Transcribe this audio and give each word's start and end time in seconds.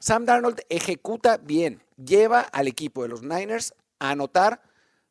Sam 0.00 0.24
Darnold 0.24 0.60
ejecuta 0.70 1.36
bien, 1.36 1.82
lleva 1.96 2.40
al 2.40 2.66
equipo 2.66 3.02
de 3.02 3.08
los 3.08 3.22
Niners 3.22 3.74
a 3.98 4.10
anotar 4.10 4.62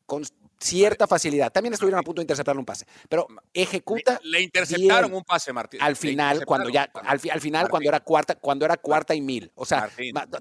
con 0.04 0.24
cierta 0.58 1.06
facilidad. 1.06 1.52
También 1.52 1.72
estuvieron 1.72 2.00
a 2.00 2.02
punto 2.02 2.20
de 2.20 2.24
interceptarle 2.24 2.58
un 2.58 2.66
pase, 2.66 2.84
pero 3.08 3.28
ejecuta. 3.54 4.20
Le, 4.24 4.42
interceptaron 4.42 5.14
un 5.14 5.22
pase, 5.22 5.52
Martín. 5.52 5.80
Al 5.80 5.94
final, 5.94 6.44
cuando 6.44 6.68
ya, 6.68 6.90
al, 7.04 7.20
final, 7.40 7.68
cuando 7.70 7.88
era 7.88 8.00
cuarta, 8.00 8.34
cuando 8.34 8.64
era 8.64 8.76
cuarta 8.76 9.14
y 9.14 9.20
mil. 9.20 9.50
O 9.54 9.64
sea, 9.64 9.88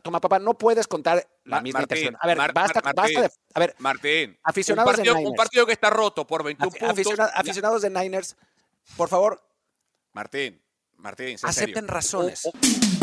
toma 0.01 0.19
papá, 0.19 0.39
no 0.39 0.57
puedes 0.57 0.87
contar 0.87 1.25
la 1.45 1.61
misma 1.61 1.81
Martín, 1.81 2.17
A 2.19 2.27
ver, 2.27 2.37
basta, 2.51 2.81
basta 2.81 3.21
de, 3.21 3.31
a 3.53 3.59
ver, 3.59 3.75
Martín, 3.77 4.37
aficionados 4.43 4.89
un 4.89 4.95
partido, 4.95 5.13
de 5.13 5.19
Niners, 5.19 5.31
un 5.31 5.37
partido 5.37 5.65
que 5.67 5.73
está 5.73 5.89
roto 5.91 6.25
por 6.25 6.43
21 6.43 6.71
puntos. 6.71 7.19
Aficionados, 7.35 7.81
de 7.83 7.89
Niners, 7.91 8.35
por 8.97 9.07
favor. 9.07 9.41
Martín, 10.13 10.59
Martín, 10.97 11.37
acepten 11.43 11.87
razones. 11.87 12.45
Oh, 12.45 12.49
oh. 12.49 12.98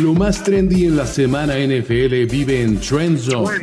Lo 0.00 0.14
más 0.14 0.42
trendy 0.42 0.86
en 0.86 0.96
la 0.96 1.06
semana 1.06 1.52
NFL 1.58 2.24
vive 2.24 2.62
en 2.62 2.80
Trend 2.80 3.18
Zone 3.18 3.62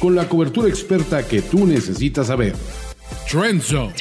con 0.00 0.14
la 0.14 0.26
cobertura 0.26 0.66
experta 0.66 1.28
que 1.28 1.42
tú 1.42 1.66
necesitas 1.66 2.28
saber. 2.28 2.54
Trend 3.30 3.60
Zone. 3.60 3.92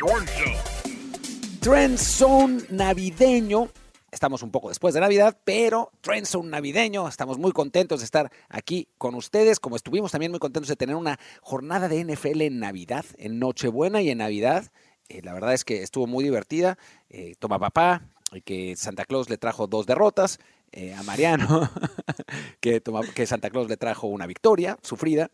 Trend 1.59 1.97
Zone 1.97 2.61
navideño. 2.69 3.67
Estamos 4.09 4.43
un 4.43 4.51
poco 4.51 4.69
después 4.69 4.93
de 4.93 5.01
Navidad, 5.01 5.37
pero 5.43 5.91
Trend 5.99 6.25
Zone 6.25 6.49
navideño. 6.49 7.09
Estamos 7.09 7.37
muy 7.37 7.51
contentos 7.51 7.99
de 7.99 8.05
estar 8.05 8.31
aquí 8.47 8.87
con 8.97 9.13
ustedes, 9.15 9.59
como 9.59 9.75
estuvimos 9.75 10.13
también 10.13 10.31
muy 10.31 10.39
contentos 10.39 10.69
de 10.69 10.77
tener 10.77 10.95
una 10.95 11.19
jornada 11.41 11.89
de 11.89 12.05
NFL 12.05 12.43
en 12.43 12.59
Navidad, 12.59 13.03
en 13.17 13.39
Nochebuena 13.39 14.01
y 14.01 14.09
en 14.09 14.19
Navidad. 14.19 14.71
Eh, 15.09 15.21
la 15.21 15.33
verdad 15.33 15.53
es 15.53 15.65
que 15.65 15.83
estuvo 15.83 16.07
muy 16.07 16.23
divertida. 16.23 16.77
Eh, 17.09 17.35
toma 17.39 17.59
papá, 17.59 18.03
que 18.45 18.77
Santa 18.77 19.03
Claus 19.03 19.29
le 19.29 19.37
trajo 19.37 19.67
dos 19.67 19.85
derrotas. 19.85 20.39
Eh, 20.73 20.93
a 20.93 21.03
Mariano, 21.03 21.69
que, 22.61 22.81
Santa 23.25 23.49
Claus 23.49 23.67
le 23.67 23.75
trajo 23.75 24.07
una 24.07 24.25
victoria 24.25 24.77
sufrida 24.81 25.29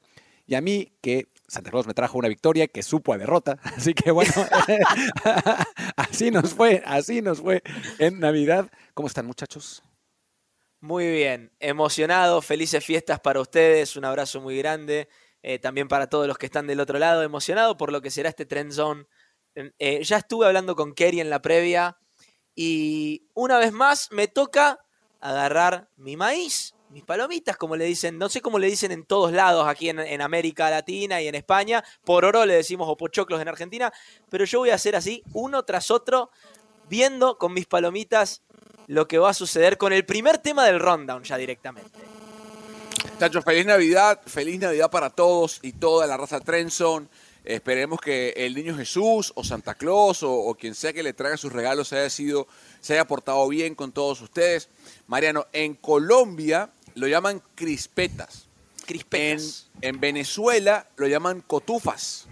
y 0.48 0.56
a 0.56 0.62
mí 0.62 0.98
que 1.00 1.28
Santa 1.48 1.70
Claus 1.70 1.86
me 1.86 1.94
trajo 1.94 2.18
una 2.18 2.28
victoria 2.28 2.68
que 2.68 2.82
supo 2.82 3.14
a 3.14 3.20
derrota. 3.20 3.60
Así 3.64 3.94
que 3.94 4.10
bueno, 4.10 4.34
así 5.96 6.32
nos 6.32 6.56
fue, 6.56 6.82
así 6.86 7.22
nos 7.22 7.42
fue 7.42 7.62
en 8.00 8.20
Navidad. 8.20 8.72
¿Cómo 8.96 9.08
están 9.08 9.28
muchachos? 9.28 9.84
Muy 10.80 11.12
bien, 11.12 11.52
emocionado, 11.60 12.42
felices 12.42 12.84
fiestas 12.84 13.20
para 13.20 13.40
ustedes, 13.40 13.96
un 13.96 14.06
abrazo 14.06 14.42
muy 14.42 14.58
grande, 14.58 15.08
eh, 15.44 15.60
también 15.60 15.88
para 15.88 16.08
todos 16.08 16.28
los 16.28 16.38
que 16.38 16.48
están 16.48 16.66
del 16.66 16.80
otro 16.80 16.98
lado, 16.98 17.22
emocionado 17.22 17.78
por 17.78 17.92
lo 17.92 18.02
que 18.02 18.10
será 18.10 18.30
este 18.30 18.46
Trend 18.46 18.72
Zone. 18.72 19.06
Eh, 19.56 20.04
ya 20.04 20.18
estuve 20.18 20.48
hablando 20.48 20.76
con 20.76 20.94
Kerry 20.94 21.20
en 21.20 21.30
la 21.30 21.42
previa 21.42 21.98
y 22.56 23.28
una 23.34 23.60
vez 23.60 23.72
más 23.72 24.12
me 24.12 24.28
toca 24.28 24.80
agarrar 25.22 25.88
mi 25.98 26.16
maíz, 26.16 26.76
mis 26.90 27.04
palomitas, 27.04 27.58
como 27.58 27.76
le 27.76 27.86
dicen, 27.86 28.18
no 28.18 28.30
sé 28.30 28.42
cómo 28.42 28.60
le 28.60 28.68
dicen 28.68 28.92
en 28.92 29.04
todos 29.04 29.32
lados 29.32 29.68
aquí 29.68 29.90
en, 29.90 30.22
América 30.22 30.70
Latina 30.70 31.22
y 31.22 31.28
en 31.28 31.36
España, 31.36 31.84
por 32.06 32.26
oro 32.26 32.46
le 32.46 32.56
decimos 32.56 32.88
o 32.90 32.96
pochoclos 32.96 33.42
en 33.42 33.48
Argentina, 33.48 33.92
pero 34.30 34.46
yo 34.46 34.60
voy 34.60 34.70
a 34.70 34.76
hacer 34.76 34.96
así, 34.96 35.24
uno 35.34 35.64
tras 35.64 35.92
otro, 35.92 36.32
viendo 36.90 37.38
con 37.38 37.54
mis 37.54 37.66
palomitas 37.66 38.42
lo 38.88 39.08
que 39.08 39.18
va 39.18 39.32
a 39.32 39.34
suceder 39.34 39.78
con 39.78 39.92
el 39.92 40.06
primer 40.06 40.38
tema 40.38 40.66
del 40.66 40.80
rundown 40.80 41.24
ya 41.24 41.38
directamente. 41.38 42.00
Chacho, 43.20 43.42
feliz 43.42 43.66
Navidad, 43.66 44.22
feliz 44.26 44.60
Navidad 44.60 44.90
para 44.90 45.10
todos 45.10 45.60
y 45.62 45.74
toda 45.74 46.08
la 46.08 46.18
raza 46.18 46.40
Trenson. 46.40 47.10
Esperemos 47.48 48.02
que 48.02 48.34
el 48.36 48.56
niño 48.56 48.76
Jesús 48.76 49.32
o 49.34 49.42
Santa 49.42 49.74
Claus 49.74 50.22
o, 50.22 50.54
quien 50.60 50.76
sea 50.76 50.92
que 50.92 51.02
le 51.02 51.14
traiga 51.14 51.38
sus 51.38 51.54
regalos 51.54 51.94
haya 51.94 52.10
sido, 52.10 52.46
se 52.82 52.92
haya 52.92 53.08
portado 53.08 53.48
bien 53.48 53.74
con 53.74 53.94
todos 53.94 54.20
ustedes. 54.20 54.68
Mariano, 55.08 55.48
en 55.54 55.74
Colombia 55.76 56.72
lo 56.96 57.08
llaman 57.08 57.42
crispetas. 57.56 58.50
Crispetas. 58.86 59.70
En, 59.80 60.02
Venezuela 60.02 60.90
lo 60.98 61.08
llaman 61.08 61.40
cotufas. 61.40 62.28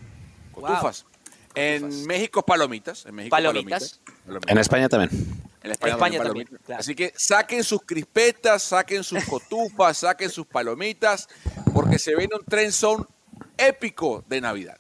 Cotufas. 0.52 1.06
En 1.54 2.06
México 2.06 2.46
palomitas. 2.46 3.06
En 3.06 3.16
México 3.16 3.38
palomitas. 3.38 4.02
En 4.48 4.58
España 4.58 4.90
también. 4.90 5.12
En 5.64 5.72
España, 5.72 6.22
también. 6.22 6.50
Así 6.78 6.94
que 6.94 7.14
saquen 7.16 7.64
sus 7.64 7.84
crispetas, 7.84 8.64
saquen 8.64 9.02
sus 9.02 9.24
cotufas, 9.24 9.98
saquen 10.00 10.30
sus 10.30 10.46
palomitas, 10.46 11.30
porque 11.74 12.00
se 12.00 12.14
viene 12.18 12.36
un 12.38 12.44
tren 12.44 12.74
son 12.74 13.08
épico 13.58 14.22
de 14.28 14.42
Navidad. 14.42 14.78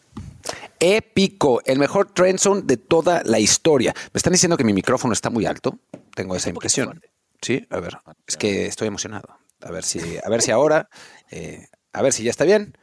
Épico, 0.87 1.63
el 1.65 1.79
mejor 1.79 2.11
trend 2.13 2.37
zone 2.37 2.61
de 2.63 2.77
toda 2.77 3.23
la 3.25 3.39
historia. 3.39 3.91
Me 4.13 4.19
están 4.19 4.33
diciendo 4.33 4.55
que 4.55 4.63
mi 4.63 4.71
micrófono 4.71 5.13
está 5.13 5.31
muy 5.31 5.47
alto. 5.47 5.79
Tengo 6.13 6.35
esa 6.35 6.49
impresión. 6.49 7.01
Sí, 7.41 7.65
a 7.71 7.79
ver, 7.79 7.97
es 8.27 8.37
que 8.37 8.67
estoy 8.67 8.87
emocionado. 8.87 9.39
A 9.61 9.71
ver 9.71 9.83
si, 9.83 10.19
a 10.23 10.29
ver 10.29 10.43
si 10.43 10.51
ahora, 10.51 10.87
eh, 11.31 11.69
a 11.91 12.03
ver 12.03 12.13
si 12.13 12.23
ya 12.23 12.29
está 12.29 12.43
bien. 12.43 12.77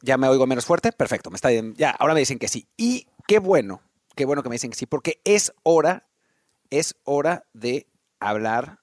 ¿Ya 0.00 0.16
me 0.16 0.28
oigo 0.28 0.46
menos 0.46 0.64
fuerte? 0.64 0.92
Perfecto, 0.92 1.28
me 1.30 1.34
está 1.34 1.50
Ya, 1.50 1.90
ahora 1.90 2.14
me 2.14 2.20
dicen 2.20 2.38
que 2.38 2.46
sí. 2.46 2.68
Y 2.76 3.08
qué 3.26 3.40
bueno, 3.40 3.82
qué 4.14 4.24
bueno 4.24 4.44
que 4.44 4.48
me 4.48 4.54
dicen 4.54 4.70
que 4.70 4.78
sí, 4.78 4.86
porque 4.86 5.20
es 5.24 5.52
hora, 5.64 6.08
es 6.70 6.94
hora 7.02 7.48
de 7.52 7.88
hablar 8.20 8.78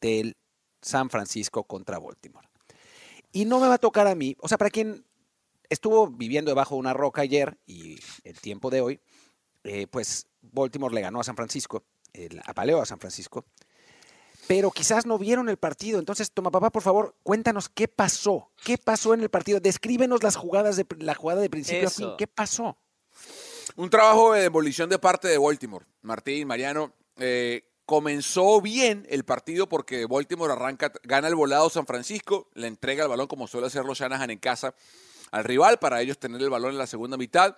del 0.00 0.38
San 0.80 1.10
Francisco 1.10 1.64
contra 1.64 1.98
Baltimore. 1.98 2.48
Y 3.32 3.44
no 3.44 3.60
me 3.60 3.68
va 3.68 3.74
a 3.74 3.78
tocar 3.78 4.06
a 4.06 4.14
mí, 4.14 4.34
o 4.40 4.48
sea, 4.48 4.56
para 4.56 4.70
quien 4.70 5.04
estuvo 5.70 6.08
viviendo 6.08 6.50
debajo 6.50 6.74
de 6.74 6.80
una 6.80 6.92
roca 6.92 7.22
ayer 7.22 7.58
y 7.66 7.98
el 8.24 8.38
tiempo 8.40 8.68
de 8.70 8.82
hoy, 8.82 9.00
eh, 9.64 9.86
pues 9.86 10.26
Baltimore 10.42 10.94
le 10.94 11.00
ganó 11.00 11.20
a 11.20 11.24
San 11.24 11.36
Francisco, 11.36 11.84
el 12.12 12.42
apaleó 12.44 12.82
a 12.82 12.86
San 12.86 12.98
Francisco 12.98 13.46
pero 14.50 14.72
quizás 14.72 15.06
no 15.06 15.16
vieron 15.16 15.48
el 15.48 15.58
partido. 15.58 16.00
Entonces, 16.00 16.32
toma 16.32 16.50
papá, 16.50 16.70
por 16.70 16.82
favor, 16.82 17.14
cuéntanos 17.22 17.68
qué 17.68 17.86
pasó. 17.86 18.50
¿Qué 18.64 18.78
pasó 18.78 19.14
en 19.14 19.20
el 19.20 19.30
partido? 19.30 19.60
Descríbenos 19.60 20.24
las 20.24 20.34
jugadas 20.34 20.74
de 20.74 20.84
la 20.98 21.14
jugada 21.14 21.40
de 21.40 21.48
principio 21.48 21.86
a 21.86 21.90
fin. 21.92 22.08
¿Qué 22.18 22.26
pasó? 22.26 22.76
Un 23.76 23.90
trabajo 23.90 24.32
de 24.32 24.42
demolición 24.42 24.90
de 24.90 24.98
parte 24.98 25.28
de 25.28 25.38
Baltimore. 25.38 25.86
Martín, 26.02 26.48
Mariano, 26.48 26.92
eh, 27.18 27.62
comenzó 27.86 28.60
bien 28.60 29.06
el 29.08 29.24
partido 29.24 29.68
porque 29.68 30.06
Baltimore 30.06 30.52
arranca, 30.52 30.92
gana 31.04 31.28
el 31.28 31.36
volado 31.36 31.70
San 31.70 31.86
Francisco, 31.86 32.48
le 32.54 32.66
entrega 32.66 33.04
el 33.04 33.08
balón 33.08 33.28
como 33.28 33.46
suele 33.46 33.68
hacerlo 33.68 33.94
Shanahan 33.94 34.30
en 34.30 34.38
casa 34.38 34.74
al 35.30 35.44
rival 35.44 35.78
para 35.78 36.00
ellos 36.00 36.18
tener 36.18 36.40
el 36.40 36.50
balón 36.50 36.72
en 36.72 36.78
la 36.78 36.86
segunda 36.86 37.16
mitad. 37.16 37.56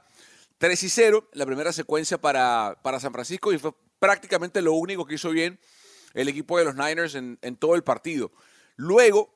3 0.58 0.82
y 0.82 0.88
0, 0.88 1.28
la 1.32 1.46
primera 1.46 1.72
secuencia 1.72 2.18
para, 2.18 2.78
para 2.82 3.00
San 3.00 3.12
Francisco 3.12 3.52
y 3.52 3.58
fue 3.58 3.72
prácticamente 3.98 4.62
lo 4.62 4.74
único 4.74 5.06
que 5.06 5.14
hizo 5.14 5.30
bien 5.30 5.58
el 6.14 6.28
equipo 6.28 6.58
de 6.58 6.64
los 6.64 6.74
Niners 6.74 7.14
en, 7.14 7.56
todo 7.56 7.74
el 7.74 7.82
partido. 7.82 8.32
Luego, 8.76 9.34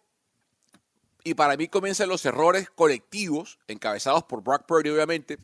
y 1.25 1.35
para 1.35 1.57
mí 1.57 1.69
comienzan 1.69 2.09
los 2.09 2.25
errores 2.25 2.71
colectivos, 2.71 3.59
encabezados 3.69 4.25
por 4.25 4.43
Brock 4.43 4.67
Purdy 4.67 4.91
obviamente, 4.91 5.39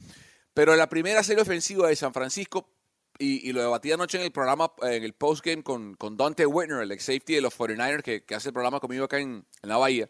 pero 0.55 0.77
la 0.77 0.89
primera 0.89 1.23
serie 1.23 1.43
ofensiva 1.43 1.89
de 1.89 1.97
San 1.97 2.13
Francisco, 2.13 2.69
y, 3.19 3.53
lo 3.53 3.61
debatí 3.61 3.93
anoche 3.93 4.19
en 4.19 4.25
el 4.25 4.33
programa, 4.33 4.73
en 4.83 5.05
el 5.05 5.13
postgame 5.13 5.63
con, 5.63 5.95
con 5.95 6.17
Dante 6.17 6.45
Whitner, 6.45 6.83
el 6.83 6.91
ex 6.91 7.05
safety 7.05 7.35
de 7.35 7.41
los 7.41 7.57
49ers, 7.57 8.03
que, 8.03 8.35
hace 8.35 8.49
el 8.49 8.53
programa 8.53 8.81
conmigo 8.81 9.05
acá 9.05 9.19
en 9.19 9.47
la 9.63 9.77
Bahía. 9.77 10.09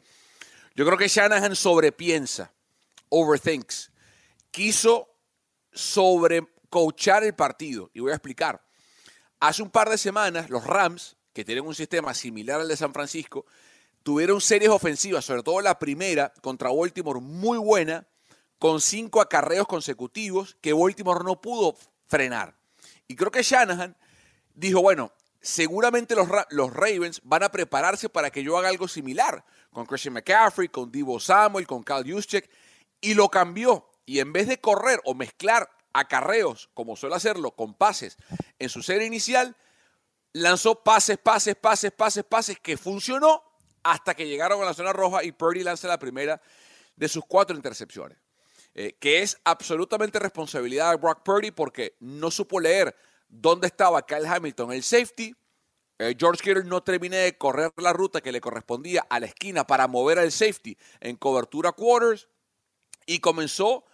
Yo 0.74 0.86
creo 0.86 0.96
que 0.96 1.08
Shanahan 1.08 1.54
sobrepiensa, 1.54 2.52
overthinks, 3.12 3.92
quiso 4.50 5.08
sobrecoachar 5.70 7.24
el 7.24 7.34
partido, 7.34 7.90
y 7.92 8.00
voy 8.00 8.10
a 8.10 8.14
explicar. 8.14 8.64
Hace 9.38 9.62
un 9.62 9.70
par 9.70 9.90
de 9.90 9.98
semanas, 9.98 10.48
los 10.48 10.64
Rams, 10.64 11.16
que 11.34 11.44
tienen 11.44 11.66
un 11.66 11.74
sistema 11.74 12.14
similar 12.14 12.60
al 12.60 12.68
de 12.68 12.76
San 12.76 12.92
Francisco, 12.92 13.44
tuvieron 14.02 14.40
series 14.40 14.70
ofensivas, 14.70 15.24
sobre 15.24 15.42
todo 15.42 15.60
la 15.60 15.78
primera 15.78 16.32
contra 16.40 16.70
Baltimore, 16.70 17.20
muy 17.20 17.58
buena, 17.58 18.06
con 18.58 18.80
cinco 18.80 19.20
acarreos 19.20 19.66
consecutivos 19.66 20.56
que 20.60 20.72
Baltimore 20.72 21.24
no 21.24 21.40
pudo 21.40 21.76
frenar. 22.06 22.56
Y 23.08 23.16
creo 23.16 23.30
que 23.30 23.42
Shanahan 23.42 23.96
dijo, 24.54 24.80
bueno, 24.80 25.12
seguramente 25.40 26.14
los, 26.14 26.28
los 26.50 26.72
Ravens 26.72 27.20
van 27.24 27.42
a 27.42 27.50
prepararse 27.50 28.08
para 28.08 28.30
que 28.30 28.42
yo 28.42 28.56
haga 28.56 28.68
algo 28.68 28.88
similar 28.88 29.44
con 29.70 29.84
Christian 29.84 30.14
McCaffrey, 30.14 30.68
con 30.68 30.90
Divo 30.90 31.18
Samuel, 31.18 31.66
con 31.66 31.82
Kyle 31.82 32.04
Juszczyk, 32.10 32.48
y 33.02 33.12
lo 33.12 33.28
cambió. 33.28 33.90
Y 34.06 34.20
en 34.20 34.32
vez 34.32 34.48
de 34.48 34.58
correr 34.58 35.00
o 35.04 35.14
mezclar 35.14 35.68
acarreos, 35.92 36.70
como 36.72 36.96
suele 36.96 37.16
hacerlo, 37.16 37.50
con 37.50 37.74
pases 37.74 38.16
en 38.58 38.70
su 38.70 38.82
serie 38.82 39.06
inicial, 39.06 39.54
lanzó 40.32 40.82
pases, 40.82 41.18
pases, 41.18 41.54
pases, 41.56 41.92
pases, 41.92 42.24
pases, 42.24 42.58
que 42.58 42.78
funcionó 42.78 43.42
hasta 43.82 44.14
que 44.14 44.26
llegaron 44.26 44.62
a 44.62 44.64
la 44.64 44.74
zona 44.74 44.92
roja 44.92 45.22
y 45.22 45.32
Purdy 45.32 45.62
lanza 45.62 45.88
la 45.88 45.98
primera 45.98 46.40
de 46.96 47.08
sus 47.08 47.24
cuatro 47.26 47.54
intercepciones. 47.54 48.16
Eh, 48.74 48.96
que 48.98 49.20
es 49.20 49.38
absolutamente 49.44 50.18
responsabilidad 50.18 50.92
de 50.92 50.96
Brock 50.96 51.22
Purdy 51.22 51.50
porque 51.50 51.94
no 52.00 52.30
supo 52.30 52.58
leer 52.58 52.96
dónde 53.28 53.66
estaba 53.66 54.06
Kyle 54.06 54.26
Hamilton, 54.26 54.72
el 54.72 54.82
safety. 54.82 55.34
Eh, 55.98 56.16
George 56.18 56.42
Kittle 56.42 56.64
no 56.64 56.82
terminé 56.82 57.18
de 57.18 57.36
correr 57.36 57.70
la 57.76 57.92
ruta 57.92 58.22
que 58.22 58.32
le 58.32 58.40
correspondía 58.40 59.06
a 59.10 59.20
la 59.20 59.26
esquina 59.26 59.66
para 59.66 59.88
mover 59.88 60.18
al 60.18 60.32
safety 60.32 60.78
en 61.00 61.16
cobertura 61.16 61.72
quarters 61.72 62.28
y 63.06 63.20
comenzó 63.20 63.84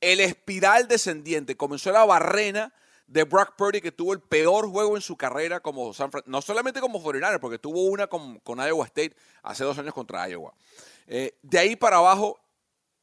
el 0.00 0.20
espiral 0.20 0.88
descendiente, 0.88 1.56
comenzó 1.56 1.90
la 1.92 2.04
barrena 2.04 2.72
de 3.06 3.24
Brock 3.24 3.54
Purdy, 3.56 3.80
que 3.80 3.92
tuvo 3.92 4.12
el 4.12 4.20
peor 4.20 4.68
juego 4.68 4.96
en 4.96 5.02
su 5.02 5.16
carrera 5.16 5.60
como 5.60 5.94
San 5.94 6.10
Fran- 6.10 6.24
no 6.26 6.42
solamente 6.42 6.80
como 6.80 7.00
foreigner, 7.00 7.38
porque 7.40 7.58
tuvo 7.58 7.84
una 7.84 8.08
con, 8.08 8.40
con 8.40 8.58
Iowa 8.58 8.84
State 8.86 9.14
hace 9.42 9.64
dos 9.64 9.78
años 9.78 9.94
contra 9.94 10.28
Iowa. 10.28 10.52
Eh, 11.06 11.38
de 11.42 11.58
ahí 11.58 11.76
para 11.76 11.98
abajo 11.98 12.38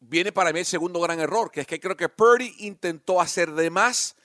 viene 0.02 0.32
para 0.34 0.52
mí 0.52 0.60
el 0.60 0.66
segundo 0.66 1.00
gran 1.00 1.20
error, 1.22 1.50
que 1.52 1.62
es 1.62 1.68
que 1.68 1.80
creo 1.80 1.96
que 1.96 2.10
Purdy 2.10 2.54
intentó 2.60 3.22
hacer 3.22 3.52
de 3.54 3.70
más 3.70 4.16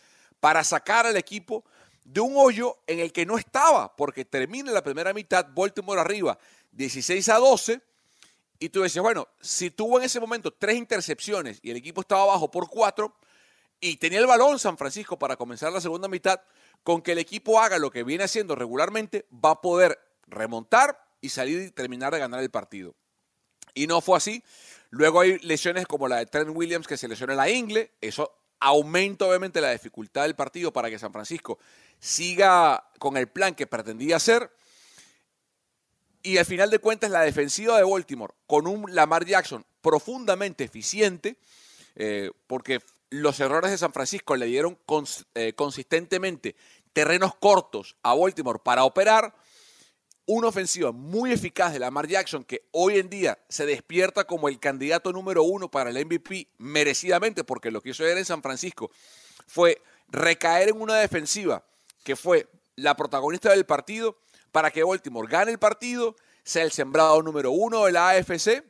para 0.40 0.64
sacar 0.64 1.06
al 1.06 1.16
equipo 1.16 1.64
de 2.04 2.20
un 2.20 2.34
hoyo 2.36 2.78
en 2.86 2.98
el 2.98 3.12
que 3.12 3.24
no 3.24 3.38
estaba, 3.38 3.94
porque 3.94 4.24
termina 4.24 4.72
la 4.72 4.82
primera 4.82 5.12
mitad, 5.12 5.46
Baltimore 5.54 6.00
arriba, 6.00 6.38
16 6.72 7.28
a 7.28 7.36
12, 7.36 7.80
y 8.58 8.68
tú 8.70 8.82
decías, 8.82 9.02
bueno, 9.02 9.28
si 9.40 9.70
tuvo 9.70 9.98
en 9.98 10.04
ese 10.04 10.20
momento 10.20 10.52
tres 10.52 10.76
intercepciones 10.76 11.60
y 11.62 11.70
el 11.70 11.76
equipo 11.76 12.00
estaba 12.00 12.22
abajo 12.22 12.50
por 12.50 12.68
cuatro, 12.68 13.14
y 13.80 13.96
tenía 13.96 14.18
el 14.18 14.26
balón 14.26 14.58
San 14.58 14.76
Francisco 14.76 15.18
para 15.18 15.36
comenzar 15.36 15.72
la 15.72 15.80
segunda 15.80 16.08
mitad, 16.08 16.40
con 16.82 17.02
que 17.02 17.12
el 17.12 17.18
equipo 17.18 17.60
haga 17.60 17.78
lo 17.78 17.90
que 17.90 18.02
viene 18.02 18.24
haciendo 18.24 18.54
regularmente, 18.54 19.26
va 19.32 19.52
a 19.52 19.60
poder 19.60 19.98
remontar 20.26 21.00
y 21.20 21.28
salir 21.28 21.60
y 21.62 21.70
terminar 21.70 22.12
de 22.12 22.18
ganar 22.18 22.40
el 22.40 22.50
partido. 22.50 22.94
Y 23.74 23.86
no 23.86 24.00
fue 24.00 24.16
así. 24.16 24.42
Luego 24.90 25.20
hay 25.20 25.38
lesiones 25.40 25.86
como 25.86 26.08
la 26.08 26.16
de 26.16 26.26
Trent 26.26 26.50
Williams 26.52 26.86
que 26.86 26.96
se 26.96 27.08
lesiona 27.08 27.34
la 27.34 27.48
ingle. 27.50 27.92
Eso 28.00 28.32
aumenta 28.60 29.26
obviamente 29.26 29.60
la 29.60 29.70
dificultad 29.70 30.22
del 30.22 30.34
partido 30.34 30.72
para 30.72 30.90
que 30.90 30.98
San 30.98 31.12
Francisco 31.12 31.58
siga 32.00 32.90
con 32.98 33.16
el 33.16 33.28
plan 33.28 33.54
que 33.54 33.66
pretendía 33.66 34.16
hacer. 34.16 34.50
Y 36.22 36.38
al 36.38 36.44
final 36.44 36.70
de 36.70 36.78
cuentas 36.78 37.10
la 37.10 37.22
defensiva 37.22 37.76
de 37.78 37.84
Baltimore 37.84 38.34
con 38.46 38.66
un 38.66 38.94
Lamar 38.94 39.24
Jackson 39.24 39.64
profundamente 39.80 40.64
eficiente, 40.64 41.38
eh, 41.96 42.30
porque 42.46 42.80
los 43.10 43.38
errores 43.40 43.70
de 43.70 43.78
San 43.78 43.92
Francisco 43.92 44.36
le 44.36 44.46
dieron 44.46 44.78
cons- 44.86 45.24
eh, 45.34 45.52
consistentemente 45.54 46.56
terrenos 46.92 47.34
cortos 47.36 47.96
a 48.02 48.14
Baltimore 48.14 48.58
para 48.62 48.84
operar 48.84 49.34
una 50.26 50.48
ofensiva 50.48 50.92
muy 50.92 51.32
eficaz 51.32 51.72
de 51.72 51.78
Lamar 51.78 52.06
Jackson 52.06 52.44
que 52.44 52.68
hoy 52.72 52.98
en 52.98 53.08
día 53.08 53.38
se 53.48 53.64
despierta 53.64 54.24
como 54.24 54.48
el 54.48 54.58
candidato 54.60 55.10
número 55.12 55.42
uno 55.42 55.70
para 55.70 55.88
el 55.88 56.04
MVP 56.04 56.48
merecidamente 56.58 57.44
porque 57.44 57.70
lo 57.70 57.80
que 57.80 57.90
hizo 57.90 58.06
en 58.06 58.24
San 58.26 58.42
Francisco 58.42 58.90
fue 59.46 59.80
recaer 60.08 60.68
en 60.70 60.82
una 60.82 60.96
defensiva 60.96 61.64
que 62.04 62.14
fue 62.14 62.46
la 62.76 62.94
protagonista 62.94 63.50
del 63.50 63.64
partido 63.64 64.18
para 64.58 64.72
que 64.72 64.82
Baltimore 64.82 65.28
gane 65.30 65.52
el 65.52 65.58
partido, 65.60 66.16
sea 66.42 66.64
el 66.64 66.72
sembrado 66.72 67.22
número 67.22 67.52
uno 67.52 67.84
de 67.84 67.92
la 67.92 68.08
AFC 68.08 68.64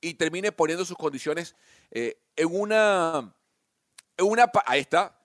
y 0.00 0.14
termine 0.14 0.50
poniendo 0.50 0.84
sus 0.84 0.96
condiciones 0.96 1.54
eh, 1.92 2.18
en 2.34 2.48
una, 2.50 3.32
en 4.16 4.26
una... 4.26 4.50
Ahí 4.66 4.80
está. 4.80 5.16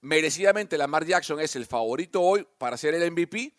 Merecidamente 0.00 0.78
Lamar 0.78 1.04
Jackson 1.04 1.38
es 1.38 1.54
el 1.54 1.66
favorito 1.66 2.22
hoy 2.22 2.48
para 2.56 2.78
ser 2.78 2.94
el 2.94 3.10
MVP 3.10 3.54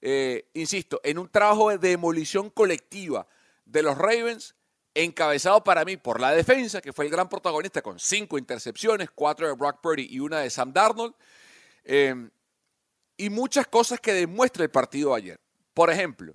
eh, 0.00 0.48
insisto, 0.54 0.98
en 1.04 1.18
un 1.18 1.28
trabajo 1.28 1.68
de 1.68 1.76
demolición 1.76 2.48
colectiva 2.48 3.26
de 3.66 3.82
los 3.82 3.98
Ravens, 3.98 4.54
encabezado 4.94 5.62
para 5.62 5.84
mí 5.84 5.98
por 5.98 6.22
la 6.22 6.32
defensa, 6.32 6.80
que 6.80 6.94
fue 6.94 7.04
el 7.04 7.10
gran 7.10 7.28
protagonista 7.28 7.82
con 7.82 7.98
cinco 7.98 8.38
intercepciones, 8.38 9.10
cuatro 9.14 9.46
de 9.46 9.52
Brock 9.52 9.82
Purdy 9.82 10.08
y 10.08 10.20
una 10.20 10.38
de 10.38 10.48
Sam 10.48 10.72
Darnold, 10.72 11.14
eh, 11.84 12.30
y 13.18 13.28
muchas 13.28 13.66
cosas 13.66 14.00
que 14.00 14.14
demuestra 14.14 14.62
el 14.62 14.70
partido 14.70 15.12
ayer. 15.12 15.38
Por 15.74 15.90
ejemplo, 15.90 16.34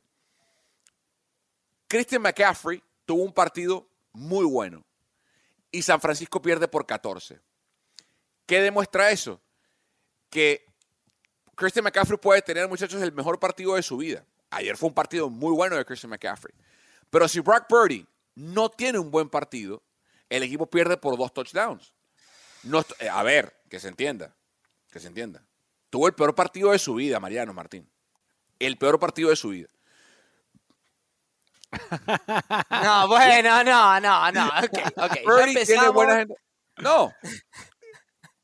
Christian 1.87 2.21
McCaffrey 2.21 2.83
tuvo 3.05 3.23
un 3.23 3.33
partido 3.33 3.87
muy 4.11 4.45
bueno 4.45 4.85
y 5.71 5.81
San 5.81 5.99
Francisco 5.99 6.41
pierde 6.41 6.67
por 6.67 6.85
14. 6.85 7.39
¿Qué 8.45 8.61
demuestra 8.61 9.09
eso? 9.09 9.41
Que 10.29 10.65
Christian 11.55 11.85
McCaffrey 11.85 12.19
puede 12.19 12.41
tener, 12.41 12.67
muchachos, 12.67 13.01
el 13.01 13.13
mejor 13.13 13.39
partido 13.39 13.75
de 13.75 13.81
su 13.81 13.97
vida. 13.97 14.25
Ayer 14.51 14.75
fue 14.75 14.89
un 14.89 14.95
partido 14.95 15.29
muy 15.29 15.53
bueno 15.53 15.77
de 15.77 15.85
Christian 15.85 16.09
McCaffrey. 16.09 16.53
Pero 17.09 17.27
si 17.27 17.39
Brock 17.39 17.65
Purdy 17.67 18.05
no 18.35 18.69
tiene 18.69 18.99
un 18.99 19.09
buen 19.09 19.29
partido, 19.29 19.81
el 20.29 20.43
equipo 20.43 20.67
pierde 20.67 20.97
por 20.97 21.17
dos 21.17 21.33
touchdowns. 21.33 21.93
No 22.63 22.83
eh, 22.99 23.09
a 23.09 23.23
ver, 23.23 23.55
que 23.69 23.79
se 23.79 23.87
entienda. 23.87 24.35
Que 24.91 24.99
se 24.99 25.07
entienda. 25.07 25.45
Tuvo 25.93 26.07
el 26.07 26.15
peor 26.15 26.33
partido 26.33 26.71
de 26.71 26.79
su 26.79 26.95
vida, 26.95 27.19
Mariano 27.19 27.53
Martín. 27.53 27.87
El 28.57 28.77
peor 28.79 28.99
partido 28.99 29.29
de 29.29 29.35
su 29.35 29.49
vida. 29.49 29.67
No, 32.83 33.07
bueno, 33.07 33.63
no, 33.63 33.99
no, 33.99 34.31
no. 34.31 34.47
Ok, 34.47 34.79
ok. 34.97 35.13
Ya 35.37 35.43
empezamos. 35.43 35.93
buena. 35.93 36.25
No. 36.77 37.13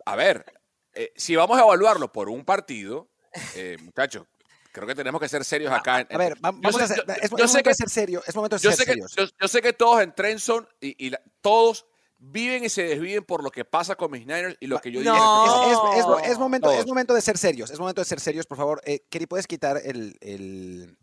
A 0.06 0.16
ver, 0.16 0.46
eh, 0.94 1.12
si 1.16 1.36
vamos 1.36 1.57
a 1.57 1.63
evaluarlo 1.63 2.12
por 2.12 2.30
un 2.30 2.46
partido, 2.46 3.10
eh, 3.56 3.78
muchachos, 3.81 4.28
creo 4.72 4.86
que 4.86 4.94
tenemos 4.94 5.19
que 5.19 5.28
ser 5.28 5.44
serios 5.44 5.74
acá. 5.74 6.06
A 6.07 6.18
ver, 6.19 6.34
va- 6.36 6.51
Yo 6.51 6.60
vamos 6.62 6.75
sé- 6.75 6.81
a 6.81 6.86
hacer, 6.86 6.98
yo- 6.98 7.04
es, 7.04 7.07
yo 7.07 7.24
es 7.24 7.30
sé 7.30 7.36
momento 7.38 7.63
que- 7.63 7.69
de 7.69 7.74
ser 7.75 7.90
serio, 7.90 8.24
es 8.28 8.36
momento 8.36 8.56
de 8.57 8.62
yo 8.62 8.72
ser 8.74 8.86
sé, 8.86 8.94
que, 8.94 9.00
yo, 9.18 9.25
yo 9.42 9.48
sé 9.48 9.62
que 9.63 9.74
todos 9.74 10.04
en 10.04 10.13
Trenson 10.13 10.69
y, 10.80 11.07
y 11.07 11.10
la- 11.10 11.22
todos 11.42 11.88
viven 12.21 12.63
y 12.66 12.69
se 12.69 12.83
desviven 12.83 13.24
por 13.24 13.44
lo 13.44 13.50
que 13.50 13.63
pasa 13.66 13.95
con 13.95 14.12
mis 14.12 14.21
Niners 14.25 14.57
y 14.60 14.68
lo 14.68 14.80
que 14.80 14.92
yo 14.92 15.01
No. 15.01 15.13
dije. 15.13 15.71
Es, 15.71 15.77
es- 15.77 16.00
es- 16.00 16.06
No. 16.06 16.19
es 16.19 16.38
momento, 16.38 16.71
es 16.71 16.86
momento 16.86 17.13
de 17.13 17.21
ser 17.21 17.38
serios, 17.38 17.71
es 17.71 17.80
momento 17.80 18.01
de 18.01 18.06
ser 18.06 18.19
serios, 18.19 18.45
por 18.45 18.57
favor. 18.57 18.81
Eh, 18.86 19.06
Keri, 19.10 19.25
¿puedes 19.25 19.48
quitar 19.48 19.81
el, 19.83 20.18
el- 20.21 20.98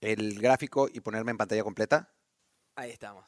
el 0.00 0.40
gráfico 0.40 0.88
y 0.92 1.00
ponerme 1.00 1.30
en 1.32 1.36
pantalla 1.38 1.62
completa? 1.62 2.10
Ahí 2.76 2.90
estamos. 2.90 3.24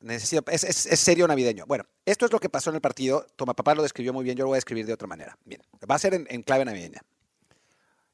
Necesito, 0.00 0.50
es, 0.50 0.64
es- 0.64 0.86
es 0.86 1.00
serio 1.00 1.26
navideño. 1.26 1.64
Bueno, 1.66 1.84
esto 2.04 2.26
es 2.26 2.32
lo 2.32 2.38
que 2.40 2.50
pasó 2.50 2.70
en 2.70 2.76
el 2.76 2.82
partido. 2.82 3.26
Toma, 3.36 3.54
papá 3.54 3.74
lo 3.74 3.82
describió 3.82 4.12
muy 4.12 4.24
bien, 4.24 4.36
yo 4.36 4.44
lo 4.44 4.48
voy 4.48 4.56
a 4.56 4.58
escribir 4.58 4.84
de 4.84 4.92
otra 4.92 5.06
manera. 5.08 5.38
Bien, 5.44 5.62
va 5.90 5.94
a 5.94 5.98
ser 5.98 6.12
en, 6.14 6.26
en 6.28 6.42
clave 6.42 6.64
navideña. 6.64 7.00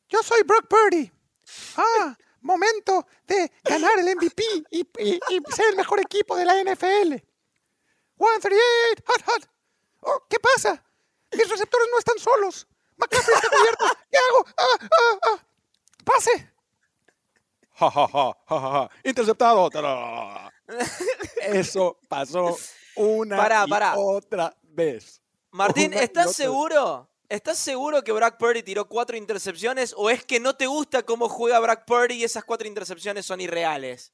Yo 0.09 0.23
soy 0.23 0.43
Brock 0.43 0.67
Purdy. 0.69 1.11
Ah, 1.77 2.17
momento 2.43 3.07
de 3.27 3.51
ganar 3.65 3.99
el 3.99 4.15
MVP 4.17 4.43
y, 4.71 4.81
y- 4.99 5.21
y 5.31 5.41
ser 5.55 5.71
el 5.71 5.77
mejor 5.77 6.01
equipo 6.01 6.37
de 6.37 6.45
la 6.45 6.61
NFL. 6.63 7.23
138, 8.21 9.03
hot, 9.07 9.23
hot. 9.27 9.49
Oh, 10.03 10.23
¿Qué 10.29 10.39
pasa? 10.39 10.83
Mis 11.33 11.49
receptores 11.49 11.89
no 11.91 11.99
están 11.99 12.19
solos. 12.19 12.67
McCaffrey 12.97 13.35
está 13.35 13.49
cubierto. 13.49 13.85
¿Qué 14.11 14.19
hago? 14.19 14.45
Ah, 14.57 14.89
ah, 14.91 15.19
ah. 15.25 15.45
Pase. 16.05 16.53
Ja, 17.73 17.91
ja, 17.91 18.09
ja, 18.09 18.37
ja, 18.47 18.61
ja, 18.61 18.71
ja. 18.73 18.91
Interceptado. 19.05 19.71
Tará. 19.71 20.53
Eso 21.41 21.99
pasó 22.09 22.57
una 22.97 23.37
Pará, 23.37 23.65
y 23.67 23.73
otra 23.97 24.55
vez. 24.63 25.23
Martín, 25.51 25.93
Una 25.93 26.03
¿estás 26.03 26.35
seguro? 26.37 27.09
¿Estás 27.29 27.59
seguro 27.59 28.03
que 28.03 28.13
Brock 28.13 28.37
Purdy 28.39 28.63
tiró 28.63 28.87
cuatro 28.89 29.17
intercepciones 29.17 29.95
o 29.97 30.11
es 30.11 30.25
que 30.25 30.41
no 30.41 30.57
te 30.57 30.67
gusta 30.67 31.05
cómo 31.05 31.29
juega 31.29 31.61
Brock 31.61 31.85
Purdy 31.87 32.15
y 32.17 32.25
esas 32.25 32.45
cuatro 32.45 32.67
intercepciones 32.67 33.25
son 33.25 33.41
irreales? 33.41 34.13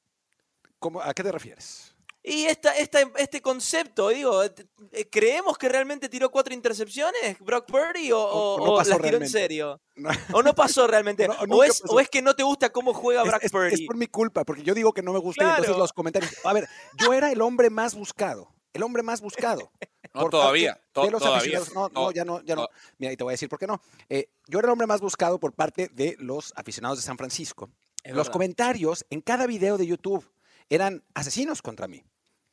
¿Cómo- 0.79 1.01
¿A 1.01 1.13
qué 1.15 1.23
te 1.23 1.33
refieres? 1.33 1.96
Y 2.29 2.47
esta, 2.47 2.77
esta, 2.77 3.01
este 3.19 3.41
concepto, 3.41 4.09
digo, 4.09 4.43
eh, 4.43 5.09
¿creemos 5.09 5.57
que 5.57 5.69
realmente 5.69 6.09
tiró 6.09 6.29
cuatro 6.29 6.53
intercepciones 6.53 7.39
Brock 7.39 7.67
Purdy 7.67 8.11
o, 8.11 8.19
O- 8.21 8.67
no 8.67 8.77
las 8.79 8.87
tiró 8.89 8.97
en 8.97 9.03
realmente. 9.03 9.29
serio? 9.29 9.81
No. 9.95 10.11
¿O 10.33 10.43
no 10.43 10.53
pasó 10.53 10.89
realmente? 10.89 11.29
No, 11.49 11.55
o, 11.57 11.63
es, 11.63 11.81
pasó. 11.81 11.95
¿O 11.95 12.01
es 12.01 12.09
que 12.11 12.23
no 12.23 12.35
te 12.35 12.43
gusta 12.43 12.71
cómo 12.71 12.93
juega 12.95 13.23
Brock 13.23 13.45
es- 13.45 13.53
Purdy? 13.53 13.75
es 13.75 13.83
por 13.87 13.97
mi 13.97 14.09
culpa, 14.09 14.45
porque 14.45 14.65
yo 14.65 14.75
digo 14.75 14.93
que 14.93 15.03
no 15.03 15.13
me 15.13 15.21
gusta 15.21 15.45
y 15.45 15.49
entonces 15.51 15.77
los 15.77 15.93
comentarios. 15.93 16.33
A 16.45 16.53
ver, 16.53 16.69
yo 16.99 17.13
era 17.15 17.31
el 17.31 17.41
hombre 17.43 17.71
más 17.71 17.95
buscado. 17.95 18.49
El 18.73 18.83
hombre 18.83 19.03
más 19.05 19.21
buscado. 19.21 19.71
No, 20.15 20.23
por 20.23 20.31
todavía, 20.31 20.81
to- 20.93 21.05
de 21.05 21.11
los 21.11 21.21
todavía. 21.23 21.59
aficionados. 21.59 21.93
No, 21.93 22.07
no, 22.07 22.11
ya 22.11 22.25
no, 22.25 22.41
ya 22.43 22.55
no. 22.55 22.63
no. 22.63 22.69
Mira, 22.97 23.13
y 23.13 23.17
te 23.19 23.25
voy 23.25 23.33
a 23.33 23.35
decir 23.35 23.51
por 23.51 23.59
qué 23.59 23.67
no. 23.67 23.83
Eh, 24.09 24.31
yo 24.47 24.61
era 24.61 24.69
el 24.69 24.73
hombre 24.73 24.87
más 24.87 25.03
buscado 25.03 25.39
por 25.39 25.53
parte 25.53 25.91
de 25.93 26.17
los 26.19 26.55
aficionados 26.57 26.97
de 26.99 27.03
San 27.03 27.19
Francisco. 27.19 27.69
Es 28.03 28.13
los 28.13 28.19
verdad. 28.21 28.33
comentarios 28.33 29.05
en 29.11 29.21
cada 29.21 29.47
video 29.47 29.77
de 29.77 29.87
YouTube 29.87 30.27
eran 30.71 31.05
asesinos 31.13 31.61
contra 31.61 31.87
mí. 31.87 32.03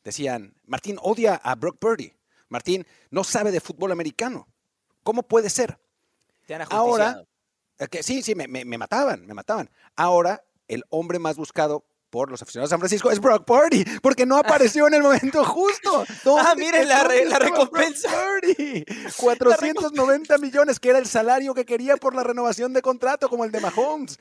Decían, 0.03 0.53
Martín 0.65 0.97
odia 1.01 1.35
a 1.35 1.55
Brock 1.55 1.77
Purdy. 1.79 2.13
Martín 2.49 2.85
no 3.09 3.23
sabe 3.23 3.51
de 3.51 3.59
fútbol 3.61 3.91
americano. 3.91 4.47
¿Cómo 5.03 5.23
puede 5.23 5.49
ser? 5.49 5.79
Te 6.45 6.55
han 6.55 6.63
Ahora, 6.69 7.23
eh, 7.79 7.87
que 7.87 8.03
sí, 8.03 8.21
sí, 8.21 8.35
me, 8.35 8.47
me- 8.47 8.65
me 8.65 8.77
mataban, 8.77 9.25
me 9.25 9.33
mataban. 9.33 9.69
Ahora, 9.95 10.43
el 10.67 10.83
hombre 10.89 11.19
más 11.19 11.35
buscado 11.37 11.85
por 12.09 12.29
los 12.29 12.41
aficionados 12.43 12.69
de 12.69 12.73
San 12.73 12.79
Francisco 12.79 13.09
es 13.09 13.19
Brock 13.19 13.43
Purdy, 13.43 13.83
porque 14.01 14.25
no 14.25 14.37
apareció 14.37 14.85
en 14.87 14.93
el 14.93 15.01
momento 15.01 15.43
justo. 15.43 16.05
¿Dónde 16.23 16.43
Ah, 16.45 16.53
miren 16.55 16.87
la 16.87 17.03
re- 17.05 17.25
la 17.25 17.39
Brock 17.39 17.49
recompensa. 17.51 18.09
Purdy? 18.11 18.85
490 19.17 20.37
millones, 20.37 20.79
que 20.79 20.89
era 20.89 20.99
el 20.99 21.07
salario 21.07 21.53
que 21.55 21.65
quería 21.65 21.97
por 21.97 22.13
la 22.13 22.23
renovación 22.23 22.71
de 22.73 22.81
contrato, 22.83 23.29
como 23.29 23.45
el 23.45 23.51
de 23.51 23.61
Mahomes. 23.61 24.19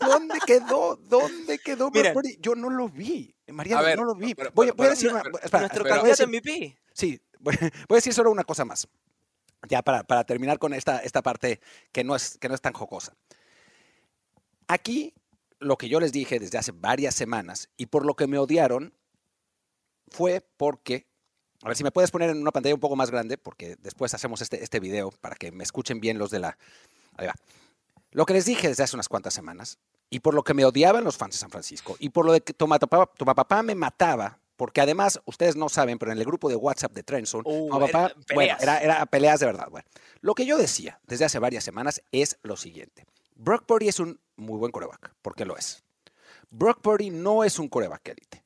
¿Dónde 0.00 0.38
quedó? 0.44 0.96
¿Dónde 0.96 1.58
quedó 1.58 1.90
Brock. 1.90 2.12
Purdy? 2.14 2.36
Yo 2.40 2.54
no 2.56 2.68
lo 2.68 2.88
vi. 2.88 3.32
Mariano, 3.52 3.82
ver, 3.82 3.98
no 3.98 4.04
lo 4.04 4.14
vi. 4.14 4.34
pero- 4.34 4.50
voy, 4.54 4.66
pero- 4.66 4.76
voy 4.76 4.86
a 4.86 4.90
decir 4.90 5.10
una... 5.10 5.20
espera, 5.20 5.60
Nuestro 5.60 5.82
espera, 5.82 5.96
candidato 5.96 6.26
MVP. 6.26 6.76
Sí, 6.92 7.20
voy 7.38 7.56
voy 7.60 7.68
a 7.90 7.94
decir 7.96 8.12
solo 8.14 8.30
una 8.30 8.44
cosa 8.44 8.64
más. 8.64 8.88
Ya 9.68 9.82
para, 9.82 10.02
para 10.04 10.24
terminar 10.24 10.58
con 10.58 10.72
esta, 10.74 10.98
esta 11.00 11.22
parte 11.22 11.60
que 11.92 12.02
no, 12.04 12.16
es, 12.16 12.38
que 12.38 12.48
no 12.48 12.54
es 12.54 12.60
tan 12.60 12.72
jocosa. 12.72 13.14
Aquí 14.68 15.14
lo 15.58 15.76
que 15.76 15.88
yo 15.88 16.00
les 16.00 16.12
dije 16.12 16.38
desde 16.38 16.58
hace 16.58 16.72
varias 16.72 17.14
semanas 17.14 17.68
y 17.76 17.86
por 17.86 18.06
lo 18.06 18.14
que 18.14 18.26
me 18.26 18.38
odiaron 18.38 18.94
fue 20.08 20.40
porque 20.56 21.06
A 21.62 21.68
ver 21.68 21.76
si 21.76 21.84
me 21.84 21.90
puedes 21.92 22.10
poner 22.10 22.30
en 22.30 22.38
una 22.40 22.52
pantalla 22.52 22.74
un 22.74 22.80
poco 22.80 22.96
más 22.96 23.10
grande, 23.10 23.36
porque 23.36 23.76
después 23.80 24.14
hacemos 24.14 24.40
este, 24.40 24.62
este 24.64 24.80
video 24.80 25.10
para 25.20 25.36
que 25.36 25.52
me 25.52 25.62
escuchen 25.62 26.00
bien 26.00 26.18
los 26.18 26.30
de 26.30 26.38
la... 26.38 26.56
Ahí 27.16 27.26
va. 27.26 27.34
Lo 28.12 28.24
que 28.24 28.32
les 28.32 28.46
dije 28.46 28.68
desde 28.68 28.82
hace 28.84 28.96
unas 28.96 29.08
cuantas 29.08 29.34
semanas, 29.34 29.78
y 30.10 30.20
por 30.20 30.34
lo 30.34 30.42
que 30.42 30.54
me 30.54 30.64
odiaban 30.64 31.04
los 31.04 31.16
fans 31.16 31.34
de 31.36 31.38
San 31.38 31.50
Francisco, 31.50 31.96
y 31.98 32.10
por 32.10 32.26
lo 32.26 32.32
de 32.32 32.40
que 32.42 32.52
tu 32.52 32.68
papá, 32.68 33.62
me 33.62 33.74
mataba, 33.74 34.38
porque 34.56 34.80
además, 34.82 35.20
ustedes 35.24 35.56
no 35.56 35.68
saben, 35.70 35.98
pero 35.98 36.12
en 36.12 36.18
el 36.18 36.24
grupo 36.24 36.48
de 36.50 36.56
WhatsApp 36.56 36.92
de 36.92 37.02
Trenson, 37.02 37.42
Uh, 37.46 37.70
papá, 37.70 37.86
era 37.86 38.14
bueno, 38.34 38.56
peleas. 38.56 38.62
era, 38.62 38.78
era 38.78 39.06
peleas 39.06 39.40
de 39.40 39.46
verdad. 39.46 39.68
Bueno, 39.70 39.88
lo 40.20 40.34
que 40.34 40.44
yo 40.44 40.58
decía 40.58 41.00
desde 41.06 41.24
hace 41.24 41.38
varias 41.38 41.64
semanas 41.64 42.02
es 42.12 42.36
lo 42.42 42.56
siguiente. 42.58 43.06
Brock 43.36 43.64
Purdy 43.64 43.88
es 43.88 44.00
un 44.00 44.20
muy 44.36 44.58
buen 44.58 44.70
coreback, 44.70 45.14
porque 45.22 45.46
lo 45.46 45.56
es. 45.56 45.82
Brock 46.50 46.82
Purdy 46.82 47.08
no 47.10 47.42
es 47.44 47.58
un 47.58 47.68
coreback 47.68 48.08
élite. 48.08 48.44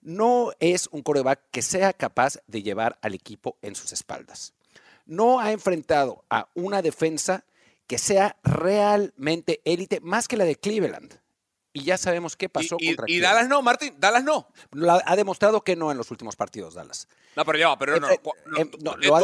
No 0.00 0.50
es 0.58 0.88
un 0.90 1.02
coreback 1.02 1.42
que 1.52 1.62
sea 1.62 1.92
capaz 1.92 2.38
de 2.48 2.62
llevar 2.64 2.98
al 3.02 3.14
equipo 3.14 3.56
en 3.62 3.76
sus 3.76 3.92
espaldas. 3.92 4.52
No 5.06 5.38
ha 5.38 5.52
enfrentado 5.52 6.24
a 6.28 6.48
una 6.54 6.82
defensa 6.82 7.44
que 7.86 7.98
sea 7.98 8.36
realmente 8.42 9.60
élite, 9.64 10.00
más 10.00 10.28
que 10.28 10.36
la 10.36 10.44
de 10.44 10.56
Cleveland. 10.56 11.20
Y 11.74 11.84
ya 11.84 11.96
sabemos 11.96 12.36
qué 12.36 12.50
pasó 12.50 12.76
y, 12.78 12.84
y- 12.84 12.88
contra 12.88 13.04
y 13.04 13.06
Cleveland. 13.14 13.34
Dallas 13.34 13.48
no, 13.48 13.62
Martín, 13.62 13.94
Dallas 13.98 14.22
no. 14.24 14.46
Ha 15.06 15.16
demostrado 15.16 15.62
que 15.62 15.74
no 15.74 15.90
en 15.90 15.96
los 15.96 16.10
últimos 16.10 16.36
partidos, 16.36 16.74
Dallas. 16.74 17.08
No, 17.34 17.46
pero 17.46 17.58
ya, 17.58 17.78
pero 17.78 17.98
no. 17.98 18.10
Eh, 18.10 18.20
eh, 18.58 18.70
no, 18.82 18.92
tú- 18.92 19.00
lo 19.00 19.16
ha 19.16 19.20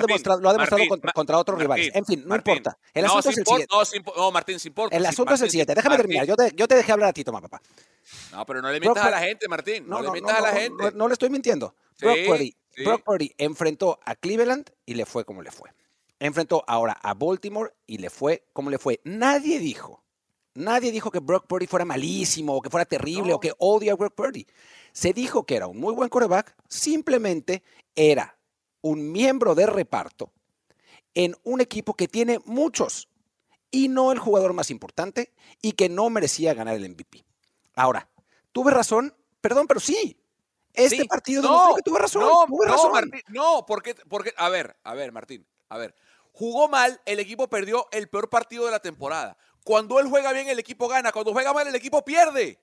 demostrado- 0.00 0.40
lo 0.40 0.48
ha 0.48 0.52
demostrado 0.54 0.84
Martín, 0.86 1.12
contra- 1.12 1.36
otros 1.38 1.56
Martín, 1.58 1.60
rivales. 1.60 1.90
En 1.94 2.06
fin, 2.06 2.22
no 2.22 2.28
Martín. 2.28 2.54
importa. 2.56 2.78
El 2.94 3.02
no, 3.04 3.08
asunto 3.10 3.28
es 3.30 3.38
el 3.38 3.44
siguiente. 3.44 3.66
No, 3.70 3.82
impo- 3.82 4.16
no, 4.16 4.32
Martín, 4.32 4.58
sí 4.58 4.68
importa. 4.68 4.96
El 4.96 5.04
asunto 5.04 5.34
es 5.34 5.40
el 5.42 5.50
siguiente. 5.50 5.74
Déjame 5.74 5.96
terminar. 5.98 6.26
Yo 6.26 6.34
te, 6.34 6.50
yo 6.56 6.66
te 6.66 6.76
dejé 6.76 6.92
hablar 6.92 7.10
a 7.10 7.12
ti, 7.12 7.24
toma, 7.24 7.42
papá. 7.42 7.60
No, 8.32 8.46
pero 8.46 8.62
no 8.62 8.72
le 8.72 8.80
mientas 8.80 9.04
a 9.04 9.10
la 9.10 9.20
gente, 9.20 9.46
Martín. 9.48 9.86
No, 9.86 9.96
No, 9.98 10.02
le 10.04 10.10
mientas 10.12 10.38
a 10.38 10.40
la 10.40 10.52
gente. 10.52 10.92
no, 10.94 11.08
le 11.08 11.12
estoy 11.12 11.28
mintiendo. 11.28 11.74
Brock 12.00 13.02
Purdy 13.04 13.34
enfrentó 13.36 14.00
a 14.02 14.14
Cleveland 14.14 14.70
y 14.86 14.94
le 14.94 15.04
fue 15.04 15.26
como 15.26 15.42
le 15.42 15.50
fue. 15.50 15.70
Enfrentó 16.20 16.62
ahora 16.68 16.92
a 17.02 17.14
Baltimore 17.14 17.72
y 17.86 17.98
le 17.98 18.10
fue 18.10 18.46
como 18.52 18.70
le 18.70 18.78
fue. 18.78 19.00
Nadie 19.04 19.58
dijo, 19.58 20.04
nadie 20.54 20.92
dijo 20.92 21.10
que 21.10 21.18
Brock 21.18 21.46
Purdy 21.46 21.66
fuera 21.66 21.84
malísimo 21.84 22.54
o 22.54 22.60
que 22.62 22.70
fuera 22.70 22.84
terrible 22.84 23.30
No. 23.30 23.36
o 23.36 23.40
que 23.40 23.52
odia 23.58 23.92
a 23.92 23.96
Brock 23.96 24.14
Purdy. 24.14 24.46
Se 24.92 25.12
dijo 25.12 25.44
que 25.44 25.56
era 25.56 25.66
un 25.66 25.78
muy 25.80 25.94
buen 25.94 26.08
coreback, 26.10 26.54
simplemente 26.68 27.62
era 27.94 28.38
un 28.82 29.10
miembro 29.10 29.54
de 29.54 29.66
reparto 29.66 30.30
en 31.14 31.34
un 31.42 31.60
equipo 31.60 31.94
que 31.94 32.06
tiene 32.06 32.38
muchos 32.44 33.08
y 33.70 33.88
no 33.88 34.12
el 34.12 34.18
jugador 34.18 34.52
más 34.52 34.70
importante 34.70 35.32
y 35.62 35.72
que 35.72 35.88
no 35.88 36.10
merecía 36.10 36.54
ganar 36.54 36.76
el 36.76 36.88
MVP. 36.88 37.24
Ahora, 37.74 38.08
tuve 38.52 38.70
razón, 38.72 39.14
perdón, 39.40 39.66
pero 39.66 39.80
sí. 39.80 40.16
Este 40.74 40.98
Sí. 40.98 41.04
partido 41.08 41.42
No, 41.42 41.74
que 41.74 41.82
tuve 41.82 41.98
razón. 41.98 42.22
No, 42.22 42.46
tuve 42.46 42.66
no. 42.66 42.90
Martín, 42.92 43.22
no, 43.28 43.64
porque, 43.66 43.94
porque, 44.08 44.32
a 44.36 44.48
ver, 44.48 44.76
a 44.84 44.94
ver, 44.94 45.10
Martín, 45.12 45.46
a 45.68 45.78
ver. 45.78 45.94
Jugó 46.32 46.68
mal, 46.68 47.00
el 47.04 47.18
equipo 47.20 47.48
perdió 47.48 47.86
el 47.92 48.08
peor 48.08 48.28
partido 48.30 48.64
de 48.64 48.70
la 48.70 48.80
temporada. 48.80 49.36
Cuando 49.64 50.00
él 50.00 50.08
juega 50.08 50.32
bien, 50.32 50.48
el 50.48 50.58
equipo 50.58 50.88
gana. 50.88 51.12
Cuando 51.12 51.32
juega 51.32 51.52
mal, 51.52 51.66
el 51.66 51.74
equipo 51.74 52.04
pierde. 52.04 52.58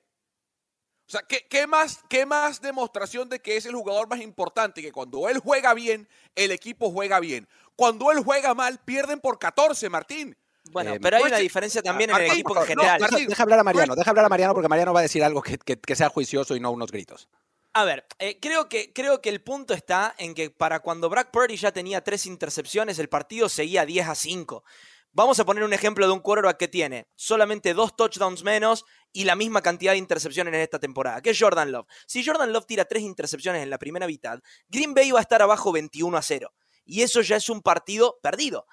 O 1.08 1.10
sea, 1.12 1.22
¿qué, 1.22 1.46
qué 1.50 1.68
más, 1.68 2.02
¿qué 2.10 2.26
más 2.26 2.60
demostración 2.60 3.30
de 3.30 3.40
que 3.40 3.56
es 3.56 3.66
el 3.66 3.76
jugador 3.76 4.10
más 4.10 4.20
importante? 4.20 4.82
Que 4.82 4.92
cuando 4.92 5.30
él 5.30 5.40
juega 5.40 5.74
bien, 5.74 6.10
el 6.36 6.52
equipo 6.52 6.92
juega 6.92 7.20
bien. 7.20 7.48
Cuando 7.76 8.12
él 8.12 8.20
juega 8.24 8.54
mal, 8.54 8.80
pierden 8.84 9.20
por 9.22 9.40
14, 9.40 9.90
Martín. 9.90 10.36
Bueno, 10.72 10.96
Eh, 10.96 11.00
pero 11.00 11.18
hay 11.18 11.24
una 11.24 11.38
diferencia 11.38 11.82
también 11.82 12.10
en 12.10 12.18
el 12.18 12.32
equipo 12.32 12.50
en 12.54 12.60
no, 12.62 12.66
general. 12.66 13.00
Deja, 13.28 13.44
hablar 13.44 13.60
a 13.60 13.64
Mariano, 13.64 13.96
deja 13.96 14.10
hablar 14.10 14.26
a 14.26 14.30
Mariano 14.30 14.54
porque 14.54 14.68
Mariano 14.68 14.92
va 14.92 15.00
a 15.00 15.04
decir 15.04 15.24
algo 15.24 15.42
que, 15.42 15.58
que- 15.58 15.80
que 15.80 15.96
sea 15.96 16.10
juicioso 16.10 16.56
y 16.58 16.60
no 16.60 16.72
unos 16.72 16.92
gritos. 16.92 17.30
A 17.78 17.86
ver, 17.86 18.08
eh, 18.18 18.40
creo, 18.42 18.68
que, 18.70 18.92
creo 18.92 19.22
que 19.22 19.30
el 19.30 19.44
punto 19.44 19.76
está 19.76 20.16
en 20.18 20.34
que 20.34 20.50
para 20.50 20.80
cuando 20.80 21.12
Brock 21.12 21.30
Purdy 21.30 21.58
ya 21.58 21.72
tenía 21.72 22.04
tres 22.04 22.26
intercepciones, 22.26 22.98
el 22.98 23.08
partido 23.08 23.50
seguía 23.50 23.86
10 23.86 24.08
a 24.08 24.16
5. 24.16 24.64
Vamos 25.12 25.40
a 25.40 25.46
poner 25.46 25.64
un 25.64 25.74
ejemplo 25.74 26.08
de 26.08 26.12
un 26.12 26.20
quarterback 26.20 26.58
que 26.58 26.68
tiene 26.68 27.08
solamente 27.16 27.76
dos 27.76 27.96
touchdowns 27.96 28.44
menos 28.44 28.84
y 29.14 29.26
la 29.26 29.36
misma 29.36 29.62
cantidad 29.62 29.92
de 29.92 30.00
intercepciones 30.00 30.56
en 30.56 30.62
esta 30.62 30.80
temporada, 30.80 31.22
que 31.22 31.30
es 31.30 31.40
Jordan 31.40 31.72
Love. 31.72 31.86
Si 32.08 32.26
Jordan 32.26 32.52
Love 32.52 32.66
tira 32.66 32.86
tres 32.86 33.04
intercepciones 33.04 33.62
en 33.62 33.70
la 33.70 33.78
primera 33.78 34.08
mitad, 34.08 34.40
Green 34.70 34.96
Bay 34.96 35.12
va 35.12 35.20
a 35.20 35.22
estar 35.22 35.44
abajo 35.44 35.72
21 35.72 36.18
a 36.18 36.24
0. 36.24 36.52
Y 36.84 37.04
eso 37.04 37.22
ya 37.22 37.36
es 37.36 37.48
un 37.48 37.62
partido 37.62 38.18
perdido. 38.24 38.66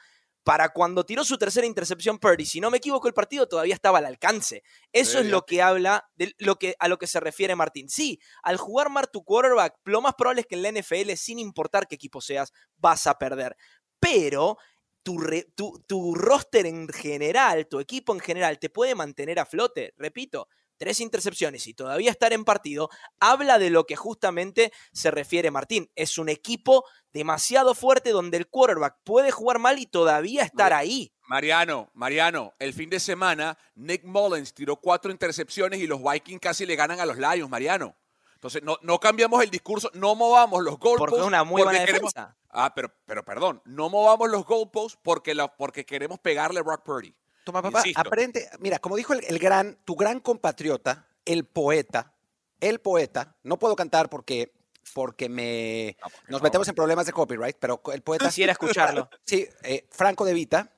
Para 0.44 0.68
cuando 0.68 1.04
tiró 1.04 1.24
su 1.24 1.38
tercera 1.38 1.66
intercepción 1.66 2.18
Purdy, 2.18 2.44
si 2.44 2.60
no 2.60 2.70
me 2.70 2.76
equivoco, 2.76 3.08
el 3.08 3.14
partido 3.14 3.48
todavía 3.48 3.74
estaba 3.74 3.98
al 3.98 4.04
alcance. 4.06 4.62
Eso 4.92 5.12
Sí, 5.12 5.24
es 5.24 5.26
lo 5.26 5.42
que 5.46 5.62
habla 5.62 6.04
de 6.16 6.34
lo 6.38 6.56
que, 6.56 6.74
a 6.78 6.88
lo 6.88 6.98
que 6.98 7.06
se 7.06 7.18
refiere 7.18 7.56
Martín. 7.56 7.88
Sí, 7.88 8.20
al 8.42 8.58
jugar 8.58 8.90
mal 8.90 9.08
tu 9.10 9.24
quarterback, 9.24 9.74
lo 9.84 10.02
más 10.02 10.14
probable 10.14 10.42
es 10.42 10.46
que 10.46 10.54
en 10.54 10.62
la 10.62 10.68
NFL, 10.68 11.16
sin 11.16 11.38
importar 11.38 11.88
qué 11.88 11.94
equipo 11.94 12.20
seas, 12.20 12.52
vas 12.76 13.06
a 13.06 13.14
perder. 13.18 13.56
Pero 13.98 14.58
tu, 15.02 15.18
re- 15.18 15.46
tu, 15.56 15.82
tu 15.86 16.14
roster 16.14 16.66
en 16.66 16.88
general, 16.88 17.66
tu 17.68 17.80
equipo 17.80 18.12
en 18.14 18.20
general, 18.20 18.58
te 18.58 18.70
puede 18.70 18.94
mantener 18.94 19.38
a 19.38 19.46
flote. 19.46 19.94
Repito, 19.96 20.48
tres 20.84 21.00
intercepciones 21.00 21.66
y 21.66 21.72
todavía 21.72 22.10
estar 22.10 22.34
en 22.34 22.44
partido, 22.44 22.90
habla 23.18 23.58
de 23.58 23.70
lo 23.70 23.86
que 23.86 23.96
justamente 23.96 24.70
se 24.92 25.10
refiere 25.10 25.50
Martín. 25.50 25.90
Es 25.94 26.18
un 26.18 26.28
equipo 26.28 26.84
demasiado 27.10 27.74
fuerte 27.74 28.10
donde 28.10 28.36
el 28.36 28.48
quarterback 28.48 28.96
puede 29.02 29.30
jugar 29.30 29.58
mal 29.58 29.78
y 29.78 29.86
todavía 29.86 30.42
estar 30.42 30.74
ahí. 30.74 31.10
Mariano, 31.26 31.90
Mariano, 31.94 32.52
el 32.58 32.74
fin 32.74 32.90
de 32.90 33.00
semana 33.00 33.56
Nick 33.74 34.04
Mullins 34.04 34.52
tiró 34.52 34.76
cuatro 34.76 35.10
intercepciones 35.10 35.80
y 35.80 35.86
los 35.86 36.02
Vikings 36.02 36.38
casi 36.42 36.66
le 36.66 36.76
ganan 36.76 37.00
a 37.00 37.06
los 37.06 37.16
Lions, 37.16 37.48
Mariano. 37.48 37.96
Entonces, 38.34 38.62
no, 38.62 38.76
no 38.82 39.00
cambiamos 39.00 39.42
el 39.42 39.48
discurso, 39.48 39.90
no 39.94 40.14
movamos 40.14 40.62
los 40.62 40.78
goalposts. 40.78 40.98
Porque 41.12 41.22
es 41.22 41.26
una 41.26 41.44
muy 41.44 41.62
buena 41.62 41.78
queremos- 41.82 42.12
defensa. 42.12 42.36
Ah, 42.50 42.74
pero, 42.74 42.92
pero 43.06 43.24
perdón, 43.24 43.62
no 43.64 43.88
movamos 43.88 44.28
los 44.28 44.44
goalposts 44.44 44.98
porque, 45.02 45.34
la- 45.34 45.56
porque 45.56 45.86
queremos 45.86 46.18
pegarle 46.18 46.60
a 46.60 46.62
Brock 46.62 46.82
Purdy. 46.84 47.16
Toma, 47.44 47.62
papá, 47.62 47.78
Insisto. 47.80 48.00
aprende. 48.00 48.48
Mira, 48.58 48.78
como 48.78 48.96
dijo 48.96 49.12
el, 49.12 49.22
el 49.24 49.38
gran, 49.38 49.78
tu 49.84 49.94
gran 49.96 50.20
compatriota, 50.20 51.06
el 51.24 51.44
poeta, 51.44 52.12
el 52.60 52.80
poeta, 52.80 53.36
no 53.42 53.58
puedo 53.58 53.76
cantar 53.76 54.08
porque, 54.08 54.52
porque 54.94 55.28
me, 55.28 55.96
Ah, 56.00 56.08
porque 56.08 56.32
nos 56.32 56.40
no. 56.40 56.44
metemos 56.44 56.66
en 56.68 56.74
problemas 56.74 57.04
de 57.06 57.12
copyright, 57.12 57.56
pero 57.60 57.80
el 57.92 58.02
poeta, 58.02 58.26
Quisiera 58.26 58.52
escucharlo. 58.52 59.08
sí, 59.24 59.46
eh, 59.62 59.86
Franco 59.90 60.24
de 60.24 60.32
Vita, 60.32 60.70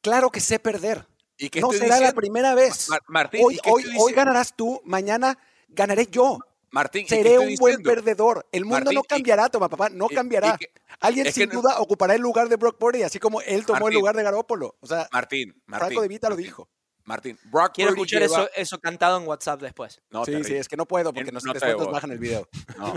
claro 0.00 0.30
que 0.30 0.40
sé 0.40 0.58
perder. 0.58 1.06
¿Y 1.36 1.50
qué 1.50 1.60
No 1.60 1.70
será 1.72 2.00
la 2.00 2.12
primera 2.12 2.54
vez. 2.54 2.88
Mar- 2.88 3.02
Martín, 3.06 3.42
hoy, 3.44 3.54
¿y 3.54 3.58
qué 3.58 3.70
hoy, 3.70 3.84
hoy 3.98 4.12
ganarás 4.12 4.54
tú, 4.56 4.80
mañana 4.84 5.38
ganaré 5.68 6.06
yo. 6.06 6.38
Martín, 6.70 7.02
¿y 7.02 7.06
qué 7.08 7.16
Seré 7.16 7.38
un 7.38 7.54
buen 7.56 7.82
perdedor. 7.82 8.46
El 8.52 8.64
mundo 8.64 8.76
Martín, 8.80 8.94
no 8.96 9.00
y- 9.00 9.06
cambiará, 9.08 9.48
toma 9.48 9.68
papá, 9.68 9.88
no 9.88 10.06
y- 10.10 10.12
y 10.12 10.16
cambiará. 10.16 10.56
que- 10.58 10.70
Alguien 11.00 11.32
sin 11.32 11.48
no- 11.48 11.62
duda 11.62 11.78
ocupará 11.80 12.14
el 12.14 12.20
lugar 12.20 12.48
de 12.48 12.56
Brock 12.56 12.76
Purdy, 12.78 13.02
así 13.02 13.18
como 13.18 13.40
él 13.40 13.64
tomó 13.64 13.88
el 13.88 13.94
lugar 13.94 14.14
de 14.16 14.22
Garópolo. 14.22 14.76
O 14.80 14.86
sea, 14.86 15.08
Martín, 15.12 15.54
Martín. 15.66 15.86
Franco 15.86 16.02
de 16.02 16.08
Vita 16.08 16.28
lo 16.28 16.36
dijo. 16.36 16.68
Martín, 17.04 17.38
Brock 17.44 17.72
Quiero 17.74 17.92
Purdy 17.92 18.02
escuchar 18.02 18.20
lleva- 18.22 18.42
eso, 18.44 18.50
eso 18.54 18.80
cantado 18.80 19.16
en 19.18 19.26
WhatsApp 19.26 19.62
después. 19.62 20.02
No, 20.10 20.26
sí, 20.26 20.44
sí, 20.44 20.54
es 20.56 20.68
que 20.68 20.76
no 20.76 20.84
puedo 20.86 21.10
porque 21.14 21.32
no 21.32 21.40
después 21.40 21.76
nos 21.78 21.90
bajan 21.90 22.10
el 22.12 22.18
video. 22.18 22.46
No. 22.78 22.94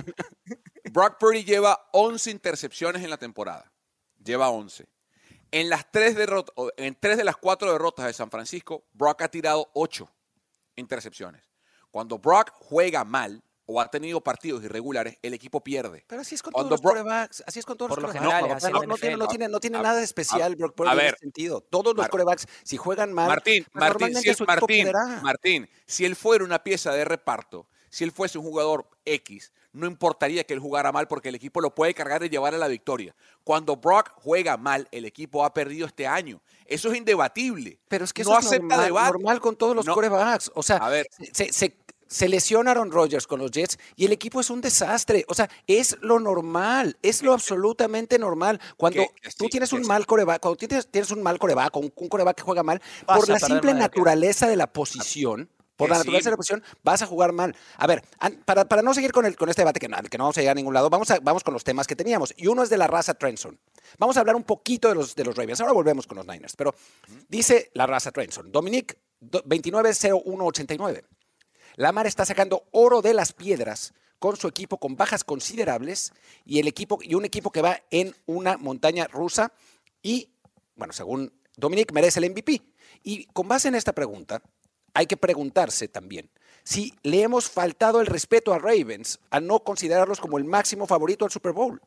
Brock 0.91 1.17
Purdy 1.17 1.45
lleva 1.45 1.87
11 1.93 2.29
intercepciones 2.31 3.03
en 3.03 3.09
la 3.09 3.17
temporada. 3.17 3.71
Lleva 4.21 4.49
11. 4.49 4.85
En 5.51 5.69
las 5.69 5.89
tres 5.91 6.15
derrotas, 6.15 6.53
en 6.75 6.97
tres 6.99 7.15
de 7.17 7.23
las 7.23 7.37
cuatro 7.37 7.71
derrotas 7.71 8.05
de 8.05 8.11
San 8.13 8.29
Francisco, 8.29 8.85
Brock 8.93 9.21
ha 9.21 9.29
tirado 9.29 9.69
8 9.73 10.09
intercepciones. 10.75 11.41
Cuando 11.89 12.17
Brock 12.19 12.51
juega 12.53 13.03
mal 13.03 13.41
o 13.71 13.79
ha 13.79 13.89
tenido 13.89 14.21
partidos 14.21 14.63
irregulares, 14.63 15.17
el 15.21 15.33
equipo 15.33 15.63
pierde. 15.63 16.03
Pero 16.07 16.21
así 16.21 16.35
es 16.35 16.41
con 16.43 16.51
todos 16.53 16.69
los 16.69 16.81
corebacks. 16.81 17.43
Así 17.47 17.59
es 17.59 17.65
con 17.65 17.77
todos 17.77 17.89
Por 17.89 18.01
los 18.01 18.13
lo 18.13 18.19
corebacks. 18.19 18.49
No, 18.51 18.57
es 18.57 18.63
tiene, 18.63 19.17
no 19.17 19.25
NFL. 19.25 19.29
tiene, 19.29 19.47
no 19.47 19.59
tiene 19.59 19.77
A- 19.77 19.81
nada 19.81 19.97
de 19.99 20.03
especial 20.03 20.55
Brock 20.55 20.75
Purdy 20.75 20.89
a 20.89 20.93
en 20.93 20.97
ver. 20.97 21.07
ese 21.13 21.17
sentido. 21.19 21.61
Todos 21.61 21.95
los 21.95 22.07
corebacks, 22.09 22.47
si 22.63 22.77
juegan 22.77 23.13
mal, 23.13 23.27
Martín, 23.27 23.65
pues 23.71 23.79
Martín, 23.89 24.15
si, 24.15 24.29
es- 24.29 24.41
Martín, 24.41 24.85
perderá. 24.85 25.21
Martín, 25.21 25.69
si 25.85 26.05
él 26.05 26.15
fuera 26.15 26.43
una 26.43 26.63
pieza 26.63 26.91
de 26.91 27.05
reparto, 27.05 27.67
si 27.89 28.03
él 28.03 28.11
fuese 28.11 28.37
un 28.37 28.45
jugador 28.45 28.87
X, 29.05 29.51
no 29.73 29.87
importaría 29.87 30.43
que 30.43 30.53
él 30.53 30.59
jugara 30.59 30.91
mal 30.91 31.07
porque 31.07 31.29
el 31.29 31.35
equipo 31.35 31.61
lo 31.61 31.73
puede 31.73 31.93
cargar 31.93 32.23
y 32.23 32.29
llevar 32.29 32.53
a 32.53 32.57
la 32.57 32.67
victoria. 32.67 33.15
Cuando 33.45 33.77
Brock 33.77 34.11
juega 34.15 34.57
mal, 34.57 34.87
el 34.91 35.05
equipo 35.05 35.45
ha 35.45 35.53
perdido 35.53 35.87
este 35.87 36.05
año. 36.07 36.41
Eso 36.65 36.91
es 36.91 36.97
indebatible. 36.97 37.79
Pero 37.87 38.03
es 38.03 38.11
que 38.11 38.23
no 38.23 38.31
eso 38.31 38.39
es 38.39 38.45
acepta 38.47 38.67
normal, 38.67 38.85
debate. 38.85 39.11
normal 39.13 39.39
con 39.39 39.55
todos 39.55 39.75
los 39.75 39.85
No. 39.85 39.93
corebacks. 39.93 40.51
O 40.55 40.61
sea, 40.63 40.77
A 40.77 40.89
ver. 40.89 41.07
se, 41.31 41.53
se, 41.53 41.77
se 42.11 42.27
lesiona 42.27 42.71
Aaron 42.71 42.91
Rodgers 42.91 43.25
con 43.25 43.39
los 43.39 43.51
Jets 43.51 43.79
y 43.95 44.05
el 44.05 44.11
equipo 44.11 44.41
es 44.41 44.49
un 44.49 44.59
desastre. 44.59 45.23
O 45.29 45.33
sea, 45.33 45.49
es 45.65 45.97
lo 46.01 46.19
normal, 46.19 46.97
es 47.01 47.23
lo 47.23 47.31
absolutamente 47.31 48.19
normal. 48.19 48.59
Cuando 48.75 49.03
tú 49.37 49.47
tienes 49.47 49.71
un 49.71 49.87
mal 49.87 50.05
coreback, 50.05 50.41
cuando 50.41 50.57
tienes, 50.57 50.87
tienes 50.91 51.09
un 51.11 51.23
mal 51.23 51.39
coreback 51.39 51.73
un, 51.77 51.91
un 51.95 52.09
coreback 52.09 52.35
que 52.37 52.43
juega 52.43 52.63
mal, 52.63 52.81
Vas 53.07 53.17
por 53.19 53.29
la 53.29 53.39
simple 53.39 53.73
naturaleza 53.73 54.47
de 54.49 54.57
la 54.57 54.67
posición, 54.73 55.49
por 55.77 55.87
la 55.89 55.95
sí. 55.95 55.99
naturaleza 55.99 56.29
de 56.29 56.31
la 56.33 56.37
posición, 56.37 56.63
vas 56.83 57.01
a 57.01 57.05
jugar 57.05 57.31
mal. 57.31 57.55
A 57.77 57.87
ver, 57.87 58.03
para, 58.43 58.65
para 58.65 58.81
no 58.81 58.93
seguir 58.93 59.13
con, 59.13 59.25
el, 59.25 59.37
con 59.37 59.47
este 59.49 59.61
debate 59.61 59.79
que 59.79 59.87
no, 59.87 59.97
que 60.03 60.17
no 60.17 60.25
vamos 60.25 60.37
a 60.37 60.41
llegar 60.41 60.51
a 60.51 60.55
ningún 60.59 60.73
lado, 60.73 60.89
vamos, 60.89 61.09
a- 61.11 61.19
vamos 61.21 61.43
con 61.45 61.53
los 61.53 61.63
temas 61.63 61.87
que 61.87 61.95
teníamos. 61.95 62.33
Y 62.35 62.47
uno 62.47 62.61
es 62.61 62.69
de 62.69 62.77
la 62.77 62.87
raza 62.87 63.13
Trenson. 63.13 63.57
Vamos 63.97 64.17
a 64.17 64.19
hablar 64.19 64.35
un 64.35 64.43
poquito 64.43 64.89
de 64.89 64.95
los, 64.95 65.15
de 65.15 65.23
los 65.23 65.33
Ravens. 65.35 65.61
Ahora 65.61 65.71
volvemos 65.73 66.05
con 66.07 66.17
los 66.17 66.27
Niners. 66.27 66.55
Pero 66.57 66.75
dice 67.29 67.71
la 67.73 67.87
raza 67.87 68.11
Trenson. 68.11 68.51
Dominic 68.51 68.97
do- 69.21 69.41
290189. 69.45 71.03
Lamar 71.75 72.07
está 72.07 72.25
sacando 72.25 72.63
oro 72.71 73.01
de 73.01 73.13
las 73.13 73.33
piedras 73.33 73.93
con 74.19 74.37
su 74.37 74.47
equipo 74.47 74.77
con 74.77 74.95
bajas 74.95 75.23
considerables 75.23 76.13
y 76.45 76.59
el 76.59 76.67
equipo 76.67 76.99
y 77.01 77.15
un 77.15 77.25
equipo 77.25 77.51
que 77.51 77.61
va 77.61 77.81
en 77.89 78.15
una 78.27 78.57
montaña 78.57 79.07
rusa 79.07 79.51
y 80.03 80.29
bueno, 80.75 80.93
según 80.93 81.33
Dominic 81.57 81.91
merece 81.91 82.19
el 82.19 82.31
MVP. 82.31 82.61
Y 83.03 83.25
con 83.27 83.47
base 83.47 83.67
en 83.67 83.75
esta 83.75 83.93
pregunta, 83.93 84.41
hay 84.93 85.05
que 85.05 85.17
preguntarse 85.17 85.87
también 85.87 86.29
si 86.63 86.93
le 87.03 87.23
hemos 87.23 87.49
faltado 87.49 88.01
el 88.01 88.07
respeto 88.07 88.53
a 88.53 88.59
Ravens 88.59 89.19
al 89.29 89.47
no 89.47 89.63
considerarlos 89.63 90.19
como 90.19 90.37
el 90.37 90.43
máximo 90.43 90.85
favorito 90.85 91.25
al 91.25 91.31
Super 91.31 91.51
Bowl. 91.53 91.81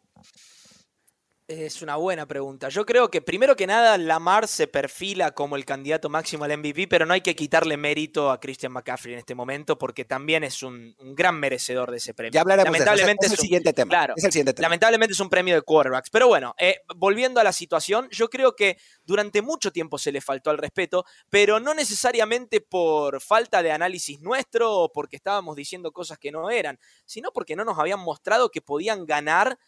Es 1.47 1.83
una 1.83 1.97
buena 1.97 2.25
pregunta. 2.25 2.71
Yo 2.71 2.87
creo 2.87 3.11
que 3.11 3.21
primero 3.21 3.55
que 3.55 3.67
nada 3.67 3.99
Lamar 3.99 4.49
se 4.49 4.67
perfila 4.67 5.33
como 5.33 5.57
el 5.57 5.67
candidato 5.67 6.09
máximo 6.09 6.45
al 6.45 6.57
MVP, 6.57 6.89
pero 6.89 7.05
no 7.05 7.13
hay 7.13 7.21
que 7.21 7.37
quitarle 7.37 7.77
mérito 7.77 8.31
a 8.31 8.41
Christian 8.41 8.73
McCaffrey 8.73 9.13
en 9.13 9.19
este 9.19 9.35
momento 9.35 9.77
porque 9.77 10.07
también 10.07 10.43
es 10.43 10.63
un, 10.63 10.97
un 11.01 11.15
gran 11.15 11.39
merecedor 11.39 11.91
de 11.91 11.99
ese 11.99 12.15
premio. 12.15 12.33
Ya 12.33 12.41
hablaremos 12.41 12.73
lamentablemente 12.73 13.27
de 13.27 13.27
eso. 13.27 13.35
Es, 13.35 13.39
el 13.41 13.43
un- 13.43 13.43
siguiente 13.43 13.73
tema. 13.75 13.91
Claro, 13.91 14.15
es 14.17 14.25
el 14.25 14.33
siguiente 14.33 14.55
tema. 14.55 14.69
Lamentablemente 14.69 15.13
es 15.13 15.21
un 15.21 15.29
premio 15.29 15.55
de 15.55 15.61
quarterbacks. 15.61 16.09
Pero 16.09 16.29
bueno, 16.29 16.55
eh, 16.57 16.81
volviendo 16.97 17.41
a 17.41 17.45
la 17.45 17.53
situación, 17.53 18.09
yo 18.11 18.31
creo 18.31 18.57
que 18.57 18.79
durante 19.05 19.43
mucho 19.43 19.71
tiempo 19.71 19.99
se 19.99 20.13
le 20.13 20.23
faltó 20.23 20.49
al 20.49 20.57
respeto, 20.57 21.05
pero 21.29 21.61
no 21.61 21.75
necesariamente 21.75 22.63
por 22.63 23.21
falta 23.21 23.63
de 23.63 23.71
análisis 23.71 24.19
nuestro 24.23 24.73
o 24.73 24.91
porque 24.91 25.17
estábamos 25.17 25.57
diciendo 25.57 25.93
cosas 25.93 26.17
que 26.17 26.33
no 26.33 26.49
eran, 26.49 26.79
sino 27.05 27.33
porque 27.33 27.55
no 27.55 27.67
nos 27.67 27.79
habían 27.79 28.01
mostrado 28.01 28.49
que 28.49 28.63
podían 28.63 29.05
ganar 29.05 29.59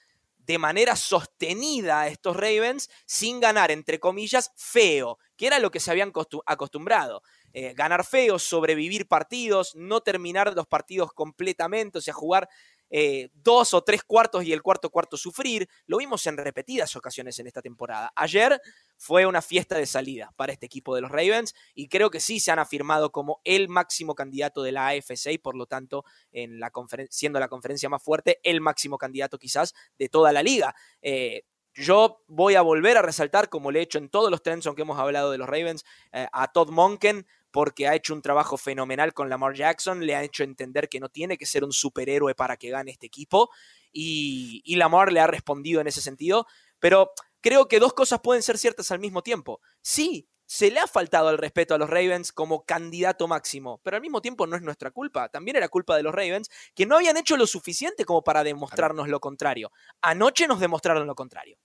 de 0.46 0.58
manera 0.58 0.96
sostenida 0.96 2.00
a 2.02 2.08
estos 2.08 2.36
Ravens 2.36 2.88
sin 3.06 3.40
ganar, 3.40 3.70
entre 3.70 3.98
comillas, 3.98 4.52
feo, 4.56 5.18
que 5.36 5.46
era 5.46 5.58
lo 5.58 5.70
que 5.70 5.80
se 5.80 5.90
habían 5.90 6.12
costu- 6.12 6.42
acostumbrado. 6.46 7.22
Eh, 7.52 7.72
ganar 7.74 8.04
feo, 8.04 8.38
sobrevivir 8.38 9.08
partidos, 9.08 9.74
no 9.74 10.02
terminar 10.02 10.54
los 10.54 10.66
partidos 10.66 11.12
completamente, 11.12 11.98
o 11.98 12.00
sea, 12.00 12.14
jugar 12.14 12.48
eh, 12.90 13.30
dos 13.34 13.74
o 13.74 13.82
tres 13.82 14.02
cuartos 14.04 14.44
y 14.44 14.52
el 14.52 14.62
cuarto 14.62 14.90
cuarto 14.90 15.16
sufrir. 15.16 15.68
Lo 15.86 15.98
vimos 15.98 16.26
en 16.26 16.36
repetidas 16.36 16.94
ocasiones 16.96 17.38
en 17.38 17.46
esta 17.46 17.62
temporada. 17.62 18.12
Ayer 18.16 18.60
fue 18.96 19.26
una 19.26 19.42
fiesta 19.42 19.76
de 19.76 19.86
salida 19.86 20.32
para 20.36 20.52
este 20.52 20.66
equipo 20.66 20.94
de 20.94 21.00
los 21.00 21.10
Ravens 21.10 21.54
y 21.74 21.88
creo 21.88 22.10
que 22.10 22.20
sí 22.20 22.40
se 22.40 22.50
han 22.50 22.58
afirmado 22.58 23.12
como 23.12 23.40
el 23.44 23.68
máximo 23.68 24.14
candidato 24.14 24.62
de 24.62 24.72
la 24.72 24.88
AFC 24.88 25.32
y 25.32 25.38
por 25.38 25.56
lo 25.56 25.66
tanto, 25.66 26.04
en 26.32 26.60
la 26.60 26.72
siendo 27.10 27.40
la 27.40 27.48
conferencia 27.48 27.88
más 27.88 28.02
fuerte, 28.02 28.40
el 28.42 28.60
máximo 28.60 28.98
candidato 28.98 29.38
quizás 29.38 29.74
de 29.98 30.08
toda 30.08 30.32
la 30.32 30.42
liga. 30.42 30.74
Eh, 31.02 31.42
yo 31.76 32.22
voy 32.26 32.54
a 32.54 32.62
volver 32.62 32.96
a 32.96 33.02
resaltar, 33.02 33.50
como 33.50 33.70
le 33.70 33.80
he 33.80 33.82
hecho 33.82 33.98
en 33.98 34.08
todos 34.08 34.30
los 34.30 34.42
trends 34.42 34.66
que 34.74 34.82
hemos 34.82 34.98
hablado 34.98 35.30
de 35.30 35.38
los 35.38 35.46
Ravens, 35.46 35.84
eh, 36.12 36.26
a 36.32 36.50
Todd 36.50 36.70
Monken, 36.70 37.26
porque 37.56 37.88
ha 37.88 37.94
hecho 37.94 38.12
un 38.12 38.20
trabajo 38.20 38.58
fenomenal 38.58 39.14
con 39.14 39.30
Lamar 39.30 39.54
Jackson, 39.54 40.04
le 40.04 40.14
ha 40.14 40.22
hecho 40.22 40.44
entender 40.44 40.90
que 40.90 41.00
no 41.00 41.08
tiene 41.08 41.38
que 41.38 41.46
ser 41.46 41.64
un 41.64 41.72
superhéroe 41.72 42.34
para 42.34 42.58
que 42.58 42.68
gane 42.68 42.90
este 42.90 43.06
equipo, 43.06 43.48
y, 43.90 44.76
Lamar 44.76 45.10
le 45.10 45.20
ha 45.20 45.26
respondido 45.26 45.80
en 45.80 45.86
ese 45.86 46.02
sentido, 46.02 46.46
pero 46.78 47.12
creo 47.40 47.66
que 47.66 47.80
dos 47.80 47.94
cosas 47.94 48.20
pueden 48.22 48.42
ser 48.42 48.58
ciertas 48.58 48.90
al 48.90 48.98
mismo 48.98 49.22
tiempo. 49.22 49.62
Sí, 49.80 50.28
se 50.44 50.70
le 50.70 50.80
ha 50.80 50.86
faltado 50.86 51.30
el 51.30 51.38
respeto 51.38 51.74
a 51.74 51.78
los 51.78 51.88
Ravens 51.88 52.30
como 52.30 52.66
candidato 52.66 53.26
máximo, 53.26 53.80
pero 53.82 53.96
al 53.96 54.02
mismo 54.02 54.20
tiempo 54.20 54.46
no 54.46 54.54
es 54.54 54.60
nuestra 54.60 54.90
culpa, 54.90 55.30
también 55.30 55.56
era 55.56 55.70
culpa 55.70 55.96
de 55.96 56.02
los 56.02 56.14
Ravens, 56.14 56.50
que 56.74 56.84
no 56.84 56.96
habían 56.96 57.16
hecho 57.16 57.38
lo 57.38 57.46
suficiente 57.46 58.04
como 58.04 58.22
para 58.22 58.44
demostrarnos 58.44 59.08
lo 59.08 59.18
contrario. 59.18 59.72
Anoche 60.02 60.46
nos 60.46 60.60
demostraron 60.60 61.06
lo 61.06 61.14
contrario. 61.14 61.56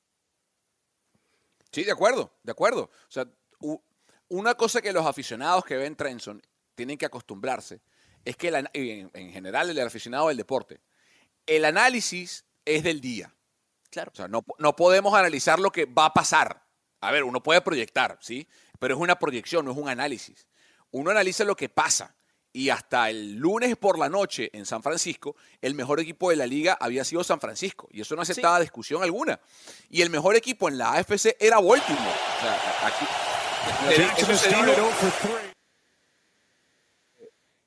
Sí, 1.70 1.84
de 1.84 1.92
acuerdo, 1.92 2.40
de 2.44 2.52
acuerdo. 2.54 2.84
O 2.84 3.12
sea, 3.12 3.28
una 4.32 4.56
cosa 4.56 4.82
que 4.82 4.94
los 4.94 5.06
aficionados 5.06 5.66
que 5.66 5.76
ven 5.76 5.96
Trenson 5.96 6.42
tienen 6.74 6.98
que 6.98 7.06
acostumbrarse 7.06 7.82
es 8.24 8.38
que 8.38 8.48
el 8.48 8.70
en, 8.74 9.12
en 9.14 9.32
general 9.34 9.70
el 9.70 9.80
aficionado 9.80 10.30
del 10.30 10.38
deporte, 10.38 10.80
el 11.46 11.66
análisis 11.66 12.46
es 12.64 12.84
del 12.84 13.02
día. 13.02 13.34
Claro. 13.90 14.12
O 14.14 14.16
sea, 14.16 14.30
no, 14.30 14.46
no 14.58 14.76
podemos 14.76 15.14
analizar 15.14 15.60
lo 15.60 15.70
que 15.70 15.86
va 15.86 16.06
a 16.06 16.14
pasar. 16.14 16.64
A 17.02 17.12
ver, 17.12 17.24
uno 17.24 17.44
puede 17.44 17.60
proyectar, 17.62 18.18
¿sí? 18.22 18.48
Pero 18.80 18.96
es 18.96 19.02
una 19.02 19.20
proyección, 19.20 19.66
no 19.66 19.72
es 19.72 19.78
un 19.78 19.90
análisis. 19.90 20.48
Uno 20.92 21.12
analiza 21.12 21.44
lo 21.44 21.56
que 21.56 21.68
pasa. 21.68 22.16
Y 22.54 22.70
hasta 22.70 23.10
el 23.10 23.36
lunes 23.36 23.76
por 23.76 24.00
la 24.00 24.08
noche 24.08 24.50
en 24.54 24.66
San 24.66 24.82
Francisco, 24.82 25.36
el 25.62 25.76
mejor 25.76 26.00
equipo 26.00 26.30
de 26.30 26.38
la 26.38 26.48
liga 26.48 26.78
había 26.80 27.04
sido 27.04 27.24
San 27.24 27.42
Francisco. 27.42 27.90
Y 27.92 28.02
eso 28.02 28.16
no 28.16 28.22
aceptaba 28.22 28.60
discusión 28.62 29.04
alguna. 29.04 29.42
Y 29.90 30.02
el 30.02 30.10
mejor 30.10 30.38
equipo 30.38 30.70
en 30.70 30.78
la 30.78 30.94
AFC 30.94 31.36
era 31.40 31.60
Baltimore. 31.60 32.16
O 32.38 32.42
sea, 32.42 32.88
aquí. 32.88 33.31
Eso 34.18 34.36
se 34.36 34.50
dijo, 34.50 34.90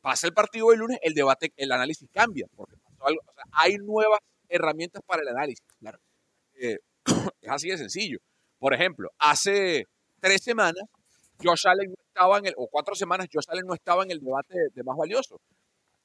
pasa 0.01 0.27
el 0.27 0.35
partido 0.35 0.69
del 0.69 0.81
lunes, 0.81 0.99
el 1.03 1.15
debate, 1.15 1.53
el 1.57 1.73
análisis 1.73 2.09
cambia. 2.13 2.47
Porque 2.55 2.77
pasó 2.77 3.07
algo, 3.07 3.21
o 3.27 3.33
sea, 3.33 3.45
hay 3.53 3.77
nuevas 3.77 4.21
herramientas 4.49 5.03
para 5.07 5.23
el 5.23 5.29
análisis. 5.29 5.67
Claro. 5.79 5.99
Eh, 6.57 6.79
es 7.41 7.51
así 7.51 7.69
de 7.69 7.77
sencillo. 7.77 8.19
Por 8.61 8.75
ejemplo, 8.75 9.11
hace 9.19 9.87
tres 10.21 10.41
semanas, 10.41 10.85
Josh 11.43 11.67
Allen 11.67 11.89
no 11.89 11.97
estaba 12.07 12.39
en 12.39 12.47
el, 12.47 12.55
o 12.57 12.69
cuatro 12.69 12.95
semanas, 12.95 13.27
Josh 13.31 13.47
Allen 13.49 13.67
no 13.67 13.75
estaba 13.75 14.05
en 14.05 14.13
el 14.13 14.21
debate 14.21 14.55
de, 14.57 14.69
de 14.73 14.83
más 14.85 14.97
valioso. 14.97 15.41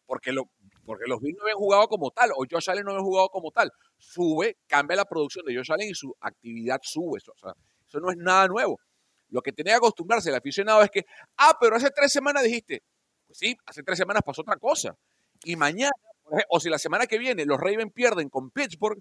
Porque, 0.08 0.32
lo, 0.32 0.49
porque 0.86 1.04
los 1.08 1.21
Bills 1.21 1.38
no 1.38 1.43
habían 1.43 1.60
jugado 1.60 1.88
como 1.88 2.10
tal, 2.10 2.32
o 2.32 2.45
Josh 2.49 2.71
Allen 2.71 2.84
no 2.84 2.93
había 2.93 3.04
jugado 3.04 3.30
como 3.30 3.52
tal. 3.52 3.71
Sube, 3.99 4.58
cambia 4.65 4.97
la 4.97 5.06
producción 5.06 5.45
de 5.45 5.56
Josh 5.56 5.71
Allen 5.71 5.89
y 5.89 5.93
su 5.93 6.15
actividad 6.19 6.80
sube. 6.82 7.19
Eso, 7.19 7.32
o 7.32 7.38
sea, 7.38 7.54
eso 7.88 7.99
no 7.99 8.10
es 8.10 8.17
nada 8.17 8.47
nuevo. 8.47 8.80
Lo 9.30 9.42
que 9.42 9.52
tiene 9.52 9.72
que 9.72 9.78
acostumbrarse 9.78 10.30
el 10.30 10.36
aficionado 10.36 10.82
es 10.82 10.89
que, 10.89 11.06
ah, 11.38 11.58
pero 11.60 11.76
hace 11.76 11.89
tres 11.92 12.12
semanas 12.12 12.44
dijiste, 12.44 12.84
pues 13.28 13.38
sí, 13.38 13.56
hace 13.65 13.84
tres 13.84 13.98
semanas 13.98 14.24
pasó 14.26 14.42
otra 14.42 14.58
cosa. 14.58 14.96
Y 15.44 15.56
mañana, 15.56 15.92
o 16.50 16.60
si 16.60 16.70
la 16.70 16.80
semana 16.80 17.08
que 17.08 17.18
viene 17.18 17.46
los 17.46 17.60
Ravens 17.60 17.94
pierden 17.94 18.30
con 18.30 18.50
Pittsburgh, 18.52 19.00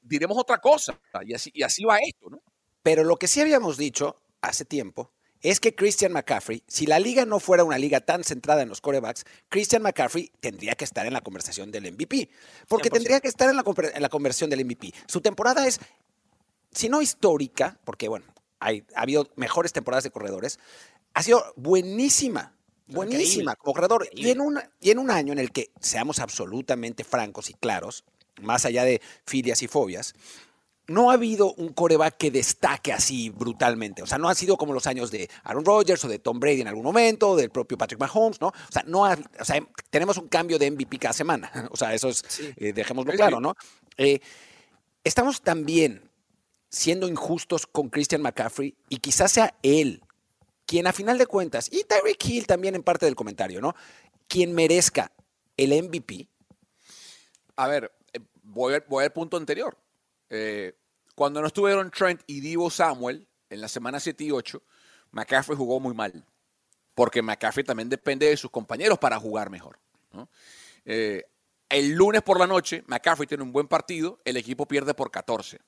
diremos 0.00 0.36
otra 0.38 0.58
cosa. 0.58 0.98
Y 1.24 1.34
así, 1.34 1.50
y 1.54 1.62
así 1.62 1.84
va 1.84 1.98
esto, 1.98 2.30
¿no? 2.30 2.42
Pero 2.82 3.04
lo 3.04 3.16
que 3.16 3.26
sí 3.26 3.40
habíamos 3.40 3.76
dicho 3.76 4.22
hace 4.40 4.64
tiempo 4.64 5.12
es 5.42 5.60
que 5.60 5.74
Christian 5.74 6.12
McCaffrey, 6.12 6.62
si 6.66 6.86
la 6.86 6.98
liga 6.98 7.24
no 7.24 7.40
fuera 7.40 7.64
una 7.64 7.78
liga 7.78 8.00
tan 8.00 8.24
centrada 8.24 8.62
en 8.62 8.68
los 8.68 8.80
corebacks, 8.80 9.24
Christian 9.48 9.82
McCaffrey 9.82 10.32
tendría 10.40 10.74
que 10.74 10.84
estar 10.84 11.06
en 11.06 11.12
la 11.12 11.20
conversación 11.20 11.70
del 11.70 11.92
MVP. 11.92 12.28
Porque 12.68 12.88
100%. 12.88 12.92
tendría 12.92 13.20
que 13.20 13.28
estar 13.28 13.48
en 13.50 13.56
la, 13.56 13.64
en 13.94 14.02
la 14.02 14.08
conversión 14.08 14.50
del 14.50 14.64
MVP. 14.64 14.92
Su 15.06 15.20
temporada 15.20 15.66
es, 15.66 15.80
si 16.72 16.88
no 16.88 17.02
histórica, 17.02 17.78
porque 17.84 18.08
bueno, 18.08 18.26
hay, 18.66 18.84
ha 18.94 19.02
habido 19.02 19.28
mejores 19.36 19.72
temporadas 19.72 20.04
de 20.04 20.10
corredores, 20.10 20.58
ha 21.14 21.22
sido 21.22 21.42
buenísima. 21.56 22.52
Buenísima 22.88 23.22
Increíble. 23.22 23.56
como 23.58 23.72
corredor. 23.74 24.08
Y 24.12 24.30
en, 24.30 24.40
una- 24.40 24.70
y 24.80 24.90
en 24.90 24.98
un 24.98 25.10
año 25.10 25.32
en 25.32 25.38
el 25.40 25.50
que 25.50 25.70
seamos 25.80 26.20
absolutamente 26.20 27.02
francos 27.04 27.50
y 27.50 27.54
claros, 27.54 28.04
más 28.42 28.64
allá 28.64 28.84
de 28.84 29.00
filias 29.26 29.60
y 29.62 29.66
fobias, 29.68 30.14
no 30.88 31.10
ha 31.10 31.14
habido 31.14 31.52
un 31.54 31.70
coreback 31.72 32.16
que 32.16 32.30
destaque 32.30 32.92
así 32.92 33.30
brutalmente. 33.30 34.02
O 34.02 34.06
sea, 34.06 34.18
no 34.18 34.28
ha 34.28 34.36
sido 34.36 34.56
como 34.56 34.72
los 34.72 34.86
años 34.86 35.10
de 35.10 35.28
Aaron 35.42 35.64
Rodgers 35.64 36.04
o 36.04 36.08
de 36.08 36.20
Tom 36.20 36.38
Brady 36.38 36.60
en 36.60 36.68
algún 36.68 36.84
momento, 36.84 37.30
o 37.30 37.36
del 37.36 37.50
propio 37.50 37.76
Patrick 37.76 37.98
Mahomes, 37.98 38.40
¿no? 38.40 38.48
O 38.48 38.72
sea, 38.72 38.84
no 38.86 39.04
ha- 39.04 39.18
o 39.40 39.44
sea, 39.44 39.60
tenemos 39.90 40.16
un 40.16 40.28
cambio 40.28 40.56
de 40.60 40.70
MVP 40.70 40.98
cada 41.00 41.12
semana. 41.12 41.50
O 41.72 41.76
sea, 41.76 41.92
eso 41.92 42.08
es, 42.08 42.22
Sí. 42.28 42.52
eh, 42.56 42.72
dejémoslo 42.72 43.12
claro. 43.14 43.40
¿no? 43.40 43.54
Eh, 43.96 44.20
estamos 45.02 45.40
también 45.42 46.05
siendo 46.68 47.08
injustos 47.08 47.66
con 47.66 47.88
Christian 47.88 48.22
McCaffrey 48.22 48.76
y 48.88 48.98
quizás 48.98 49.32
sea 49.32 49.56
él 49.62 50.02
quien 50.66 50.88
a 50.88 50.92
final 50.92 51.16
de 51.16 51.26
cuentas, 51.28 51.68
y 51.72 51.84
Tyreek 51.84 52.24
Hill 52.24 52.46
también 52.48 52.74
en 52.74 52.82
parte 52.82 53.06
del 53.06 53.14
comentario, 53.14 53.60
¿no? 53.60 53.76
Quien 54.26 54.52
merezca 54.52 55.12
el 55.56 55.70
MVP. 55.72 56.28
A 57.54 57.68
ver, 57.68 57.92
eh, 58.12 58.18
voy, 58.42 58.74
al- 58.74 59.12
punto 59.12 59.36
anterior. 59.36 59.78
Eh, 60.28 60.76
cuando 61.14 61.40
no 61.40 61.46
estuvieron 61.46 61.90
Trent 61.92 62.20
y 62.26 62.40
Divo 62.40 62.68
Samuel 62.68 63.28
en 63.48 63.60
la 63.60 63.68
semana 63.68 64.00
7 64.00 64.24
y 64.24 64.32
8, 64.32 64.60
McCaffrey 65.12 65.56
jugó 65.56 65.78
muy 65.78 65.94
mal. 65.94 66.24
Porque 66.96 67.22
McCaffrey 67.22 67.64
también 67.64 67.88
depende 67.88 68.26
de 68.28 68.36
sus 68.36 68.50
compañeros 68.50 68.98
para 68.98 69.20
jugar 69.20 69.50
mejor. 69.50 69.78
Eh, 70.84 71.24
el 71.68 71.92
lunes 71.92 72.22
por 72.22 72.40
la 72.40 72.48
noche, 72.48 72.82
McCaffrey 72.88 73.28
tiene 73.28 73.44
un 73.44 73.52
buen 73.52 73.68
partido, 73.68 74.18
el 74.24 74.36
equipo 74.36 74.66
pierde 74.66 74.94
por 74.94 75.12
14. 75.12 75.60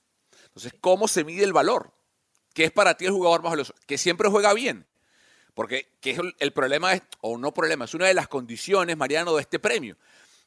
Entonces, 0.49 0.75
¿cómo 0.81 1.09
se 1.09 1.25
mide 1.25 1.45
el 1.45 1.53
valor? 1.53 1.93
¿Qué 2.55 2.65
es 2.65 2.73
para 2.73 2.97
ti 2.97 3.07
el 3.07 3.13
jugador 3.13 3.43
más 3.43 3.51
valioso? 3.53 3.75
Que 3.87 3.99
siempre 3.99 4.29
juega 4.29 4.53
bien. 4.55 4.87
Porque 5.55 5.89
que 6.01 6.11
es 6.13 6.19
el, 6.19 6.35
el 6.39 6.53
problema, 6.53 6.93
es, 6.93 7.03
o 7.21 7.37
no 7.39 7.53
problema, 7.53 7.85
es 7.85 7.95
una 7.95 8.07
de 8.07 8.15
las 8.15 8.29
condiciones, 8.29 8.97
Mariano, 8.97 9.35
de 9.35 9.43
este 9.43 9.59
premio, 9.59 9.97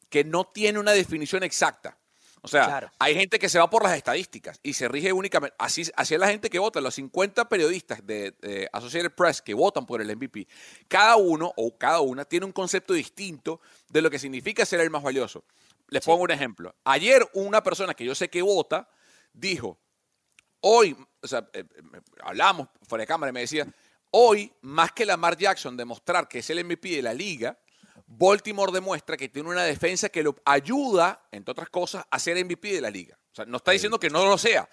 que 0.10 0.24
no 0.24 0.46
tiene 0.46 0.80
una 0.80 0.92
definición 0.92 1.44
exacta. 1.44 1.98
O 2.44 2.48
sea, 2.48 2.66
Claro. 2.66 2.92
hay 2.98 3.14
gente 3.14 3.38
que 3.38 3.50
se 3.50 3.60
va 3.60 3.70
por 3.70 3.84
las 3.84 3.96
estadísticas 3.96 4.60
y 4.64 4.74
se 4.74 4.88
rige 4.88 5.14
únicamente. 5.14 5.56
Así, 5.60 5.84
así 5.96 6.16
es 6.16 6.20
la 6.20 6.28
gente 6.28 6.50
que 6.50 6.58
vota, 6.60 6.82
los 6.82 6.96
50 6.96 7.48
periodistas 7.48 8.06
de, 8.06 8.32
de 8.42 8.68
Associated 8.74 9.12
Press 9.12 9.42
que 9.44 9.54
votan 9.54 9.86
por 9.86 10.02
el 10.02 10.16
MVP. 10.16 10.48
Cada 10.88 11.18
uno 11.18 11.54
o 11.56 11.78
cada 11.78 12.00
una 12.02 12.26
tiene 12.26 12.46
un 12.48 12.52
concepto 12.52 12.94
distinto 12.94 13.62
de 13.90 14.02
lo 14.02 14.10
que 14.10 14.18
significa 14.18 14.66
ser 14.66 14.80
el 14.80 14.90
más 14.90 15.04
valioso. 15.04 15.44
Les 15.90 16.04
pongo 16.04 16.24
un 16.24 16.32
ejemplo. 16.32 16.74
Ayer 16.84 17.30
una 17.34 17.62
persona 17.62 17.94
que 17.94 18.06
yo 18.06 18.16
sé 18.16 18.30
que 18.30 18.42
vota 18.42 18.90
dijo, 19.34 19.78
hoy, 20.62 20.95
o 21.21 21.28
sea, 21.28 21.47
eh, 21.54 21.63
eh, 21.76 22.02
hablamos 22.24 22.67
fuera 22.88 23.04
de 23.04 23.08
cámara 23.08 23.30
y 23.30 23.34
me 23.34 23.41
decía, 23.41 23.67
hoy, 24.12 24.52
más 24.62 24.91
que 24.91 25.06
Lamar 25.06 25.38
Jackson 25.38 25.78
demostrar 25.78 26.28
que 26.28 26.39
es 26.39 26.50
el 26.50 26.63
MVP 26.63 26.89
de 26.95 27.02
la 27.02 27.13
liga, 27.13 27.58
Baltimore 28.08 28.71
demuestra 28.71 29.15
que 29.15 29.30
tiene 29.30 29.50
una 29.50 29.63
defensa 29.63 30.10
que 30.10 30.24
lo 30.24 30.36
ayuda, 30.45 31.28
entre 31.32 31.52
otras 31.52 31.69
cosas, 31.69 32.06
a 32.10 32.19
ser 32.19 32.43
MVP 32.43 32.74
de 32.74 32.82
la 32.82 32.89
liga. 32.89 33.17
O 33.32 33.36
sea, 33.36 33.45
no 33.45 33.58
está 33.58 33.71
diciendo 33.71 34.00
que 34.00 34.10
no 34.10 34.26
lo 34.26 34.38
sea. 34.38 34.67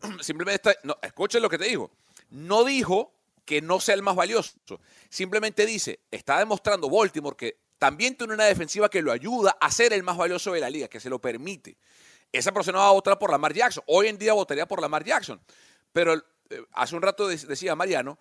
Simplemente 0.20 0.70
está, 0.70 0.80
no, 0.84 0.96
escuchen 1.02 1.42
lo 1.42 1.50
que 1.50 1.58
te 1.58 1.64
digo. 1.64 1.90
No 2.30 2.64
dijo 2.64 3.12
que 3.44 3.60
no 3.60 3.80
sea 3.80 3.94
el 3.94 4.02
más 4.02 4.14
valioso. 4.14 4.56
Simplemente 5.08 5.66
dice, 5.66 6.00
está 6.10 6.38
demostrando 6.38 6.88
Baltimore 6.88 7.36
que 7.36 7.64
también 7.78 8.16
tiene 8.16 8.34
una 8.34 8.44
defensiva 8.44 8.88
que 8.88 9.02
lo 9.02 9.12
ayuda 9.12 9.56
a 9.60 9.70
ser 9.70 9.92
el 9.92 10.02
más 10.02 10.16
valioso 10.16 10.52
de 10.52 10.60
la 10.60 10.70
liga, 10.70 10.88
que 10.88 11.00
se 11.00 11.10
lo 11.10 11.20
permite. 11.20 11.76
Esa 12.34 12.52
persona 12.52 12.78
va 12.78 12.88
a 12.88 12.92
votar 12.92 13.16
por 13.16 13.30
Lamar 13.30 13.54
Jackson. 13.54 13.84
Hoy 13.86 14.08
en 14.08 14.18
día 14.18 14.32
votaría 14.32 14.66
por 14.66 14.80
Lamar 14.80 15.04
Jackson. 15.04 15.40
Pero 15.92 16.14
eh, 16.14 16.64
hace 16.72 16.96
un 16.96 17.02
rato 17.02 17.28
decía 17.28 17.76
Mariano, 17.76 18.18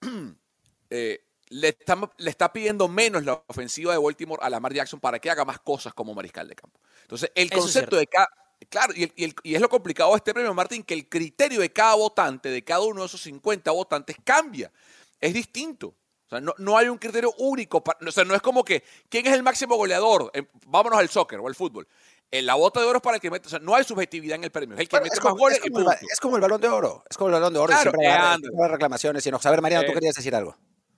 eh, 0.90 1.24
le, 1.50 1.68
está, 1.68 1.96
le 2.18 2.30
está 2.30 2.52
pidiendo 2.52 2.88
menos 2.88 3.24
la 3.24 3.40
ofensiva 3.46 3.92
de 3.92 3.98
Baltimore 3.98 4.42
a 4.42 4.50
Lamar 4.50 4.74
Jackson 4.74 4.98
para 4.98 5.20
que 5.20 5.30
haga 5.30 5.44
más 5.44 5.60
cosas 5.60 5.94
como 5.94 6.12
mariscal 6.14 6.48
de 6.48 6.56
campo. 6.56 6.80
Entonces, 7.02 7.30
el 7.34 7.48
concepto 7.48 7.96
de 7.96 8.08
cada... 8.08 8.28
Claro, 8.68 8.92
y, 8.96 9.12
y, 9.14 9.54
es 9.54 9.60
lo 9.60 9.68
complicado 9.68 10.10
de 10.10 10.16
este 10.16 10.34
premio, 10.34 10.52
Martín, 10.52 10.82
que 10.82 10.94
el 10.94 11.08
criterio 11.08 11.60
de 11.60 11.72
cada 11.72 11.94
votante, 11.94 12.48
de 12.48 12.64
cada 12.64 12.80
uno 12.80 13.02
de 13.02 13.06
esos 13.06 13.20
50 13.22 13.70
votantes, 13.70 14.16
cambia. 14.24 14.72
Es 15.20 15.32
distinto. 15.32 15.94
O 16.26 16.28
sea, 16.28 16.40
no, 16.40 16.54
no 16.58 16.76
hay 16.76 16.88
un 16.88 16.96
criterio 16.98 17.32
único. 17.38 17.84
o 17.84 18.10
sea, 18.10 18.24
no 18.24 18.34
es 18.34 18.40
como 18.42 18.64
que, 18.64 18.82
¿quién 19.08 19.26
es 19.26 19.34
el 19.34 19.42
máximo 19.42 19.76
goleador? 19.76 20.30
Eh, 20.34 20.44
vámonos 20.66 20.98
al 20.98 21.08
soccer 21.08 21.38
o 21.38 21.46
al 21.46 21.54
fútbol. 21.54 21.86
En 22.34 22.46
la 22.46 22.56
bota 22.56 22.80
de 22.80 22.86
oro 22.86 22.96
es 22.96 23.02
para 23.02 23.16
el 23.18 23.20
que 23.20 23.30
mete. 23.30 23.46
O 23.46 23.50
sea, 23.50 23.60
no 23.60 23.76
hay 23.76 23.84
subjetividad 23.84 24.34
en 24.34 24.42
el 24.42 24.50
premio. 24.50 24.74
Es 24.74 24.80
el 24.80 24.88
que 24.88 25.00
mete 25.00 25.20
más 25.22 25.34
goles. 25.34 25.58
Es 25.58 25.70
como, 25.70 25.78
el, 25.78 25.98
es 26.10 26.20
como, 26.20 26.34
el, 26.34 26.42
balón 26.42 26.60
de 26.60 26.66
oro. 26.66 27.04
Es 27.08 27.16
como 27.16 27.28
el 27.28 27.34
balón 27.34 27.52
de 27.52 27.60
oro. 27.60 27.68
Claro, 27.68 27.92
siempre 27.92 28.08
hay, 28.08 28.68
reclamaciones. 28.68 29.24
Y 29.24 29.30
no. 29.30 29.38
A 29.40 29.50
ver, 29.52 29.62
Mariano, 29.62 29.84
tú 29.84 29.92
eh, 29.92 29.94
querías 29.94 30.16
decir 30.16 30.34
algo. 30.34 30.56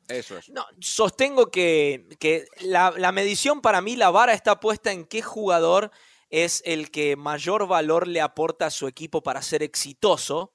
Eso 0.09 0.39
es. 0.39 0.49
No, 0.49 0.65
sostengo 0.81 1.51
que, 1.51 2.09
que 2.19 2.47
la, 2.61 2.91
la, 2.97 3.13
medición 3.13 3.61
para 3.61 3.83
mí, 3.83 3.97
la 3.97 4.09
vara 4.09 4.33
está 4.33 4.61
puesta 4.61 4.93
en 4.93 5.05
qué 5.05 5.21
jugador 5.21 5.91
es 6.31 6.63
el 6.65 6.91
que 6.91 7.17
mayor 7.17 7.67
valor 7.67 8.09
le 8.09 8.23
aporta 8.23 8.67
a 8.67 8.71
su 8.71 8.89
equipo 8.89 9.23
para 9.23 9.43
ser 9.43 9.63
exitoso. 9.63 10.55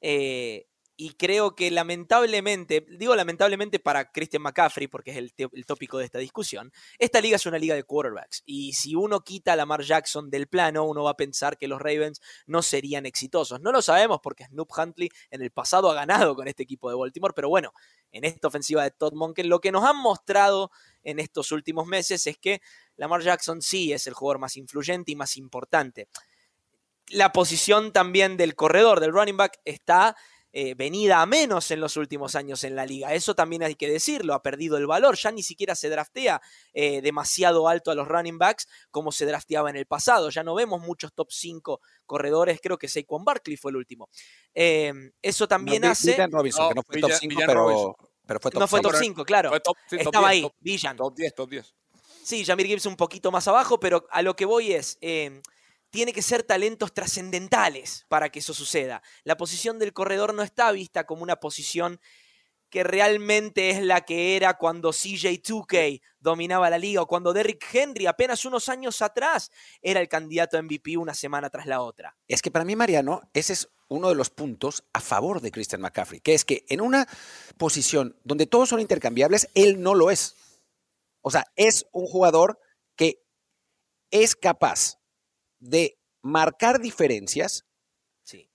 Eh, 0.00 0.68
y 0.96 1.14
creo 1.14 1.56
que 1.56 1.70
lamentablemente, 1.72 2.86
digo 2.88 3.16
lamentablemente 3.16 3.80
para 3.80 4.12
Christian 4.12 4.42
McCaffrey, 4.42 4.86
porque 4.86 5.10
es 5.10 5.16
el, 5.16 5.32
el, 5.36 5.66
tópico 5.66 5.98
de 5.98 6.04
esta 6.04 6.18
discusión, 6.18 6.72
esta 6.98 7.20
liga 7.20 7.34
es 7.34 7.46
una 7.46 7.58
liga 7.58 7.74
de 7.74 7.82
quarterbacks. 7.82 8.42
Y 8.46 8.74
si 8.74 8.94
uno 8.94 9.20
quita 9.20 9.54
a 9.54 9.56
Lamar 9.56 9.82
Jackson 9.82 10.30
del 10.30 10.46
plano, 10.46 10.84
uno 10.84 11.02
va 11.02 11.10
a 11.10 11.16
pensar 11.16 11.58
que 11.58 11.66
los 11.66 11.80
Ravens 11.80 12.20
no 12.46 12.62
serían 12.62 13.06
exitosos. 13.06 13.60
No 13.60 13.72
lo 13.72 13.82
sabemos 13.82 14.20
porque 14.22 14.44
Snoop 14.44 14.70
Huntley 14.76 15.08
en 15.30 15.42
el 15.42 15.50
pasado 15.50 15.90
ha 15.90 15.94
ganado 15.94 16.36
con 16.36 16.46
este 16.46 16.62
equipo 16.62 16.88
de 16.88 16.96
Baltimore, 16.96 17.34
pero 17.34 17.48
bueno, 17.48 17.72
en 18.12 18.22
esta 18.24 18.46
ofensiva 18.46 18.84
de 18.84 18.92
Todd 18.92 19.14
Monken, 19.14 19.48
lo 19.48 19.60
que 19.60 19.72
nos 19.72 19.82
han 19.82 19.96
mostrado 19.96 20.70
en 21.02 21.18
estos 21.18 21.50
últimos 21.50 21.88
meses 21.88 22.24
es 22.28 22.38
que 22.38 22.60
Lamar 22.96 23.22
Jackson 23.22 23.62
sí 23.62 23.92
es 23.92 24.06
el 24.06 24.14
jugador 24.14 24.38
más 24.38 24.56
influyente 24.56 25.10
y 25.10 25.16
más 25.16 25.36
importante. 25.36 26.08
La 27.08 27.32
posición 27.32 27.92
también 27.92 28.36
del 28.36 28.54
corredor, 28.54 29.00
del 29.00 29.12
running 29.12 29.36
back, 29.36 29.60
está 29.64 30.16
eh, 30.56 30.76
venida 30.76 31.20
a 31.20 31.26
menos 31.26 31.68
en 31.72 31.80
los 31.80 31.96
últimos 31.96 32.36
años 32.36 32.62
en 32.62 32.76
la 32.76 32.86
liga. 32.86 33.12
Eso 33.12 33.34
también 33.34 33.64
hay 33.64 33.74
que 33.74 33.88
decirlo, 33.88 34.34
ha 34.34 34.40
perdido 34.40 34.76
el 34.76 34.86
valor, 34.86 35.16
ya 35.16 35.32
ni 35.32 35.42
siquiera 35.42 35.74
se 35.74 35.88
draftea 35.88 36.40
eh, 36.72 37.02
demasiado 37.02 37.66
alto 37.66 37.90
a 37.90 37.96
los 37.96 38.06
running 38.06 38.38
backs 38.38 38.68
como 38.92 39.10
se 39.10 39.26
drafteaba 39.26 39.68
en 39.68 39.74
el 39.74 39.86
pasado. 39.86 40.30
Ya 40.30 40.44
no 40.44 40.54
vemos 40.54 40.80
muchos 40.80 41.12
top 41.12 41.32
5 41.32 41.80
corredores, 42.06 42.60
creo 42.62 42.78
que 42.78 42.86
Saquon 42.86 43.24
Barkley 43.24 43.56
fue 43.56 43.72
el 43.72 43.78
último. 43.78 44.08
Em, 44.54 45.10
eso 45.20 45.48
también 45.48 45.84
hace... 45.86 46.16
no, 46.28 46.28
no 46.28 46.82
fue 46.84 47.00
top 47.00 47.10
5, 47.18 47.34
pero, 47.44 47.96
pero, 48.24 48.38
fue 48.40 48.50
top 48.52 48.60
No 48.60 48.68
fue 48.68 48.80
top 48.80 48.94
5, 48.94 49.24
claro. 49.24 49.50
Estaba 49.90 50.28
ahí, 50.28 50.48
Villan. 50.60 50.96
Top 50.96 51.16
10, 51.16 51.34
top 51.34 51.50
10. 51.50 51.74
Sí, 52.22 52.44
Jamir 52.44 52.68
Gibbs 52.68 52.86
un 52.86 52.96
poquito 52.96 53.32
más 53.32 53.48
abajo, 53.48 53.80
pero 53.80 54.06
a 54.08 54.22
lo 54.22 54.36
que 54.36 54.44
voy 54.44 54.72
es, 54.72 54.98
tiene 55.94 56.12
que 56.12 56.22
ser 56.22 56.42
talentos 56.42 56.92
trascendentales 56.92 58.04
para 58.08 58.28
que 58.28 58.40
eso 58.40 58.52
suceda. 58.52 59.00
La 59.22 59.36
posición 59.36 59.78
del 59.78 59.92
corredor 59.92 60.34
no 60.34 60.42
está 60.42 60.72
vista 60.72 61.06
como 61.06 61.22
una 61.22 61.36
posición 61.36 62.00
que 62.68 62.82
realmente 62.82 63.70
es 63.70 63.80
la 63.80 64.00
que 64.00 64.34
era 64.34 64.54
cuando 64.54 64.90
CJ 64.90 65.40
2K 65.40 66.02
dominaba 66.18 66.68
la 66.68 66.78
liga 66.78 67.00
o 67.00 67.06
cuando 67.06 67.32
Derrick 67.32 67.64
Henry 67.72 68.06
apenas 68.06 68.44
unos 68.44 68.68
años 68.68 69.02
atrás 69.02 69.52
era 69.82 70.00
el 70.00 70.08
candidato 70.08 70.58
a 70.58 70.62
MVP 70.62 70.96
una 70.96 71.14
semana 71.14 71.48
tras 71.48 71.66
la 71.66 71.80
otra. 71.80 72.16
Es 72.26 72.42
que 72.42 72.50
para 72.50 72.64
mí, 72.64 72.74
Mariano, 72.74 73.22
ese 73.32 73.52
es 73.52 73.68
uno 73.86 74.08
de 74.08 74.16
los 74.16 74.30
puntos 74.30 74.82
a 74.92 75.00
favor 75.00 75.40
de 75.40 75.52
Christian 75.52 75.80
McCaffrey, 75.80 76.18
que 76.18 76.34
es 76.34 76.44
que 76.44 76.64
en 76.68 76.80
una 76.80 77.06
posición 77.56 78.18
donde 78.24 78.46
todos 78.46 78.70
son 78.70 78.80
intercambiables, 78.80 79.48
él 79.54 79.80
no 79.80 79.94
lo 79.94 80.10
es. 80.10 80.34
O 81.20 81.30
sea, 81.30 81.46
es 81.54 81.86
un 81.92 82.06
jugador 82.06 82.58
que 82.96 83.22
es 84.10 84.34
capaz 84.34 84.98
de 85.64 85.98
marcar 86.22 86.80
diferencias 86.80 87.66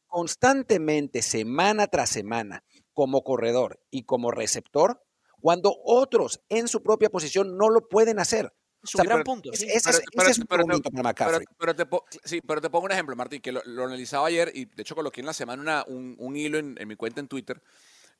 constantemente, 0.07 1.21
semana 1.21 1.85
tras 1.85 2.09
semana, 2.09 2.63
como 2.93 3.23
corredor 3.23 3.79
y 3.91 4.03
como 4.03 4.31
receptor, 4.31 5.03
cuando 5.39 5.75
otros 5.85 6.41
en 6.49 6.67
su 6.67 6.81
propia 6.81 7.11
posición 7.11 7.57
no 7.57 7.69
lo 7.69 7.87
pueden 7.87 8.17
hacer. 8.17 8.51
Es 8.81 8.95
un 8.95 9.03
gran 9.03 9.23
punto. 9.23 9.51
Ese 9.53 9.67
es 9.71 10.39
un 10.39 10.45
punto 10.47 10.89
para 10.89 11.03
McCaffrey. 11.03 11.45
Pero, 11.59 11.75
te, 11.75 11.85
sí, 12.23 12.41
pero 12.41 12.59
te 12.59 12.71
pongo 12.71 12.85
un 12.85 12.91
ejemplo, 12.91 13.15
Martín, 13.15 13.39
que 13.39 13.51
lo, 13.51 13.61
analizaba 13.61 14.27
ayer 14.27 14.51
y 14.55 14.65
de 14.65 14.81
hecho 14.81 14.95
coloqué 14.95 15.19
en 15.19 15.27
la 15.27 15.33
semana 15.33 15.83
un, 15.87 16.35
hilo 16.35 16.57
en, 16.57 16.75
mi 16.87 16.95
cuenta 16.95 17.19
en 17.19 17.27
Twitter 17.27 17.61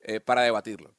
eh, 0.01 0.19
para 0.19 0.43
debatirlo. 0.43 0.93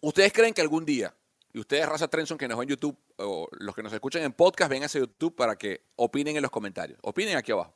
¿Ustedes 0.00 0.32
creen 0.32 0.54
que 0.54 0.62
algún 0.62 0.86
día 0.86 1.14
y 1.52 1.58
ustedes, 1.58 1.88
Raza 1.88 2.08
Trenson, 2.08 2.36
que 2.36 2.46
nos 2.48 2.58
ven 2.58 2.68
en 2.68 2.70
YouTube, 2.70 2.96
o 3.16 3.48
los 3.52 3.74
que 3.74 3.82
nos 3.82 3.92
escuchan 3.92 4.22
en 4.22 4.32
podcast, 4.32 4.70
ven 4.70 4.82
a 4.82 4.86
ese 4.86 4.98
YouTube 4.98 5.34
para 5.34 5.56
que 5.56 5.82
opinen 5.96 6.36
en 6.36 6.42
los 6.42 6.50
comentarios. 6.50 6.98
Opinen 7.02 7.36
aquí 7.36 7.52
abajo. 7.52 7.74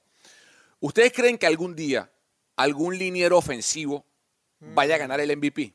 ¿Ustedes 0.81 1.13
creen 1.13 1.39
que 1.39 1.47
algún 1.47 1.75
día 1.75 2.11
algún 2.57 2.99
liniero 2.99 3.39
ofensivo 3.39 4.05
vaya 4.61 4.95
a 4.95 4.99
mm. 4.99 5.01
ganar 5.01 5.21
el 5.21 5.37
MVP? 5.37 5.75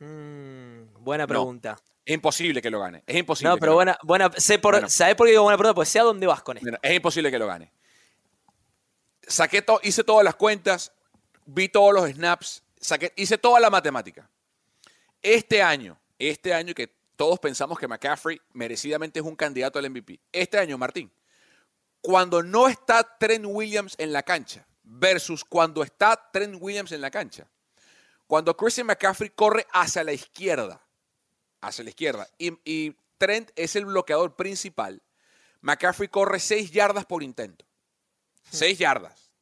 Mm, 0.00 1.02
buena 1.04 1.26
pregunta. 1.26 1.76
es 2.04 2.14
imposible 2.14 2.62
que 2.62 2.70
lo 2.70 2.80
gane. 2.80 3.02
Es 3.06 3.16
imposible. 3.16 3.50
No, 3.50 3.56
pero 3.58 3.74
buena, 3.74 3.98
buena, 4.02 4.30
sé 4.36 4.58
por, 4.58 4.90
¿sabes 4.90 5.14
por 5.14 5.26
qué 5.26 5.32
digo 5.32 5.44
buena 5.44 5.58
pregunta? 5.58 5.74
Pues 5.74 5.88
sé 5.88 6.00
a 6.00 6.04
dónde 6.04 6.26
vas 6.26 6.42
con 6.42 6.56
esto. 6.56 6.70
es 6.82 6.94
imposible 6.94 7.30
que 7.30 7.38
lo 7.38 7.46
gane. 7.46 7.72
Saqué 9.26 9.64
hice 9.82 10.04
todas 10.04 10.24
las 10.24 10.34
cuentas, 10.36 10.92
vi 11.44 11.68
todos 11.68 11.92
los 11.92 12.10
snaps, 12.10 12.64
saqué, 12.80 13.12
hice 13.16 13.38
toda 13.38 13.60
la 13.60 13.70
matemática. 13.70 14.28
Este 15.20 15.62
año, 15.62 15.98
este 16.18 16.54
año 16.54 16.74
que 16.74 16.97
todos 17.18 17.40
pensamos 17.40 17.80
que 17.80 17.88
McCaffrey 17.88 18.40
merecidamente 18.52 19.18
es 19.18 19.26
un 19.26 19.34
candidato 19.34 19.80
al 19.80 19.90
MVP. 19.90 20.20
Este 20.30 20.56
año, 20.56 20.78
Martín, 20.78 21.12
cuando 22.00 22.44
no 22.44 22.68
está 22.68 23.18
Trent 23.18 23.44
Williams 23.44 23.96
en 23.98 24.12
la 24.12 24.22
cancha 24.22 24.64
versus 24.84 25.44
cuando 25.44 25.82
está 25.82 26.30
Trent 26.32 26.56
Williams 26.60 26.92
en 26.92 27.00
la 27.00 27.10
cancha, 27.10 27.50
cuando 28.28 28.56
Christian 28.56 28.86
McCaffrey 28.86 29.30
corre 29.30 29.66
hacia 29.72 30.04
la 30.04 30.12
izquierda, 30.12 30.80
hacia 31.60 31.82
la 31.82 31.90
izquierda, 31.90 32.28
y, 32.38 32.96
Trent 33.18 33.50
es 33.56 33.74
el 33.74 33.86
bloqueador 33.86 34.36
principal, 34.36 35.02
McCaffrey 35.60 36.06
corre 36.06 36.38
seis 36.38 36.70
yardas 36.70 37.04
por 37.04 37.24
intento. 37.24 37.66
Seis 38.48 38.78
yardas. 38.78 39.32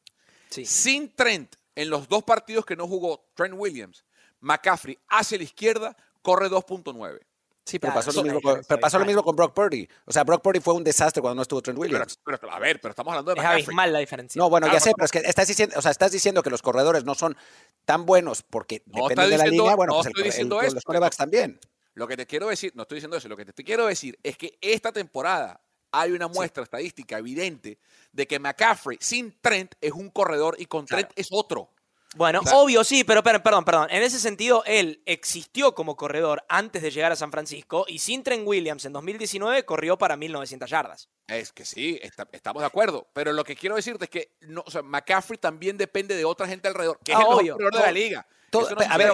Sin 0.49 1.13
Trent, 1.13 1.55
en 1.75 1.91
los 1.91 2.09
dos 2.09 2.23
partidos 2.23 2.65
que 2.65 2.75
no 2.75 2.87
jugó 2.87 3.29
Trent 3.35 3.53
Williams, 3.55 4.03
McCaffrey 4.39 4.97
hacia 5.09 5.37
la 5.37 5.43
izquierda 5.43 5.95
corre 6.23 6.49
2.9. 6.49 7.19
Sí, 7.67 7.79
pero, 7.79 7.93
pasó, 7.93 8.13
lo 8.13 8.23
mismo, 8.23 8.41
con, 8.41 8.61
pasó 8.79 8.97
lo 8.97 9.03
mismo 9.03 9.21
con 9.21 9.35
Brock 9.35 9.53
Purdy. 9.53 9.85
O 10.05 10.11
sea, 10.13 10.23
Brock 10.23 10.41
Purdy 10.41 10.61
fue 10.61 10.73
un 10.73 10.85
desastre 10.85 11.21
cuando 11.21 11.35
no 11.35 11.41
estuvo 11.41 11.61
Trent 11.61 11.77
Williams. 11.77 12.17
Pero, 12.23 12.39
a 12.49 12.59
ver, 12.59 12.79
pero 12.79 12.91
estamos 12.91 13.11
hablando 13.11 13.35
de 13.35 13.41
Es 13.41 13.45
abismal 13.45 13.91
la 13.91 13.99
diferencia. 13.99 14.39
No, 14.39 14.49
bueno, 14.49 14.71
ya 14.71 14.79
sé, 14.79 14.93
pero 14.95 15.03
es 15.03 15.11
que 15.11 15.19
estás 15.19 15.49
diciendo, 15.49 15.75
o 15.77 15.81
sea, 15.81 15.91
estás 15.91 16.13
diciendo 16.13 16.41
que 16.41 16.49
los 16.49 16.61
corredores 16.61 17.03
no 17.03 17.13
son 17.13 17.35
tan 17.83 18.05
buenos 18.05 18.41
porque 18.41 18.83
dependen 18.85 19.29
de 19.31 19.37
la 19.37 19.47
línea. 19.47 19.75
Bueno, 19.75 19.99
pues 20.01 20.37
el, 20.39 20.47
los 20.47 20.83
corebacks 20.85 21.17
también. 21.17 21.59
Lo 21.93 22.07
que 22.07 22.15
te 22.15 22.25
quiero 22.25 22.47
decir, 22.47 22.71
no 22.73 22.83
estoy 22.83 22.97
diciendo 22.97 23.17
eso, 23.17 23.27
lo 23.27 23.35
que 23.35 23.43
te 23.43 23.63
quiero 23.65 23.87
decir 23.87 24.17
es 24.23 24.37
que 24.37 24.57
esta 24.61 24.93
temporada 24.93 25.59
hay 25.91 26.11
una 26.11 26.29
muestra 26.29 26.63
estadística 26.63 27.17
evidente 27.17 27.79
de 28.13 28.27
que 28.27 28.39
McCaffrey 28.39 28.97
sin 29.01 29.35
Trent 29.41 29.73
es 29.81 29.91
un 29.91 30.09
corredor 30.09 30.55
y 30.57 30.67
con 30.67 30.85
Trent 30.85 31.09
es 31.15 31.27
otro. 31.31 31.69
Bueno, 32.15 32.41
obvio 32.53 32.83
sí, 32.83 33.03
pero 33.03 33.21
perdón, 33.21 33.65
perdón. 33.65 33.87
En 33.91 34.01
ese 34.01 34.19
sentido, 34.19 34.63
él 34.65 35.01
existió 35.05 35.75
como 35.75 35.97
corredor 35.97 36.43
antes 36.47 36.81
de 36.81 36.89
llegar 36.89 37.11
a 37.11 37.15
San 37.15 37.31
Francisco 37.31 37.85
y 37.87 37.99
sin 37.99 38.23
Trent 38.23 38.47
Williams 38.47 38.85
en 38.85 38.93
2019 38.93 39.65
corrió 39.65 39.97
para 39.97 40.15
1900 40.15 40.69
yardas. 40.69 41.09
Es 41.27 41.51
que 41.51 41.65
sí, 41.65 41.99
estamos 42.01 42.61
de 42.61 42.65
acuerdo. 42.65 43.07
Pero 43.13 43.33
lo 43.33 43.43
que 43.43 43.55
quiero 43.55 43.75
decirte 43.75 44.05
es 44.05 44.09
que 44.09 44.31
no, 44.41 44.63
o 44.65 44.71
sea, 44.71 44.81
McCaffrey 44.81 45.37
también 45.37 45.77
depende 45.77 46.15
de 46.15 46.23
otra 46.23 46.47
gente 46.47 46.67
alrededor, 46.67 46.99
que 47.03 47.11
es 47.11 47.19
el 47.19 47.25
obvio, 47.25 47.53
corredor 47.53 47.73
de 47.73 47.79
la 47.81 47.91
liga. 47.91 48.27
a 48.89 48.97
ver, 48.97 49.11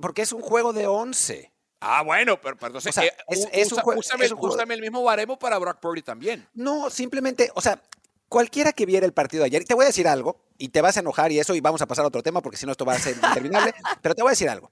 porque 0.00 0.22
es, 0.22 0.32
un 0.32 0.42
juego 0.42 0.72
de 0.72 0.86
11. 0.86 1.52
Ah, 1.80 2.02
bueno, 2.02 2.40
pero, 2.40 2.56
entonces 2.60 2.96
eh, 2.98 3.12
es, 3.28 3.70
un, 3.70 3.80
úsame, 3.96 4.74
el 4.74 4.80
mismo 4.80 5.02
baremo 5.02 5.38
para 5.38 5.58
Brock 5.58 5.80
Purdy 5.80 6.02
también. 6.02 6.48
No, 6.54 6.90
simplemente, 6.90 7.50
o 7.54 7.60
sea, 7.60 7.80
cualquiera 8.28 8.72
que 8.72 8.86
viera 8.86 9.06
el 9.06 9.12
partido 9.12 9.42
de 9.42 9.46
ayer, 9.48 9.62
y 9.62 9.64
te 9.66 9.74
voy 9.74 9.84
a 9.84 9.88
decir 9.88 10.08
algo, 10.08 10.40
y 10.58 10.68
te 10.68 10.80
vas 10.80 10.96
a 10.96 11.00
enojar 11.00 11.32
y 11.32 11.38
eso, 11.38 11.54
y 11.54 11.60
vamos 11.60 11.82
a 11.82 11.86
pasar 11.86 12.04
a 12.04 12.08
otro 12.08 12.22
tema 12.22 12.40
porque 12.40 12.56
si 12.56 12.66
no 12.66 12.72
esto 12.72 12.84
va 12.84 12.94
a 12.94 12.98
ser 12.98 13.16
interminable, 13.16 13.74
pero 14.02 14.14
te 14.14 14.22
voy 14.22 14.30
a 14.30 14.32
decir 14.32 14.48
algo. 14.48 14.70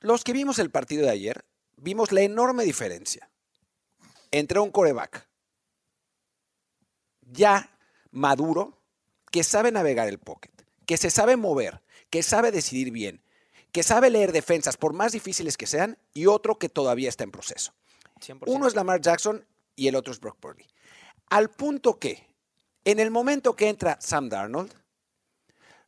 Los 0.00 0.24
que 0.24 0.32
vimos 0.32 0.58
el 0.58 0.70
partido 0.70 1.04
de 1.04 1.10
ayer, 1.10 1.44
vimos 1.76 2.12
la 2.12 2.22
enorme 2.22 2.64
diferencia 2.64 3.30
entre 4.30 4.60
un 4.60 4.70
coreback 4.70 5.28
ya 7.32 7.70
maduro, 8.10 8.78
que 9.30 9.44
sabe 9.44 9.70
navegar 9.70 10.08
el 10.08 10.18
pocket, 10.18 10.50
que 10.86 10.96
se 10.96 11.10
sabe 11.10 11.36
mover, 11.36 11.82
que 12.10 12.22
sabe 12.22 12.50
decidir 12.50 12.90
bien, 12.90 13.22
que 13.72 13.82
sabe 13.82 14.10
leer 14.10 14.32
defensas 14.32 14.76
por 14.76 14.92
más 14.92 15.12
difíciles 15.12 15.56
que 15.56 15.66
sean, 15.66 15.98
y 16.12 16.26
otro 16.26 16.58
que 16.58 16.68
todavía 16.68 17.08
está 17.08 17.24
en 17.24 17.30
proceso. 17.30 17.72
100%. 18.20 18.42
Uno 18.46 18.66
es 18.66 18.74
Lamar 18.74 19.00
Jackson 19.00 19.46
y 19.76 19.88
el 19.88 19.94
otro 19.94 20.12
es 20.12 20.20
Brock 20.20 20.38
Purdy. 20.38 20.66
Al 21.28 21.50
punto 21.50 21.98
que, 21.98 22.26
en 22.84 23.00
el 23.00 23.10
momento 23.10 23.54
que 23.54 23.68
entra 23.68 23.98
Sam 24.00 24.28
Darnold, 24.28 24.72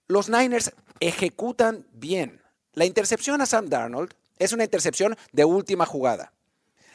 los 0.09 0.28
Niners 0.28 0.72
ejecutan 1.00 1.87
bien. 1.92 2.42
La 2.74 2.85
intercepción 2.85 3.40
a 3.40 3.46
Sam 3.46 3.68
Darnold 3.68 4.14
es 4.38 4.52
una 4.52 4.64
intercepción 4.64 5.16
de 5.33 5.44
última 5.44 5.87
jugada. 5.87 6.33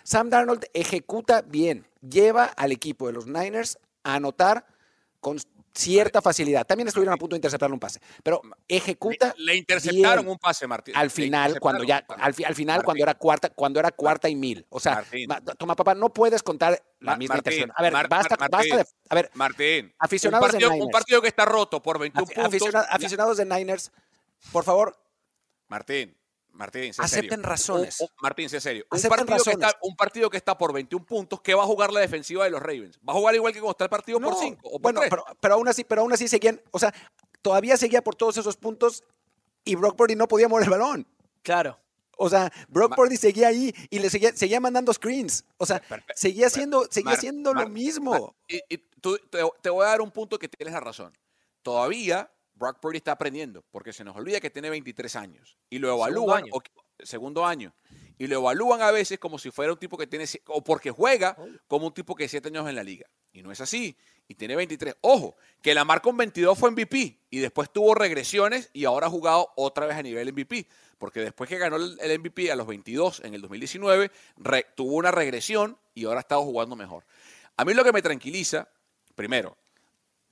Sam 0.04 0.30
Darnold 0.30 0.66
ejecuta 0.74 1.42
bien, 1.42 1.88
lleva 2.02 2.46
al 2.46 2.72
equipo 2.72 3.08
de 3.08 3.14
los 3.14 3.28
Niners 3.28 3.80
a 4.04 4.16
anotar 4.16 4.66
con 5.20 5.40
cierta 5.78 6.22
facilidad. 6.22 6.66
También 6.66 6.88
estuvieron 6.88 7.14
a 7.14 7.18
punto 7.18 7.36
de 7.36 7.38
interceptarle 7.38 7.74
un 7.74 7.80
pase, 7.80 8.00
pero 8.24 8.42
ejecuta 8.68 9.34
Le 9.38 9.56
interceptaron 9.56 10.26
bien 10.26 10.32
un 10.32 10.38
pase, 10.40 10.66
Martín. 10.68 10.96
al 10.96 11.06
Le 11.06 11.10
final 11.12 11.60
cuando 11.60 11.84
ya 11.84 11.98
interceptaron 11.98 12.22
un 12.22 12.46
al, 12.46 12.56
final 12.56 12.76
Martín, 12.78 12.86
cuando 12.86 13.04
era 13.04 13.14
cuarta 13.16 13.50
cuando 13.52 13.80
era 13.80 13.92
cuarta 13.92 14.28
y 14.30 14.36
mil 14.36 14.66
o 14.70 14.80
sea 14.80 15.04
ma- 15.28 15.40
toma 15.42 15.76
papá 15.76 15.94
no 15.96 16.10
puedes 16.14 16.42
contar 16.44 16.82
la 17.00 17.12
Ma- 17.12 17.18
misma 17.18 17.36
intercepción 17.38 17.72
a 17.76 17.82
ver 17.84 17.94
Mar- 17.94 18.08
basta 18.10 18.36
basta 18.50 18.78
de, 18.78 18.86
a 19.10 19.16
ver 19.16 19.30
Martín, 19.36 19.94
Aficionados 20.00 20.46
un 20.46 20.52
de 20.52 20.54
partido, 20.54 20.70
un 20.72 20.76
Niners. 20.80 20.92
partido 20.94 21.22
que 21.22 21.28
está 21.28 21.46
roto 21.46 21.82
por 21.82 22.00
21 22.00 22.26
afi- 22.26 22.34
puntos. 22.34 22.48
aficiona- 22.48 22.88
aficionados 22.90 23.38
de 23.38 23.46
Niners 23.46 23.92
por 24.52 24.64
favor 24.64 24.98
Martín, 25.68 26.18
Martín, 26.58 26.94
sé 26.94 27.02
Acepten 27.02 27.30
serio. 27.30 27.46
razones. 27.46 28.00
Un- 28.02 28.08
un- 28.10 28.16
Martín, 28.22 28.50
sé 28.50 28.60
serio. 28.60 28.86
Un 28.92 29.00
partido, 29.10 29.44
que 29.44 29.52
está, 29.52 29.78
un 29.82 29.96
partido 29.96 30.30
que 30.30 30.38
está 30.38 30.58
por 30.58 30.74
21 30.74 31.06
puntos, 31.06 31.40
¿qué 31.42 31.54
va 31.54 31.64
a 31.64 31.66
jugar 31.66 31.92
la 31.94 32.00
defensiva 32.00 32.44
de 32.44 32.50
los 32.50 32.62
Ravens? 32.62 33.00
¿Va 33.08 33.14
a 33.14 33.16
jugar 33.16 33.36
igual 33.36 33.54
que 33.54 33.60
cuando 33.60 33.72
está 33.72 33.84
el 33.86 33.90
partido 33.90 34.20
por 34.20 34.34
No, 34.34 34.40
5 34.40 34.60
o 34.68 34.72
por 34.74 34.82
bueno 34.82 35.00
3? 35.02 35.10
pero, 35.10 35.24
pero 35.40 35.54
aún 35.54 35.68
así 35.68 35.84
pero 35.84 36.02
aún 36.02 36.12
así 36.14 36.28
seguían 36.28 36.62
o 36.72 36.80
sea 36.80 36.94
todavía 37.42 37.78
seguía 37.78 38.04
por 38.04 38.16
todos 38.16 38.38
esos 38.38 38.58
puntos 38.58 39.04
y 39.64 39.76
Brock 39.76 39.96
Purdy 39.96 40.16
no 40.16 40.28
podía 40.28 40.48
mover 40.48 40.66
el 40.66 40.70
balón 40.72 41.08
Claro. 41.44 41.80
o 42.18 42.30
sea, 42.30 42.52
Brock 42.68 42.96
Purdy 42.96 43.16
seguía 43.18 43.48
ahí 43.50 43.74
y 43.90 44.00
le 44.00 44.10
seguía, 44.10 44.36
seguía 44.36 44.60
mandando 44.60 44.92
screens. 44.92 45.46
O 45.58 45.66
sea, 45.68 45.82
seguía 46.16 46.48
haciendo, 46.48 46.86
seguía 46.90 47.12
Mar- 47.12 47.18
haciendo 47.18 47.54
lo 47.54 47.70
mismo. 47.70 48.12
Mar- 48.12 48.22
y, 48.48 48.62
y 48.74 48.78
tú- 49.00 49.18
te, 49.30 49.40
te 49.62 49.70
voy 49.70 49.86
a 49.86 49.90
dar 49.90 50.02
un 50.02 50.10
punto 50.12 50.40
que 50.40 50.50
tienes 50.50 50.74
la 50.74 50.80
razón. 50.80 51.14
Todavía 51.62 52.30
Brock 52.58 52.80
Purdy 52.80 52.98
está 52.98 53.12
aprendiendo, 53.14 53.64
porque 53.72 53.94
se 53.94 54.04
nos 54.04 54.16
olvida 54.16 54.40
que 54.40 54.50
tiene 54.50 54.70
23 54.70 55.16
años. 55.16 55.58
Y 55.70 55.80
lo 55.80 55.90
Segundo 55.90 56.08
evalúan, 56.08 56.44
año. 56.44 56.54
o- 56.54 56.62
segundo 57.06 57.46
año, 57.46 57.74
y 58.18 58.26
lo 58.28 58.38
evalúan 58.38 58.82
a 58.82 58.90
veces 58.92 59.20
como 59.20 59.38
si 59.38 59.52
fuera 59.52 59.72
un 59.74 59.78
tipo 59.80 59.98
que 59.98 60.08
tiene, 60.08 60.26
o 60.48 60.64
porque 60.64 60.90
juega 60.92 61.38
como 61.68 61.88
un 61.88 61.94
tipo 61.94 62.16
que 62.16 62.24
tiene 62.24 62.30
7 62.30 62.48
años 62.50 62.68
en 62.68 62.76
la 62.76 62.84
liga. 62.84 63.06
Y 63.34 63.44
no 63.44 63.52
es 63.52 63.62
así. 63.62 63.96
Y 64.28 64.34
tiene 64.34 64.56
23. 64.56 64.96
Ojo, 65.02 65.36
que 65.62 65.76
la 65.76 65.86
marca 65.86 66.04
con 66.06 66.18
22 66.18 66.58
fue 66.58 66.72
MVP 66.72 67.20
y 67.30 67.38
después 67.40 67.72
tuvo 67.72 67.94
regresiones 67.94 68.72
y 68.74 68.86
ahora 68.86 69.06
ha 69.08 69.10
jugado 69.12 69.54
otra 69.56 69.86
vez 69.86 69.96
a 69.96 70.02
nivel 70.02 70.30
MVP. 70.34 70.68
Porque 70.98 71.20
después 71.22 71.48
que 71.48 71.60
ganó 71.60 71.76
el 71.76 72.00
el 72.02 72.20
MVP 72.20 72.52
a 72.52 72.56
los 72.56 72.66
22 72.66 73.20
en 73.24 73.36
el 73.36 73.42
2019, 73.42 74.10
re- 74.38 74.66
tuvo 74.76 74.96
una 74.96 75.12
regresión 75.12 75.78
y 75.94 76.06
ahora 76.06 76.20
ha 76.20 76.22
estado 76.22 76.42
jugando 76.42 76.76
mejor. 76.76 77.06
A 77.58 77.64
mí 77.64 77.76
lo 77.76 77.84
que 77.84 77.92
me 77.94 78.02
tranquiliza, 78.02 78.68
primero, 79.14 79.56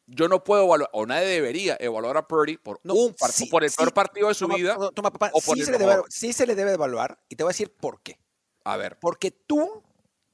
yo 0.08 0.28
no 0.28 0.44
puedo 0.44 0.64
evaluar, 0.66 0.90
o 0.94 1.06
nadie 1.06 1.28
debería 1.28 1.78
evaluar 1.80 2.18
a 2.18 2.28
Purdy 2.28 2.58
por, 2.58 2.80
No, 2.84 2.94
un 2.94 3.14
par- 3.14 3.32
sí, 3.32 3.48
por 3.48 3.64
el 3.64 3.70
sí. 3.72 3.78
peor 3.78 3.94
partido 3.94 4.28
de 4.28 4.34
su 4.36 4.46
Toma- 4.46 4.56
vida. 4.56 4.78
toma, 4.94 5.12
papá, 5.12 5.32
o 5.34 5.42
por 5.42 5.56
sí 5.56 5.62
el 5.62 5.66
se, 5.66 5.72
le 5.72 5.78
debe, 5.80 6.02
sí 6.10 6.34
se 6.34 6.46
le 6.46 6.56
debe 6.56 6.74
evaluar 6.74 7.20
y 7.30 7.36
te 7.36 7.44
voy 7.44 7.50
a 7.50 7.54
decir 7.54 7.72
por 7.74 8.02
qué. 8.02 8.20
A 8.64 8.78
ver, 8.78 8.98
Porque 9.00 9.32
tú, 9.32 9.84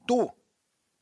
tú 0.06 0.32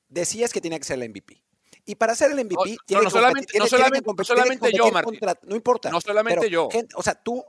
decías 0.08 0.52
que 0.54 0.62
tenía 0.62 0.78
que 0.80 0.86
ser 0.86 1.02
el 1.02 1.10
MVP. 1.10 1.42
Y 1.86 1.96
para 1.96 2.14
ser 2.16 2.32
el 2.32 2.40
MVP, 2.40 2.56
No, 2.56 2.64
tiene 2.64 2.76
no, 2.76 2.86
que 2.86 2.96
competir- 2.96 3.12
solamente- 3.12 3.52
tiene- 3.52 3.64
no 3.64 3.70
solamente- 3.70 4.06
competir- 4.06 4.18
no 4.30 4.36
solamente 4.36 4.72
yo, 4.72 4.84
competir 4.84 4.94
Martín. 4.94 5.20
contra- 5.20 5.40
no 5.50 5.56
importa. 5.56 5.90
No 5.90 6.02
solamente 6.02 6.40
pero, 6.42 6.50
yo. 6.52 6.70
gente, 6.70 6.94
o 6.96 7.02
sea, 7.04 7.16
tú, 7.16 7.44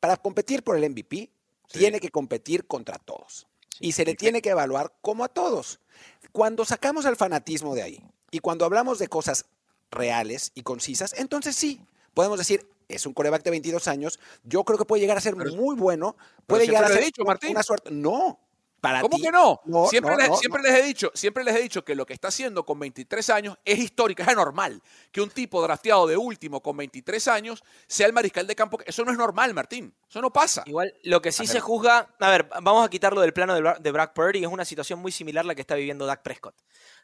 para 0.00 0.16
competir 0.16 0.62
por 0.64 0.76
el 0.76 0.84
MVP, 0.84 1.30
Sí. 1.68 1.78
tiene 1.78 2.00
que 2.00 2.10
competir 2.10 2.66
contra 2.66 2.98
todos. 2.98 3.46
Y 3.80 3.92
se 3.92 4.04
le 4.04 4.14
tiene 4.14 4.40
que 4.42 4.50
evaluar 4.50 4.94
como 5.02 5.22
a 5.24 5.28
todos. 5.28 5.80
Cuando 6.32 6.64
sacamos 6.64 7.06
al 7.06 7.16
fanatismo 7.16 7.74
de 7.74 7.82
ahí 7.82 8.02
y 8.30 8.38
cuando 8.40 8.64
hablamos 8.64 8.98
de 8.98 9.08
cosas 9.08 9.46
reales 9.90 10.52
y 10.54 10.62
concisas, 10.62 11.14
entonces 11.18 11.56
sí, 11.56 11.80
podemos 12.14 12.38
decir, 12.38 12.66
es 12.88 13.04
un 13.06 13.12
coreback 13.14 13.42
de 13.42 13.50
22 13.50 13.88
años, 13.88 14.20
yo 14.44 14.62
creo 14.64 14.78
que 14.78 14.84
puede 14.84 15.00
llegar 15.00 15.16
a 15.16 15.20
ser 15.20 15.34
Pero- 15.36 15.54
muy 15.54 15.74
bueno, 15.76 16.16
puede 16.46 16.66
llegar 16.66 16.84
a 16.84 16.88
ser 16.88 17.04
dicho, 17.04 17.24
Martín. 17.24 17.50
una 17.50 17.62
suerte. 17.62 17.90
No, 17.90 18.38
para 18.80 19.00
¿Cómo 19.00 19.16
ti. 19.16 19.22
que 19.22 19.32
no? 19.32 19.60
No, 19.64 19.86
siempre 19.88 20.12
no, 20.12 20.18
les, 20.18 20.28
no, 20.28 20.36
siempre 20.36 20.62
no. 20.62 20.68
les 20.68 20.78
he 20.78 20.82
dicho, 20.84 21.10
siempre 21.14 21.42
les 21.44 21.56
he 21.56 21.62
dicho 21.62 21.84
que 21.84 21.94
lo 21.94 22.06
que 22.06 22.12
está 22.12 22.28
haciendo 22.28 22.64
con 22.64 22.78
23 22.78 23.30
años 23.30 23.58
es 23.64 23.78
histórico, 23.78 24.22
es 24.22 24.28
anormal. 24.28 24.82
Que 25.10 25.20
un 25.20 25.30
tipo 25.30 25.62
drafteado 25.62 26.06
de 26.06 26.16
último 26.16 26.62
con 26.62 26.76
23 26.76 27.28
años 27.28 27.64
sea 27.86 28.06
el 28.06 28.12
mariscal 28.12 28.46
de 28.46 28.54
campo. 28.54 28.78
Eso 28.86 29.04
no 29.04 29.10
es 29.12 29.18
normal, 29.18 29.54
Martín. 29.54 29.94
Eso 30.08 30.20
no 30.20 30.32
pasa. 30.32 30.62
Igual, 30.66 30.94
lo 31.02 31.20
que 31.22 31.32
sí 31.32 31.44
A 31.44 31.46
se 31.46 31.54
ver. 31.54 31.62
juzga. 31.62 32.14
A 32.20 32.30
ver, 32.30 32.48
vamos 32.62 32.84
a 32.86 32.90
quitarlo 32.90 33.20
del 33.20 33.32
plano 33.32 33.54
de, 33.54 33.74
de 33.80 33.92
Brock 33.92 34.12
Purdy. 34.12 34.44
Es 34.44 34.50
una 34.50 34.64
situación 34.64 34.98
muy 34.98 35.12
similar 35.12 35.44
a 35.44 35.48
la 35.48 35.54
que 35.54 35.62
está 35.62 35.74
viviendo 35.74 36.06
Dak 36.06 36.22
Prescott. 36.22 36.54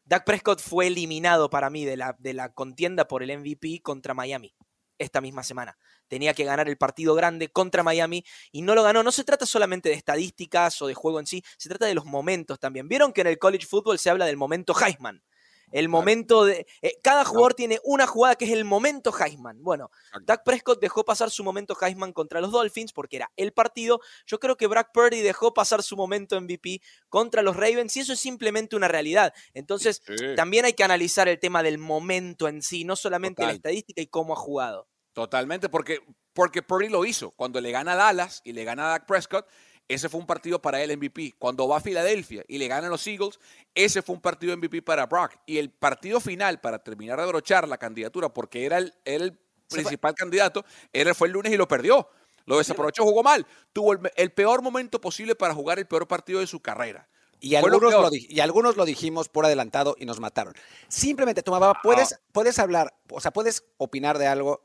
Dak 0.04 0.24
Prescott 0.24 0.60
fue 0.60 0.86
eliminado 0.88 1.48
para 1.50 1.70
mí 1.70 1.84
de 1.84 1.96
la, 1.96 2.14
de 2.18 2.34
la 2.34 2.52
contienda 2.52 3.08
por 3.08 3.22
el 3.22 3.36
MVP 3.38 3.80
contra 3.82 4.14
Miami 4.14 4.54
esta 4.98 5.20
misma 5.20 5.42
semana. 5.42 5.76
Tenía 6.12 6.34
que 6.34 6.44
ganar 6.44 6.68
el 6.68 6.76
partido 6.76 7.14
grande 7.14 7.48
contra 7.48 7.82
Miami 7.82 8.22
y 8.50 8.60
no 8.60 8.74
lo 8.74 8.82
ganó. 8.82 9.02
No 9.02 9.10
se 9.12 9.24
trata 9.24 9.46
solamente 9.46 9.88
de 9.88 9.94
estadísticas 9.94 10.82
o 10.82 10.86
de 10.86 10.92
juego 10.92 11.18
en 11.18 11.26
sí, 11.26 11.42
se 11.56 11.70
trata 11.70 11.86
de 11.86 11.94
los 11.94 12.04
momentos 12.04 12.60
también. 12.60 12.86
Vieron 12.86 13.14
que 13.14 13.22
en 13.22 13.28
el 13.28 13.38
college 13.38 13.64
football 13.64 13.98
se 13.98 14.10
habla 14.10 14.26
del 14.26 14.36
momento 14.36 14.74
Heisman. 14.78 15.22
El 15.70 15.88
momento 15.88 16.44
de. 16.44 16.66
eh, 16.82 16.98
cada 17.02 17.24
jugador 17.24 17.54
tiene 17.54 17.80
una 17.82 18.06
jugada 18.06 18.34
que 18.34 18.44
es 18.44 18.50
el 18.50 18.66
momento 18.66 19.10
Heisman. 19.18 19.62
Bueno. 19.62 19.90
Dak 20.26 20.44
Prescott 20.44 20.82
dejó 20.82 21.02
pasar 21.02 21.30
su 21.30 21.42
momento 21.42 21.74
Heisman 21.80 22.12
contra 22.12 22.42
los 22.42 22.52
Dolphins 22.52 22.92
porque 22.92 23.16
era 23.16 23.32
el 23.36 23.54
partido. 23.54 24.02
Yo 24.26 24.38
creo 24.38 24.58
que 24.58 24.66
Brock 24.66 24.88
Purdy 24.92 25.22
dejó 25.22 25.54
pasar 25.54 25.82
su 25.82 25.96
momento 25.96 26.38
MVP 26.38 26.82
contra 27.08 27.40
los 27.40 27.56
Ravens 27.56 27.96
y 27.96 28.00
eso 28.00 28.12
es 28.12 28.20
simplemente 28.20 28.76
una 28.76 28.88
realidad. 28.88 29.32
Entonces, 29.54 30.02
Sí, 30.06 30.14
también 30.36 30.66
hay 30.66 30.74
que 30.74 30.84
analizar 30.84 31.26
el 31.26 31.38
tema 31.38 31.62
del 31.62 31.78
momento 31.78 32.48
en 32.48 32.60
sí, 32.60 32.84
no 32.84 32.96
solamente 32.96 33.46
la 33.46 33.52
estadística 33.52 34.02
y 34.02 34.08
cómo 34.08 34.34
ha 34.34 34.36
jugado. 34.36 34.91
Totalmente, 35.12 35.68
porque, 35.68 36.00
porque 36.32 36.62
Purdy 36.62 36.88
lo 36.88 37.04
hizo. 37.04 37.30
Cuando 37.32 37.60
le 37.60 37.70
gana 37.70 37.92
a 37.92 37.96
Dallas 37.96 38.40
y 38.44 38.52
le 38.52 38.64
gana 38.64 38.86
a 38.86 38.90
Dak 38.90 39.06
Prescott, 39.06 39.46
ese 39.88 40.08
fue 40.08 40.20
un 40.20 40.26
partido 40.26 40.60
para 40.60 40.82
él 40.82 40.96
MVP. 40.96 41.34
Cuando 41.38 41.68
va 41.68 41.78
a 41.78 41.80
Filadelfia 41.80 42.44
y 42.48 42.58
le 42.58 42.68
ganan 42.68 42.90
los 42.90 43.06
Eagles, 43.06 43.38
ese 43.74 44.02
fue 44.02 44.14
un 44.14 44.20
partido 44.20 44.56
MVP 44.56 44.82
para 44.82 45.06
Brock. 45.06 45.32
Y 45.46 45.58
el 45.58 45.70
partido 45.70 46.20
final, 46.20 46.60
para 46.60 46.78
terminar 46.78 47.20
de 47.20 47.26
brochar 47.26 47.68
la 47.68 47.78
candidatura, 47.78 48.28
porque 48.28 48.64
era 48.64 48.78
el, 48.78 48.94
era 49.04 49.24
el 49.24 49.38
principal 49.68 50.14
candidato, 50.14 50.64
era, 50.92 51.14
fue 51.14 51.28
el 51.28 51.34
lunes 51.34 51.52
y 51.52 51.56
lo 51.56 51.68
perdió. 51.68 52.08
Lo 52.44 52.58
desaprovechó, 52.58 53.04
jugó 53.04 53.22
mal. 53.22 53.46
Tuvo 53.72 53.92
el, 53.92 54.00
el 54.16 54.32
peor 54.32 54.62
momento 54.62 55.00
posible 55.00 55.34
para 55.34 55.54
jugar 55.54 55.78
el 55.78 55.86
peor 55.86 56.08
partido 56.08 56.40
de 56.40 56.46
su 56.46 56.60
carrera. 56.60 57.08
Y 57.42 57.56
algunos, 57.56 57.92
lo, 57.92 58.10
y 58.12 58.38
algunos 58.38 58.76
lo 58.76 58.84
dijimos 58.84 59.28
por 59.28 59.44
adelantado 59.44 59.96
y 59.98 60.06
nos 60.06 60.20
mataron. 60.20 60.54
Simplemente, 60.86 61.42
toma, 61.42 61.58
papá, 61.58 61.80
¿puedes, 61.82 62.20
puedes 62.30 62.60
hablar, 62.60 62.94
o 63.10 63.20
sea, 63.20 63.32
puedes 63.32 63.64
opinar 63.78 64.16
de 64.16 64.28
algo 64.28 64.62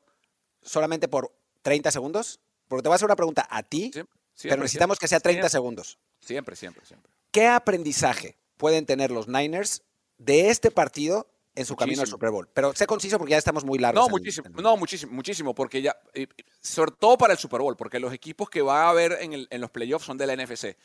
solamente 0.68 1.08
por 1.08 1.32
30 1.64 1.90
segundos? 1.92 2.40
Porque 2.68 2.84
te 2.84 2.90
voy 2.90 2.94
a 2.94 2.98
hacer 2.98 3.06
una 3.08 3.16
pregunta 3.16 3.48
a 3.50 3.64
ti, 3.64 3.92
Siempre, 3.94 4.04
pero 4.04 4.32
siempre, 4.36 4.58
necesitamos 4.62 5.00
que 5.00 5.08
sea 5.08 5.20
30 5.20 5.36
siempre, 5.42 5.50
segundos. 5.50 5.98
Siempre, 6.20 6.56
siempre, 6.56 6.86
siempre. 6.86 7.12
¿Qué 7.32 7.48
aprendizaje 7.48 8.38
pueden 8.58 8.86
tener 8.86 9.10
los 9.12 9.28
Niners 9.28 9.82
de 10.18 10.50
este 10.50 10.70
partido 10.72 11.28
en 11.56 11.66
su 11.66 11.76
camino 11.76 12.02
al. 12.02 12.08
Super 12.08 12.30
Bowl? 12.32 12.48
Pero 12.54 12.74
sé 12.74 12.86
conciso 12.86 13.18
porque 13.18 13.32
ya 13.32 13.38
estamos 13.38 13.64
muy 13.64 13.80
largos. 13.80 14.04
No, 14.04 14.10
muchísimo, 14.10 14.48
no, 14.62 14.78
muchísimo, 14.78 15.12
muchísimo, 15.14 15.56
porque 15.56 15.82
ya, 15.82 15.96
eh, 16.14 16.28
sobre 16.62 16.92
todo 16.92 17.18
para 17.18 17.34
el 17.34 17.40
Super 17.40 17.62
Bowl, 17.62 17.76
porque 17.78 18.00
los 18.00 18.14
equipos 18.14 18.50
que 18.50 18.62
va 18.62 18.84
a 18.86 18.90
haber 18.90 19.18
en, 19.22 19.34
el- 19.34 19.48
en 19.50 19.62
los 19.62 19.72
playoffs 19.72 20.06
son 20.06 20.18
de 20.18 20.28
la 20.28 20.34
NFC. 20.36 20.76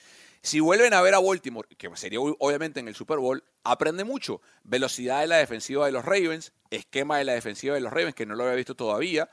Si 0.40 0.60
vuelven 0.60 0.92
a 0.94 1.00
ver 1.02 1.14
a 1.14 1.18
Baltimore, 1.20 1.68
que 1.76 1.94
sería 1.96 2.20
obviamente 2.20 2.80
en 2.80 2.88
el 2.88 2.94
Super 2.94 3.18
Bowl, 3.18 3.44
aprende 3.64 4.04
mucho. 4.04 4.40
Velocidad 4.64 5.20
de 5.20 5.26
la 5.28 5.36
defensiva 5.36 5.86
de 5.86 5.92
los 5.92 6.04
Ravens, 6.04 6.52
esquema 6.70 7.18
de 7.18 7.24
la 7.24 7.32
defensiva 7.34 7.74
de 7.74 7.80
los 7.80 7.92
Ravens, 7.92 8.14
que 8.14 8.26
no 8.26 8.34
lo 8.34 8.44
había 8.44 8.56
visto 8.56 8.74
todavía, 8.74 9.28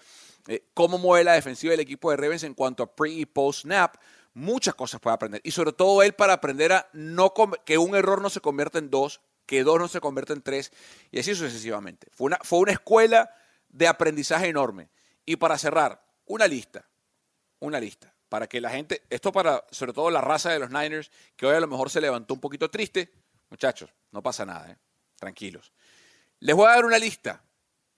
eh, 0.48 0.64
cómo 0.74 0.98
mueve 0.98 1.24
la 1.24 1.34
defensiva 1.34 1.72
del 1.72 1.80
equipo 1.80 2.12
de 2.12 2.18
Ravens 2.18 2.44
en 2.44 2.54
cuanto 2.54 2.84
a 2.84 2.96
pre 2.96 3.12
y 3.12 3.26
post 3.26 3.62
snap. 3.62 3.96
Muchas 4.34 4.76
cosas 4.76 5.02
puede 5.02 5.16
aprender. 5.16 5.42
Y 5.44 5.52
sobre 5.52 5.74
todo 5.74 6.02
él 6.04 6.14
para 6.14 6.34
aprender 6.34 6.72
a 6.72 6.90
que 7.66 7.78
un 7.78 7.96
error 7.96 8.22
no 8.22 8.30
se 8.30 8.42
convierta 8.42 8.80
en 8.80 8.90
dos, 8.90 9.22
que 9.46 9.64
dos 9.64 9.80
no 9.80 9.88
se 9.88 10.00
convierta 10.00 10.34
en 10.34 10.42
tres, 10.42 10.72
y 11.12 11.20
así 11.20 11.36
sucesivamente. 11.36 12.08
Fue 12.12 12.28
una, 12.28 12.38
fue 12.44 12.60
una 12.60 12.72
escuela 12.72 13.34
de 13.68 13.88
aprendizaje 13.88 14.48
enorme. 14.48 14.90
Y 15.26 15.36
para 15.36 15.58
cerrar, 15.58 16.04
una 16.26 16.48
lista. 16.48 16.86
Una 17.60 17.80
lista. 17.80 18.14
Para 18.30 18.48
que 18.48 18.62
la 18.62 18.70
gente, 18.70 19.04
esto 19.10 19.32
para 19.32 19.66
sobre 19.72 19.94
todo 19.94 20.12
la 20.12 20.22
raza 20.22 20.52
de 20.52 20.60
los 20.60 20.70
Niners, 20.70 21.12
que 21.36 21.48
hoy 21.48 21.56
a 21.56 21.60
lo 21.60 21.68
mejor 21.68 21.90
se 21.90 22.00
levantó 22.00 22.34
un 22.36 22.40
poquito 22.40 22.70
triste. 22.70 23.12
Muchachos, 23.50 23.92
no 24.12 24.22
pasa 24.22 24.46
nada, 24.46 24.72
¿eh? 24.72 24.78
tranquilos. 25.16 25.74
Les 26.40 26.56
voy 26.56 26.68
a 26.68 26.76
dar 26.76 26.86
una 26.86 27.00
lista 27.00 27.44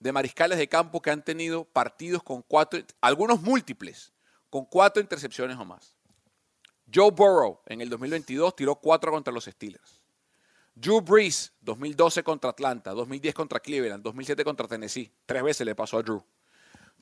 de 0.02 0.12
mariscales 0.12 0.58
de 0.58 0.68
campo 0.68 1.00
que 1.00 1.12
han 1.12 1.24
tenido 1.24 1.64
partidos 1.64 2.24
con 2.24 2.42
cuatro, 2.42 2.82
algunos 3.02 3.40
múltiples, 3.40 4.12
con 4.50 4.66
cuatro 4.66 5.00
intercepciones 5.00 5.58
o 5.58 5.64
más. 5.64 5.96
Joe 6.94 7.12
Burrow 7.12 7.62
en 7.68 7.82
el 7.82 7.90
2022 7.90 8.56
tiró 8.56 8.76
cuatro 8.76 9.12
contra 9.12 9.32
los 9.32 9.46
Steelers. 9.46 10.02
Drew 10.74 11.02
Brees, 11.02 11.54
2012 11.62 12.24
contra 12.24 12.50
Atlanta, 12.50 12.92
2010 12.92 13.36
contra 13.36 13.60
Cleveland, 13.60 14.04
2007 14.04 14.44
contra 14.44 14.68
Tennessee. 14.68 15.12
Tres 15.28 15.44
veces 15.44 15.66
le 15.66 15.76
pasó 15.76 16.00
a 16.00 16.02
Drew. 16.02 16.26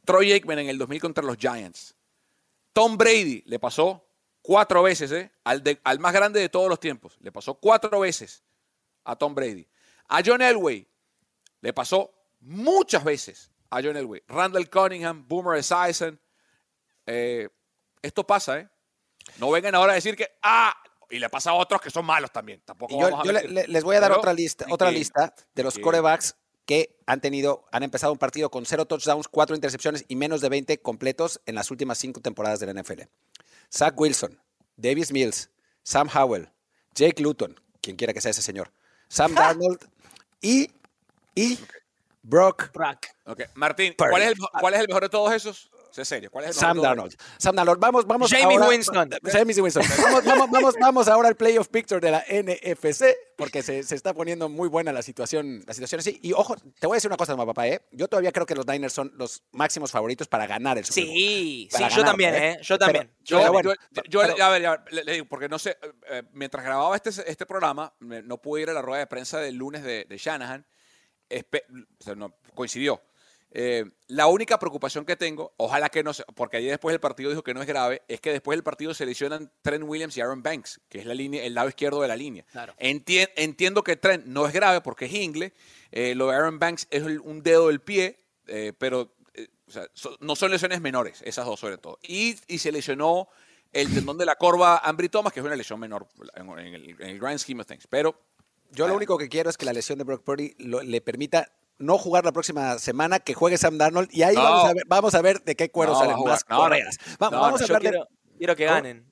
Troy 0.03 0.33
Aikman 0.33 0.59
en 0.59 0.69
el 0.69 0.77
2000 0.77 0.99
contra 0.99 1.23
los 1.23 1.37
Giants. 1.37 1.95
Tom 2.73 2.97
Brady 2.97 3.43
le 3.45 3.59
pasó 3.59 4.05
cuatro 4.41 4.83
veces, 4.83 5.11
¿eh? 5.13 5.31
al, 5.45 5.63
al 5.83 5.99
más 5.99 6.11
grande 6.11 6.41
de 6.41 6.49
todos 6.49 6.67
los 6.67 6.81
tiempos. 6.81 7.17
Le 7.21 7.31
pasó 7.31 7.53
cuatro 7.53 8.01
veces 8.01 8.43
a 9.05 9.15
Tom 9.15 9.33
Brady. 9.33 9.65
A 10.09 10.21
John 10.25 10.41
Elway 10.41 10.85
le 11.61 11.73
pasó 11.73 12.18
muchas 12.39 13.03
veces 13.03 13.51
a 13.69 13.81
John 13.81 13.97
Elway. 13.97 14.23
Randall 14.27 14.69
Cunningham, 14.69 15.27
Boomer 15.27 15.57
Esiason. 15.59 16.19
Eh, 17.05 17.49
esto 18.01 18.25
pasa, 18.25 18.59
¿eh? 18.59 18.69
No 19.37 19.51
vengan 19.51 19.75
ahora 19.75 19.93
a 19.93 19.95
decir 19.95 20.15
que, 20.15 20.27
ah, 20.41 20.73
y 21.09 21.19
le 21.19 21.29
pasa 21.29 21.51
a 21.51 21.53
otros 21.53 21.81
que 21.81 21.89
son 21.89 22.05
malos 22.05 22.31
también. 22.31 22.61
Tampoco 22.65 22.99
yo, 22.99 23.31
les 23.33 23.83
voy 23.83 23.95
a 23.95 23.99
dar 23.99 24.11
otra 24.11 24.33
lista, 24.33 24.65
otra 24.69 24.91
lista 24.91 25.33
de 25.53 25.63
los 25.63 25.77
corebacks 25.77 26.35
que 26.65 26.99
han 27.07 27.19
tenido, 27.19 27.65
han 27.71 27.83
empezado 27.83 28.13
un 28.13 28.19
partido 28.19 28.51
con 28.51 28.65
cero 28.65 28.85
touchdowns, 28.85 29.27
cuatro 29.27 29.55
intercepciones 29.55 30.05
y 30.07 30.15
menos 30.15 30.39
de 30.41 30.49
20 30.49 30.81
completos 30.81 31.41
en 31.45 31.55
las 31.55 31.71
últimas 31.71 31.97
cinco 31.97 32.21
temporadas 32.21 32.59
de 32.59 32.71
la 32.71 32.79
NFL. 32.79 33.01
Zach 33.73 33.99
Wilson, 33.99 34.39
Davis 34.75 35.11
Mills, 35.11 35.49
Sam 35.83 36.09
Howell, 36.13 36.49
Jake 36.93 37.21
Luton, 37.23 37.59
quien 37.81 37.95
quiera 37.95 38.13
que 38.13 38.21
sea 38.21 38.31
ese 38.31 38.43
señor, 38.43 38.71
Sam 39.07 39.33
Darnold 39.35 39.79
y, 40.41 40.69
y 41.33 41.57
Brock. 42.21 42.71
Brock. 42.73 43.07
Martín, 43.55 43.93
¿cuál 43.97 44.21
es, 44.21 44.29
el, 44.29 44.37
¿cuál 44.59 44.73
es 44.73 44.79
el 44.79 44.87
mejor 44.87 45.03
de 45.03 45.09
todos 45.09 45.31
esos? 45.33 45.69
Sé 45.91 46.05
serio. 46.05 46.29
¿Cuál 46.31 46.45
es 46.45 46.51
el 46.51 46.55
Sam 46.55 46.81
Darnold. 46.81 47.15
Sam 47.37 47.55
Darnold. 47.55 47.79
Vamos, 47.79 48.05
vamos. 48.05 48.31
Jamie 48.31 48.59
Winston. 48.59 49.09
Jamie 49.23 49.59
Winston. 49.59 49.83
Vamos, 50.01 50.23
vamos, 50.23 50.51
vamos, 50.51 50.75
vamos, 50.79 51.07
ahora 51.07 51.29
al 51.29 51.35
playoff 51.35 51.67
picture 51.67 51.99
de 51.99 52.11
la 52.11 52.23
NFC, 52.29 53.05
porque 53.35 53.63
se, 53.63 53.83
se, 53.83 53.95
está 53.95 54.13
poniendo 54.13 54.49
muy 54.49 54.69
buena 54.69 54.93
la 54.93 55.01
situación, 55.01 55.63
la 55.65 55.73
situación 55.73 55.99
así. 55.99 56.19
Y 56.21 56.33
ojo, 56.33 56.55
te 56.79 56.87
voy 56.87 56.95
a 56.95 56.97
decir 56.97 57.09
una 57.09 57.17
cosa, 57.17 57.35
papá, 57.35 57.67
¿eh? 57.67 57.81
Yo 57.91 58.07
todavía 58.07 58.31
creo 58.31 58.45
que 58.45 58.55
los 58.55 58.67
Niners 58.67 58.93
son 58.93 59.11
los 59.15 59.43
máximos 59.51 59.91
favoritos 59.91 60.27
para 60.27 60.45
ganar 60.45 60.77
el 60.77 60.85
Super 60.85 61.05
Bowl. 61.05 61.13
Sí, 61.13 61.69
sí, 61.71 61.83
yo 61.95 62.03
también, 62.03 62.35
¿eh? 62.35 62.59
Yo 62.61 62.77
también. 62.77 63.11
yo, 63.23 63.39
yo, 64.09 64.21
a 64.21 64.49
ver, 64.49 64.81
le, 64.91 65.11
digo, 65.11 65.25
porque 65.25 65.49
no 65.49 65.57
sé, 65.57 65.71
eh, 65.71 65.91
eh, 66.09 66.23
mientras 66.33 66.63
grababa 66.63 66.95
este, 66.95 67.09
este 67.09 67.45
programa, 67.45 67.93
no 67.99 68.37
pude 68.37 68.61
ir 68.61 68.69
a 68.69 68.73
la 68.73 68.81
rueda 68.81 68.99
de 68.99 69.07
prensa 69.07 69.39
del 69.39 69.55
lunes 69.55 69.83
de, 69.83 70.05
de 70.07 70.17
Shanahan. 70.17 70.65
O 71.31 72.03
sea, 72.03 72.15
no, 72.15 72.33
coincidió. 72.55 73.01
Eh, 73.51 73.83
la 74.07 74.27
única 74.27 74.59
preocupación 74.59 75.05
que 75.05 75.15
tengo, 75.15 75.53
ojalá 75.57 75.89
que 75.89 76.03
no 76.03 76.13
sea, 76.13 76.25
porque 76.35 76.57
ayer 76.57 76.69
después 76.69 76.93
del 76.93 76.99
partido 76.99 77.31
dijo 77.31 77.43
que 77.43 77.53
no 77.53 77.61
es 77.61 77.67
grave, 77.67 78.03
es 78.07 78.21
que 78.21 78.31
después 78.31 78.55
del 78.55 78.63
partido 78.63 78.93
se 78.93 79.07
lesionan 79.07 79.51
Trent 79.63 79.83
Williams 79.87 80.15
y 80.17 80.21
Aaron 80.21 80.43
Banks, 80.43 80.79
que 80.87 80.99
es 80.99 81.05
la 81.05 81.15
línea, 81.15 81.43
el 81.43 81.55
lado 81.55 81.67
izquierdo 81.67 82.01
de 82.01 82.07
la 82.07 82.15
línea. 82.15 82.45
entiendo 82.77 83.83
que 83.83 83.95
Trent 83.95 84.25
no 84.25 84.45
es 84.45 84.53
grave 84.53 84.81
porque 84.81 85.05
es 85.05 85.13
ingle, 85.13 85.53
eh, 85.91 86.13
lo 86.13 86.27
de 86.27 86.35
Aaron 86.35 86.59
Banks 86.59 86.87
es 86.91 87.03
un 87.03 87.41
dedo 87.41 87.67
del 87.67 87.81
pie, 87.81 88.19
eh, 88.45 88.73
pero 88.77 89.15
no 90.19 90.35
son 90.35 90.51
lesiones 90.51 90.81
menores, 90.81 91.21
esas 91.23 91.45
dos 91.45 91.59
sobre 91.59 91.77
todo. 91.77 91.99
Y, 92.03 92.35
se 92.57 92.71
lesionó 92.71 93.29
el 93.71 93.93
tendón 93.93 94.17
de 94.17 94.25
la 94.25 94.35
corva 94.35 94.79
Ambry 94.79 95.09
Thomas, 95.09 95.33
que 95.33 95.39
es 95.39 95.45
una 95.45 95.55
lesión 95.55 95.79
menor 95.79 96.07
en, 96.35 96.73
el, 96.73 97.19
grand 97.19 97.39
scheme 97.39 97.61
of 97.61 97.67
things. 97.67 97.87
Pero 97.87 98.19
yo 98.71 98.87
lo 98.87 98.95
único 98.95 99.17
que 99.17 99.29
quiero 99.29 99.49
es 99.49 99.57
que 99.57 99.65
la 99.65 99.73
lesión 99.73 99.97
de 99.97 100.03
Brock 100.03 100.23
Purdy 100.23 100.55
le 100.57 101.01
permita 101.01 101.47
no 101.79 101.97
jugar 101.97 102.25
la 102.25 102.31
próxima 102.31 102.77
semana, 102.77 103.19
que 103.19 103.33
juegue 103.33 103.57
Sam 103.57 103.77
Darnold 103.77 104.09
y 104.11 104.23
ahí 104.23 104.35
vamos, 104.35 104.65
a 104.65 104.73
ver, 104.73 104.83
vamos 104.85 105.15
a 105.15 105.21
ver 105.21 105.41
de 105.43 105.55
qué 105.55 105.71
cuero 105.71 105.95
salen 105.95 106.17
más 106.23 106.43
correas. 106.43 106.97
vamos, 107.17 107.61
a 107.61 107.73
ver 107.73 107.81
quiero, 107.81 108.07
quiero, 108.37 108.55
que 108.55 108.65
ganen. 108.65 109.11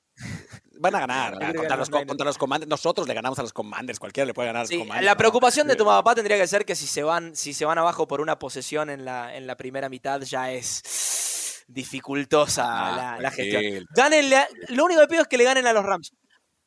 Van 0.80 0.94
a 0.94 1.00
ganar 1.00 1.32
contra, 1.32 1.76
los, 1.76 1.90
contra, 1.90 2.24
los, 2.24 2.38
Commanders. 2.38 2.68
Nosotros 2.68 3.08
le 3.08 3.14
ganamos 3.14 3.38
a 3.38 3.42
los 3.42 3.52
Commanders. 3.52 3.98
Cualquiera 3.98 4.26
le 4.26 4.34
puede 4.34 4.46
ganar 4.46 4.60
a 4.60 4.62
los 4.64 4.70
Commanders. 4.70 5.04
La 5.04 5.16
preocupación 5.16 5.66
de 5.66 5.74
tu 5.74 5.84
papá 5.84 6.14
tendría 6.14 6.36
que 6.36 6.46
ser 6.46 6.64
que 6.64 6.76
si 6.76 6.86
se 6.86 7.02
van, 7.02 7.34
si 7.34 7.52
se 7.52 7.64
van 7.64 7.78
abajo 7.78 8.06
por 8.06 8.20
una 8.20 8.38
posesión 8.38 8.90
en 8.90 9.04
la, 9.04 9.34
en 9.34 9.46
la 9.46 9.56
primera 9.56 9.88
mitad 9.88 10.20
ya 10.20 10.52
es 10.52 11.64
dificultosa 11.66 12.64
ah, 12.66 13.18
la, 13.20 13.30
gestión. 13.30 13.86
Gánenle, 13.90 14.46
lo 14.68 14.84
único 14.84 15.00
que 15.00 15.08
pido 15.08 15.22
es 15.22 15.28
que 15.28 15.38
le 15.38 15.44
ganen 15.44 15.66
a 15.66 15.72
los 15.72 15.84
Rams. 15.84 16.12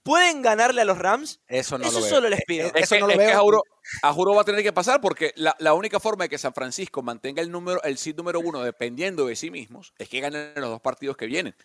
¿Pueden 0.04 0.42
ganarle 0.42 0.82
a 0.82 0.86
los 0.86 0.98
Rams? 0.98 1.40
Eso 1.48 1.78
no 1.78 1.86
Eso 1.86 2.02
solo 2.02 2.28
les 2.30 2.42
pido. 2.46 2.72
Eso 2.74 3.00
no 3.00 3.08
lo 3.08 3.18
veo. 3.18 3.64
A 4.04 4.14
juro, 4.14 4.34
va 4.34 4.42
a 4.42 4.46
tener 4.46 4.64
que 4.64 4.74
pasar 4.74 5.02
porque 5.02 5.34
la, 5.36 5.74
única 5.74 6.00
forma 6.00 6.26
de 6.26 6.30
que 6.30 6.38
San 6.38 6.54
Francisco 6.54 7.02
mantenga 7.04 7.42
el 7.42 7.52
número, 7.52 7.82
el 7.84 7.98
seed 7.98 8.16
número 8.16 8.40
uno 8.40 8.62
dependiendo 8.64 9.26
de 9.28 9.36
sí 9.36 9.52
mismos 9.52 9.94
es 9.98 10.10
que 10.10 10.20
ganen 10.20 10.54
los 10.56 10.70
dos 10.70 10.82
partidos 10.82 11.18
que 11.18 11.26
vienen. 11.28 11.56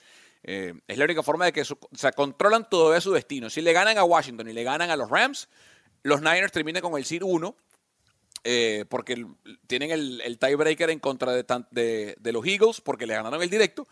Eh, 0.42 0.75
es 0.87 0.99
la 0.99 1.05
única 1.05 1.22
forma 1.22 1.46
de 1.46 1.53
que 1.53 1.62
o 1.62 1.96
sea, 1.96 2.12
controlan 2.12 2.68
todavía 2.68 3.01
su 3.01 3.12
destino. 3.12 3.49
Si 3.49 3.61
le 3.62 3.72
ganan 3.72 3.99
a 3.99 4.05
Washington 4.05 4.49
y 4.49 4.53
le 4.53 4.64
ganan 4.64 4.90
a 4.90 4.96
los 4.96 5.11
Rams, 5.11 5.49
los 6.03 6.20
Niners 6.20 6.53
terminan 6.53 6.83
con 6.83 6.96
el 6.96 7.05
seed 7.05 7.22
1 7.22 7.57
eh, 8.49 8.85
porque 8.89 9.27
tienen 9.67 9.91
el, 9.91 10.39
tiebreaker 10.39 10.91
en 10.91 11.01
contra 11.01 11.33
de, 11.33 12.17
los 12.23 12.47
Eagles 12.47 12.81
porque 12.81 13.05
le 13.05 13.15
ganaron 13.15 13.43
el 13.43 13.51
directo 13.51 13.89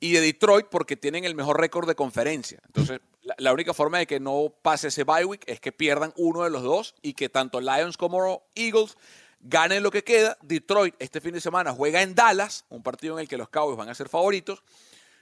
y 0.00 0.12
de 0.12 0.22
Detroit 0.22 0.68
porque 0.70 0.96
tienen 0.96 1.26
el 1.26 1.34
mejor 1.34 1.60
récord 1.60 1.86
de 1.86 1.94
conferencia. 1.94 2.58
Entonces, 2.64 3.00
la, 3.36 3.52
única 3.52 3.74
forma 3.74 3.98
de 3.98 4.06
que 4.06 4.18
no 4.18 4.50
pase 4.62 4.88
ese 4.88 5.04
bye 5.04 5.26
week 5.26 5.42
es 5.46 5.60
que 5.60 5.72
pierdan 5.72 6.14
uno 6.16 6.42
de 6.42 6.48
los 6.48 6.62
dos 6.62 6.94
y 7.02 7.12
que 7.12 7.28
tanto 7.28 7.60
Lions 7.60 7.98
como 7.98 8.44
Eagles 8.54 8.96
ganen 9.40 9.82
lo 9.82 9.90
que 9.90 10.02
queda. 10.02 10.38
Detroit 10.40 10.94
este 10.98 11.20
fin 11.20 11.34
de 11.34 11.42
semana 11.42 11.74
juega 11.74 12.00
en 12.00 12.14
Dallas, 12.14 12.64
un 12.70 12.82
partido 12.82 13.12
en 13.18 13.20
el 13.20 13.28
que 13.28 13.36
los 13.36 13.50
Cowboys 13.50 13.76
van 13.76 13.90
a 13.90 13.94
ser 13.94 14.08
favoritos. 14.08 14.62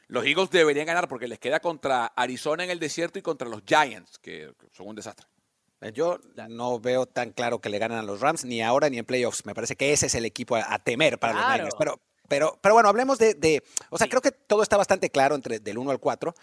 Los 0.07 0.25
Eagles 0.25 0.51
deberían 0.51 0.87
ganar 0.87 1.09
porque 1.09 1.27
les 1.27 1.41
queda 1.41 1.59
contra 1.59 2.07
Arizona 2.07 2.63
en 2.63 2.71
el 2.71 2.79
desierto 2.79 3.19
y 3.19 3.23
contra 3.23 3.49
los 3.49 3.63
Giants, 3.67 4.21
que 4.21 4.53
son 4.71 4.87
un 4.87 4.95
desastre. 4.95 5.27
Yo 5.93 6.19
no 6.49 6.81
veo 6.81 7.07
tan 7.07 7.33
claro 7.33 7.61
que 7.61 7.69
le 7.69 7.79
ganen 7.79 7.99
a 7.99 8.03
los 8.03 8.21
Rams 8.21 8.45
ni 8.45 8.63
ahora 8.63 8.89
ni 8.89 8.99
en 8.99 9.05
playoffs. 9.05 9.45
Me 9.45 9.55
parece 9.55 9.77
que 9.77 9.93
ese 9.93 10.07
es 10.07 10.15
el 10.15 10.25
equipo 10.25 10.57
a, 10.57 10.79
temer 10.79 11.19
para 11.19 11.35
los 11.35 11.49
Niners. 11.49 11.75
Pero, 11.79 12.01
pero, 12.29 12.59
pero 12.61 12.75
bueno, 12.75 12.89
hablemos 12.89 13.19
de, 13.19 13.63
o 13.91 13.99
sea, 13.99 14.09
creo 14.09 14.23
que 14.23 14.33
todo 14.33 14.63
está 14.63 14.77
bastante 14.77 15.11
claro 15.11 15.35
entre 15.35 15.61
del 15.61 15.79
1 15.79 15.91
al 15.91 16.01
4, 16.01 16.35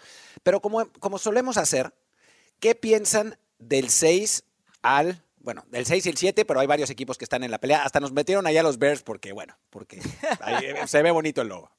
pero 0.42 0.60
como, 0.60 0.86
como 1.00 1.18
solemos 1.18 1.56
hacer, 1.56 1.92
¿qué 2.60 2.74
piensan 2.74 3.38
del 3.58 3.90
6 3.90 4.44
al, 4.82 5.22
bueno, 5.38 5.64
del 5.68 5.84
6 5.84 6.06
y 6.06 6.08
el 6.08 6.16
7, 6.16 6.44
pero 6.44 6.60
hay 6.60 6.66
varios 6.66 6.90
equipos 6.90 7.18
que 7.18 7.24
están 7.24 7.42
en 7.42 7.50
la 7.50 7.58
pelea, 7.58 7.84
hasta 7.84 8.00
nos 8.00 8.12
metieron 8.12 8.46
allá 8.46 8.62
los 8.62 8.78
Bears 8.78 9.02
porque, 9.02 9.32
bueno, 9.32 9.58
porque 9.70 10.00
se 10.86 11.02
ve 11.02 11.10
bonito 11.10 11.42
el 11.42 11.48
logo. 11.48 11.70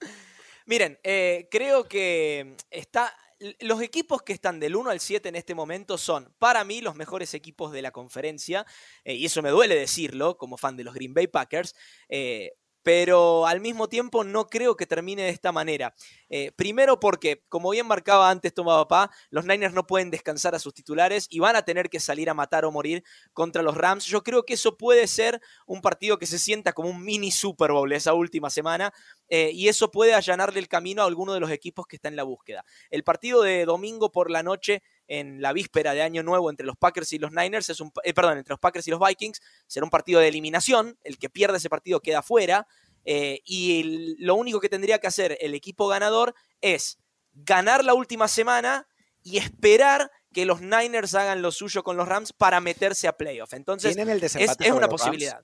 Miren, 0.66 0.98
eh, 1.02 1.48
creo 1.50 1.86
que 1.86 2.56
está, 2.70 3.14
los 3.60 3.82
equipos 3.82 4.22
que 4.22 4.32
están 4.32 4.60
del 4.60 4.76
1 4.76 4.90
al 4.90 5.00
7 5.00 5.28
en 5.28 5.36
este 5.36 5.54
momento 5.54 5.98
son, 5.98 6.32
para 6.38 6.64
mí, 6.64 6.80
los 6.80 6.94
mejores 6.94 7.34
equipos 7.34 7.72
de 7.72 7.82
la 7.82 7.90
conferencia, 7.90 8.64
eh, 9.04 9.14
y 9.14 9.26
eso 9.26 9.42
me 9.42 9.50
duele 9.50 9.74
decirlo 9.74 10.38
como 10.38 10.56
fan 10.56 10.76
de 10.76 10.84
los 10.84 10.94
Green 10.94 11.14
Bay 11.14 11.26
Packers. 11.26 11.74
Eh, 12.08 12.52
pero 12.84 13.46
al 13.46 13.60
mismo 13.60 13.88
tiempo 13.88 14.22
no 14.22 14.46
creo 14.46 14.76
que 14.76 14.86
termine 14.86 15.22
de 15.22 15.30
esta 15.30 15.50
manera. 15.50 15.94
Eh, 16.28 16.52
primero 16.54 17.00
porque, 17.00 17.42
como 17.48 17.70
bien 17.70 17.86
marcaba 17.86 18.30
antes 18.30 18.52
Toma 18.52 18.76
Papá, 18.76 19.10
los 19.30 19.46
Niners 19.46 19.74
no 19.74 19.86
pueden 19.86 20.10
descansar 20.10 20.54
a 20.54 20.58
sus 20.58 20.74
titulares 20.74 21.26
y 21.30 21.40
van 21.40 21.56
a 21.56 21.62
tener 21.62 21.88
que 21.88 21.98
salir 21.98 22.28
a 22.28 22.34
matar 22.34 22.66
o 22.66 22.70
morir 22.70 23.02
contra 23.32 23.62
los 23.62 23.76
Rams. 23.76 24.04
Yo 24.04 24.22
creo 24.22 24.44
que 24.44 24.54
eso 24.54 24.76
puede 24.76 25.06
ser 25.06 25.40
un 25.66 25.80
partido 25.80 26.18
que 26.18 26.26
se 26.26 26.38
sienta 26.38 26.74
como 26.74 26.90
un 26.90 27.02
mini 27.02 27.30
Super 27.30 27.72
Bowl 27.72 27.90
esa 27.90 28.12
última 28.12 28.50
semana 28.50 28.92
eh, 29.28 29.50
y 29.54 29.68
eso 29.68 29.90
puede 29.90 30.12
allanarle 30.12 30.60
el 30.60 30.68
camino 30.68 31.02
a 31.02 31.06
alguno 31.06 31.32
de 31.32 31.40
los 31.40 31.50
equipos 31.50 31.86
que 31.86 31.96
está 31.96 32.08
en 32.08 32.16
la 32.16 32.22
búsqueda. 32.22 32.64
El 32.90 33.02
partido 33.02 33.40
de 33.40 33.64
domingo 33.64 34.12
por 34.12 34.30
la 34.30 34.42
noche 34.42 34.82
en 35.08 35.42
la 35.42 35.52
víspera 35.52 35.92
de 35.92 36.02
Año 36.02 36.22
Nuevo 36.22 36.50
entre 36.50 36.66
los 36.66 36.76
Packers 36.76 37.12
y 37.12 37.18
los 37.18 37.32
Niners, 37.32 37.68
es 37.70 37.80
un, 37.80 37.92
eh, 38.02 38.14
perdón, 38.14 38.38
entre 38.38 38.52
los 38.52 38.60
Packers 38.60 38.86
y 38.88 38.90
los 38.90 39.00
Vikings, 39.00 39.40
será 39.66 39.84
un 39.84 39.90
partido 39.90 40.20
de 40.20 40.28
eliminación, 40.28 40.98
el 41.02 41.18
que 41.18 41.30
pierde 41.30 41.58
ese 41.58 41.68
partido 41.68 42.00
queda 42.00 42.22
fuera, 42.22 42.66
eh, 43.04 43.40
y 43.44 44.16
lo 44.18 44.34
único 44.34 44.60
que 44.60 44.68
tendría 44.68 44.98
que 44.98 45.06
hacer 45.06 45.36
el 45.40 45.54
equipo 45.54 45.88
ganador 45.88 46.34
es 46.60 46.98
ganar 47.32 47.84
la 47.84 47.94
última 47.94 48.28
semana 48.28 48.86
y 49.22 49.38
esperar 49.38 50.10
que 50.32 50.46
los 50.46 50.60
Niners 50.60 51.14
hagan 51.14 51.42
lo 51.42 51.52
suyo 51.52 51.82
con 51.82 51.96
los 51.96 52.08
Rams 52.08 52.32
para 52.32 52.60
meterse 52.60 53.06
a 53.06 53.16
playoff. 53.16 53.52
Entonces, 53.52 53.96
es, 53.96 54.70
una 54.72 54.88
posibilidad. 54.88 55.42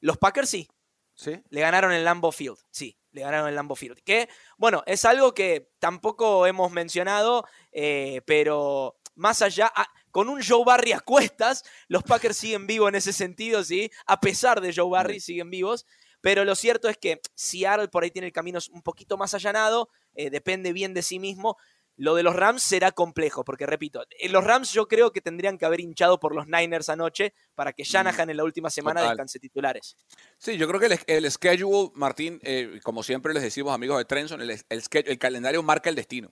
Los 0.00 0.18
Packers 0.18 0.50
sí. 0.50 0.68
¿Sí? 1.14 1.40
Le 1.48 1.60
ganaron 1.60 1.92
en 1.92 2.04
Lambeau 2.04 2.32
Field, 2.32 2.58
sí 2.70 2.96
le 3.14 3.22
ganaron 3.22 3.48
el 3.48 3.54
Lambo 3.54 3.76
Field. 3.76 4.02
Que, 4.02 4.28
bueno, 4.58 4.82
es 4.86 5.04
algo 5.04 5.32
que 5.32 5.70
tampoco 5.78 6.46
hemos 6.46 6.70
mencionado, 6.72 7.46
eh, 7.72 8.20
pero 8.26 8.96
más 9.14 9.40
allá, 9.40 9.72
ah, 9.74 9.86
con 10.10 10.28
un 10.28 10.42
Joe 10.42 10.64
Barry 10.64 10.92
a 10.92 11.00
cuestas, 11.00 11.64
los 11.88 12.02
Packers 12.02 12.36
siguen 12.36 12.66
vivos 12.66 12.88
en 12.88 12.96
ese 12.96 13.12
sentido, 13.12 13.62
¿sí? 13.64 13.90
A 14.06 14.20
pesar 14.20 14.60
de 14.60 14.74
Joe 14.74 14.90
Barry, 14.90 15.20
siguen 15.20 15.48
vivos. 15.48 15.86
Pero 16.20 16.44
lo 16.44 16.54
cierto 16.54 16.88
es 16.88 16.96
que 16.96 17.20
Seattle 17.34 17.88
por 17.88 18.02
ahí 18.02 18.10
tiene 18.10 18.26
el 18.26 18.32
camino 18.32 18.58
un 18.72 18.82
poquito 18.82 19.16
más 19.16 19.34
allanado, 19.34 19.90
eh, 20.14 20.30
depende 20.30 20.72
bien 20.72 20.94
de 20.94 21.02
sí 21.02 21.18
mismo. 21.18 21.56
Lo 21.96 22.16
de 22.16 22.24
los 22.24 22.34
Rams 22.34 22.62
será 22.62 22.90
complejo, 22.90 23.44
porque 23.44 23.66
repito, 23.66 24.04
eh, 24.18 24.28
los 24.28 24.42
Rams 24.42 24.72
yo 24.72 24.88
creo 24.88 25.12
que 25.12 25.20
tendrían 25.20 25.58
que 25.58 25.64
haber 25.64 25.80
hinchado 25.80 26.18
por 26.18 26.34
los 26.34 26.46
Niners 26.48 26.88
anoche 26.88 27.34
para 27.54 27.72
que 27.72 27.84
Shanahan 27.84 28.30
en 28.30 28.36
la 28.36 28.44
última 28.44 28.68
semana 28.68 29.02
descanse 29.02 29.38
titulares. 29.38 29.96
Sí, 30.38 30.56
yo 30.56 30.66
creo 30.66 30.80
que 30.80 30.98
el, 31.06 31.30
schedule, 31.30 31.90
Martín, 31.94 32.40
eh, 32.42 32.80
como 32.82 33.02
siempre 33.02 33.32
les 33.32 33.44
decimos 33.44 33.72
amigos 33.72 33.98
de 33.98 34.04
Trenson, 34.06 34.40
el, 34.40 34.50
el, 34.50 35.18
calendario 35.18 35.62
marca 35.62 35.88
el 35.88 35.94
destino. 35.94 36.30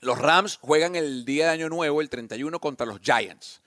Los 0.00 0.18
Rams 0.18 0.58
juegan 0.60 0.96
el 0.96 1.24
día 1.24 1.46
de 1.46 1.52
Año 1.52 1.68
Nuevo, 1.68 2.00
el 2.00 2.08
31, 2.08 2.58
contra 2.58 2.86
los 2.86 3.00
Giants. 3.00 3.62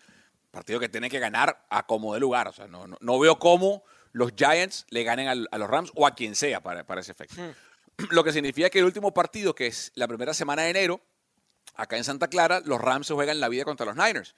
Partido 0.50 0.80
que 0.80 0.90
tienen 0.90 1.10
que 1.10 1.20
ganar 1.20 1.66
a 1.70 1.86
como 1.86 2.14
de 2.14 2.20
lugar. 2.20 2.48
O 2.48 2.54
sea, 2.54 2.68
no, 2.68 2.88
no, 2.88 2.98
no 3.00 3.20
veo 3.20 3.40
cómo 3.40 3.84
los 4.12 4.34
Giants 4.36 4.86
le 4.90 5.04
ganen 5.04 5.28
al- 5.28 5.48
a, 5.52 5.58
los 5.58 5.70
Rams 5.70 5.92
o 5.96 6.06
a 6.06 6.14
quien 6.14 6.36
sea 6.36 6.62
para, 6.62 6.86
para 6.86 7.02
ese 7.02 7.12
efecto. 7.12 7.36
Lo 8.10 8.24
que 8.24 8.34
significa 8.34 8.70
que 8.70 8.80
el 8.80 8.86
último 8.86 9.14
partido, 9.14 9.54
que 9.54 9.68
es 9.68 9.92
la 9.96 10.08
primera 10.08 10.34
semana 10.34 10.64
de 10.64 10.70
enero, 10.70 11.02
acá 11.76 11.98
en 11.98 12.04
Santa 12.04 12.28
Clara, 12.28 12.62
los 12.66 12.80
Rams 12.82 13.08
se 13.08 13.14
juegan 13.14 13.40
la 13.40 13.50
vida 13.50 13.64
contra 13.66 13.86
los 13.86 13.96
Niners. 13.96 14.36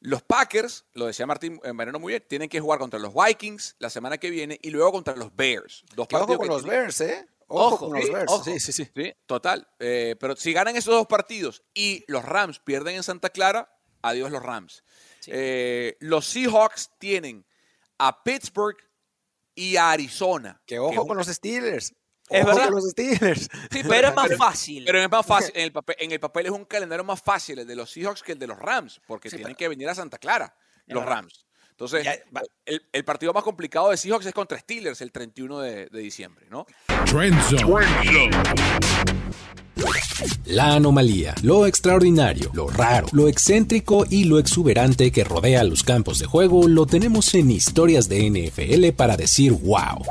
Los 0.00 0.22
Packers, 0.22 0.84
lo 0.94 1.06
decía 1.06 1.26
Martín 1.26 1.60
eh, 1.64 1.72
Moreno 1.72 1.98
muy 1.98 2.12
bien, 2.12 2.24
tienen 2.28 2.48
que 2.48 2.60
jugar 2.60 2.78
contra 2.78 3.00
los 3.00 3.12
Vikings 3.12 3.74
la 3.80 3.90
semana 3.90 4.18
que 4.18 4.30
viene 4.30 4.58
y 4.62 4.70
luego 4.70 4.92
contra 4.92 5.16
los 5.16 5.34
Bears. 5.34 5.84
Dos 5.96 6.06
Que 6.06 6.14
ojo 6.16 6.26
partidos 6.26 6.38
con 6.38 6.46
que 6.46 6.52
los 6.54 6.62
tienen- 6.62 6.80
Bears, 6.80 7.00
¿eh? 7.00 7.28
Ojo, 7.50 7.74
Ojo, 7.76 7.88
con 7.88 7.98
los 7.98 8.10
Bears. 8.10 8.30
ojo. 8.32 8.44
Sí, 8.44 8.60
sí, 8.60 8.72
sí. 8.72 8.88
Sí, 8.94 9.12
total. 9.26 9.66
Eh, 9.80 10.14
pero 10.20 10.36
si 10.36 10.52
ganan 10.52 10.76
esos 10.76 10.94
dos 10.94 11.06
partidos 11.06 11.62
y 11.74 12.04
los 12.06 12.24
Rams 12.24 12.58
pierden 12.60 12.94
en 12.96 13.02
Santa 13.02 13.30
Clara, 13.30 13.74
adiós 14.02 14.30
los 14.30 14.42
Rams. 14.42 14.84
Sí. 15.20 15.30
Eh, 15.34 15.96
los 16.00 16.26
Seahawks 16.26 16.90
tienen 16.98 17.44
a 17.98 18.22
Pittsburgh 18.22 18.76
y 19.54 19.76
a 19.76 19.90
Arizona. 19.90 20.60
Que 20.66 20.78
ojo 20.78 21.06
con 21.06 21.16
los 21.16 21.26
Steelers. 21.26 21.92
Es 22.30 22.42
Ojo 22.44 22.54
verdad. 22.54 22.70
los 22.70 22.90
Steelers. 22.90 23.48
Sí, 23.70 23.82
Pero 23.88 24.08
es 24.08 24.14
más 24.14 24.36
fácil. 24.36 24.84
Pero 24.84 25.00
es 25.02 25.10
más 25.10 25.24
fácil. 25.26 25.52
En 25.54 25.62
el, 25.62 25.72
papel, 25.72 25.96
en 25.98 26.12
el 26.12 26.20
papel 26.20 26.46
es 26.46 26.52
un 26.52 26.64
calendario 26.64 27.04
más 27.04 27.20
fácil 27.22 27.58
el 27.60 27.66
de 27.66 27.74
los 27.76 27.90
Seahawks 27.90 28.22
que 28.22 28.32
el 28.32 28.38
de 28.38 28.46
los 28.46 28.58
Rams, 28.58 29.00
porque 29.06 29.30
Sí, 29.30 29.36
tienen 29.36 29.54
pero- 29.54 29.58
que 29.58 29.68
venir 29.68 29.88
a 29.88 29.94
Santa 29.94 30.18
Clara, 30.18 30.54
los 30.86 31.00
verdad. 31.02 31.16
Rams. 31.16 31.46
Entonces, 31.70 32.04
Ya, 32.04 32.16
el, 32.66 32.82
el 32.92 33.04
partido 33.04 33.32
más 33.32 33.44
complicado 33.44 33.90
de 33.90 33.96
Seahawks 33.96 34.26
es 34.26 34.34
contra 34.34 34.58
Steelers 34.58 35.00
el 35.00 35.12
31 35.12 35.60
de, 35.60 35.86
de 35.86 35.98
diciembre, 36.00 36.46
¿no? 36.50 36.66
Trend 37.06 37.40
Zone. 37.42 38.30
La 40.46 40.74
anomalía, 40.74 41.34
lo 41.42 41.66
extraordinario, 41.66 42.50
lo 42.54 42.68
raro, 42.68 43.06
lo 43.12 43.28
excéntrico 43.28 44.06
y 44.08 44.24
lo 44.24 44.38
exuberante 44.38 45.12
que 45.12 45.24
rodea 45.24 45.62
los 45.62 45.82
campos 45.82 46.18
de 46.18 46.26
juego 46.26 46.66
lo 46.66 46.86
tenemos 46.86 47.34
en 47.34 47.50
historias 47.50 48.08
de 48.08 48.30
NFL 48.30 48.96
para 48.96 49.16
decir 49.16 49.52
wow. 49.52 50.02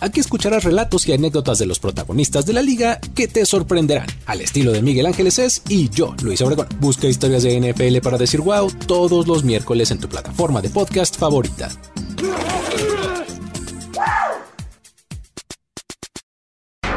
Aquí 0.00 0.20
escucharás 0.20 0.64
relatos 0.64 1.06
y 1.06 1.12
anécdotas 1.12 1.58
de 1.58 1.66
los 1.66 1.78
protagonistas 1.78 2.46
de 2.46 2.54
la 2.54 2.62
liga 2.62 2.98
que 3.14 3.28
te 3.28 3.46
sorprenderán, 3.46 4.08
al 4.26 4.40
estilo 4.40 4.72
de 4.72 4.82
Miguel 4.82 5.06
Ángeles 5.06 5.38
es 5.38 5.62
y 5.68 5.90
yo, 5.90 6.14
Luis 6.22 6.40
Obregón. 6.40 6.66
Busca 6.80 7.06
historias 7.06 7.42
de 7.42 7.60
NFL 7.60 7.98
para 8.02 8.18
decir 8.18 8.40
wow 8.40 8.70
todos 8.86 9.26
los 9.26 9.44
miércoles 9.44 9.90
en 9.90 9.98
tu 9.98 10.08
plataforma 10.08 10.60
de 10.60 10.70
podcast 10.70 11.16
favorita. 11.16 11.70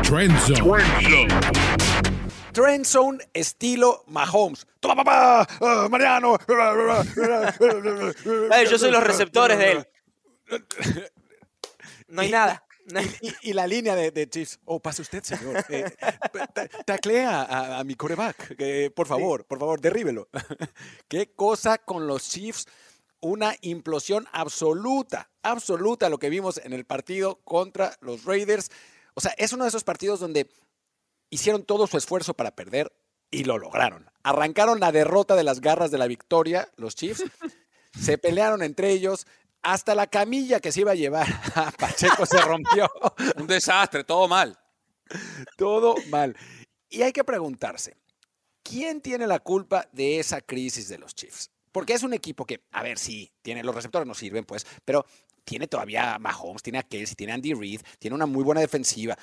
Trend 0.08 0.38
Zone. 0.40 0.84
Trend 2.54 2.86
Zone 2.86 3.18
estilo 3.34 4.04
Mahomes. 4.08 4.66
¡Toma, 4.80 4.96
papá! 4.96 5.48
¡Ah, 5.62 5.88
Mariano! 5.90 6.38
Ay, 8.52 8.68
yo 8.70 8.78
soy 8.78 8.92
los 8.92 9.04
receptores 9.04 9.58
de 9.58 9.72
él. 9.72 9.88
No 12.08 12.22
hay 12.22 12.32
nada. 12.32 12.64
Y, 13.22 13.50
y 13.50 13.54
la 13.54 13.66
línea 13.66 13.96
de, 13.96 14.12
de 14.12 14.30
Chiefs. 14.30 14.60
Oh, 14.66 14.80
pase 14.80 15.02
usted, 15.02 15.24
señor. 15.24 15.66
Eh, 15.70 15.86
ta- 16.54 16.68
taclea 16.86 17.42
a, 17.42 17.80
a 17.80 17.84
mi 17.84 17.96
coreback. 17.96 18.56
por 18.94 19.08
favor, 19.08 19.46
por 19.46 19.58
favor, 19.60 19.82
derríbelo. 19.82 20.30
Qué 21.08 21.32
cosa 21.34 21.78
con 21.80 22.08
los 22.08 22.30
Chiefs. 22.30 22.68
Una 23.22 23.56
implosión 23.62 24.28
absoluta, 24.34 25.32
absoluta 25.42 26.10
lo 26.10 26.20
que 26.20 26.30
vimos 26.30 26.62
en 26.64 26.74
el 26.74 26.86
partido 26.86 27.40
contra 27.44 27.98
los 28.02 28.24
Raiders. 28.24 28.70
O 29.16 29.22
sea, 29.22 29.34
es 29.38 29.54
uno 29.54 29.64
de 29.64 29.70
esos 29.70 29.84
partidos 29.84 30.20
donde 30.20 30.50
hicieron 31.30 31.64
todo 31.64 31.88
su 31.88 31.98
esfuerzo 31.98 32.34
para 32.34 32.52
perder 32.52 32.94
y 33.32 33.46
lo 33.46 33.58
lograron. 33.58 34.10
Arrancaron 34.24 34.80
la 34.80 34.92
derrota 34.92 35.36
de 35.36 35.44
las 35.44 35.62
garras 35.62 35.90
de 35.92 35.98
la 35.98 36.08
victoria, 36.08 36.70
los 36.76 36.96
Chiefs. 36.96 37.24
Se 38.00 38.18
pelearon 38.18 38.62
entre 38.62 38.92
ellos. 38.92 39.26
Hasta 39.62 39.96
la 39.96 40.06
camilla 40.06 40.60
que 40.60 40.72
se 40.72 40.82
iba 40.82 40.92
a 40.92 40.96
llevar 40.96 41.26
a 41.56 41.72
Pacheco 41.72 42.28
se 42.28 42.40
rompió. 42.40 42.88
Un 43.38 43.48
desastre, 43.48 44.04
todo 44.04 44.28
mal. 44.28 44.60
Todo 45.58 45.96
mal. 46.10 46.38
Y 46.88 47.02
hay 47.02 47.12
que 47.12 47.24
preguntarse, 47.24 47.98
¿quién 48.62 49.02
tiene 49.02 49.26
la 49.26 49.40
culpa 49.40 49.88
de 49.92 50.20
esa 50.20 50.42
crisis 50.42 50.88
de 50.88 51.00
los 51.00 51.16
Chiefs? 51.16 51.50
Porque 51.76 51.92
es 51.92 52.04
un 52.04 52.14
equipo 52.14 52.46
que, 52.46 52.62
a 52.72 52.82
ver, 52.84 52.98
sí, 52.98 53.30
tiene, 53.42 53.62
los 53.62 53.76
receptores 53.76 54.08
no 54.08 54.14
sirven, 54.14 54.46
pues, 54.46 54.66
pero 54.86 55.06
tiene 55.44 55.68
todavía 55.68 56.16
a 56.16 56.20
Mahomes, 56.20 56.64
tiene 56.64 56.80
a 56.80 56.84
Kelsey, 56.84 57.16
tiene 57.16 57.34
a 57.34 57.36
Andy 57.36 57.54
Reid, 57.54 57.82
tiene 58.00 58.16
una 58.16 58.26
muy 58.26 58.46
buena 58.46 58.62
defensiva, 58.62 59.18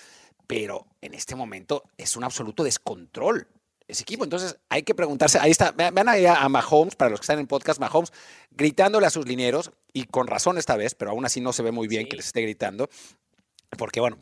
pero 0.46 0.86
en 1.00 1.14
este 1.14 1.34
momento 1.34 1.82
es 1.96 2.14
un 2.14 2.24
absoluto 2.24 2.62
descontrol 2.62 3.48
ese 3.88 4.02
equipo. 4.02 4.24
Entonces 4.24 4.58
hay 4.68 4.82
que 4.82 4.94
preguntarse, 4.94 5.38
ahí 5.38 5.50
está, 5.50 5.70
ve- 5.72 5.90
vean 5.92 6.10
ahí 6.10 6.26
a, 6.26 6.46
Mahomes, 6.50 6.94
para 6.94 7.10
los 7.10 7.20
que 7.20 7.24
están 7.24 7.38
en 7.38 7.46
podcast, 7.46 7.80
Mahomes 7.80 8.12
gritándole 8.50 9.06
a 9.06 9.10
sus 9.10 9.26
linieros, 9.26 9.70
y 9.94 10.04
con 10.04 10.26
razón 10.26 10.58
esta 10.58 10.76
vez, 10.76 10.94
pero 10.94 11.12
aún 11.12 11.24
así 11.24 11.40
no 11.40 11.54
se 11.54 11.62
ve 11.62 11.72
muy 11.72 11.88
bien 11.88 12.02
Sí. 12.02 12.08
que 12.10 12.16
les 12.16 12.26
esté 12.26 12.42
gritando, 12.42 12.90
porque 13.78 14.00
bueno, 14.00 14.18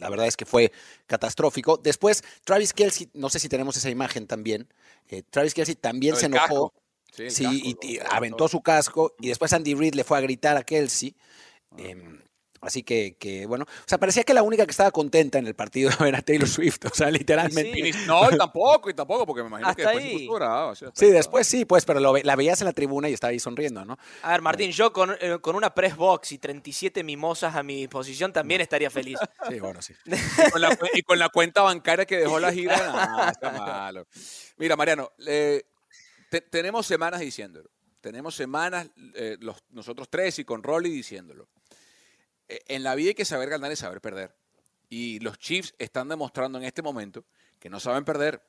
la 0.00 0.08
verdad 0.08 0.26
es 0.26 0.38
que 0.38 0.46
fue 0.46 0.72
catastrófico. 1.06 1.76
Después, 1.76 2.24
Travis 2.44 2.72
Kelsey, 2.72 3.10
no 3.12 3.28
sé 3.28 3.38
si 3.38 3.50
tenemos 3.50 3.76
esa 3.76 3.90
imagen 3.90 4.26
también, 4.26 4.68
eh, 5.08 5.22
Travis 5.28 5.52
Kelsey 5.52 5.74
también 5.74 6.16
se 6.16 6.26
enojó. 6.26 6.72
Sí, 7.14 7.22
el 7.24 7.30
sí, 7.30 7.44
casco, 7.44 7.86
y, 7.86 7.98
aventó 8.10 8.48
su 8.48 8.60
casco, 8.62 9.14
y 9.20 9.28
después 9.28 9.52
Andy 9.52 9.74
Reid 9.74 9.94
le 9.94 10.04
fue 10.04 10.18
a 10.18 10.20
gritar 10.20 10.56
a 10.56 10.62
Kelsey. 10.64 11.14
em, 11.76 12.20
Así 12.64 12.82
que, 12.82 13.16
que, 13.18 13.44
bueno, 13.44 13.64
o 13.68 13.84
sea, 13.86 13.98
parecía 13.98 14.24
que 14.24 14.32
la 14.32 14.42
única 14.42 14.64
que 14.64 14.70
estaba 14.70 14.90
contenta 14.90 15.38
en 15.38 15.46
el 15.46 15.54
partido 15.54 15.90
era 16.08 16.22
Taylor 16.22 16.48
Swift, 16.48 16.78
o 16.90 16.94
sea, 16.94 17.10
literalmente. 17.10 17.92
No, 18.06 18.30
y 18.32 18.38
tampoco, 18.38 18.88
y 18.88 18.94
tampoco, 18.94 19.26
porque 19.26 19.42
me 19.42 19.48
imagino 19.48 19.74
que 19.74 19.82
después 19.82 20.02
se 20.02 20.10
ahí. 20.10 20.28
o 20.30 20.74
sea, 20.74 20.90
Sí, 20.94 21.06
después 21.10 21.46
sí, 21.46 21.66
pues, 21.66 21.84
pero 21.84 22.00
lo 22.00 22.16
la 22.16 22.36
veías 22.36 22.62
en 22.62 22.66
la 22.66 22.72
tribuna 22.72 23.10
y 23.10 23.12
estaba 23.12 23.32
ahí 23.32 23.38
sonriendo, 23.38 23.84
¿no? 23.84 23.98
A 24.22 24.30
ver, 24.30 24.40
Martín, 24.40 24.70
yo 24.70 24.94
con, 24.94 25.14
eh, 25.20 25.38
con 25.42 25.56
una 25.56 25.74
press 25.74 25.94
box 25.94 26.32
y 26.32 26.38
37 26.38 27.04
mimosas 27.04 27.54
a 27.54 27.62
mi 27.62 27.76
disposición 27.80 28.32
también 28.32 28.62
estaría 28.62 28.90
feliz. 28.90 29.18
Sí, 29.50 29.60
bueno, 29.60 29.82
sí. 29.82 29.92
Y 30.06 30.50
con, 30.50 30.60
la, 30.62 30.74
cu- 30.74 30.86
y 30.94 31.02
con 31.02 31.18
la 31.18 31.28
cuenta 31.28 31.60
bancaria 31.60 32.06
que 32.06 32.16
dejó 32.16 32.40
la 32.40 32.50
gira, 32.50 32.76
no, 33.26 33.28
está 33.28 33.50
malo. 33.52 34.06
Mira, 34.56 34.74
Mariano, 34.74 35.12
eh, 35.26 35.64
te- 36.34 36.40
tenemos 36.40 36.84
semanas 36.84 37.20
diciéndolo. 37.20 37.70
Tenemos 38.00 38.34
semanas, 38.34 38.88
eh, 39.14 39.38
nosotros 39.70 40.08
tres 40.10 40.36
y 40.40 40.44
con 40.44 40.64
Rolly 40.64 40.90
diciéndolo. 40.90 41.48
Eh, 42.48 42.58
en 42.66 42.82
la 42.82 42.96
vida 42.96 43.10
hay 43.10 43.14
que 43.14 43.24
saber 43.24 43.48
ganar 43.48 43.70
y 43.70 43.76
saber 43.76 44.00
perder. 44.00 44.34
Y 44.88 45.20
los 45.20 45.38
Chiefs 45.38 45.74
están 45.78 46.08
demostrando 46.08 46.58
en 46.58 46.64
este 46.64 46.82
momento 46.82 47.24
que 47.60 47.70
no 47.70 47.78
saben 47.78 48.04
perder. 48.04 48.42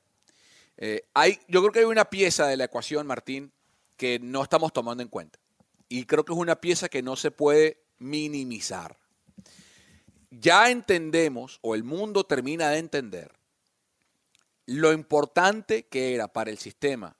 Eh, 0.78 1.04
hay, 1.14 1.40
yo 1.48 1.62
creo 1.62 1.72
que 1.72 1.80
hay 1.80 1.86
una 1.86 2.06
pieza 2.06 2.48
de 2.48 2.58
la 2.58 2.64
ecuación, 2.64 3.06
Martín, 3.06 3.52
que 3.98 4.18
no 4.20 4.42
estamos 4.42 4.74
tomando 4.74 5.04
en 5.04 5.10
cuenta. 5.10 5.38
Y 5.88 6.06
creo 6.06 6.26
que 6.26 6.34
es 6.34 6.40
una 6.40 6.56
pieza 6.56 6.90
que 6.90 7.04
no 7.04 7.16
se 7.16 7.30
puede 7.30 7.84
minimizar 8.00 8.98
ya 10.32 10.70
entendemos, 10.70 11.60
o 11.62 11.76
el 11.76 11.86
mundo 11.86 12.26
termina 12.26 12.70
de 12.70 12.80
entender, 12.80 13.32
lo 14.66 14.92
importante 14.92 15.86
que 15.86 16.14
era 16.14 16.28
para 16.28 16.50
el 16.50 16.58
sistema 16.58 17.16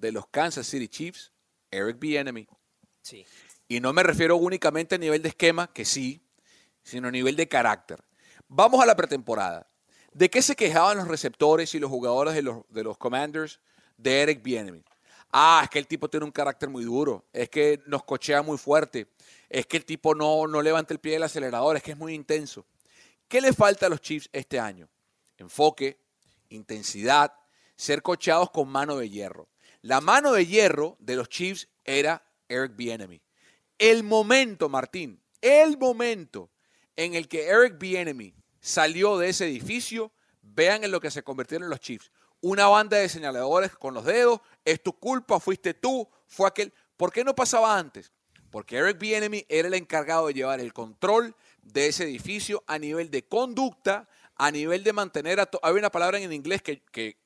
de 0.00 0.12
los 0.12 0.26
Kansas 0.28 0.66
City 0.66 0.88
Chiefs, 0.88 1.32
Eric 1.70 1.98
Bieniemy. 1.98 2.48
Sí. 3.02 3.24
Y 3.68 3.80
no 3.80 3.92
me 3.92 4.02
refiero 4.02 4.36
únicamente 4.36 4.96
a 4.96 4.98
nivel 4.98 5.22
de 5.22 5.28
esquema, 5.28 5.72
que 5.72 5.84
sí, 5.84 6.22
sino 6.82 7.08
a 7.08 7.10
nivel 7.10 7.36
de 7.36 7.48
carácter. 7.48 8.02
Vamos 8.48 8.82
a 8.82 8.86
la 8.86 8.96
pretemporada. 8.96 9.68
¿De 10.12 10.28
qué 10.28 10.42
se 10.42 10.56
quejaban 10.56 10.96
los 10.96 11.06
receptores 11.06 11.74
y 11.74 11.78
los 11.78 11.90
jugadores 11.90 12.34
de 12.34 12.42
los, 12.42 12.62
de 12.68 12.82
los 12.82 12.98
Commanders 12.98 13.60
de 13.96 14.22
Eric 14.22 14.42
Bieniemy? 14.42 14.82
Ah, 15.32 15.60
es 15.62 15.70
que 15.70 15.78
el 15.78 15.86
tipo 15.86 16.10
tiene 16.10 16.26
un 16.26 16.32
carácter 16.32 16.68
muy 16.68 16.82
duro, 16.82 17.24
es 17.32 17.48
que 17.48 17.80
nos 17.86 18.02
cochea 18.02 18.42
muy 18.42 18.58
fuerte, 18.58 19.06
es 19.48 19.64
que 19.66 19.76
el 19.76 19.84
tipo 19.84 20.16
no, 20.16 20.48
no 20.48 20.60
levanta 20.60 20.92
el 20.92 20.98
pie 20.98 21.12
del 21.12 21.22
acelerador, 21.22 21.76
es 21.76 21.84
que 21.84 21.92
es 21.92 21.96
muy 21.96 22.14
intenso. 22.14 22.66
¿Qué 23.28 23.40
le 23.40 23.52
falta 23.52 23.86
a 23.86 23.88
los 23.88 24.00
Chiefs 24.00 24.28
este 24.32 24.58
año? 24.58 24.88
Enfoque, 25.38 26.00
intensidad, 26.48 27.32
ser 27.76 28.02
cocheados 28.02 28.50
con 28.50 28.68
mano 28.68 28.96
de 28.96 29.08
hierro. 29.08 29.48
La 29.82 30.00
mano 30.00 30.32
de 30.32 30.46
hierro 30.46 30.96
de 30.98 31.16
los 31.16 31.28
Chiefs 31.28 31.68
era 31.84 32.22
Eric 32.48 32.76
Bieniemy. 32.76 33.22
El 33.78 34.02
momento, 34.02 34.68
Martín, 34.68 35.22
el 35.40 35.78
momento 35.78 36.50
en 36.96 37.14
el 37.14 37.28
que 37.28 37.46
Eric 37.46 37.78
Bieniemy 37.78 38.34
salió 38.60 39.16
de 39.16 39.30
ese 39.30 39.46
edificio, 39.46 40.12
vean 40.42 40.84
en 40.84 40.90
lo 40.90 41.00
que 41.00 41.10
se 41.10 41.22
convirtieron 41.22 41.70
los 41.70 41.80
Chiefs. 41.80 42.10
Una 42.42 42.66
banda 42.66 42.98
de 42.98 43.08
señaladores 43.08 43.72
con 43.76 43.94
los 43.94 44.04
dedos, 44.04 44.40
es 44.64 44.82
tu 44.82 44.92
culpa, 44.92 45.40
fuiste 45.40 45.72
tú, 45.74 46.08
fue 46.26 46.48
aquel. 46.48 46.72
¿Por 46.96 47.12
qué 47.12 47.24
no 47.24 47.34
pasaba 47.34 47.78
antes? 47.78 48.12
Porque 48.50 48.76
Eric 48.76 48.98
Bieniemy 48.98 49.46
era 49.48 49.68
el 49.68 49.74
encargado 49.74 50.26
de 50.26 50.34
llevar 50.34 50.60
el 50.60 50.72
control 50.72 51.34
de 51.62 51.86
ese 51.86 52.04
edificio 52.04 52.64
a 52.66 52.78
nivel 52.78 53.10
de 53.10 53.26
conducta, 53.26 54.08
a 54.36 54.50
nivel 54.50 54.82
de 54.84 54.92
mantener 54.92 55.40
a... 55.40 55.48
Hay 55.62 55.74
una 55.74 55.90
palabra 55.90 56.18
en 56.18 56.32
inglés 56.32 56.60
que- 56.62 56.82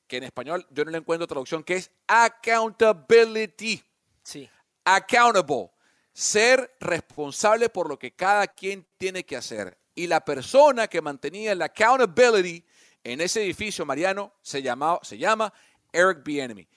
que 0.07 0.17
en 0.17 0.23
español 0.23 0.65
yo 0.69 0.85
no 0.85 0.91
le 0.91 0.97
encuentro 0.97 1.27
traducción, 1.27 1.63
que 1.63 1.75
es 1.75 1.91
accountability 2.07 3.83
Sí. 4.23 4.49
accountable, 4.83 5.69
ser 6.13 6.75
responsable 6.79 7.69
por 7.69 7.89
lo 7.89 7.97
que 7.99 8.11
cada 8.13 8.47
quien 8.47 8.85
tiene 8.97 9.23
que 9.25 9.35
hacer. 9.35 9.77
Y 9.95 10.07
la 10.07 10.23
persona 10.23 10.87
que 10.87 11.01
mantenía 11.01 11.55
la 11.55 11.65
accountability 11.65 12.63
en 13.03 13.21
ese 13.21 13.43
edificio, 13.43 13.85
Mariano, 13.85 14.33
se, 14.41 14.61
llamaba, 14.61 14.99
se 15.03 15.17
llama 15.17 15.53
Eric 15.91 16.23
Bieniemy, 16.23 16.67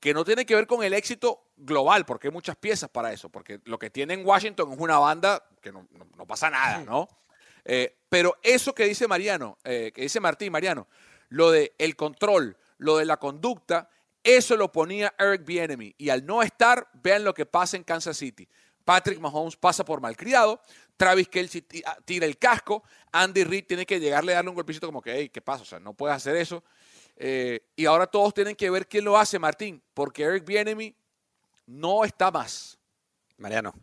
que 0.00 0.14
no 0.14 0.24
tiene 0.24 0.46
que 0.46 0.54
ver 0.54 0.66
con 0.66 0.82
el 0.82 0.92
éxito 0.94 1.44
global, 1.56 2.04
porque 2.06 2.28
hay 2.28 2.32
muchas 2.32 2.56
piezas 2.56 2.88
para 2.88 3.12
eso, 3.12 3.28
porque 3.28 3.60
lo 3.64 3.78
que 3.78 3.90
tiene 3.90 4.14
en 4.14 4.24
Washington 4.24 4.72
es 4.72 4.78
una 4.78 4.98
banda 4.98 5.44
que 5.60 5.72
no, 5.72 5.86
no- 5.90 6.06
no 6.16 6.26
pasa 6.26 6.48
nada, 6.50 6.78
¿no? 6.84 7.08
Eh, 7.64 7.98
pero 8.08 8.36
eso 8.42 8.74
que 8.74 8.84
dice 8.84 9.06
Mariano, 9.06 9.58
eh, 9.64 9.92
que 9.94 10.02
dice 10.02 10.20
Martín 10.20 10.50
Mariano, 10.52 10.86
lo 11.28 11.50
de 11.50 11.74
el 11.78 11.96
control, 11.96 12.56
lo 12.78 12.96
de 12.96 13.04
la 13.04 13.18
conducta, 13.18 13.88
eso 14.22 14.56
lo 14.56 14.70
ponía 14.70 15.14
Eric 15.18 15.44
Bieniemy. 15.44 15.94
Y 15.98 16.10
al 16.10 16.26
no 16.26 16.42
estar, 16.42 16.88
vean 16.94 17.24
lo 17.24 17.34
que 17.34 17.46
pasa 17.46 17.76
en 17.76 17.84
Kansas 17.84 18.16
City. 18.16 18.48
Patrick 18.84 19.20
Mahomes 19.20 19.56
pasa 19.56 19.84
por 19.84 20.00
malcriado, 20.00 20.62
Travis 20.96 21.28
Kelsey 21.28 21.64
ah, 21.84 21.98
tira 22.04 22.24
el 22.24 22.38
casco, 22.38 22.82
Andy 23.12 23.44
Reid 23.44 23.66
tiene 23.66 23.84
que 23.84 24.00
llegarle 24.00 24.32
a 24.32 24.36
darle 24.36 24.48
un 24.48 24.54
golpecito 24.54 24.86
como 24.86 25.02
que, 25.02 25.12
hey, 25.14 25.28
¿qué 25.28 25.42
pasa? 25.42 25.62
O 25.62 25.66
sea, 25.66 25.78
no 25.78 25.92
puedes 25.92 26.16
hacer 26.16 26.36
eso. 26.36 26.64
Eh, 27.16 27.60
y 27.76 27.84
ahora 27.84 28.06
todos 28.06 28.32
tienen 28.32 28.56
que 28.56 28.70
ver 28.70 28.88
quién 28.88 29.04
lo 29.04 29.18
hace, 29.18 29.38
Martín, 29.38 29.82
porque 29.92 30.22
Eric 30.22 30.46
Bieniemy 30.46 30.96
no 31.66 32.04
está 32.04 32.30
más. 32.30 32.78
Mariano. 33.36 33.74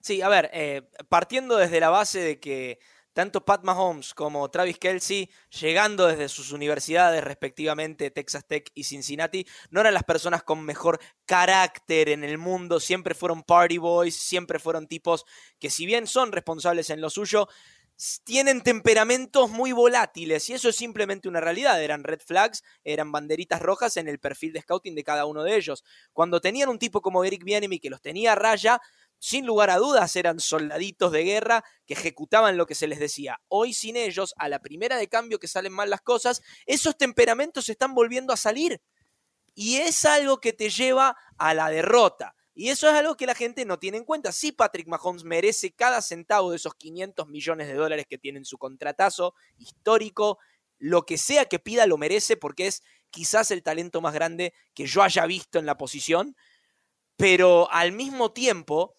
Sí, 0.00 0.22
a 0.22 0.28
ver, 0.28 0.50
eh, 0.52 0.82
partiendo 1.08 1.56
desde 1.56 1.80
la 1.80 1.90
base 1.90 2.20
de 2.20 2.38
que 2.38 2.78
tanto 3.18 3.44
Pat 3.44 3.64
Mahomes 3.64 4.14
como 4.14 4.48
Travis 4.48 4.78
Kelsey, 4.78 5.28
llegando 5.60 6.06
desde 6.06 6.28
sus 6.28 6.52
universidades 6.52 7.24
respectivamente, 7.24 8.12
Texas 8.12 8.46
Tech 8.46 8.70
y 8.76 8.84
Cincinnati, 8.84 9.44
no 9.70 9.80
eran 9.80 9.94
las 9.94 10.04
personas 10.04 10.44
con 10.44 10.62
mejor 10.64 11.00
carácter 11.26 12.10
en 12.10 12.22
el 12.22 12.38
mundo, 12.38 12.78
siempre 12.78 13.16
fueron 13.16 13.42
party 13.42 13.78
boys, 13.78 14.14
siempre 14.14 14.60
fueron 14.60 14.86
tipos 14.86 15.24
que 15.58 15.68
si 15.68 15.84
bien 15.84 16.06
son 16.06 16.30
responsables 16.30 16.90
en 16.90 17.00
lo 17.00 17.10
suyo, 17.10 17.48
tienen 18.22 18.62
temperamentos 18.62 19.50
muy 19.50 19.72
volátiles 19.72 20.48
y 20.48 20.52
eso 20.52 20.68
es 20.68 20.76
simplemente 20.76 21.28
una 21.28 21.40
realidad. 21.40 21.82
Eran 21.82 22.04
red 22.04 22.20
flags, 22.24 22.62
eran 22.84 23.10
banderitas 23.10 23.60
rojas 23.60 23.96
en 23.96 24.06
el 24.06 24.20
perfil 24.20 24.52
de 24.52 24.60
scouting 24.60 24.94
de 24.94 25.02
cada 25.02 25.24
uno 25.24 25.42
de 25.42 25.56
ellos. 25.56 25.82
Cuando 26.12 26.40
tenían 26.40 26.68
un 26.68 26.78
tipo 26.78 27.02
como 27.02 27.24
Eric 27.24 27.42
Bieniemy 27.42 27.80
que 27.80 27.90
los 27.90 28.00
tenía 28.00 28.34
a 28.34 28.36
raya, 28.36 28.80
sin 29.18 29.46
lugar 29.46 29.70
a 29.70 29.78
dudas 29.78 30.14
eran 30.16 30.40
soldaditos 30.40 31.12
de 31.12 31.24
guerra 31.24 31.64
que 31.86 31.94
ejecutaban 31.94 32.56
lo 32.56 32.66
que 32.66 32.74
se 32.74 32.86
les 32.86 32.98
decía. 32.98 33.40
Hoy 33.48 33.72
sin 33.72 33.96
ellos, 33.96 34.34
a 34.38 34.48
la 34.48 34.60
primera 34.60 34.96
de 34.96 35.08
cambio 35.08 35.38
que 35.38 35.48
salen 35.48 35.72
mal 35.72 35.90
las 35.90 36.02
cosas, 36.02 36.42
esos 36.66 36.96
temperamentos 36.96 37.66
se 37.66 37.72
están 37.72 37.94
volviendo 37.94 38.32
a 38.32 38.36
salir. 38.36 38.80
Y 39.54 39.76
es 39.76 40.04
algo 40.04 40.38
que 40.38 40.52
te 40.52 40.70
lleva 40.70 41.16
a 41.36 41.52
la 41.54 41.68
derrota. 41.68 42.36
Y 42.54 42.70
eso 42.70 42.88
es 42.88 42.94
algo 42.94 43.16
que 43.16 43.26
la 43.26 43.36
gente 43.36 43.64
no 43.64 43.78
tiene 43.78 43.98
en 43.98 44.04
cuenta. 44.04 44.32
Sí, 44.32 44.50
Patrick 44.50 44.88
Mahomes 44.88 45.22
merece 45.24 45.72
cada 45.72 46.02
centavo 46.02 46.50
de 46.50 46.56
esos 46.56 46.74
500 46.74 47.28
millones 47.28 47.68
de 47.68 47.74
dólares 47.74 48.06
que 48.08 48.18
tiene 48.18 48.38
en 48.38 48.44
su 48.44 48.58
contratazo 48.58 49.34
histórico. 49.58 50.38
Lo 50.78 51.06
que 51.06 51.18
sea 51.18 51.44
que 51.44 51.60
pida 51.60 51.86
lo 51.86 51.98
merece 51.98 52.36
porque 52.36 52.66
es 52.66 52.82
quizás 53.10 53.50
el 53.50 53.62
talento 53.62 54.00
más 54.00 54.12
grande 54.12 54.54
que 54.74 54.86
yo 54.86 55.02
haya 55.02 55.24
visto 55.26 55.58
en 55.60 55.66
la 55.66 55.76
posición. 55.76 56.36
Pero 57.16 57.70
al 57.70 57.92
mismo 57.92 58.32
tiempo, 58.32 58.94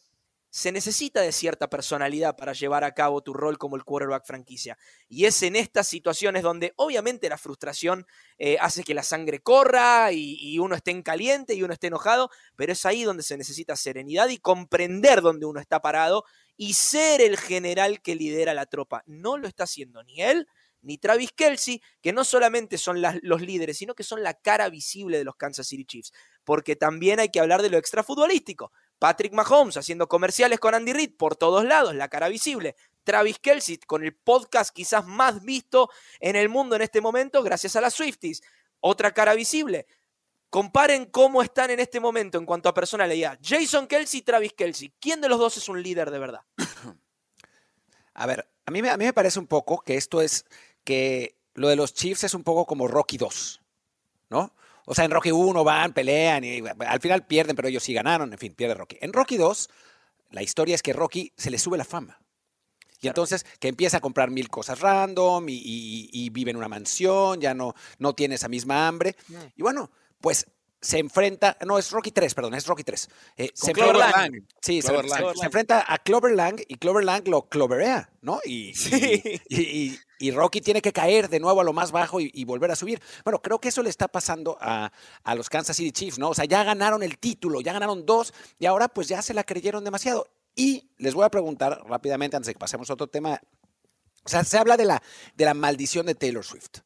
se 0.50 0.72
necesita 0.72 1.22
de 1.22 1.32
cierta 1.32 1.70
personalidad 1.70 2.36
para 2.36 2.54
llevar 2.54 2.84
a 2.84 2.94
cabo 2.94 3.22
tu 3.22 3.34
rol 3.34 3.58
como 3.58 3.76
el 3.76 3.84
quarterback 3.84 4.26
franquicia. 4.26 4.78
Y 5.08 5.26
es 5.26 5.42
en 5.44 5.56
estas 5.56 5.88
situaciones 5.88 6.44
donde 6.44 6.74
obviamente 6.76 7.30
la 7.30 7.38
frustración 7.38 8.06
eh, 8.38 8.58
hace 8.60 8.84
que 8.84 8.94
la 8.94 9.04
sangre 9.04 9.40
corra 9.40 10.12
y, 10.12 10.58
uno 10.60 10.76
esté 10.76 10.92
en 10.92 11.04
caliente 11.04 11.54
y 11.54 11.64
uno 11.64 11.74
esté 11.74 11.88
enojado, 11.88 12.30
pero 12.56 12.74
es 12.74 12.86
ahí 12.86 13.04
donde 13.04 13.24
se 13.24 13.38
necesita 13.38 13.76
serenidad 13.76 14.30
y 14.30 14.40
comprender 14.40 15.22
dónde 15.22 15.46
uno 15.46 15.60
está 15.60 15.82
parado 15.82 16.26
y 16.58 16.74
ser 16.74 17.22
el 17.22 17.38
general 17.38 18.02
que 18.02 18.16
lidera 18.16 18.54
la 18.54 18.66
tropa. 18.66 19.04
No 19.06 19.38
lo 19.38 19.48
está 19.48 19.64
haciendo 19.64 20.04
ni 20.04 20.22
él 20.22 20.48
ni 20.82 20.98
Travis 20.98 21.32
Kelsey, 21.34 21.82
que 22.02 22.14
no 22.14 22.24
solamente 22.24 22.78
son 22.78 23.02
los 23.02 23.42
líderes, 23.42 23.78
sino 23.78 23.96
que 23.96 24.04
son 24.04 24.24
la 24.24 24.34
cara 24.34 24.70
visible 24.70 25.18
de 25.18 25.24
los 25.24 25.36
Kansas 25.36 25.68
City 25.68 25.86
Chiefs. 25.86 26.14
Porque 26.44 26.76
también 26.76 27.20
hay 27.20 27.30
que 27.30 27.40
hablar 27.40 27.62
de 27.62 27.70
lo 27.70 27.78
extrafutbolístico. 27.78 28.72
Patrick 29.00 29.34
Mahomes 29.34 29.78
haciendo 29.78 30.08
comerciales 30.08 30.60
con 30.60 30.76
Andy 30.76 30.94
Reid 30.94 31.16
por 31.18 31.36
todos 31.36 31.66
lados, 31.66 31.96
la 31.96 32.10
cara 32.10 32.28
visible. 32.28 32.76
Travis 33.04 33.40
Kelsey 33.40 33.80
con 33.80 34.04
el 34.04 34.14
podcast 34.14 34.72
quizás 34.76 35.08
más 35.08 35.42
visto 35.42 35.90
en 36.20 36.36
el 36.36 36.50
mundo 36.50 36.76
en 36.76 36.84
este 36.84 37.02
momento, 37.02 37.42
gracias 37.42 37.76
a 37.76 37.82
las 37.82 37.96
Swifties. 37.96 38.42
Otra 38.82 39.14
cara 39.14 39.34
visible. 39.34 39.88
Comparen 40.50 41.06
cómo 41.06 41.42
están 41.42 41.70
en 41.70 41.80
este 41.80 42.00
momento 42.00 42.38
en 42.38 42.46
cuanto 42.46 42.70
a 42.70 42.74
personalidad. 42.74 43.40
Jason 43.42 43.88
Kelsey 43.88 44.22
Travis 44.22 44.54
Kelsey. 44.54 44.94
¿Quién 45.00 45.22
de 45.22 45.30
los 45.30 45.40
dos 45.40 45.58
es 45.58 45.70
un 45.70 45.82
líder 45.82 46.12
de 46.12 46.20
verdad? 46.20 46.42
A 48.16 48.26
ver, 48.26 48.52
a 48.66 48.72
mí, 48.72 48.82
me, 48.82 48.90
a 48.90 48.98
mí 48.98 49.06
me 49.06 49.14
parece 49.14 49.40
un 49.40 49.48
poco 49.48 49.80
que 49.80 49.96
esto 49.96 50.22
es 50.22 50.46
que 50.84 51.38
lo 51.54 51.70
de 51.70 51.78
los 51.78 51.94
Chiefs 51.94 52.26
es 52.26 52.34
un 52.34 52.44
poco 52.44 52.66
como 52.66 52.88
Rocky 52.88 53.18
2, 53.18 53.62
¿no? 54.30 54.54
O 54.92 54.96
sea, 54.96 55.06
en 55.06 55.12
Rocky 55.12 55.32
1 55.32 55.64
van, 55.64 55.94
pelean 55.94 56.44
y 56.44 56.64
al 56.80 57.00
final 57.00 57.28
pierden, 57.28 57.56
pero 57.56 57.68
ellos 57.68 57.84
sí 57.84 57.94
ganaron, 57.94 58.34
en 58.34 58.40
fin, 58.40 58.56
pierde 58.56 58.74
Rocky. 58.74 58.98
En 59.02 59.14
Rocky 59.14 59.38
2, 59.38 59.70
la 60.32 60.42
historia 60.42 60.74
es 60.74 60.82
que 60.82 60.94
Rocky 60.94 61.32
se 61.38 61.52
le 61.52 61.60
sube 61.60 61.78
la 61.78 61.86
fama. 61.86 62.20
Y 63.00 63.08
entonces 63.08 63.46
que 63.60 63.68
empieza 63.68 63.98
a 63.98 64.02
comprar 64.02 64.32
mil 64.32 64.50
cosas 64.50 64.80
random 64.80 65.48
y, 65.48 65.54
y- 65.54 66.10
y 66.12 66.30
vive 66.32 66.50
en 66.52 66.58
una 66.58 66.68
mansión, 66.68 67.40
ya 67.40 67.54
no, 67.54 67.76
no 68.00 68.14
tiene 68.16 68.34
esa 68.36 68.48
misma 68.48 68.88
hambre. 68.88 69.16
Y 69.56 69.62
bueno, 69.62 69.92
pues 70.22 70.48
se 70.82 71.00
enfrenta, 71.00 71.58
no, 71.66 71.78
es 71.78 71.92
Rocky 71.92 72.12
3, 72.12 72.34
perdón, 72.34 72.54
es 72.54 72.66
Rocky 72.66 72.84
3. 72.84 73.10
Eh, 73.38 73.50
se 73.54 73.72
enfrenta- 73.72 74.12
Lang. 74.12 74.48
Sí, 74.62 74.82
se- 74.82 74.88
Clover 74.90 75.10
se, 75.10 75.22
Lang. 75.22 75.36
se 75.38 75.46
enfrenta 75.46 75.86
a 75.88 75.98
Clover 75.98 76.34
Lang 76.36 76.62
y 76.68 76.76
Clover 76.76 77.04
Lang 77.04 77.28
lo 77.28 77.50
cloverea, 77.50 78.10
¿no? 78.22 78.40
Y, 78.46 78.70
y- 78.70 78.74
Sí. 78.76 79.22
y, 79.50 79.62
y- 79.62 80.00
y 80.22 80.32
Rocky 80.32 80.62
tiene 80.62 80.82
que 80.82 80.92
caer 80.94 81.30
de 81.30 81.40
nuevo 81.40 81.62
a 81.62 81.64
lo 81.64 81.72
más 81.74 81.92
bajo 81.92 82.20
y, 82.20 82.30
y 82.34 82.44
volver 82.46 82.72
a 82.72 82.76
subir. 82.76 83.02
Bueno, 83.24 83.42
creo 83.42 83.60
que 83.60 83.70
eso 83.70 83.82
le 83.84 83.90
está 83.90 84.08
pasando 84.08 84.58
a, 84.60 84.92
a 85.24 85.36
los 85.36 85.50
Kansas 85.50 85.76
City 85.78 85.92
Chiefs, 85.92 86.20
¿no? 86.20 86.30
O 86.30 86.34
sea, 86.34 86.46
ya 86.46 86.64
ganaron 86.64 87.04
el 87.04 87.18
título, 87.18 87.62
ya 87.62 87.72
ganaron 87.74 88.06
dos 88.06 88.34
y 88.58 88.66
ahora 88.66 88.88
pues 88.90 89.08
ya 89.08 89.22
se 89.22 89.34
la 89.34 89.44
creyeron 89.44 89.84
demasiado. 89.84 90.28
Y 90.56 90.90
les 90.98 91.14
voy 91.14 91.24
a 91.26 91.30
preguntar 91.30 91.82
rápidamente, 91.88 92.36
antes 92.36 92.48
de 92.48 92.54
que 92.54 92.60
pasemos 92.60 92.90
a 92.90 92.94
otro 92.94 93.08
tema. 93.08 93.40
O 94.26 94.30
sea, 94.30 94.44
se 94.44 94.58
habla 94.58 94.76
de 94.76 94.84
la, 94.86 95.02
de 95.36 95.46
la 95.46 95.54
maldición 95.54 96.06
de 96.06 96.16
Taylor 96.16 96.44
Swift. 96.44 96.80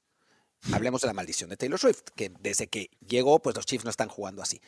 Hablemos 0.71 1.01
de 1.01 1.07
la 1.07 1.13
maldición 1.13 1.49
de 1.49 1.57
Taylor 1.57 1.79
Swift, 1.79 2.03
que 2.15 2.31
desde 2.39 2.67
que 2.67 2.89
llegó, 3.05 3.41
pues 3.41 3.55
los 3.55 3.65
Chiefs 3.65 3.83
no 3.83 3.89
están 3.91 4.07
jugando 4.07 4.41
así. 4.41 4.61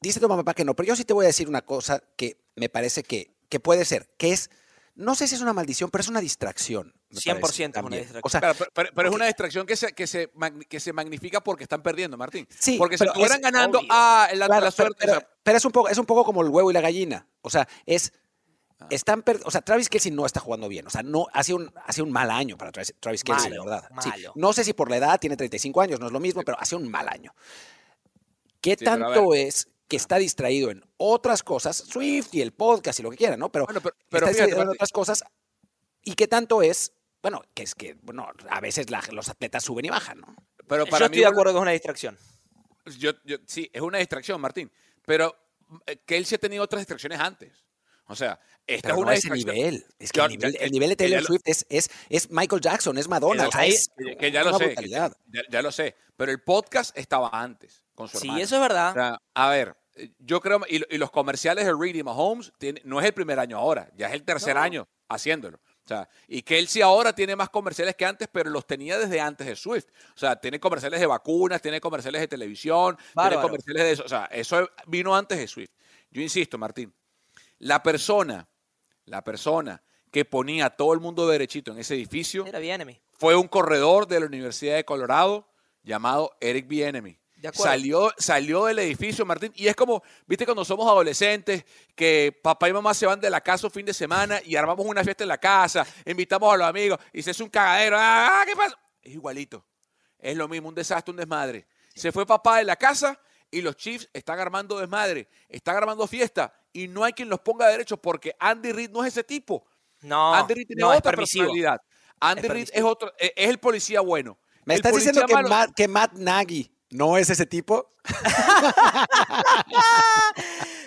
Dice 0.00 0.18
tu 0.18 0.28
mamá 0.28 0.52
que 0.54 0.64
no, 0.64 0.74
pero 0.74 0.88
yo 0.88 0.96
sí 0.96 1.04
te 1.04 1.12
voy 1.12 1.24
a 1.24 1.28
decir 1.28 1.48
una 1.48 1.62
cosa 1.62 2.02
que 2.16 2.38
me 2.56 2.68
parece 2.68 3.04
que, 3.04 3.32
que 3.48 3.60
puede 3.60 3.84
ser, 3.84 4.08
que 4.18 4.32
es, 4.32 4.50
no 4.96 5.14
sé 5.14 5.28
si 5.28 5.36
es 5.36 5.40
una 5.40 5.52
maldición, 5.52 5.90
pero 5.90 6.02
es 6.02 6.08
una 6.08 6.20
distracción. 6.20 6.92
me 7.10 7.20
100% 7.20 7.40
parece, 7.40 7.62
es 7.62 7.68
una 7.68 7.72
también. 7.72 8.02
distracción. 8.02 8.22
O 8.24 8.28
sea, 8.28 8.40
Pero, 8.40 8.54
pero- 8.54 8.70
pero- 8.74 8.90
pero 8.96 9.08
es 9.10 9.14
una 9.14 9.26
distracción 9.26 9.64
que 9.66 9.76
se, 9.76 9.92
que, 9.92 10.06
se, 10.08 10.30
que 10.68 10.80
se 10.80 10.92
magnifica 10.92 11.40
porque 11.40 11.62
están 11.62 11.82
perdiendo, 11.82 12.16
Martín. 12.16 12.48
Sí, 12.58 12.76
porque 12.78 12.98
si 12.98 13.04
estuvieran 13.04 13.36
es 13.38 13.42
ganando, 13.42 13.78
obvio. 13.78 13.88
ah, 13.92 14.28
la, 14.34 14.46
Claro, 14.46 14.64
la 14.64 14.70
pero, 14.72 14.88
suerte. 14.88 14.96
pero- 14.98 15.12
o 15.12 15.20
sea, 15.20 15.28
pero 15.44 15.58
es 15.58 15.64
un 15.64 15.72
poco, 15.72 15.88
es 15.88 15.98
un 15.98 16.06
poco 16.06 16.24
como 16.24 16.42
el 16.42 16.48
huevo 16.48 16.70
y 16.70 16.74
la 16.74 16.80
gallina. 16.80 17.28
O 17.42 17.48
sea, 17.50 17.68
es. 17.86 18.12
Están 18.90 19.22
per- 19.22 19.40
o 19.44 19.50
sea, 19.50 19.60
Travis 19.62 19.88
Kelsey 19.88 20.10
no 20.12 20.24
está 20.26 20.40
jugando 20.40 20.68
bien. 20.68 20.86
O 20.86 20.90
sea, 20.90 21.02
no 21.02 21.26
hace 21.32 21.54
un, 21.54 21.72
hace 21.86 22.02
un 22.02 22.10
mal 22.12 22.30
año 22.30 22.56
para 22.56 22.72
Travis, 22.72 22.94
Travis 23.00 23.22
Kelsey, 23.24 23.50
Malo, 23.50 23.64
la 23.66 23.80
verdad. 23.80 23.90
Sí, 24.02 24.10
no 24.34 24.52
sé 24.52 24.64
si 24.64 24.72
por 24.72 24.90
la 24.90 24.96
edad 24.98 25.18
tiene 25.20 25.36
35 25.36 25.80
años, 25.80 26.00
no 26.00 26.06
es 26.06 26.12
lo 26.12 26.20
mismo, 26.20 26.42
pero 26.42 26.58
hace 26.60 26.76
un 26.76 26.90
mal 26.90 27.08
año. 27.08 27.34
¿Qué 28.60 28.76
tanto 28.76 29.34
es 29.34 29.68
que 29.88 29.96
está 29.96 30.16
distraído 30.16 30.70
en 30.70 30.84
otras 30.96 31.42
cosas, 31.42 31.76
Swift 31.76 32.28
y 32.34 32.40
el 32.40 32.52
podcast 32.52 33.00
y 33.00 33.02
lo 33.02 33.10
que 33.10 33.16
quieran, 33.16 33.38
¿no? 33.38 33.50
Pero, 33.52 33.66
Bueno, 33.66 33.80
pero- 33.80 33.94
está 34.10 34.28
distraído 34.28 34.56
fíjate, 34.56 34.62
en 34.62 34.68
otras 34.76 34.90
cosas. 34.90 35.24
¿Y 36.02 36.14
qué 36.14 36.26
tanto 36.28 36.62
es? 36.62 36.92
Bueno, 37.22 37.42
que 37.54 37.62
es 37.62 37.74
que, 37.74 37.94
bueno, 38.02 38.26
a 38.48 38.60
veces 38.60 38.90
la- 38.90 39.02
los 39.12 39.28
atletas 39.28 39.62
suben 39.64 39.84
y 39.84 39.90
bajan, 39.90 40.20
¿no? 40.20 40.34
pero 40.68 40.84
Yo 40.86 40.90
para 40.90 41.06
estoy 41.06 41.18
mí, 41.18 41.22
de 41.24 41.28
acuerdo 41.28 41.52
que 41.52 41.58
es 41.58 41.62
una 41.62 41.70
distracción. 41.72 42.16
yo- 42.98 43.12
yo- 43.24 43.36
sí, 43.46 43.68
es 43.72 43.82
una 43.82 43.98
distracción, 43.98 44.40
Martín. 44.40 44.70
Pero 45.04 45.36
eh, 45.86 45.98
Kelsey 46.06 46.36
ha 46.36 46.38
tenido 46.38 46.62
otras 46.64 46.80
distracciones 46.80 47.18
antes. 47.20 47.64
O 48.12 48.16
sea, 48.16 48.38
esta 48.66 48.88
Pero 48.88 48.94
es 48.94 49.00
no 49.00 49.06
una 49.06 49.14
ese 49.14 49.30
nivel. 49.30 49.86
Es 49.98 50.12
que 50.12 50.20
el 50.20 50.28
nivel, 50.28 50.56
el 50.60 50.70
nivel 50.70 50.88
de 50.90 50.96
Taylor 50.96 51.20
lo- 51.20 51.26
Swift 51.26 51.42
es, 51.46 51.66
es, 51.68 51.90
es 52.08 52.30
Michael 52.30 52.60
Jackson, 52.60 52.96
es 52.98 53.08
Madonna. 53.08 53.48
Que 53.48 53.68
es 53.68 53.90
que- 54.18 54.30
ya 54.30 54.44
lo 54.44 54.56
sé, 54.58 54.74
que 54.74 54.88
ya, 54.88 55.10
ya 55.50 55.62
lo 55.62 55.72
sé. 55.72 55.96
Pero 56.16 56.30
el 56.30 56.42
podcast 56.42 56.96
estaba 56.96 57.30
antes 57.32 57.84
con 57.94 58.08
su 58.08 58.18
Sí, 58.18 58.26
hermano. 58.28 58.44
eso 58.44 58.54
es 58.56 58.60
verdad. 58.60 58.90
O 58.90 58.94
sea, 58.94 59.18
a 59.34 59.48
ver, 59.50 59.76
eh, 59.96 60.12
yo 60.18 60.40
creo, 60.40 60.60
y, 60.68 60.78
lo- 60.78 60.86
y 60.90 60.98
los 60.98 61.10
comerciales 61.10 61.64
de 61.64 61.74
Reed 61.74 61.94
y 61.96 62.02
Mahomes 62.02 62.52
tiene- 62.58 62.80
no 62.84 63.00
es 63.00 63.06
el 63.06 63.14
primer 63.14 63.38
año 63.40 63.56
ahora, 63.58 63.90
ya 63.96 64.08
es 64.08 64.12
el 64.12 64.22
tercer 64.22 64.54
No. 64.54 64.60
año 64.62 64.88
haciéndolo. 65.08 65.58
O 65.84 65.88
sea, 65.88 66.08
y 66.28 66.42
Kelsey 66.42 66.80
ahora 66.80 67.12
tiene 67.12 67.34
más 67.34 67.48
comerciales 67.50 67.96
que 67.96 68.04
antes, 68.04 68.28
pero 68.30 68.50
los 68.50 68.66
tenía 68.66 68.98
desde 68.98 69.20
antes 69.20 69.46
de 69.46 69.56
Swift. 69.56 69.86
O 70.14 70.18
sea, 70.18 70.36
tiene 70.36 70.60
comerciales 70.60 71.00
de 71.00 71.06
vacunas, 71.06 71.60
tiene 71.60 71.80
comerciales 71.80 72.20
de 72.20 72.28
televisión, 72.28 72.96
tiene 73.14 73.42
comerciales 73.42 73.82
de 73.82 73.90
eso. 73.92 74.04
O 74.04 74.08
sea, 74.08 74.26
eso 74.26 74.70
vino 74.86 75.16
antes 75.16 75.38
de 75.38 75.48
Swift. 75.48 75.72
Yo 76.10 76.22
insisto, 76.22 76.56
Martín, 76.56 76.94
la 77.62 77.82
persona, 77.82 78.48
la 79.04 79.22
persona 79.22 79.82
que 80.10 80.24
ponía 80.24 80.66
a 80.66 80.70
todo 80.70 80.92
el 80.94 81.00
mundo 81.00 81.28
derechito 81.28 81.70
en 81.70 81.78
ese 81.78 81.94
edificio 81.94 82.44
Era 82.44 82.58
fue 83.12 83.36
un 83.36 83.46
corredor 83.46 84.08
de 84.08 84.18
la 84.18 84.26
Universidad 84.26 84.74
de 84.74 84.84
Colorado 84.84 85.48
llamado 85.84 86.36
Eric 86.40 86.66
acuerdo. 86.66 87.52
Salió, 87.52 88.12
salió 88.18 88.64
del 88.64 88.80
edificio, 88.80 89.24
Martín, 89.24 89.52
y 89.54 89.68
es 89.68 89.76
como, 89.76 90.02
viste, 90.26 90.44
cuando 90.44 90.64
somos 90.64 90.88
adolescentes, 90.88 91.64
que 91.94 92.36
papá 92.42 92.68
y 92.68 92.72
mamá 92.72 92.94
se 92.94 93.06
van 93.06 93.20
de 93.20 93.30
la 93.30 93.40
casa 93.40 93.68
un 93.68 93.72
fin 93.72 93.86
de 93.86 93.94
semana 93.94 94.40
y 94.44 94.56
armamos 94.56 94.84
una 94.84 95.04
fiesta 95.04 95.22
en 95.22 95.28
la 95.28 95.38
casa, 95.38 95.86
invitamos 96.04 96.52
a 96.52 96.56
los 96.56 96.66
amigos 96.66 96.98
y 97.12 97.22
se 97.22 97.30
hace 97.30 97.44
un 97.44 97.48
cagadero. 97.48 97.96
¡Ah, 97.98 98.42
qué 98.44 98.56
pasa! 98.56 98.76
Es 99.00 99.12
igualito. 99.12 99.64
Es 100.18 100.36
lo 100.36 100.48
mismo, 100.48 100.68
un 100.68 100.74
desastre, 100.74 101.12
un 101.12 101.16
desmadre. 101.16 101.66
Se 101.94 102.10
fue 102.10 102.26
papá 102.26 102.58
de 102.58 102.64
la 102.64 102.74
casa 102.74 103.20
y 103.52 103.60
los 103.60 103.76
Chiefs 103.76 104.08
están 104.12 104.40
armando 104.40 104.78
desmadre, 104.80 105.28
están 105.48 105.76
armando 105.76 106.08
fiesta 106.08 106.52
y 106.72 106.88
no 106.88 107.04
hay 107.04 107.12
quien 107.12 107.28
los 107.28 107.40
ponga 107.40 107.68
derecho 107.68 107.96
porque 107.96 108.34
Andy 108.38 108.72
Reid 108.72 108.90
no 108.90 109.04
es 109.04 109.12
ese 109.12 109.24
tipo. 109.24 109.64
No, 110.00 110.34
Andy 110.34 110.54
Reid 110.54 110.66
tiene 110.66 110.80
no, 110.82 110.92
es 110.92 110.98
otra 110.98 111.12
permisivo. 111.12 111.44
personalidad. 111.44 111.80
Andy 112.20 112.48
Reid 112.48 112.68
es 112.72 112.82
otro, 112.82 113.12
es 113.18 113.32
es 113.36 113.48
el 113.50 113.58
policía 113.58 114.00
bueno. 114.00 114.38
¿Me 114.64 114.74
El 114.74 114.80
estás 114.80 114.94
diciendo 114.94 115.24
que 115.26 115.34
Matt, 115.34 115.70
que 115.74 115.88
Matt 115.88 116.12
Nagy 116.14 116.70
no 116.90 117.16
es 117.16 117.30
ese 117.30 117.46
tipo? 117.46 117.94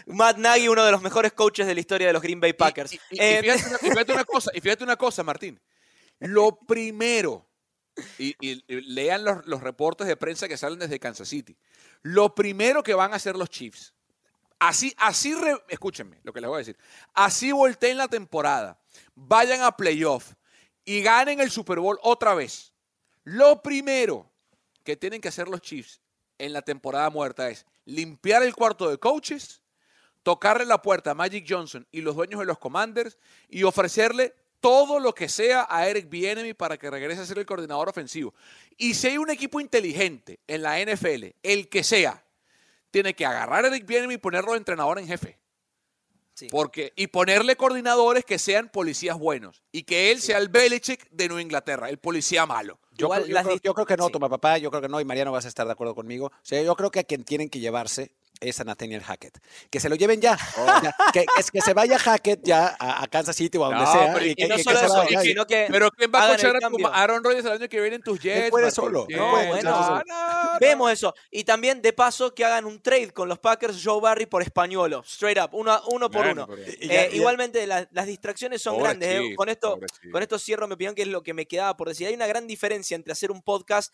Matt 0.07 0.37
Nagy, 0.37 0.67
uno 0.67 0.83
de 0.85 0.91
los 0.91 1.01
mejores 1.01 1.33
coaches 1.33 1.65
de 1.67 1.73
la 1.73 1.79
historia 1.79 2.07
de 2.07 2.13
los 2.13 2.21
Green 2.21 2.39
Bay 2.39 2.53
Packers. 2.53 2.93
Y, 2.93 2.95
y- 2.95 2.99
y 3.15 3.19
Eh, 3.19 3.39
fíjate, 3.41 3.67
una, 3.69 3.77
y 3.81 3.89
fíjate 3.89 4.13
una 4.13 4.25
cosa, 4.25 4.51
y 4.53 4.61
fíjate 4.61 4.83
una 4.83 4.95
cosa, 4.95 5.23
Martín. 5.23 5.59
Lo 6.19 6.57
primero, 6.59 7.49
y, 8.17 8.35
y- 8.39 8.63
y 8.67 8.81
lean 8.93 9.23
los, 9.25 9.45
los 9.47 9.61
reportes 9.61 10.07
de 10.07 10.15
prensa 10.17 10.47
que 10.47 10.57
salen 10.57 10.79
desde 10.79 10.99
Kansas 10.99 11.27
City. 11.27 11.57
Lo 12.03 12.35
primero 12.35 12.83
que 12.83 12.93
van 12.93 13.13
a 13.13 13.15
hacer 13.15 13.35
los 13.35 13.49
Chiefs, 13.49 13.93
así, 14.67 14.93
así, 14.97 15.35
escúchenme 15.69 16.19
lo 16.23 16.33
que 16.33 16.41
les 16.41 16.47
voy 16.47 16.55
a 16.55 16.59
decir. 16.59 16.77
Así 17.13 17.51
volteen 17.51 17.97
la 17.97 18.07
temporada, 18.07 18.79
vayan 19.13 19.61
a 19.61 19.75
playoff 19.75 20.33
y 20.83 21.01
ganen 21.01 21.39
el 21.39 21.51
Super 21.51 21.79
Bowl 21.79 21.99
otra 22.01 22.33
vez. 22.35 22.73
Lo 23.23 23.61
primero 23.61 24.29
que 24.83 24.95
tienen 24.95 25.21
que 25.21 25.29
hacer 25.29 25.47
los 25.47 25.61
Chiefs 25.61 26.01
en 26.37 26.53
la 26.53 26.61
temporada 26.61 27.09
muerta 27.09 27.49
es 27.49 27.65
limpiar 27.85 28.43
el 28.43 28.55
cuarto 28.55 28.89
de 28.89 28.97
coaches, 28.97 29.61
tocarle 30.23 30.65
la 30.65 30.81
puerta 30.81 31.11
a 31.11 31.15
Magic 31.15 31.45
Johnson 31.47 31.87
y 31.91 32.01
los 32.01 32.15
dueños 32.15 32.39
de 32.39 32.45
los 32.45 32.59
Commanders 32.59 33.17
y 33.49 33.63
ofrecerle 33.63 34.35
todo 34.59 34.99
lo 34.99 35.13
que 35.13 35.29
sea 35.29 35.67
a 35.69 35.87
Eric 35.87 36.09
Bieniemy 36.09 36.55
para 36.55 36.77
que 36.77 36.89
regrese 36.89 37.21
a 37.21 37.25
ser 37.25 37.37
el 37.37 37.45
coordinador 37.45 37.87
ofensivo. 37.87 38.33
Y 38.77 38.95
si 38.95 39.07
hay 39.07 39.17
un 39.19 39.29
equipo 39.29 39.59
inteligente 39.59 40.39
en 40.47 40.63
la 40.63 40.79
NFL, 40.79 41.25
el 41.43 41.69
que 41.69 41.83
sea, 41.83 42.24
tiene 42.95 43.13
que 43.13 43.25
agarrar 43.25 43.65
a 43.65 43.67
Eric 43.67 43.85
Bieniemy 43.85 44.13
y 44.13 44.17
ponerlo 44.17 44.53
de 44.53 44.57
entrenador 44.59 44.97
en 44.99 45.05
jefe. 45.07 45.37
Sí. 46.33 46.47
Porque, 46.49 46.93
y 46.95 47.07
ponerle 47.07 47.57
coordinadores 47.57 48.23
que 48.23 48.39
sean 48.39 48.69
policías 48.69 49.17
buenos. 49.19 49.63
Y 49.73 49.83
que 49.83 50.11
él 50.13 50.21
sea 50.21 50.37
el 50.37 50.47
Belichick 50.47 51.09
de 51.11 51.27
Nueva 51.27 51.41
Inglaterra, 51.41 51.89
el 51.89 51.97
policía 51.97 52.45
malo. 52.45 52.79
Yo, 52.93 53.07
Igual 53.07 53.23
creo, 53.23 53.27
yo 53.29 53.33
las 53.33 53.43
creo- 53.43 53.55
dis- 53.57 53.61
yo 53.63 53.73
creo 53.73 53.85
que 53.85 53.97
no, 53.97 54.05
sí. 54.05 54.11
toma 54.13 54.29
papá, 54.29 54.57
yo 54.59 54.69
creo 54.69 54.81
que 54.81 54.87
no, 54.87 55.01
y 55.01 55.05
Mariano 55.05 55.33
vas 55.33 55.43
a 55.43 55.49
estar 55.49 55.65
de 55.65 55.73
acuerdo 55.73 55.93
conmigo. 55.93 56.27
O 56.27 56.31
sea, 56.41 56.61
yo 56.61 56.73
creo 56.77 56.89
que 56.89 57.01
a 57.01 57.03
quien 57.03 57.25
tienen 57.25 57.49
que 57.49 57.59
llevarse 57.59 58.11
es 58.41 58.59
a 58.59 58.63
Nathaniel 58.63 59.01
Hackett. 59.03 59.37
Que 59.69 59.79
se 59.79 59.89
lo 59.89 59.95
lleven 59.95 60.21
ya. 60.21 60.37
O 60.57 60.65
sea, 60.81 60.95
que, 61.13 61.25
es 61.39 61.51
que 61.51 61.61
se 61.61 61.73
vaya 61.73 61.97
Hackett 61.99 62.41
ya 62.43 62.75
a, 62.79 63.03
a 63.03 63.07
Kansas 63.07 63.35
City 63.35 63.57
o 63.57 63.65
a 63.65 63.69
donde 63.69 63.83
No, 63.85 63.91
sea. 63.91 64.13
pero 64.13 64.25
y- 64.25 64.35
que, 64.35 64.45
y 64.45 64.47
no 64.47 64.55
que 64.55 64.63
solo 64.63 64.79
se 64.79 64.85
eso, 64.85 64.95
vaya. 64.97 65.23
y 65.23 65.27
sino 65.27 65.45
que 65.45 65.67
Pero 65.69 65.91
¿quién 65.91 66.11
va 66.13 66.23
a 66.25 66.27
coachar 66.29 66.55
a. 66.55 66.87
Aaron 67.03 67.23
Rodgers 67.23 67.45
el 67.45 67.51
año 67.53 67.69
que 67.69 67.79
viene 67.81 67.97
en 67.97 68.01
tus 68.03 68.19
Jets? 68.19 68.49
puede 68.49 68.71
solo, 68.71 69.05
no 69.09 69.31
bueno. 69.31 69.69
no, 69.71 70.03
no. 70.05 70.59
Vemos 70.59 70.91
eso. 70.91 71.13
Y 71.31 71.43
también, 71.43 71.81
de 71.81 71.93
paso, 71.93 72.33
que 72.33 72.43
hagan 72.45 72.65
un 72.65 72.81
trade 72.81 73.11
con 73.11 73.27
los 73.29 73.39
Packers, 73.39 73.81
Joe 73.83 73.99
Barry 74.01 74.25
por 74.25 74.41
Españolo. 74.41 75.01
Straight 75.05 75.37
up, 75.39 75.49
uno, 75.53 75.79
uno 75.87 76.09
por 76.09 76.25
Bueno, 76.25 76.45
uno. 76.49 76.57
Y 76.79 76.85
Eh, 76.91 77.09
ya- 77.11 77.15
igualmente, 77.15 77.65
la- 77.67 77.87
las 77.91 78.05
distracciones 78.07 78.61
son 78.61 78.77
grandes. 78.81 79.09
eh. 79.09 79.35
Con, 79.35 79.49
esto, 79.49 79.79
con 80.11 80.21
esto 80.21 80.37
cierro 80.39 80.67
mi 80.67 80.73
opinión, 80.73 80.95
que 80.95 81.01
es 81.03 81.07
lo 81.07 81.23
que 81.23 81.33
me 81.33 81.45
quedaba 81.45 81.75
por 81.77 81.87
decir. 81.89 82.07
Hay 82.07 82.13
una 82.13 82.27
gran 82.27 82.47
diferencia 82.47 82.95
entre 82.95 83.11
hacer 83.13 83.31
un 83.31 83.41
podcast 83.41 83.93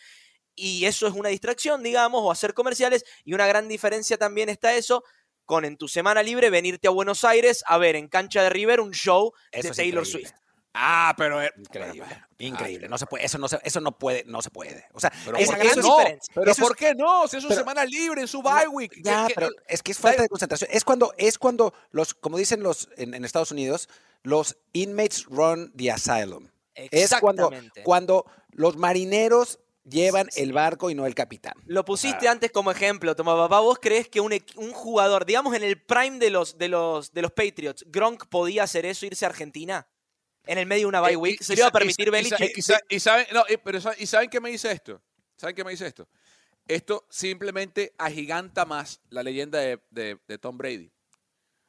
y 0.56 0.86
eso 0.86 1.08
es 1.08 1.14
una 1.14 1.30
distracción, 1.30 1.84
digamos, 1.84 2.22
o 2.24 2.32
hacer 2.32 2.54
comerciales. 2.54 3.04
Y 3.24 3.34
una 3.34 3.47
gran 3.47 3.68
diferencia 3.68 4.18
también 4.18 4.49
está 4.49 4.74
eso 4.76 5.04
con 5.45 5.66
en 5.66 5.78
tu 5.78 5.88
semana 5.88 6.24
libre 6.24 6.49
venirte 6.49 6.88
a 6.88 6.91
Buenos 6.91 7.24
Aires 7.26 7.64
a 7.68 7.78
ver 7.78 7.95
en 7.95 8.08
cancha 8.08 8.41
de 8.43 8.49
River 8.49 8.80
un 8.80 8.91
show 8.93 9.34
Eso 9.52 9.70
de 9.70 9.74
Taylor 9.76 10.06
increíble. 10.06 10.30
Swift. 10.30 10.41
Ah, 10.74 11.14
pero... 11.18 11.41
eh, 11.41 11.52
Increíble, 11.58 12.24
increíble. 12.38 12.88
No 12.88 12.97
se 12.97 13.06
puede, 13.06 13.26
eso 13.26 13.38
no 13.38 13.49
se, 13.49 13.60
eso 13.62 13.82
no 13.82 13.97
puede, 13.97 14.24
no 14.26 14.41
se 14.41 14.49
puede. 14.52 14.86
O 14.93 15.02
sea, 15.02 15.12
Pero 15.26 15.36
es 15.36 15.47
¿por 15.47 15.56
una 15.56 15.62
qué 15.64 15.68
eso 15.70 15.76
gran 15.82 15.89
no? 15.89 15.97
diferencia. 15.97 16.34
Pero 16.34 16.52
Eso 16.52 16.62
¿por 16.62 16.76
qué 16.78 16.95
no? 16.95 17.28
Si 17.28 17.36
es 17.38 17.43
su 17.43 17.49
pero- 17.49 17.60
semana 17.60 17.84
libre, 17.84 18.22
en 18.22 18.28
su 18.30 18.41
bye 18.41 18.70
week. 18.70 18.93
¿Qué- 18.93 19.02
Ya, 19.04 19.28
qué- 19.28 19.34
pero 19.36 19.49
es 19.68 19.84
que 19.84 19.91
es 19.91 19.97
falta 19.97 20.22
de 20.22 20.30
concentración. 20.30 20.70
Es 20.72 20.86
cuando, 20.86 21.14
es 21.18 21.38
cuando 21.38 21.74
los, 21.89 22.14
como 22.14 22.38
dicen 22.38 22.64
los 22.64 22.88
en, 22.95 23.14
en 23.14 23.26
Estados 23.26 23.52
Unidos, 23.52 23.89
los 24.24 24.56
inmates 24.72 25.26
run 25.26 25.74
the 25.76 25.91
asylum. 25.91 26.47
Es 26.76 27.14
cuando, 27.20 27.52
cuando 27.84 28.26
los 28.52 28.78
marineros 28.78 29.60
llevan 29.84 30.29
el 30.36 30.53
barco 30.53 30.89
y 30.89 30.95
no 30.95 31.05
el 31.05 31.15
capitán. 31.15 31.53
Lo 31.65 31.84
pusiste 31.86 32.27
antes 32.27 32.51
como 32.51 32.71
ejemplo, 32.71 33.15
Toma 33.15 33.36
Papá. 33.36 33.59
¿Vos 33.59 33.79
crees 33.82 34.07
que 34.07 34.19
un, 34.21 34.32
jugador, 34.73 35.25
digamos 35.25 35.55
en 35.55 35.63
el 35.63 35.82
prime 35.82 36.19
de 36.19 36.29
los, 36.29 36.57
de, 36.57 36.67
los, 36.67 37.11
de 37.13 37.21
los 37.21 37.32
Patriots, 37.32 37.84
Gronk 37.88 38.27
podía 38.27 38.63
hacer 38.63 38.86
eso, 38.86 39.05
irse 39.05 39.25
a 39.25 39.29
Argentina? 39.29 39.88
En 40.45 40.57
el 40.57 40.65
medio 40.65 40.82
de 40.84 40.88
una 40.88 41.01
bye 41.01 41.13
Eh, 41.13 41.17
week. 41.17 41.41
y- 41.41 41.43
¿Se 41.43 41.53
y 41.53 41.55
le 41.55 41.61
iba 41.61 41.67
a 41.69 41.71
permitir 41.71 42.07
y 42.07 42.11
Belichick? 42.11 42.57
y 42.57 42.61
sa- 42.61 42.82
Y 42.89 42.99
saben, 42.99 43.27
no, 43.32 43.43
eh, 43.47 43.57
pero 43.59 43.79
¿y 43.97 44.05
saben 44.07 44.29
qué 44.29 44.39
me 44.39 44.49
dice 44.49 44.71
esto? 44.71 45.01
¿Saben 45.38 45.55
qué 45.55 45.63
me 45.63 45.71
dice 45.71 45.86
esto? 45.88 46.07
Esto 46.67 47.05
simplemente 47.09 47.93
agiganta 47.97 48.65
más 48.65 49.01
la 49.09 49.23
leyenda 49.23 49.59
de, 49.59 49.79
de- 49.89 50.19
de 50.27 50.38
Tom 50.38 50.57
Brady. 50.57 50.91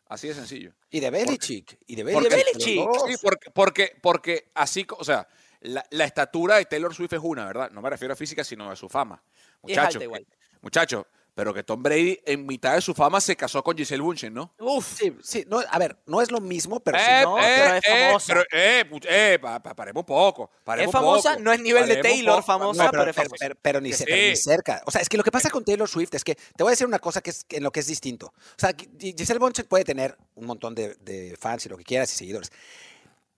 Así 0.06 0.28
de 0.28 0.34
sencillo. 0.34 0.74
Y 0.90 1.00
de 1.00 1.10
Belichick. 1.10 1.78
Y 1.86 1.96
de 1.96 2.04
Porque- 2.12 2.28
Belichick. 2.28 2.54
Belichick. 2.54 3.06
Sí, 3.08 3.16
porque, 3.22 3.50
porque, 3.50 3.96
porque 4.02 4.50
así, 4.54 4.86
o 4.98 5.04
sea, 5.04 5.26
la, 5.62 5.84
la 5.90 6.04
estatura 6.04 6.56
de 6.56 6.64
Taylor 6.66 6.94
Swift 6.94 7.12
es 7.14 7.20
una, 7.22 7.44
¿verdad? 7.46 7.70
No 7.70 7.80
me 7.82 7.90
refiero 7.90 8.12
a 8.14 8.16
física, 8.16 8.44
sino 8.44 8.70
a 8.70 8.76
su 8.76 8.88
fama. 8.88 9.22
Es 9.26 9.62
Muchachos, 9.62 9.94
alta 9.96 10.04
igual. 10.04 10.26
muchachos, 10.60 11.06
pero 11.34 11.54
que 11.54 11.62
Tom 11.62 11.82
Brady 11.82 12.18
en 12.26 12.44
mitad 12.44 12.74
de 12.74 12.82
su 12.82 12.92
fama 12.92 13.18
se 13.20 13.36
casó 13.36 13.62
con 13.62 13.74
Giselle 13.74 14.02
Bunchen, 14.02 14.34
¿no? 14.34 14.52
Uf, 14.58 14.98
Sí, 14.98 15.16
sí, 15.22 15.44
no, 15.48 15.60
a 15.66 15.78
ver, 15.78 15.96
no 16.06 16.20
es 16.20 16.30
lo 16.30 16.40
mismo, 16.42 16.80
pero 16.80 16.98
sí. 16.98 17.04
Eh, 17.08 17.22
no, 17.22 17.38
eh, 17.38 17.42
pero 17.56 17.74
es 17.76 17.82
eh, 17.86 18.06
famosa. 18.08 18.26
pero, 18.34 18.42
eh, 18.52 18.84
eh, 19.08 19.38
pa- 19.40 19.62
pa- 19.62 19.74
paremos 19.74 20.04
poco. 20.04 20.50
es 20.52 20.60
paremos 20.62 20.92
famosa, 20.92 21.30
poco, 21.30 21.42
no 21.42 21.52
es 21.52 21.60
nivel 21.60 21.88
de 21.88 21.96
Taylor 22.02 22.34
poco. 22.36 22.46
famosa, 22.46 22.84
No, 22.84 22.90
pero, 22.90 23.02
pero, 23.02 23.10
es 23.12 23.16
pero- 23.16 23.28
famosa. 23.30 23.44
pero- 23.46 23.54
pero 23.62 23.80
ni, 23.80 23.92
pero 23.92 24.16
ni 24.16 24.36
sí. 24.36 24.42
cerca. 24.42 24.82
O 24.84 24.90
sea, 24.90 25.00
es 25.00 25.08
que 25.08 25.16
lo 25.16 25.22
que 25.24 25.32
pasa 25.32 25.48
con 25.48 25.64
Taylor 25.64 25.88
Swift 25.88 26.12
es 26.14 26.22
que 26.24 26.34
te 26.34 26.62
voy 26.64 26.70
a 26.70 26.72
decir 26.72 26.86
una 26.86 26.98
cosa 26.98 27.22
que 27.22 27.30
es 27.30 27.46
en 27.48 27.62
lo 27.62 27.70
que 27.70 27.80
es 27.80 27.86
distinto. 27.86 28.26
O 28.26 28.58
sea, 28.58 28.72
Gi- 28.76 29.14
Giselle 29.16 29.38
Bunchen 29.38 29.64
puede 29.66 29.84
tener 29.84 30.18
un 30.34 30.44
montón 30.46 30.74
de, 30.74 30.96
de 30.96 31.34
fans 31.40 31.64
y 31.64 31.70
lo 31.70 31.78
que 31.78 31.84
quieras 31.84 32.12
y 32.12 32.16
seguidores, 32.18 32.52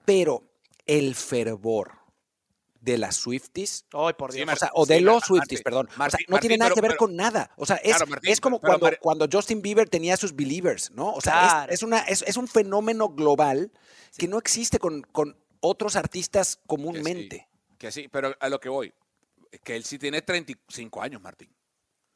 pero 0.04 0.42
el 0.86 1.14
fervor 1.14 1.92
de 2.84 2.98
las 2.98 3.16
Swifties 3.16 3.86
Ay, 3.92 4.12
por 4.18 4.32
Sí, 4.32 4.38
Dios. 4.38 4.50
O 4.52 4.56
sea, 4.56 4.70
o 4.74 4.84
de 4.86 4.96
Sí, 4.98 5.00
los 5.02 5.14
Martín, 5.14 5.26
Swifties, 5.28 5.62
perdón. 5.62 5.86
o 5.88 5.90
sea, 5.92 5.98
Martín, 5.98 6.26
no 6.28 6.38
tiene 6.38 6.58
nada 6.58 6.68
pero- 6.68 6.74
que 6.74 6.80
ver 6.82 6.90
pero- 6.90 6.98
con 6.98 7.16
nada. 7.16 7.50
O 7.56 7.64
sea, 7.66 7.76
es, 7.76 7.96
Claro, 7.96 8.06
Martín, 8.08 8.30
es 8.30 8.40
como 8.40 8.60
pero- 8.60 8.70
cuando, 8.72 8.86
pero- 8.86 8.98
cuando 9.00 9.28
Justin 9.32 9.62
Bieber 9.62 9.88
tenía 9.88 10.16
sus 10.16 10.34
Believers, 10.36 10.90
¿no? 10.90 11.12
O 11.12 11.20
sea, 11.20 11.44
es- 11.46 11.50
Claro. 11.52 11.72
es, 11.72 11.82
una, 11.82 11.98
es, 12.00 12.22
es 12.26 12.36
un 12.36 12.46
fenómeno 12.46 13.08
global 13.08 13.72
que 14.18 14.28
no 14.28 14.38
existe 14.38 14.78
con, 14.78 15.02
con 15.02 15.36
otros 15.60 15.96
artistas 15.96 16.56
Que 16.56 16.60
sí, 16.62 16.66
comúnmente. 16.68 17.48
Que 17.78 17.90
sí, 17.90 18.08
pero 18.08 18.34
a 18.38 18.48
lo 18.48 18.60
que 18.60 18.68
voy, 18.68 18.92
que 19.62 19.76
él 19.76 19.84
sí 19.84 19.98
tiene 19.98 20.20
35 20.22 21.00
años, 21.02 21.20
Martín. 21.22 21.48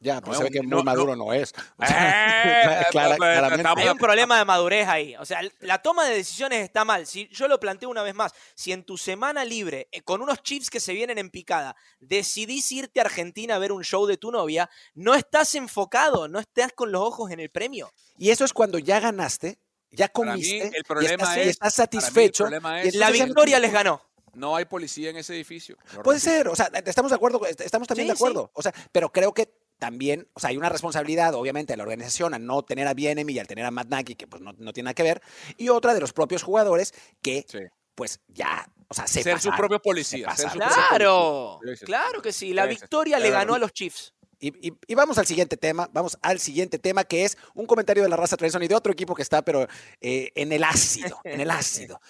Ya, 0.01 0.17
No 0.17 0.21
pues 0.23 0.35
es 0.35 0.39
se 0.39 0.45
ve 0.45 0.51
que 0.51 0.61
no, 0.61 0.77
muy 0.77 0.79
no. 0.79 0.85
maduro 0.85 1.17
no, 1.17 1.33
es. 1.33 1.53
O 1.79 1.83
Eh, 1.85 2.83
clara- 2.93 3.17
claramente. 3.17 3.69
Hay 3.83 3.89
un 3.89 3.99
problema 3.99 4.39
de 4.39 4.45
madurez 4.45 4.87
ahí. 4.87 5.17
O 5.17 5.25
sea, 5.25 5.41
la 5.61 5.83
toma 5.83 6.05
de 6.07 6.15
decisiones 6.15 6.63
está 6.63 6.85
mal. 6.85 7.07
Si 7.07 7.29
yo 7.29 7.49
lo 7.49 7.59
planteo 7.59 7.89
una 7.89 8.03
vez 8.05 8.15
más, 8.15 8.33
si 8.55 8.71
en 8.73 8.85
tu 8.85 8.97
semana 8.97 9.45
libre, 9.45 9.89
eh, 9.91 10.03
con 10.03 10.23
unos 10.23 10.43
chips 10.43 10.71
que 10.71 10.79
se 10.81 10.93
vienen 10.93 11.19
en 11.19 11.31
picada, 11.31 11.75
decidís 11.99 12.71
irte 12.73 13.01
a 13.01 13.05
Argentina 13.05 13.57
a 13.57 13.59
ver 13.59 13.73
un 13.73 13.83
show 13.85 14.07
de 14.07 14.17
tu 14.17 14.31
novia, 14.31 14.71
no 14.95 15.15
estás 15.15 15.55
enfocado, 15.57 16.29
no 16.29 16.39
estás 16.39 16.73
con 16.73 16.93
los 16.93 17.03
ojos 17.03 17.31
en 17.33 17.41
el 17.41 17.51
premio. 17.51 17.91
Y 18.19 18.31
eso 18.31 18.45
es 18.45 18.53
cuando 18.53 18.79
ya 18.79 19.01
ganaste, 19.01 19.59
ya 19.91 20.07
Para 20.09 20.37
mí, 20.37 20.43
comiste, 20.43 20.69
el 20.69 20.81
y 20.81 20.83
problema 20.85 21.15
estás, 21.25 21.37
y 21.37 21.41
es- 21.41 21.47
estás 21.49 21.75
para 21.77 21.89
mí 21.91 21.97
el 21.97 22.03
satisfecho. 22.03 22.49
y 22.85 22.89
es- 22.89 22.95
La 22.95 23.07
no 23.11 23.13
victoria 23.25 23.59
les 23.59 23.73
ganó. 23.73 24.01
No 24.35 24.55
hay 24.55 24.65
policía 24.67 25.11
en 25.11 25.17
ese 25.17 25.35
edificio. 25.35 25.77
Puede 26.05 26.19
repito. 26.19 26.21
ser, 26.21 26.49
o 26.49 26.55
sea, 26.55 26.71
estamos 26.85 27.11
de 27.11 27.17
acuerdo, 27.17 27.41
estamos 27.47 27.89
también 27.89 28.05
Sí, 28.07 28.09
de 28.11 28.13
acuerdo. 28.13 28.51
O 28.55 28.63
sea, 28.63 28.73
pero 28.93 29.11
creo 29.11 29.35
que 29.35 29.53
también, 29.79 30.29
o 30.35 30.41
sea, 30.41 30.51
hay 30.51 30.57
una 30.57 30.69
responsabilidad, 30.69 31.35
obviamente, 31.35 31.73
de 31.73 31.77
la 31.77 31.83
organización 31.85 32.35
al 32.35 32.45
no 32.45 32.63
tener 32.63 32.87
a 32.89 32.95
Bienemi 32.95 33.33
y 33.33 33.39
al 33.39 33.47
tener 33.47 33.65
a 33.65 33.71
Matt 33.71 33.89
Nagy, 33.89 34.15
que 34.17 34.27
pues 34.27 34.43
no, 34.43 34.53
no 34.59 34.73
tiene 34.73 34.87
nada 34.87 34.95
que 34.95 35.03
ver, 35.03 35.23
y 35.57 35.69
otra 35.69 35.95
de 35.95 36.01
los 36.01 36.13
propios 36.13 36.43
jugadores 36.43 36.93
que, 37.23 37.45
Sí. 37.49 37.59
pues 37.95 38.21
ya, 38.29 38.69
o 38.89 38.95
sea, 38.95 39.07
se 39.07 39.23
Ser 39.23 39.35
pasaron, 39.35 39.55
su 39.55 39.57
propio 39.59 39.77
se 39.79 39.83
policía. 39.83 40.37
su 40.37 40.49
Claro, 40.49 41.61
claro 41.85 42.23
que 42.23 42.33
sí. 42.33 42.53
La 42.53 42.65
Sí, 42.65 42.69
sí, 42.71 42.75
sí. 42.77 42.81
victoria 42.83 43.19
le 43.19 43.31
ganó 43.31 43.55
a 43.55 43.59
los 43.59 43.73
Chiefs. 43.73 44.15
Y, 44.41 44.69
y- 44.69 44.73
y 44.87 44.95
vamos 44.95 45.19
al 45.19 45.27
siguiente 45.27 45.57
tema, 45.57 45.91
vamos 45.93 46.17
al 46.23 46.39
siguiente 46.39 46.79
tema 46.79 47.03
que 47.03 47.25
es 47.25 47.37
un 47.55 47.67
comentario 47.67 48.05
de 48.05 48.09
la 48.09 48.15
raza 48.17 48.37
Trenson 48.37 48.63
y 48.63 48.69
de 48.69 48.75
otro 48.77 48.93
equipo 48.93 49.13
que 49.17 49.23
está, 49.23 49.43
pero 49.43 49.67
eh, 50.01 50.31
en 50.37 50.53
el 50.53 50.63
ácido, 50.63 51.19
en 51.25 51.41
el 51.41 51.51
ácido. 51.51 52.01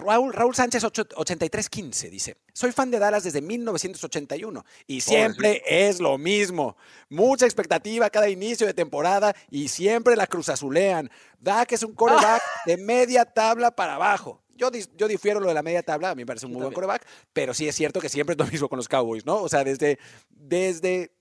Raúl, 0.00 0.32
Raúl 0.32 0.54
Sánchez 0.54 0.84
ocho- 0.84 1.06
8315 1.16 2.10
dice, 2.10 2.36
soy 2.52 2.72
fan 2.72 2.90
de 2.90 2.98
Dallas 2.98 3.24
desde 3.24 3.40
1981 3.40 4.64
y 4.86 5.00
siempre 5.00 5.62
es 5.66 6.00
lo 6.00 6.18
mismo. 6.18 6.76
Mucha 7.08 7.44
expectativa 7.46 8.10
cada 8.10 8.28
inicio 8.28 8.66
de 8.66 8.74
temporada 8.74 9.34
y 9.50 9.68
siempre 9.68 10.16
la 10.16 10.26
cruzazulean. 10.26 11.10
Dak 11.38 11.72
es 11.72 11.82
un 11.82 11.94
coreback 11.94 12.42
de 12.66 12.76
media 12.76 13.24
tabla 13.24 13.70
para 13.70 13.94
abajo. 13.94 14.42
Yo, 14.54 14.70
yo 14.96 15.08
difiero 15.08 15.40
lo 15.40 15.48
de 15.48 15.54
la 15.54 15.62
media 15.62 15.82
tabla, 15.82 16.10
a 16.10 16.14
mí 16.14 16.22
me 16.22 16.26
parece 16.26 16.44
un 16.46 16.52
muy 16.52 16.60
buen 16.60 16.74
coreback, 16.74 17.06
pero 17.32 17.54
sí 17.54 17.66
es 17.66 17.74
cierto 17.74 17.98
que 18.00 18.08
siempre 18.10 18.34
es 18.34 18.38
lo 18.38 18.46
mismo 18.52 18.68
con 18.68 18.76
los 18.76 18.88
Cowboys, 18.88 19.24
¿no? 19.24 19.36
O 19.36 19.48
sea, 19.48 19.64
desde, 19.64 19.98
desde 20.28 21.12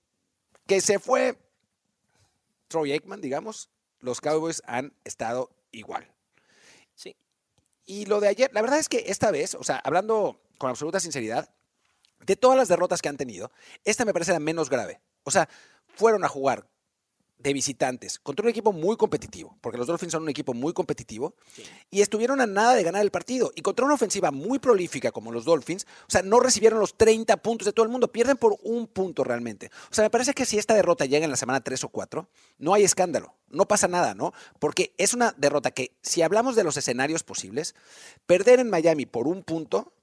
que 0.67 0.81
se 0.81 0.99
fue 0.99 1.37
Troy 2.67 2.91
Aikman, 2.91 3.21
digamos, 3.21 3.69
los 3.99 4.19
Cowboys 4.21 4.61
han 4.65 4.93
estado 5.03 5.49
igual. 5.71 6.11
Y 7.89 8.05
lo 8.05 8.19
de 8.19 8.27
ayer, 8.27 8.51
la 8.53 8.61
verdad 8.61 8.77
es 8.77 8.87
que 8.87 9.05
esta 9.07 9.31
vez, 9.31 9.55
o 9.55 9.63
sea, 9.63 9.77
hablando 9.77 10.39
con 10.59 10.69
absoluta 10.69 10.99
sinceridad, 10.99 11.49
de 12.19 12.35
todas 12.35 12.55
las 12.55 12.67
derrotas 12.67 13.01
que 13.01 13.09
han 13.09 13.17
tenido, 13.17 13.51
esta 13.83 14.05
me 14.05 14.13
parece 14.13 14.31
la 14.31 14.39
menos 14.39 14.69
grave. 14.69 15.01
O 15.23 15.31
sea, 15.31 15.49
fueron 15.95 16.23
a 16.23 16.27
jugar 16.27 16.67
de 17.39 17.53
visitantes 17.53 18.19
contra 18.19 18.43
un 18.43 18.49
equipo 18.49 18.73
muy 18.73 18.97
competitivo, 18.97 19.57
porque 19.61 19.77
los 19.77 19.87
Dolphins 19.87 20.11
son 20.11 20.23
un 20.23 20.29
equipo 20.29 20.53
muy 20.53 20.73
competitivo, 20.73 21.33
y 21.89 22.01
estuvieron 22.01 22.41
a 22.41 22.45
nada 22.45 22.75
de 22.75 22.83
ganar 22.83 23.01
el 23.01 23.11
partido. 23.11 23.51
Y 23.55 23.61
contra 23.61 23.85
una 23.85 23.95
ofensiva 23.95 24.31
muy 24.31 24.59
prolífica 24.59 25.11
como 25.11 25.31
los 25.31 25.45
Dolphins, 25.45 25.87
o 26.07 26.11
sea, 26.11 26.21
no 26.21 26.39
recibieron 26.39 26.79
los 26.79 26.97
30 26.97 27.37
puntos 27.37 27.65
de 27.65 27.73
todo 27.73 27.85
el 27.85 27.91
mundo, 27.91 28.11
pierden 28.11 28.37
por 28.37 28.57
un 28.61 28.87
punto 28.87 29.23
realmente. 29.23 29.71
O 29.89 29.93
sea, 29.93 30.03
me 30.03 30.09
parece 30.09 30.33
que 30.33 30.45
si 30.45 30.57
esta 30.57 30.75
derrota 30.75 31.05
llega 31.05 31.25
en 31.25 31.31
la 31.31 31.37
semana 31.37 31.61
3 31.61 31.83
o 31.85 31.89
4, 31.89 32.27
no 32.57 32.73
hay 32.73 32.83
escándalo, 32.83 33.33
no 33.49 33.67
pasa 33.67 33.87
nada, 33.87 34.13
¿no? 34.13 34.33
Porque 34.59 34.93
es 34.97 35.13
una 35.13 35.33
derrota 35.37 35.71
que, 35.71 35.95
si 36.01 36.21
hablamos 36.21 36.55
de 36.55 36.63
los 36.63 36.75
escenarios 36.77 37.23
posibles, 37.23 37.73
perder 38.25 38.59
en 38.59 38.69
Miami 38.69 39.05
por 39.05 39.27
un 39.27 39.43
punto 39.43 39.93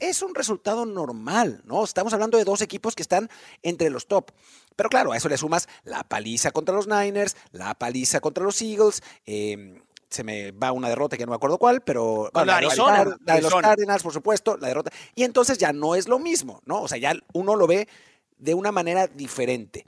es 0.00 0.22
un 0.22 0.34
resultado 0.34 0.86
normal, 0.86 1.62
¿no? 1.64 1.84
Estamos 1.84 2.12
hablando 2.12 2.38
de 2.38 2.44
dos 2.44 2.60
equipos 2.62 2.94
que 2.94 3.02
están 3.02 3.28
entre 3.62 3.90
los 3.90 4.06
top. 4.06 4.30
Pero 4.76 4.88
claro, 4.88 5.12
a 5.12 5.16
eso 5.16 5.28
le 5.28 5.36
sumas 5.36 5.68
la 5.84 6.02
paliza 6.04 6.50
contra 6.50 6.74
los 6.74 6.88
Niners, 6.88 7.36
la 7.52 7.74
paliza 7.74 8.20
contra 8.20 8.42
los 8.44 8.60
Eagles, 8.62 9.02
eh, 9.26 9.80
se 10.10 10.24
me 10.24 10.50
va 10.50 10.72
una 10.72 10.88
derrota 10.88 11.16
que 11.16 11.24
no 11.24 11.30
me 11.30 11.36
acuerdo 11.36 11.56
cuál, 11.56 11.82
pero 11.82 12.30
la, 12.34 12.56
Arizona, 12.56 13.04
la 13.24 13.34
de 13.36 13.42
los 13.42 13.54
Cardinals, 13.54 14.02
por 14.02 14.12
supuesto, 14.12 14.56
la 14.56 14.68
derrota. 14.68 14.90
Y 15.14 15.22
entonces 15.22 15.56
ya 15.56 15.72
no 15.72 15.94
es 15.94 16.08
lo 16.08 16.18
mismo, 16.18 16.60
¿no? 16.66 16.82
O 16.82 16.88
sea, 16.88 16.98
ya 16.98 17.14
uno 17.32 17.54
lo 17.54 17.68
ve 17.68 17.88
de 18.36 18.54
una 18.54 18.72
manera 18.72 19.06
diferente. 19.06 19.86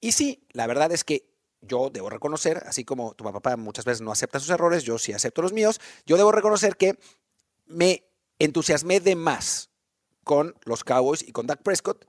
Y 0.00 0.12
sí, 0.12 0.46
la 0.52 0.68
verdad 0.68 0.92
es 0.92 1.02
que 1.02 1.26
yo 1.62 1.90
debo 1.90 2.10
reconocer, 2.10 2.62
así 2.66 2.84
como 2.84 3.14
tu 3.14 3.24
papá 3.24 3.56
muchas 3.56 3.84
veces 3.84 4.02
no 4.02 4.12
acepta 4.12 4.38
sus 4.38 4.50
errores, 4.50 4.84
yo 4.84 4.98
sí 4.98 5.12
acepto 5.12 5.42
los 5.42 5.52
míos, 5.52 5.80
yo 6.06 6.16
debo 6.16 6.30
reconocer 6.30 6.76
que 6.76 6.96
me 7.66 8.04
entusiasmé 8.38 9.00
de 9.00 9.16
más 9.16 9.70
con 10.24 10.54
los 10.64 10.84
Cowboys 10.84 11.22
y 11.26 11.32
con 11.32 11.46
Dak 11.46 11.62
Prescott. 11.62 12.04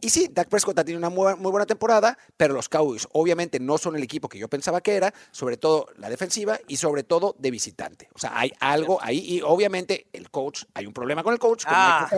Y 0.00 0.10
sí, 0.10 0.28
Dak 0.30 0.48
Prescott 0.48 0.78
ha 0.78 0.84
tenido 0.84 0.98
una 0.98 1.08
muy, 1.08 1.34
buena 1.34 1.64
temporada, 1.64 2.18
pero 2.36 2.52
los 2.52 2.68
Cowboys 2.68 3.08
obviamente 3.12 3.58
no 3.58 3.78
son 3.78 3.96
el 3.96 4.02
equipo 4.02 4.28
que 4.28 4.38
yo 4.38 4.48
pensaba 4.48 4.82
que 4.82 4.96
era, 4.96 5.14
sobre 5.30 5.56
todo 5.56 5.86
la 5.96 6.10
defensiva 6.10 6.60
y 6.68 6.76
sobre 6.76 7.04
todo 7.04 7.34
de 7.38 7.50
visitante. 7.50 8.10
O 8.14 8.18
sea, 8.18 8.38
hay 8.38 8.52
algo 8.60 8.98
ahí 9.00 9.18
y 9.20 9.40
obviamente 9.40 10.08
el 10.12 10.30
coach, 10.30 10.64
hay 10.74 10.86
un 10.86 10.92
problema 10.92 11.22
con 11.22 11.32
el 11.32 11.38
coach, 11.38 11.64
con 11.64 11.72
ah. 11.74 12.10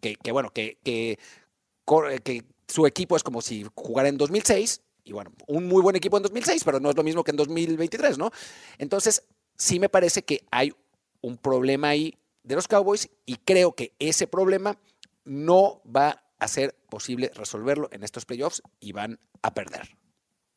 que, 0.00 0.16
que, 0.16 0.32
bueno, 0.32 0.50
que, 0.50 0.78
que, 0.82 1.18
que 2.24 2.44
su 2.66 2.86
equipo 2.86 3.14
es 3.14 3.22
como 3.22 3.40
si 3.40 3.64
jugara 3.76 4.08
en 4.08 4.18
2006 4.18 4.82
y 5.04 5.12
bueno, 5.12 5.32
un 5.46 5.68
muy 5.68 5.82
buen 5.82 5.94
equipo 5.94 6.16
en 6.16 6.24
2006, 6.24 6.64
pero 6.64 6.80
no 6.80 6.90
es 6.90 6.96
lo 6.96 7.04
mismo 7.04 7.22
que 7.22 7.30
en 7.30 7.36
2023, 7.36 8.18
¿no? 8.18 8.32
Entonces, 8.78 9.22
sí 9.56 9.78
me 9.78 9.88
parece 9.88 10.22
que 10.22 10.44
hay 10.50 10.72
un 11.20 11.36
problema 11.36 11.90
ahí 11.90 12.16
de 12.42 12.54
los 12.54 12.68
Cowboys 12.68 13.10
y 13.26 13.36
creo 13.36 13.74
que 13.74 13.94
ese 13.98 14.26
problema 14.26 14.78
no 15.24 15.82
va 15.84 16.24
a 16.38 16.48
ser 16.48 16.74
posible 16.88 17.30
resolverlo 17.34 17.88
en 17.92 18.02
estos 18.02 18.24
playoffs 18.24 18.62
y 18.80 18.92
van 18.92 19.20
a 19.42 19.54
perder. 19.54 20.00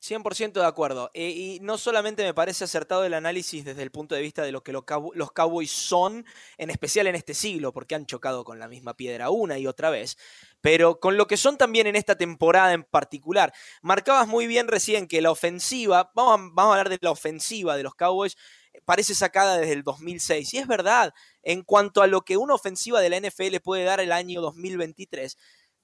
100% 0.03 0.53
de 0.53 0.65
acuerdo. 0.65 1.09
Eh, 1.13 1.29
y 1.29 1.59
no 1.61 1.77
solamente 1.77 2.23
me 2.23 2.33
parece 2.33 2.65
acertado 2.65 3.05
el 3.05 3.13
análisis 3.13 3.63
desde 3.63 3.83
el 3.83 3.91
punto 3.91 4.15
de 4.15 4.21
vista 4.21 4.43
de 4.43 4.51
lo 4.51 4.61
que 4.61 4.73
los, 4.73 4.83
Cowboys 4.83 5.71
son, 5.71 6.25
en 6.57 6.69
especial 6.69 7.07
en 7.07 7.15
este 7.15 7.33
siglo, 7.33 7.71
porque 7.71 7.95
han 7.95 8.05
chocado 8.05 8.43
con 8.43 8.59
la 8.59 8.67
misma 8.67 8.95
piedra 8.95 9.29
una 9.29 9.57
y 9.57 9.65
otra 9.65 9.89
vez, 9.89 10.17
pero 10.59 10.99
con 10.99 11.15
lo 11.15 11.27
que 11.27 11.37
son 11.37 11.57
también 11.57 11.87
en 11.87 11.95
esta 11.95 12.17
temporada 12.17 12.73
en 12.73 12.83
particular. 12.83 13.53
Marcabas 13.81 14.27
muy 14.27 14.45
bien 14.45 14.67
recién 14.67 15.07
que 15.07 15.21
la 15.21 15.31
ofensiva, 15.31 16.11
vamos 16.13 16.51
vamos 16.53 16.75
a 16.75 16.79
hablar 16.79 16.89
de 16.89 16.99
la 17.01 17.11
ofensiva 17.11 17.77
de 17.77 17.83
los 17.83 17.95
Cowboys, 17.95 18.35
parece 18.85 19.15
sacada 19.15 19.57
desde 19.57 19.73
el 19.73 19.83
2006. 19.83 20.53
Y 20.53 20.57
es 20.57 20.67
verdad, 20.67 21.13
en 21.43 21.61
cuanto 21.61 22.01
a 22.01 22.07
lo 22.07 22.21
que 22.21 22.37
una 22.37 22.55
ofensiva 22.55 23.01
de 23.01 23.09
la 23.09 23.19
NFL 23.19 23.57
puede 23.63 23.83
dar 23.83 23.99
el 23.99 24.11
año 24.11 24.41
2023, 24.41 25.37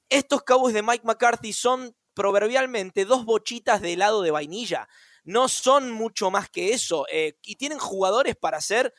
estos 0.09 0.43
Cowboys 0.43 0.73
de 0.73 0.81
Mike 0.81 1.05
McCarthy 1.05 1.53
son 1.53 1.95
proverbialmente 2.15 3.05
dos 3.05 3.25
bochitas 3.25 3.81
de 3.81 3.93
helado 3.93 4.21
de 4.21 4.31
vainilla. 4.31 4.89
No 5.23 5.47
son 5.47 5.91
mucho 5.91 6.31
más 6.31 6.49
que 6.49 6.73
eso. 6.73 7.05
Eh, 7.11 7.37
y 7.43 7.55
tienen 7.55 7.77
jugadores 7.77 8.35
para 8.35 8.57
hacer 8.57 8.93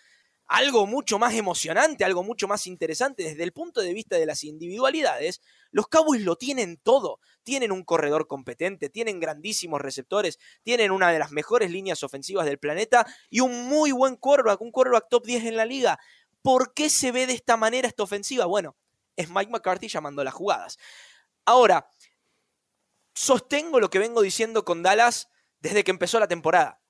algo 0.50 0.84
mucho 0.84 1.20
más 1.20 1.34
emocionante, 1.34 2.04
algo 2.04 2.24
mucho 2.24 2.48
más 2.48 2.66
interesante 2.66 3.22
desde 3.22 3.44
el 3.44 3.52
punto 3.52 3.80
de 3.82 3.94
vista 3.94 4.16
de 4.16 4.26
las 4.26 4.42
individualidades, 4.42 5.40
los 5.70 5.86
Cowboys 5.86 6.22
lo 6.22 6.34
tienen 6.34 6.76
todo. 6.82 7.20
Tienen 7.44 7.70
un 7.70 7.84
corredor 7.84 8.26
competente, 8.26 8.90
tienen 8.90 9.20
grandísimos 9.20 9.80
receptores, 9.80 10.40
tienen 10.64 10.90
una 10.90 11.12
de 11.12 11.20
las 11.20 11.30
mejores 11.30 11.70
líneas 11.70 12.02
ofensivas 12.02 12.46
del 12.46 12.58
planeta 12.58 13.06
y 13.30 13.38
un 13.38 13.68
muy 13.68 13.92
buen 13.92 14.16
quarterback, 14.16 14.60
un 14.60 14.72
quarterback 14.72 15.06
top 15.08 15.24
10 15.24 15.44
en 15.44 15.56
la 15.56 15.64
liga. 15.64 16.00
¿Por 16.42 16.74
qué 16.74 16.90
se 16.90 17.12
ve 17.12 17.26
de 17.26 17.34
esta 17.34 17.56
manera 17.56 17.88
esta 17.88 18.02
ofensiva? 18.02 18.46
Bueno, 18.46 18.76
es 19.16 19.28
Mike 19.30 19.50
McCarthy 19.50 19.88
llamando 19.88 20.24
las 20.24 20.34
jugadas. 20.34 20.78
Ahora, 21.44 21.88
sostengo 23.14 23.80
lo 23.80 23.90
que 23.90 23.98
vengo 23.98 24.22
diciendo 24.22 24.64
con 24.64 24.82
Dallas 24.82 25.28
desde 25.60 25.84
que 25.84 25.90
empezó 25.90 26.18
la 26.18 26.28
temporada 26.28 26.80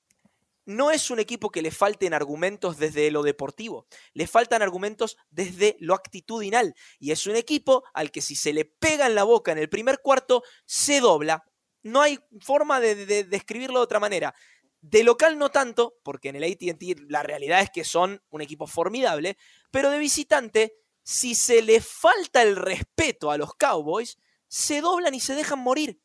no 0.65 0.91
es 0.91 1.09
un 1.09 1.19
equipo 1.19 1.49
que 1.49 1.61
le 1.61 1.71
falten 1.71 2.13
argumentos 2.13 2.77
desde 2.77 3.09
lo 3.11 3.23
deportivo, 3.23 3.87
le 4.13 4.27
faltan 4.27 4.61
argumentos 4.61 5.17
desde 5.29 5.75
lo 5.79 5.93
actitudinal. 5.93 6.75
Y 6.99 7.11
es 7.11 7.25
un 7.27 7.35
equipo 7.35 7.83
al 7.93 8.11
que 8.11 8.21
si 8.21 8.35
se 8.35 8.53
le 8.53 8.65
pega 8.65 9.07
en 9.07 9.15
la 9.15 9.23
boca 9.23 9.51
en 9.51 9.57
el 9.57 9.69
primer 9.69 9.99
cuarto, 10.01 10.43
se 10.65 10.99
dobla. 10.99 11.43
No 11.83 12.01
hay 12.01 12.19
forma 12.41 12.79
de, 12.79 13.23
describirlo 13.23 13.79
de 13.79 13.83
otra 13.83 13.99
manera. 13.99 14.35
De 14.81 15.03
local 15.03 15.37
no 15.37 15.49
tanto, 15.49 15.99
porque 16.03 16.29
en 16.29 16.35
el 16.37 16.43
ATT 16.43 17.09
la 17.09 17.23
realidad 17.23 17.61
es 17.61 17.69
que 17.69 17.83
son 17.83 18.21
un 18.29 18.41
equipo 18.41 18.67
formidable, 18.67 19.37
pero 19.69 19.89
de 19.89 19.99
visitante, 19.99 20.75
si 21.03 21.35
se 21.35 21.61
le 21.61 21.81
falta 21.81 22.41
el 22.41 22.55
respeto 22.55 23.31
a 23.31 23.37
los 23.37 23.53
Cowboys, 23.55 24.17
se 24.47 24.81
doblan 24.81 25.13
y 25.13 25.19
se 25.19 25.35
dejan 25.35 25.59
morir. 25.59 26.01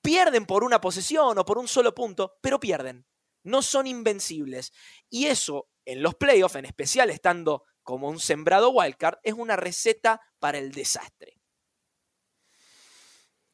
Pierden 0.00 0.46
por 0.46 0.64
una 0.64 0.80
posesión 0.80 1.36
o 1.38 1.44
por 1.44 1.58
un 1.58 1.68
solo 1.68 1.94
punto, 1.94 2.38
pero 2.40 2.60
pierden 2.60 3.04
no 3.48 3.62
son 3.62 3.86
invencibles. 3.86 4.72
Y 5.10 5.26
eso, 5.26 5.68
en 5.84 6.02
los 6.02 6.14
playoffs, 6.14 6.56
en 6.56 6.66
especial 6.66 7.10
estando 7.10 7.64
como 7.82 8.08
un 8.08 8.20
sembrado 8.20 8.70
wildcard, 8.70 9.18
es 9.22 9.34
una 9.34 9.56
receta 9.56 10.20
para 10.38 10.58
el 10.58 10.72
desastre. 10.72 11.40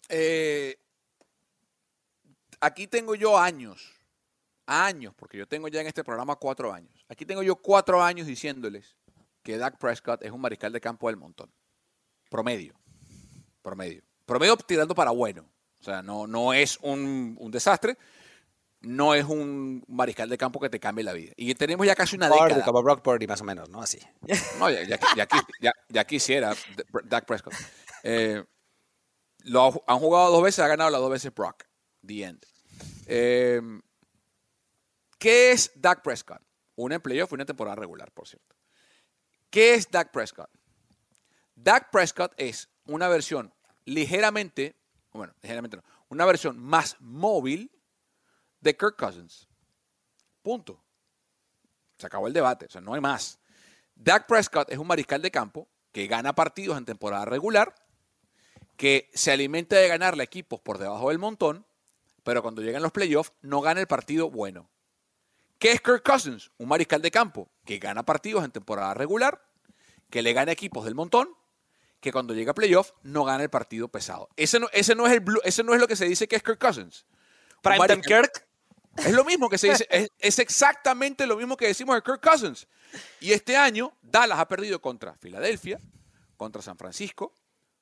Eh, 0.08 0.76
aquí 2.60 2.86
tengo 2.88 3.14
yo 3.14 3.38
años, 3.38 3.94
años, 4.66 5.14
porque 5.16 5.38
yo 5.38 5.46
tengo 5.46 5.68
ya 5.68 5.80
en 5.80 5.86
este 5.86 6.04
programa 6.04 6.36
cuatro 6.36 6.72
años. 6.72 7.04
Aquí 7.08 7.24
tengo 7.24 7.42
yo 7.42 7.56
cuatro 7.56 8.02
años 8.02 8.26
diciéndoles 8.26 8.96
que 9.42 9.58
Dak 9.58 9.78
Prescott 9.78 10.22
es 10.22 10.30
un 10.30 10.40
mariscal 10.40 10.72
de 10.72 10.80
campo 10.80 11.08
del 11.08 11.16
montón. 11.16 11.52
Promedio. 12.30 12.74
Promedio. 13.62 14.02
Promedio 14.24 14.56
tirando 14.56 14.94
para 14.94 15.10
bueno. 15.10 15.48
O 15.80 15.84
sea, 15.84 16.02
no, 16.02 16.26
no 16.26 16.54
es 16.54 16.78
un, 16.80 17.36
un 17.38 17.50
desastre, 17.50 17.98
no 18.80 19.14
es 19.14 19.24
un 19.24 19.84
mariscal 19.88 20.28
de 20.28 20.38
campo 20.38 20.60
que 20.60 20.70
te 20.70 20.80
cambie 20.80 21.04
la 21.04 21.12
vida. 21.12 21.32
Y 21.36 21.54
tenemos 21.54 21.86
ya 21.86 21.94
casi 21.94 22.16
una 22.16 22.28
década. 22.28 22.64
Como 22.64 22.82
Brock 22.82 23.02
Purdy, 23.02 23.26
más 23.26 23.40
o 23.40 23.44
menos, 23.44 23.68
¿no? 23.68 23.82
Así. 23.82 23.98
No, 24.58 24.70
ya, 24.70 26.04
quisiera 26.04 26.54
Dak 27.04 27.26
Prescott. 27.26 27.54
Eh, 28.02 28.42
lo 29.44 29.84
han 29.86 29.98
jugado 29.98 30.30
dos 30.30 30.42
veces, 30.42 30.60
ha 30.60 30.68
ganado 30.68 30.90
las 30.90 31.00
dos 31.00 31.10
veces 31.10 31.34
Brock. 31.34 31.64
The 32.06 32.24
end. 32.24 32.46
Eh, 33.06 33.60
¿Qué 35.24 35.52
es 35.52 35.72
Dak 35.74 36.02
Prescott? 36.02 36.42
Un 36.76 36.92
empleo 36.92 37.26
fue 37.26 37.36
una 37.36 37.46
temporada 37.46 37.76
regular, 37.76 38.12
por 38.12 38.28
cierto. 38.28 38.54
¿Qué 39.48 39.72
es 39.72 39.90
Dak 39.90 40.12
Prescott? 40.12 40.50
Dak 41.54 41.90
Prescott 41.90 42.34
es 42.36 42.68
una 42.84 43.08
versión 43.08 43.54
ligeramente, 43.86 44.76
bueno, 45.14 45.32
ligeramente 45.40 45.78
no, 45.78 45.82
una 46.10 46.26
versión 46.26 46.58
más 46.58 46.96
móvil 47.00 47.72
de 48.60 48.76
Kirk 48.76 48.98
Cousins. 48.98 49.48
Punto. 50.42 50.84
Se 51.96 52.06
acabó 52.06 52.26
el 52.26 52.34
debate, 52.34 52.66
o 52.66 52.68
sea, 52.70 52.82
no 52.82 52.92
hay 52.92 53.00
más. 53.00 53.40
Dak 53.94 54.26
Prescott 54.26 54.70
es 54.70 54.76
un 54.76 54.86
mariscal 54.86 55.22
de 55.22 55.30
campo 55.30 55.70
que 55.90 56.06
gana 56.06 56.34
partidos 56.34 56.76
en 56.76 56.84
temporada 56.84 57.24
regular, 57.24 57.74
que 58.76 59.10
se 59.14 59.32
alimenta 59.32 59.76
de 59.76 59.88
ganarle 59.88 60.22
equipos 60.22 60.60
por 60.60 60.76
debajo 60.76 61.08
del 61.08 61.18
montón, 61.18 61.64
pero 62.24 62.42
cuando 62.42 62.60
llegan 62.60 62.82
los 62.82 62.92
playoffs 62.92 63.32
no 63.40 63.62
gana 63.62 63.80
el 63.80 63.86
partido 63.86 64.30
bueno. 64.30 64.68
¿Qué 65.64 65.72
es 65.72 65.80
Kirk 65.80 66.02
Cousins? 66.02 66.50
Un 66.58 66.68
mariscal 66.68 67.00
de 67.00 67.10
campo 67.10 67.50
que 67.64 67.78
gana 67.78 68.04
partidos 68.04 68.44
en 68.44 68.50
temporada 68.50 68.92
regular, 68.92 69.40
que 70.10 70.20
le 70.20 70.34
gana 70.34 70.52
equipos 70.52 70.84
del 70.84 70.94
montón, 70.94 71.30
que 72.00 72.12
cuando 72.12 72.34
llega 72.34 72.50
a 72.50 72.54
playoff 72.54 72.92
no 73.02 73.24
gana 73.24 73.44
el 73.44 73.48
partido 73.48 73.88
pesado. 73.88 74.28
Ese 74.36 74.60
no, 74.60 74.68
ese 74.74 74.94
no, 74.94 75.06
es, 75.06 75.14
el, 75.14 75.24
ese 75.42 75.64
no 75.64 75.72
es 75.72 75.80
lo 75.80 75.88
que 75.88 75.96
se 75.96 76.04
dice 76.04 76.28
que 76.28 76.36
es 76.36 76.42
Kirk 76.42 76.58
Cousins. 76.58 77.06
Primetime 77.62 78.02
Kirk. 78.02 78.46
Es 78.98 79.12
lo 79.12 79.24
mismo 79.24 79.48
que 79.48 79.56
se 79.56 79.70
dice, 79.70 79.88
es, 80.18 80.38
exactamente 80.38 81.26
lo 81.26 81.38
mismo 81.38 81.56
que 81.56 81.66
decimos 81.66 81.96
de 81.96 82.02
Kirk 82.02 82.20
Cousins. 82.20 82.68
Y 83.20 83.32
este 83.32 83.56
año, 83.56 83.96
Dallas 84.02 84.38
ha 84.40 84.46
perdido 84.46 84.82
contra 84.82 85.14
Filadelfia, 85.14 85.80
contra 86.36 86.60
San 86.60 86.76
Francisco, 86.76 87.32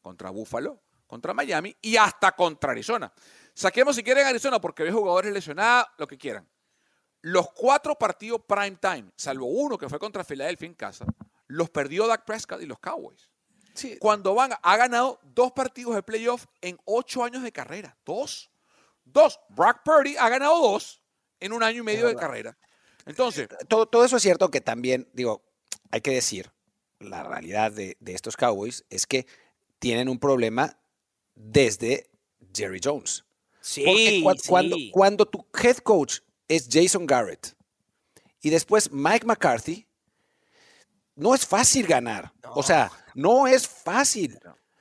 contra 0.00 0.30
Buffalo, 0.30 0.80
contra 1.08 1.34
Miami 1.34 1.76
y 1.82 1.96
hasta 1.96 2.30
contra 2.30 2.70
Arizona. 2.70 3.12
Saquemos 3.54 3.96
si 3.96 4.04
quieren 4.04 4.24
Arizona 4.24 4.60
porque 4.60 4.84
hay 4.84 4.92
jugadores 4.92 5.32
lesionados, 5.32 5.88
lo 5.98 6.06
que 6.06 6.16
quieran. 6.16 6.48
Los 7.22 7.50
cuatro 7.52 7.96
partidos 7.96 8.42
prime 8.46 8.76
time, 8.80 9.10
salvo 9.16 9.46
uno 9.46 9.78
que 9.78 9.88
fue 9.88 9.98
contra 9.98 10.24
Filadelfia 10.24 10.66
en 10.66 10.74
casa, 10.74 11.06
los 11.46 11.70
perdió 11.70 12.06
Dak 12.06 12.24
Prescott 12.24 12.60
y 12.62 12.66
los 12.66 12.78
Cowboys. 12.78 13.30
Cuando 14.00 14.34
van, 14.34 14.52
ha 14.60 14.76
ganado 14.76 15.18
dos 15.22 15.52
partidos 15.52 15.94
de 15.94 16.02
playoff 16.02 16.46
en 16.60 16.78
ocho 16.84 17.24
años 17.24 17.42
de 17.42 17.52
carrera. 17.52 17.96
Dos. 18.04 18.50
Dos, 19.04 19.40
Brock 19.48 19.80
Purdy 19.84 20.16
ha 20.16 20.28
ganado 20.28 20.60
dos 20.60 21.00
en 21.40 21.52
un 21.52 21.62
año 21.62 21.80
y 21.80 21.84
medio 21.84 22.06
de 22.06 22.14
carrera. 22.14 22.56
Entonces, 23.06 23.48
todo, 23.68 23.86
todo 23.86 24.04
eso 24.04 24.16
es 24.16 24.22
cierto 24.22 24.50
que 24.50 24.60
también, 24.60 25.08
digo, 25.12 25.42
hay 25.90 26.00
que 26.00 26.12
decir, 26.12 26.52
la 27.00 27.24
realidad 27.24 27.72
de, 27.72 27.96
de 27.98 28.14
estos 28.14 28.36
Cowboys 28.36 28.84
es 28.90 29.06
que 29.06 29.26
tienen 29.78 30.08
un 30.08 30.18
problema 30.18 30.78
desde 31.34 32.10
Jerry 32.54 32.80
Jones. 32.82 33.24
Sí, 33.60 33.84
Porque 33.84 34.40
sí. 34.40 34.48
cuando, 34.48 34.76
cuando 34.92 35.26
tu 35.26 35.46
head 35.60 35.78
coach 35.78 36.20
es 36.48 36.68
Jason 36.70 37.06
Garrett 37.06 37.54
y 38.40 38.50
después 38.50 38.90
Mike 38.92 39.26
McCarthy, 39.26 39.86
no 41.14 41.34
es 41.34 41.46
fácil 41.46 41.86
ganar. 41.86 42.32
O 42.54 42.62
sea, 42.62 42.90
no 43.14 43.46
es 43.46 43.66
fácil. 43.68 44.38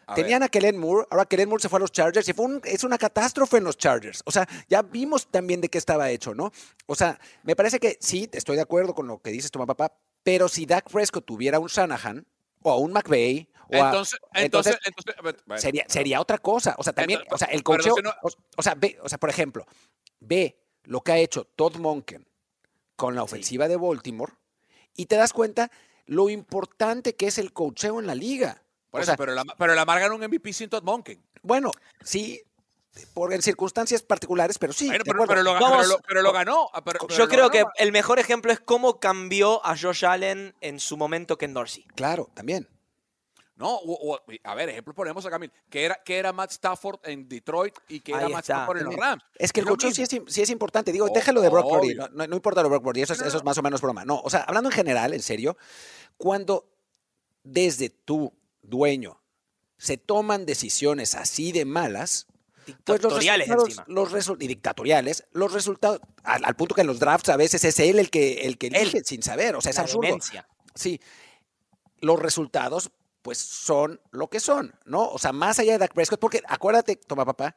a 0.07 0.15
Tenían 0.15 0.43
a 0.43 0.49
Kellen 0.49 0.77
Moore, 0.77 1.07
ahora 1.09 1.25
Kellen 1.25 1.47
Moore 1.47 1.61
se 1.61 1.69
fue 1.69 1.77
a 1.77 1.79
los 1.81 1.91
Chargers 1.91 2.27
y 2.27 2.33
fue 2.33 2.45
un- 2.45 2.61
es 2.65 2.83
una 2.83 2.97
catástrofe 2.97 3.57
en 3.57 3.63
los 3.63 3.77
Chargers. 3.77 4.21
O 4.25 4.31
sea, 4.31 4.45
ya 4.67 4.81
vimos 4.81 5.29
también 5.31 5.61
de 5.61 5.69
qué 5.69 5.77
estaba 5.77 6.09
hecho, 6.09 6.33
¿no? 6.33 6.51
O 6.85 6.95
sea, 6.95 7.17
me 7.43 7.55
parece 7.55 7.79
que 7.79 7.97
sí, 8.01 8.29
estoy 8.33 8.57
de 8.57 8.61
acuerdo 8.63 8.93
con 8.93 9.07
lo 9.07 9.21
que 9.21 9.29
dices, 9.31 9.51
tu 9.51 9.65
papá, 9.65 9.93
pero 10.21 10.49
si 10.49 10.65
Dak 10.65 10.89
Prescott 10.89 11.25
tuviera 11.25 11.59
un 11.59 11.67
Shanahan 11.67 12.25
o 12.61 12.71
a 12.71 12.77
un 12.77 12.91
McVay, 12.91 13.47
o 13.69 13.75
a- 13.81 13.91
entonces, 14.33 14.77
entonces, 14.83 15.15
bueno, 15.21 15.39
sería, 15.61 15.85
sería 15.87 16.19
otra 16.19 16.37
cosa. 16.39 16.75
O 16.77 16.83
sea, 16.83 16.91
también, 16.91 17.21
Entonces, 17.21 17.33
o 17.33 17.37
sea, 17.47 17.55
el 17.55 17.63
cocheo, 17.63 17.95
no- 18.03 18.13
o, 18.21 18.29
o 18.57 18.61
sea, 18.63 18.75
ve, 18.75 18.99
o 19.01 19.07
sea, 19.07 19.17
por 19.17 19.29
ejemplo, 19.29 19.65
ve 20.19 20.60
lo 20.83 21.01
que 21.01 21.11
ha 21.11 21.17
hecho 21.17 21.45
Todd 21.45 21.77
Monken 21.77 22.27
con 22.95 23.15
la 23.15 23.23
ofensiva 23.23 23.67
de 23.67 23.77
Baltimore 23.77 24.33
y 24.95 25.05
te 25.07 25.15
das 25.15 25.33
cuenta 25.33 25.71
lo 26.05 26.29
importante 26.29 27.15
que 27.15 27.27
es 27.27 27.37
el 27.37 27.53
cocheo 27.53 27.99
en 27.99 28.07
la 28.07 28.15
liga. 28.15 28.61
por 28.89 28.99
o 28.99 29.03
eso, 29.03 29.11
sea, 29.11 29.17
pero, 29.17 29.33
la, 29.33 29.43
pero 29.57 29.73
la 29.75 29.85
Mar 29.85 29.99
ganó 29.99 30.15
un 30.15 30.21
MVP 30.23 30.51
sin 30.53 30.69
Todd 30.69 30.83
Monken. 30.83 31.21
bueno, 31.41 31.71
sí, 32.03 32.41
por 33.13 33.33
en 33.33 33.41
circunstancias 33.41 34.01
particulares, 34.03 34.57
pero 34.59 34.73
sí. 34.73 34.87
Bueno, 34.87 35.03
pero, 35.25 35.41
lo, 35.43 35.53
ga- 35.55 35.61
Vamos- 35.61 35.77
pero 35.77 35.87
lo- 35.93 35.99
pero 36.05 36.21
lo 36.21 36.33
ganó. 36.33 36.69
ah, 36.73 36.83
Yo 37.17 37.29
creo 37.29 37.49
ganó. 37.49 37.51
que 37.51 37.83
el 37.83 37.93
mejor 37.93 38.19
ejemplo 38.19 38.51
es 38.51 38.59
cómo 38.59 38.99
cambió 38.99 39.65
a 39.65 39.77
Josh 39.77 40.05
Allen 40.05 40.53
en 40.59 40.79
su 40.81 40.97
momento 40.97 41.37
Ken 41.37 41.53
Dorsey. 41.53 41.85
Claro, 41.95 42.29
también. 42.33 42.67
No, 43.61 43.75
o- 43.75 44.13
o- 44.15 44.19
a 44.43 44.55
ver, 44.55 44.69
ejemplo 44.69 44.93
ponemos 44.93 45.25
a 45.25 45.29
Camil. 45.29 45.51
Que 45.69 45.85
era, 45.85 45.95
que 46.03 46.17
era 46.17 46.33
Matt 46.33 46.51
Stafford 46.51 46.99
en 47.03 47.29
Detroit 47.29 47.73
y 47.87 47.99
que 48.01 48.11
era 48.11 48.25
Ahí 48.25 48.31
Matt 48.33 48.43
está. 48.43 48.55
Stafford 48.57 48.77
en 48.79 48.85
los. 48.85 48.95
Rams. 48.95 49.23
Es 49.35 49.53
que 49.53 49.59
el 49.61 49.65
cocheo 49.67 49.91
sí 49.91 50.01
es, 50.03 50.09
sí 50.27 50.41
es 50.41 50.49
importante. 50.49 50.91
Digo, 50.91 51.05
Oh, 51.09 51.13
déjalo 51.13 51.41
de 51.41 51.49
Brock 51.49 51.69
Purdy. 51.69 51.95
No, 51.95 52.07
no- 52.09 52.27
no 52.27 52.35
importa 52.35 52.61
lo 52.61 52.69
de 52.69 52.69
Brock 52.71 52.83
Purdy, 52.83 53.01
eso, 53.03 53.13
es- 53.13 53.21
eso 53.21 53.37
es 53.37 53.43
más 53.43 53.57
o 53.57 53.61
menos 53.61 53.79
broma. 53.81 54.03
No, 54.03 54.19
o 54.21 54.29
sea, 54.29 54.41
hablando 54.41 54.69
en 54.69 54.75
general, 54.75 55.13
en 55.13 55.21
serio, 55.21 55.55
cuando 56.17 56.67
desde 57.43 57.89
tu 57.89 58.33
dueño 58.61 59.21
se 59.77 59.97
toman 59.97 60.45
decisiones 60.45 61.15
así 61.15 61.51
de 61.51 61.65
malas, 61.65 62.27
pues 62.83 63.01
los 63.01 63.13
Dictatoriales 63.13 63.47
resultados, 63.47 63.69
encima. 63.69 63.85
los 63.87 64.11
resu- 64.11 64.37
y 64.39 64.47
dictatoriales, 64.47 65.23
los 65.31 65.51
resultados, 65.51 65.99
al, 66.23 66.45
al 66.45 66.55
punto 66.55 66.75
que 66.75 66.81
en 66.81 66.87
los 66.87 66.99
drafts 66.99 67.29
a 67.29 67.37
veces 67.37 67.63
es 67.63 67.79
él 67.79 67.97
el 67.97 68.09
que, 68.11 68.41
el 68.45 68.57
que 68.59 68.67
elige 68.67 69.03
sin 69.03 69.23
saber, 69.23 69.55
o 69.55 69.61
sea, 69.61 69.71
es 69.71 69.77
La 69.77 69.81
absurdo. 69.83 70.03
demencia. 70.07 70.47
Sí, 70.75 71.01
los 71.99 72.19
resultados 72.19 72.91
pues 73.21 73.37
son 73.37 74.01
lo 74.11 74.29
que 74.29 74.39
son, 74.39 74.73
¿no? 74.85 75.07
O 75.09 75.17
sea, 75.17 75.31
más 75.31 75.59
allá 75.59 75.73
de 75.73 75.77
Dak 75.79 75.93
Prescott, 75.93 76.19
porque 76.19 76.41
acuérdate, 76.47 76.95
toma 76.95 77.25
papá, 77.25 77.55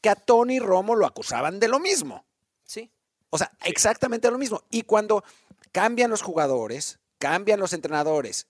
que 0.00 0.08
a 0.08 0.14
Tony 0.14 0.58
Romo 0.58 0.94
lo 0.94 1.06
acusaban 1.06 1.60
de 1.60 1.68
lo 1.68 1.80
mismo. 1.80 2.24
Sí. 2.64 2.90
O 3.30 3.38
sea, 3.38 3.52
exactamente 3.64 4.30
lo 4.30 4.38
mismo. 4.38 4.64
Y 4.70 4.82
cuando 4.82 5.24
cambian 5.72 6.10
los 6.10 6.22
jugadores, 6.22 6.98
cambian 7.18 7.60
los 7.60 7.72
entrenadores 7.72 8.48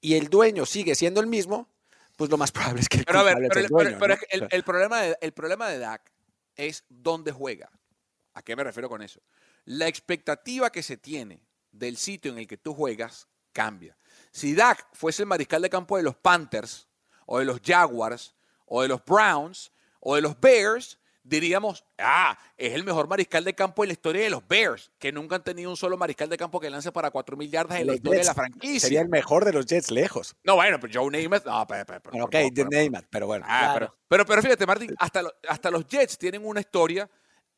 y 0.00 0.14
el 0.14 0.28
dueño 0.28 0.66
sigue 0.66 0.94
siendo 0.94 1.20
el 1.20 1.26
mismo, 1.26 1.68
pues 2.16 2.30
lo 2.30 2.36
más 2.36 2.52
probable 2.52 2.82
es 2.82 2.88
que 2.88 2.98
el 2.98 3.04
Pero 3.04 3.20
a 3.20 3.22
ver, 3.22 3.38
el 3.38 4.62
problema 4.62 5.00
de, 5.00 5.16
el 5.20 5.32
problema 5.32 5.68
de 5.68 5.78
Dak 5.78 6.12
es 6.56 6.84
dónde 6.88 7.32
juega. 7.32 7.70
¿A 8.34 8.42
qué 8.42 8.56
me 8.56 8.64
refiero 8.64 8.88
con 8.88 9.02
eso? 9.02 9.20
La 9.64 9.88
expectativa 9.88 10.70
que 10.70 10.82
se 10.82 10.96
tiene 10.96 11.46
del 11.72 11.96
sitio 11.96 12.32
en 12.32 12.38
el 12.38 12.46
que 12.46 12.56
tú 12.56 12.74
juegas 12.74 13.28
cambia. 13.52 13.96
Si 14.34 14.52
Dak 14.52 14.88
fuese 14.92 15.22
el 15.22 15.28
mariscal 15.28 15.62
de 15.62 15.70
campo 15.70 15.96
de 15.96 16.02
los 16.02 16.16
Panthers, 16.16 16.88
o 17.24 17.38
de 17.38 17.44
los 17.44 17.60
Jaguars, 17.64 18.34
o 18.66 18.82
de 18.82 18.88
los 18.88 19.04
Browns, 19.04 19.70
o 20.00 20.16
de 20.16 20.22
los 20.22 20.38
Bears, 20.40 20.98
diríamos, 21.22 21.84
ah, 21.98 22.36
es 22.56 22.74
el 22.74 22.82
mejor 22.82 23.06
mariscal 23.06 23.44
de 23.44 23.54
campo 23.54 23.84
en 23.84 23.88
la 23.90 23.92
historia 23.92 24.22
de 24.24 24.30
los 24.30 24.46
Bears, 24.48 24.90
que 24.98 25.12
nunca 25.12 25.36
han 25.36 25.44
tenido 25.44 25.70
un 25.70 25.76
solo 25.76 25.96
mariscal 25.96 26.28
de 26.28 26.36
campo 26.36 26.58
que 26.58 26.68
lance 26.68 26.90
para 26.90 27.12
4.000 27.12 27.48
yardas 27.48 27.78
en 27.78 27.86
la 27.86 27.94
historia 27.94 28.18
de 28.22 28.26
la 28.26 28.34
franquicia. 28.34 28.80
Sería 28.80 29.02
el 29.02 29.08
mejor 29.08 29.44
de 29.44 29.52
los 29.52 29.66
Jets 29.66 29.92
lejos. 29.92 30.34
No, 30.42 30.56
bueno, 30.56 30.80
pero 30.80 30.92
Joe 31.00 31.22
Namath, 31.22 31.46
no, 31.46 31.64
pero, 31.68 31.82
ok, 31.82 31.86
pero- 32.02 32.28
pero- 32.52 32.68
name 32.70 32.98
it, 32.98 33.06
pero 33.08 33.26
bueno. 33.28 33.46
Ah, 33.48 33.60
Claro. 33.60 33.78
pero, 33.78 33.98
pero, 34.08 34.26
pero 34.26 34.42
fíjate, 34.42 34.66
Martín, 34.66 34.94
hasta, 34.98 35.22
lo- 35.22 35.32
hasta 35.48 35.70
los 35.70 35.86
Jets 35.86 36.18
tienen 36.18 36.44
una 36.44 36.58
historia 36.58 37.08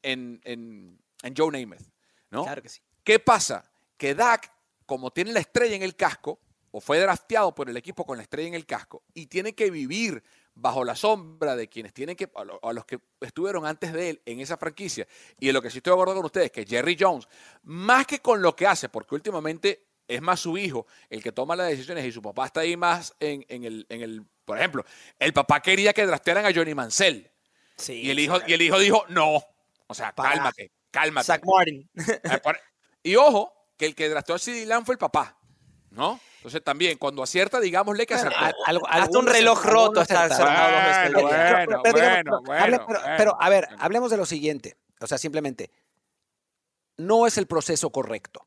en, 0.03 0.43
en, 0.45 1.01
en 1.22 1.35
Joe 1.35 1.51
Namath, 1.59 1.89
¿no? 2.31 2.45
Claro 2.45 2.61
que 2.61 2.68
sí. 2.68 2.83
¿Qué 3.03 3.18
pasa? 3.18 3.64
Que 3.97 4.14
Dak, 4.14 4.53
como 4.85 5.11
tiene 5.11 5.33
la 5.33 5.41
estrella 5.41 5.74
en 5.74 5.83
el 5.83 5.97
casco, 5.97 6.39
o 6.77 6.81
fue 6.83 6.99
drafteado 6.99 7.55
por 7.55 7.70
el 7.70 7.77
equipo 7.79 8.05
con 8.05 8.18
la 8.18 8.22
estrella 8.22 8.49
en 8.49 8.55
el 8.55 8.66
casco, 8.66 9.03
y 9.14 9.29
tiene 9.29 9.55
que 9.55 9.70
vivir 9.70 10.22
bajo 10.55 10.85
la 10.85 10.95
sombra 10.95 11.57
de 11.57 11.68
quienes 11.70 11.95
tienen 11.95 12.16
que, 12.16 12.31
a 12.35 12.45
lo- 12.45 12.61
a 12.62 12.72
los 12.74 12.85
que 12.85 12.99
estuvieron 13.22 13.64
antes 13.64 13.95
de 13.95 14.11
él 14.11 14.22
en 14.27 14.41
esa 14.41 14.59
franquicia, 14.59 15.09
y 15.41 15.47
de 15.47 15.53
lo 15.55 15.62
que 15.62 15.70
sí 15.70 15.79
estoy 15.79 15.93
de 15.93 15.95
acuerdo 15.95 16.16
con 16.16 16.27
ustedes, 16.27 16.51
que 16.51 16.66
Jerry 16.66 16.95
Jones, 17.01 17.27
más 17.62 18.07
que 18.07 18.18
con 18.20 18.43
lo 18.43 18.55
que 18.55 18.66
hace, 18.66 18.91
porque 18.91 19.14
últimamente 19.14 19.87
es 20.07 20.20
más 20.20 20.39
su 20.41 20.59
hijo 20.59 20.87
el 21.09 21.22
que 21.22 21.33
toma 21.33 21.57
las 21.57 21.70
decisiones 21.70 22.05
y 22.05 22.12
su 22.12 22.20
papá 22.20 22.45
está 22.45 22.61
ahí 22.61 22.77
más 22.77 23.14
en, 23.20 23.47
en 23.49 23.64
el, 23.64 23.87
en 23.89 24.03
el, 24.03 24.27
por 24.45 24.59
ejemplo, 24.59 24.85
el 25.18 25.33
papá 25.33 25.61
quería 25.62 25.95
que 25.95 26.05
draftearan 26.05 26.45
a 26.45 26.53
Johnny 26.55 26.74
Mansell, 26.74 27.31
Sí, 27.79 28.03
y 28.03 28.11
el 28.11 28.18
hijo, 28.18 28.37
y 28.47 28.53
el 28.53 28.61
hijo 28.61 28.79
dijo, 28.79 29.07
no, 29.09 29.43
o 29.87 29.95
sea, 29.95 30.14
Para. 30.14 30.35
cálmate, 30.35 30.72
cálmate. 30.91 31.24
Zach 31.27 31.43
Martin. 31.47 31.89
Eh, 31.97 32.41
Y 33.03 33.16
ojo, 33.16 33.51
que 33.79 33.85
el 33.87 33.95
que 33.95 34.09
drafteó 34.09 34.35
a 34.35 34.39
CD 34.39 34.64
Lamb 34.66 34.85
fue 34.87 34.95
el 34.95 34.99
papá, 34.99 35.36
¿no? 35.97 36.20
Entonces 36.36 36.62
también, 36.62 36.97
cuando 36.99 37.22
acierta, 37.22 37.59
digámosle 37.59 38.07
que 38.07 38.14
acertó. 38.14 38.36
Hasta 38.88 39.18
un 39.18 39.26
reloj 39.26 39.64
roto 39.64 40.03
está. 40.03 40.28
Bueno, 40.28 40.44
bueno, 40.47 41.22
Pero, 41.22 41.28
digamos, 41.28 41.66
bueno, 41.66 41.82
pero, 41.82 41.99
hable- 41.99 42.78
bueno, 42.78 42.86
pero- 42.86 43.01
bueno, 43.01 43.14
pero, 43.18 43.36
a 43.42 43.49
ver, 43.49 43.64
bueno. 43.68 43.82
hablemos 43.82 44.11
de 44.11 44.16
lo 44.16 44.26
siguiente. 44.26 44.76
O 45.01 45.07
sea, 45.07 45.18
simplemente, 45.18 45.70
no 46.99 47.26
es 47.26 47.36
el 47.38 47.47
proceso 47.47 47.90
correcto. 47.90 48.47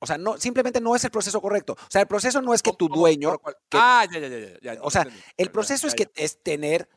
O 0.00 0.06
sea, 0.06 0.18
no, 0.18 0.36
simplemente 0.36 0.80
no 0.80 0.96
es 0.96 1.04
el 1.04 1.12
proceso 1.12 1.40
correcto. 1.40 1.74
O 1.74 1.86
sea, 1.88 2.00
el 2.00 2.08
proceso 2.08 2.42
no 2.42 2.52
es 2.54 2.62
que 2.62 2.70
¿Cómo- 2.70 2.78
tu 2.78 2.88
dueño. 2.88 3.38
que- 3.38 3.78
ah, 3.78 4.04
ya, 4.12 4.18
ya, 4.18 4.26
ya, 4.26 4.38
ya, 4.60 4.74
ya, 4.74 4.82
o 4.82 4.90
sea, 4.90 5.02
entendí. 5.02 5.22
el 5.36 5.46
Ya, 5.46 5.52
proceso 5.52 5.86
ya, 5.86 5.88
es 5.88 5.94
que 5.94 6.10
es 6.16 6.42
tener 6.42 6.88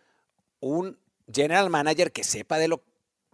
un 0.60 1.00
general 1.32 1.70
manager 1.70 2.12
que 2.12 2.24
sepa 2.24 2.58
de 2.58 2.68
lo, 2.68 2.84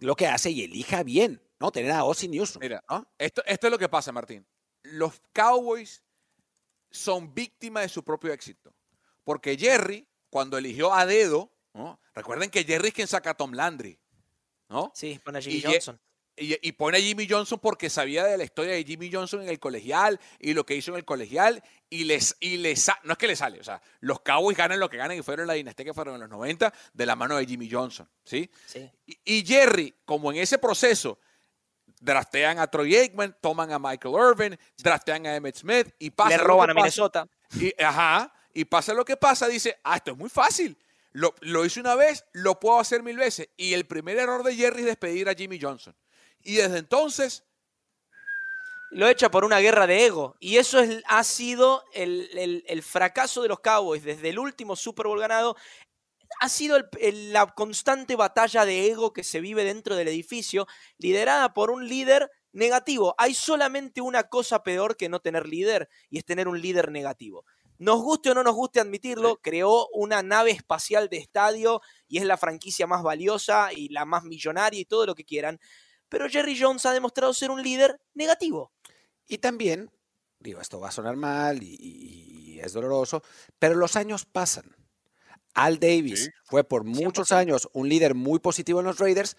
lo 0.00 0.14
que 0.14 0.26
hace 0.26 0.50
y 0.50 0.64
elija 0.64 1.02
bien, 1.02 1.40
¿no? 1.58 1.72
Tener 1.72 1.90
a 1.92 2.04
Ozzy 2.04 2.28
Newsome. 2.28 2.66
Mira, 2.66 2.84
¿no? 2.90 3.06
Esto, 3.16 3.42
esto 3.46 3.66
es 3.68 3.70
lo 3.70 3.78
que 3.78 3.88
pasa, 3.88 4.12
Martín. 4.12 4.46
Los 4.82 5.20
Cowboys 5.32 6.02
son 6.90 7.34
víctimas 7.34 7.84
de 7.84 7.88
su 7.88 8.04
propio 8.04 8.32
éxito. 8.32 8.74
Porque 9.24 9.56
Jerry, 9.56 10.06
cuando 10.30 10.58
eligió 10.58 10.92
a 10.92 11.06
dedo, 11.06 11.50
¿no? 11.74 12.00
recuerden 12.14 12.50
que 12.50 12.64
Jerry 12.64 12.88
es 12.88 12.94
quien 12.94 13.08
saca 13.08 13.30
a 13.30 13.34
Tom 13.34 13.52
Landry, 13.52 13.98
¿no? 14.68 14.92
Sí, 14.94 15.20
pone 15.24 15.38
a 15.38 15.42
Jimmy 15.42 15.56
Y 15.56 15.62
Johnson. 15.62 16.00
Y, 16.34 16.66
y 16.66 16.72
pone 16.72 16.96
a 16.96 17.00
Jimmy 17.00 17.28
Johnson 17.28 17.58
porque 17.60 17.90
sabía 17.90 18.24
de 18.24 18.38
la 18.38 18.44
historia 18.44 18.72
de 18.72 18.84
Jimmy 18.84 19.12
Johnson 19.12 19.42
en 19.42 19.50
el 19.50 19.60
colegial 19.60 20.18
y 20.38 20.54
lo 20.54 20.64
que 20.64 20.74
hizo 20.74 20.90
en 20.90 20.96
el 20.96 21.04
colegial 21.04 21.62
y 21.90 22.04
les, 22.04 22.36
y 22.40 22.56
les 22.56 22.90
no 23.04 23.12
es 23.12 23.18
que 23.18 23.26
le 23.26 23.36
sale, 23.36 23.60
o 23.60 23.64
sea, 23.64 23.82
los 24.00 24.20
Cowboys 24.20 24.56
ganan 24.56 24.80
lo 24.80 24.88
que 24.88 24.96
ganan 24.96 25.16
y 25.16 25.22
fueron 25.22 25.46
la 25.46 25.52
dinastía 25.52 25.84
que 25.84 25.92
fueron 25.92 26.14
en 26.14 26.22
los 26.22 26.30
90 26.30 26.72
de 26.94 27.06
la 27.06 27.16
mano 27.16 27.36
de 27.36 27.44
Jimmy 27.44 27.70
Johnson, 27.70 28.08
¿sí? 28.24 28.50
Sí. 28.64 28.90
Y, 29.04 29.18
y 29.24 29.46
Jerry, 29.46 29.94
como 30.06 30.32
en 30.32 30.38
ese 30.38 30.56
proceso, 30.56 31.18
draftean 32.02 32.58
a 32.58 32.66
Troy 32.66 32.96
Aikman, 32.96 33.36
toman 33.40 33.70
a 33.72 33.78
Michael 33.78 34.14
Irvin, 34.14 34.58
draftean 34.76 35.24
a 35.26 35.36
Emmett 35.36 35.56
Smith 35.56 35.88
y 35.98 36.10
pasa 36.10 36.30
Le 36.30 36.38
roban 36.38 36.70
a. 36.70 36.74
Minnesota. 36.74 37.26
Y, 37.58 37.72
ajá, 37.82 38.32
y 38.52 38.64
pasa 38.64 38.92
lo 38.92 39.04
que 39.04 39.16
pasa, 39.16 39.46
dice, 39.46 39.78
ah, 39.84 39.96
esto 39.96 40.10
es 40.12 40.16
muy 40.18 40.28
fácil. 40.28 40.76
Lo, 41.12 41.34
lo 41.40 41.64
hice 41.64 41.78
una 41.80 41.94
vez, 41.94 42.24
lo 42.32 42.58
puedo 42.58 42.80
hacer 42.80 43.02
mil 43.02 43.16
veces. 43.18 43.48
Y 43.56 43.74
el 43.74 43.86
primer 43.86 44.18
error 44.18 44.42
de 44.42 44.54
Jerry 44.56 44.80
es 44.80 44.86
despedir 44.86 45.28
a 45.28 45.34
Jimmy 45.34 45.58
Johnson. 45.60 45.94
Y 46.42 46.56
desde 46.56 46.78
entonces, 46.78 47.44
Lo 48.94 49.08
echa 49.08 49.30
por 49.30 49.46
una 49.46 49.58
guerra 49.58 49.86
de 49.86 50.04
ego. 50.04 50.36
Y 50.38 50.58
eso 50.58 50.78
es- 50.78 51.02
ha 51.06 51.24
sido 51.24 51.82
el, 51.94 52.28
el- 52.36 52.62
el 52.66 52.82
fracaso 52.82 53.40
de 53.40 53.48
los 53.48 53.60
Cowboys 53.60 54.04
desde 54.04 54.28
el 54.28 54.38
último 54.38 54.76
Super 54.76 55.06
Bowl 55.06 55.18
ganado. 55.18 55.56
Ha 56.40 56.48
sido 56.48 56.76
el- 56.76 56.88
el- 57.00 57.32
la 57.32 57.46
constante 57.46 58.16
batalla 58.16 58.64
de 58.64 58.86
ego 58.90 59.12
que 59.12 59.24
se 59.24 59.40
vive 59.40 59.64
dentro 59.64 59.96
del 59.96 60.08
edificio, 60.08 60.66
liderada 60.98 61.52
por 61.54 61.70
un 61.70 61.88
líder 61.88 62.30
negativo. 62.52 63.14
Hay 63.18 63.34
solamente 63.34 64.00
una 64.00 64.24
cosa 64.24 64.62
peor 64.62 64.96
que 64.96 65.08
no 65.08 65.20
tener 65.20 65.46
líder, 65.46 65.88
y 66.10 66.18
es 66.18 66.24
tener 66.24 66.48
un 66.48 66.60
líder 66.60 66.90
negativo. 66.90 67.44
Nos 67.78 68.00
guste 68.02 68.30
o 68.30 68.34
no 68.34 68.42
nos 68.44 68.54
guste 68.54 68.78
admitirlo, 68.80 69.38
creó 69.42 69.88
una 69.92 70.22
nave 70.22 70.50
espacial 70.52 71.08
de 71.08 71.16
estadio 71.16 71.80
y 72.06 72.18
es 72.18 72.24
la 72.24 72.36
franquicia 72.36 72.86
más 72.86 73.02
valiosa 73.02 73.72
y 73.72 73.88
la 73.88 74.04
más 74.04 74.22
millonaria 74.24 74.78
y 74.80 74.84
todo 74.84 75.06
lo 75.06 75.14
que 75.14 75.24
quieran. 75.24 75.58
Pero 76.08 76.28
Jerry 76.28 76.56
Jones 76.60 76.84
ha 76.86 76.92
demostrado 76.92 77.32
ser 77.34 77.50
un 77.50 77.62
líder 77.62 78.00
negativo. 78.14 78.70
Y 79.26 79.38
también, 79.38 79.90
digo, 80.38 80.60
esto 80.60 80.78
va 80.78 80.88
a 80.88 80.92
sonar 80.92 81.16
mal 81.16 81.62
y, 81.62 81.74
y- 81.80 82.52
y 82.52 82.60
es 82.60 82.72
doloroso, 82.74 83.22
pero 83.58 83.74
los 83.74 83.96
años 83.96 84.26
pasan. 84.26 84.76
Al 85.54 85.78
Davis 85.78 86.24
Sí. 86.24 86.30
fue 86.44 86.64
por 86.64 86.84
muchos 86.84 87.28
100%. 87.28 87.36
años 87.36 87.68
un 87.72 87.88
líder 87.88 88.14
muy 88.14 88.38
positivo 88.38 88.80
en 88.80 88.86
los 88.86 88.98
Raiders 88.98 89.36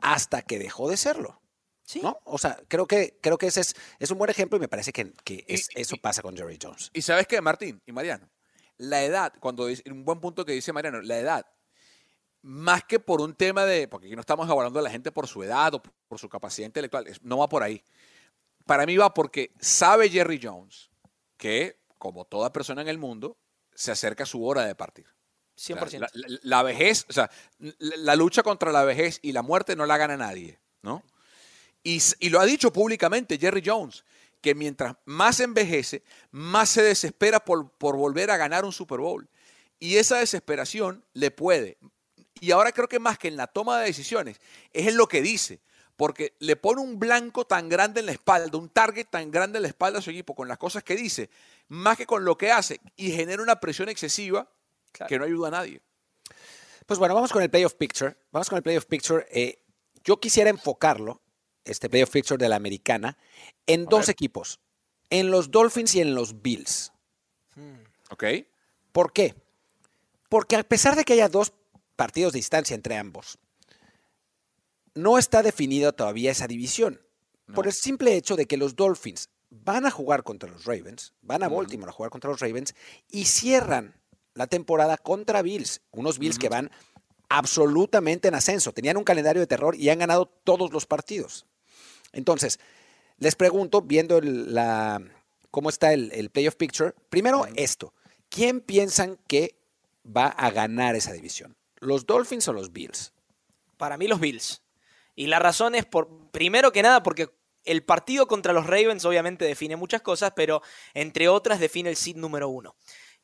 hasta 0.00 0.42
que 0.42 0.58
dejó 0.58 0.88
de 0.90 0.96
serlo. 0.96 1.40
Sí. 1.84 2.00
¿no? 2.02 2.18
O 2.24 2.38
sea, 2.38 2.58
creo 2.68 2.86
que, 2.86 3.18
creo 3.20 3.36
que 3.38 3.48
ese 3.48 3.60
es, 3.60 3.74
es 3.98 4.10
un 4.10 4.18
buen 4.18 4.30
ejemplo 4.30 4.56
y 4.56 4.60
me 4.60 4.68
parece 4.68 4.92
que, 4.92 5.12
que 5.24 5.44
Y- 5.46 5.54
es- 5.54 5.68
y- 5.74 5.80
eso 5.80 5.96
pasa 6.00 6.22
con 6.22 6.36
Jerry 6.36 6.58
Jones. 6.60 6.90
Y 6.94 7.02
sabes 7.02 7.26
qué, 7.26 7.40
Martín 7.40 7.82
y 7.86 7.92
Mariano, 7.92 8.30
la 8.78 9.02
edad, 9.04 9.32
cuando 9.40 9.66
dice, 9.66 9.82
un 9.90 10.04
buen 10.04 10.20
punto 10.20 10.44
que 10.44 10.52
dice 10.52 10.72
Mariano, 10.72 11.02
la 11.02 11.18
edad, 11.18 11.46
más 12.42 12.82
que 12.84 12.98
por 12.98 13.20
un 13.20 13.34
tema 13.34 13.64
de, 13.64 13.86
porque 13.88 14.06
aquí 14.06 14.14
no 14.16 14.20
estamos 14.20 14.46
evaluando 14.48 14.78
a 14.78 14.82
la 14.82 14.90
gente 14.90 15.12
por 15.12 15.28
su 15.28 15.42
edad 15.42 15.74
o 15.74 15.82
por 16.08 16.18
su 16.18 16.28
capacidad 16.28 16.66
intelectual, 16.66 17.06
no 17.22 17.38
va 17.38 17.48
por 17.48 17.62
ahí. 17.62 17.82
Para 18.64 18.86
mí 18.86 18.96
va 18.96 19.12
porque 19.12 19.52
sabe 19.60 20.08
Jerry 20.08 20.40
Jones 20.42 20.90
que, 21.36 21.80
como 21.98 22.24
toda 22.24 22.52
persona 22.52 22.82
en 22.82 22.88
el 22.88 22.98
mundo, 22.98 23.36
se 23.74 23.90
acerca 23.92 24.24
su 24.26 24.44
hora 24.44 24.64
de 24.64 24.74
partir. 24.74 25.06
O 25.54 25.58
sea, 25.60 25.76
100%. 25.76 25.98
La, 26.00 26.08
la- 26.14 26.38
la 26.42 26.62
vejez, 26.62 27.04
o 27.08 27.12
sea, 27.12 27.30
la, 27.78 28.16
lucha 28.16 28.42
contra 28.42 28.72
la 28.72 28.84
vejez 28.84 29.18
y 29.22 29.32
la 29.32 29.42
muerte 29.42 29.76
no 29.76 29.86
la 29.86 29.96
gana 29.98 30.16
nadie, 30.16 30.58
¿no? 30.82 31.02
Y, 31.84 32.00
y 32.20 32.30
lo 32.30 32.40
ha 32.40 32.46
dicho 32.46 32.72
públicamente 32.72 33.38
Jerry 33.38 33.62
Jones, 33.64 34.04
que 34.40 34.54
mientras 34.54 34.96
más 35.04 35.40
envejece, 35.40 36.02
más 36.30 36.68
se 36.70 36.82
desespera 36.82 37.44
por, 37.44 37.70
por 37.72 37.96
volver 37.96 38.30
a 38.30 38.36
ganar 38.36 38.64
un 38.64 38.72
Super 38.72 38.98
Bowl. 38.98 39.28
Y 39.78 39.96
esa 39.96 40.18
desesperación 40.18 41.04
le 41.12 41.30
puede. 41.30 41.76
Y 42.40 42.50
ahora 42.52 42.72
creo 42.72 42.88
que 42.88 42.98
más 42.98 43.18
que 43.18 43.28
en 43.28 43.36
la 43.36 43.46
toma 43.46 43.78
de 43.78 43.86
decisiones, 43.86 44.40
es 44.72 44.86
en 44.86 44.96
lo 44.96 45.06
que 45.08 45.22
dice. 45.22 45.60
Porque 45.96 46.34
le 46.38 46.56
pone 46.56 46.80
un 46.80 46.98
blanco 46.98 47.44
tan 47.46 47.68
grande 47.68 48.00
en 48.00 48.06
la 48.06 48.12
espalda, 48.12 48.56
un 48.58 48.68
target 48.68 49.06
tan 49.10 49.30
grande 49.30 49.58
en 49.58 49.62
la 49.62 49.68
espalda 49.68 49.98
a 49.98 50.02
su 50.02 50.10
equipo 50.10 50.34
con 50.34 50.48
las 50.48 50.58
cosas 50.58 50.82
que 50.82 50.96
dice, 50.96 51.30
más 51.68 51.96
que 51.96 52.06
con 52.06 52.24
lo 52.24 52.36
que 52.38 52.50
hace, 52.50 52.80
y 52.96 53.12
genera 53.12 53.42
una 53.42 53.60
presión 53.60 53.88
excesiva 53.88 54.48
Claro. 54.92 55.08
que 55.08 55.18
no 55.18 55.24
ayuda 55.24 55.48
a 55.48 55.50
nadie. 55.52 55.80
Pues 56.86 56.98
bueno, 56.98 57.14
vamos 57.14 57.32
con 57.32 57.42
el 57.42 57.50
playoff 57.50 57.74
picture. 57.74 58.16
Vamos 58.30 58.48
con 58.48 58.56
el 58.58 58.62
playoff 58.62 58.84
picture. 58.86 59.26
Eh, 59.30 59.62
yo 60.04 60.18
quisiera 60.20 60.50
enfocarlo, 60.50 61.22
este 61.64 61.88
playoff 61.88 62.10
picture 62.10 62.36
de 62.42 62.48
la 62.48 62.56
americana, 62.56 63.16
en 63.66 63.82
A 63.82 63.84
dos 63.88 64.06
ver. 64.06 64.10
equipos, 64.10 64.60
en 65.10 65.30
los 65.30 65.50
Dolphins 65.50 65.94
y 65.94 66.00
en 66.00 66.14
los 66.14 66.42
Bills. 66.42 66.92
¿Ok? 68.10 68.24
¿Por 68.92 69.12
qué? 69.12 69.34
Porque 70.28 70.56
a 70.56 70.62
pesar 70.64 70.96
de 70.96 71.04
que 71.04 71.12
haya 71.14 71.28
dos 71.28 71.52
partidos 71.96 72.32
de 72.32 72.38
distancia 72.38 72.74
entre 72.74 72.96
ambos, 72.96 73.38
no 74.94 75.18
está 75.18 75.42
definida 75.42 75.92
todavía 75.92 76.30
esa 76.30 76.46
división. 76.46 77.00
Por 77.54 77.66
el 77.66 77.72
simple 77.72 78.14
hecho 78.16 78.36
de 78.36 78.46
que 78.46 78.56
los 78.56 78.76
Dolphins 78.76 79.28
van 79.50 79.84
a 79.86 79.90
jugar 79.90 80.22
contra 80.22 80.50
los 80.50 80.64
Ravens, 80.64 81.12
van 81.22 81.42
a 81.42 81.48
Baltimore 81.48 81.90
a 81.90 81.92
jugar 81.92 82.10
contra 82.10 82.30
los 82.30 82.40
Ravens 82.40 82.74
y 83.10 83.26
cierran 83.26 83.94
la 84.34 84.46
temporada 84.46 84.96
contra 84.96 85.42
Bills, 85.42 85.80
unos 85.90 86.18
Bills 86.18 86.38
que 86.38 86.48
van 86.48 86.70
absolutamente 87.28 88.28
en 88.28 88.34
ascenso. 88.34 88.72
Tenían 88.72 88.96
un 88.96 89.04
calendario 89.04 89.40
de 89.40 89.46
terror 89.46 89.74
y 89.74 89.88
han 89.88 89.98
ganado 89.98 90.26
todos 90.26 90.72
los 90.72 90.86
partidos. 90.86 91.46
Entonces, 92.12 92.60
les 93.18 93.34
pregunto, 93.36 93.80
viendo 93.82 94.18
el- 94.18 94.54
la, 94.54 95.02
cómo 95.50 95.68
está 95.70 95.92
el, 95.92 96.12
el 96.12 96.30
playoff 96.30 96.56
picture, 96.56 96.92
primero 97.08 97.46
esto, 97.56 97.94
¿quién 98.28 98.60
piensan 98.60 99.18
que 99.26 99.54
va 100.04 100.26
a 100.26 100.50
ganar 100.50 100.94
esa 100.94 101.12
división? 101.12 101.56
¿Los 101.78 102.06
Dolphins 102.06 102.48
o 102.48 102.52
los 102.52 102.72
Bills? 102.72 103.12
Para 103.76 103.96
mí 103.96 104.06
los 104.08 104.20
Bills. 104.20 104.62
Y 105.14 105.26
la 105.26 105.38
razón 105.38 105.74
es 105.74 105.84
por, 105.84 106.30
primero 106.30 106.72
que 106.72 106.82
nada, 106.82 107.02
porque 107.02 107.30
el 107.64 107.84
partido 107.84 108.26
contra 108.26 108.52
los 108.52 108.66
Ravens 108.66 109.04
obviamente 109.04 109.44
define 109.44 109.76
muchas 109.76 110.02
cosas, 110.02 110.32
pero 110.34 110.62
entre 110.94 111.28
otras 111.28 111.60
define 111.60 111.90
el 111.90 111.96
seed 111.96 112.16
número 112.16 112.48
uno. 112.48 112.74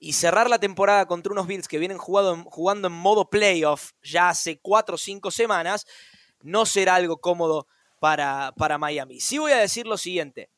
Y 0.00 0.12
cerrar 0.12 0.48
la 0.48 0.58
temporada 0.60 1.06
contra 1.06 1.32
unos 1.32 1.46
Bills 1.46 1.66
que 1.68 1.78
vienen 1.78 1.98
jugado 1.98 2.36
jugando 2.44 2.88
en 2.88 2.94
modo 2.94 3.28
playoff 3.28 3.92
ya 4.02 4.28
hace 4.28 4.58
cuatro 4.60 4.94
o 4.94 4.98
cinco 4.98 5.30
semanas, 5.30 5.86
no 6.40 6.66
será 6.66 6.94
algo 6.94 7.16
cómodo 7.20 7.66
para, 7.98 8.52
para 8.56 8.78
Miami. 8.78 9.20
Sí 9.20 9.38
voy 9.38 9.50
a 9.52 9.56
decir 9.58 9.86
lo 9.86 9.96
siguiente. 9.98 10.50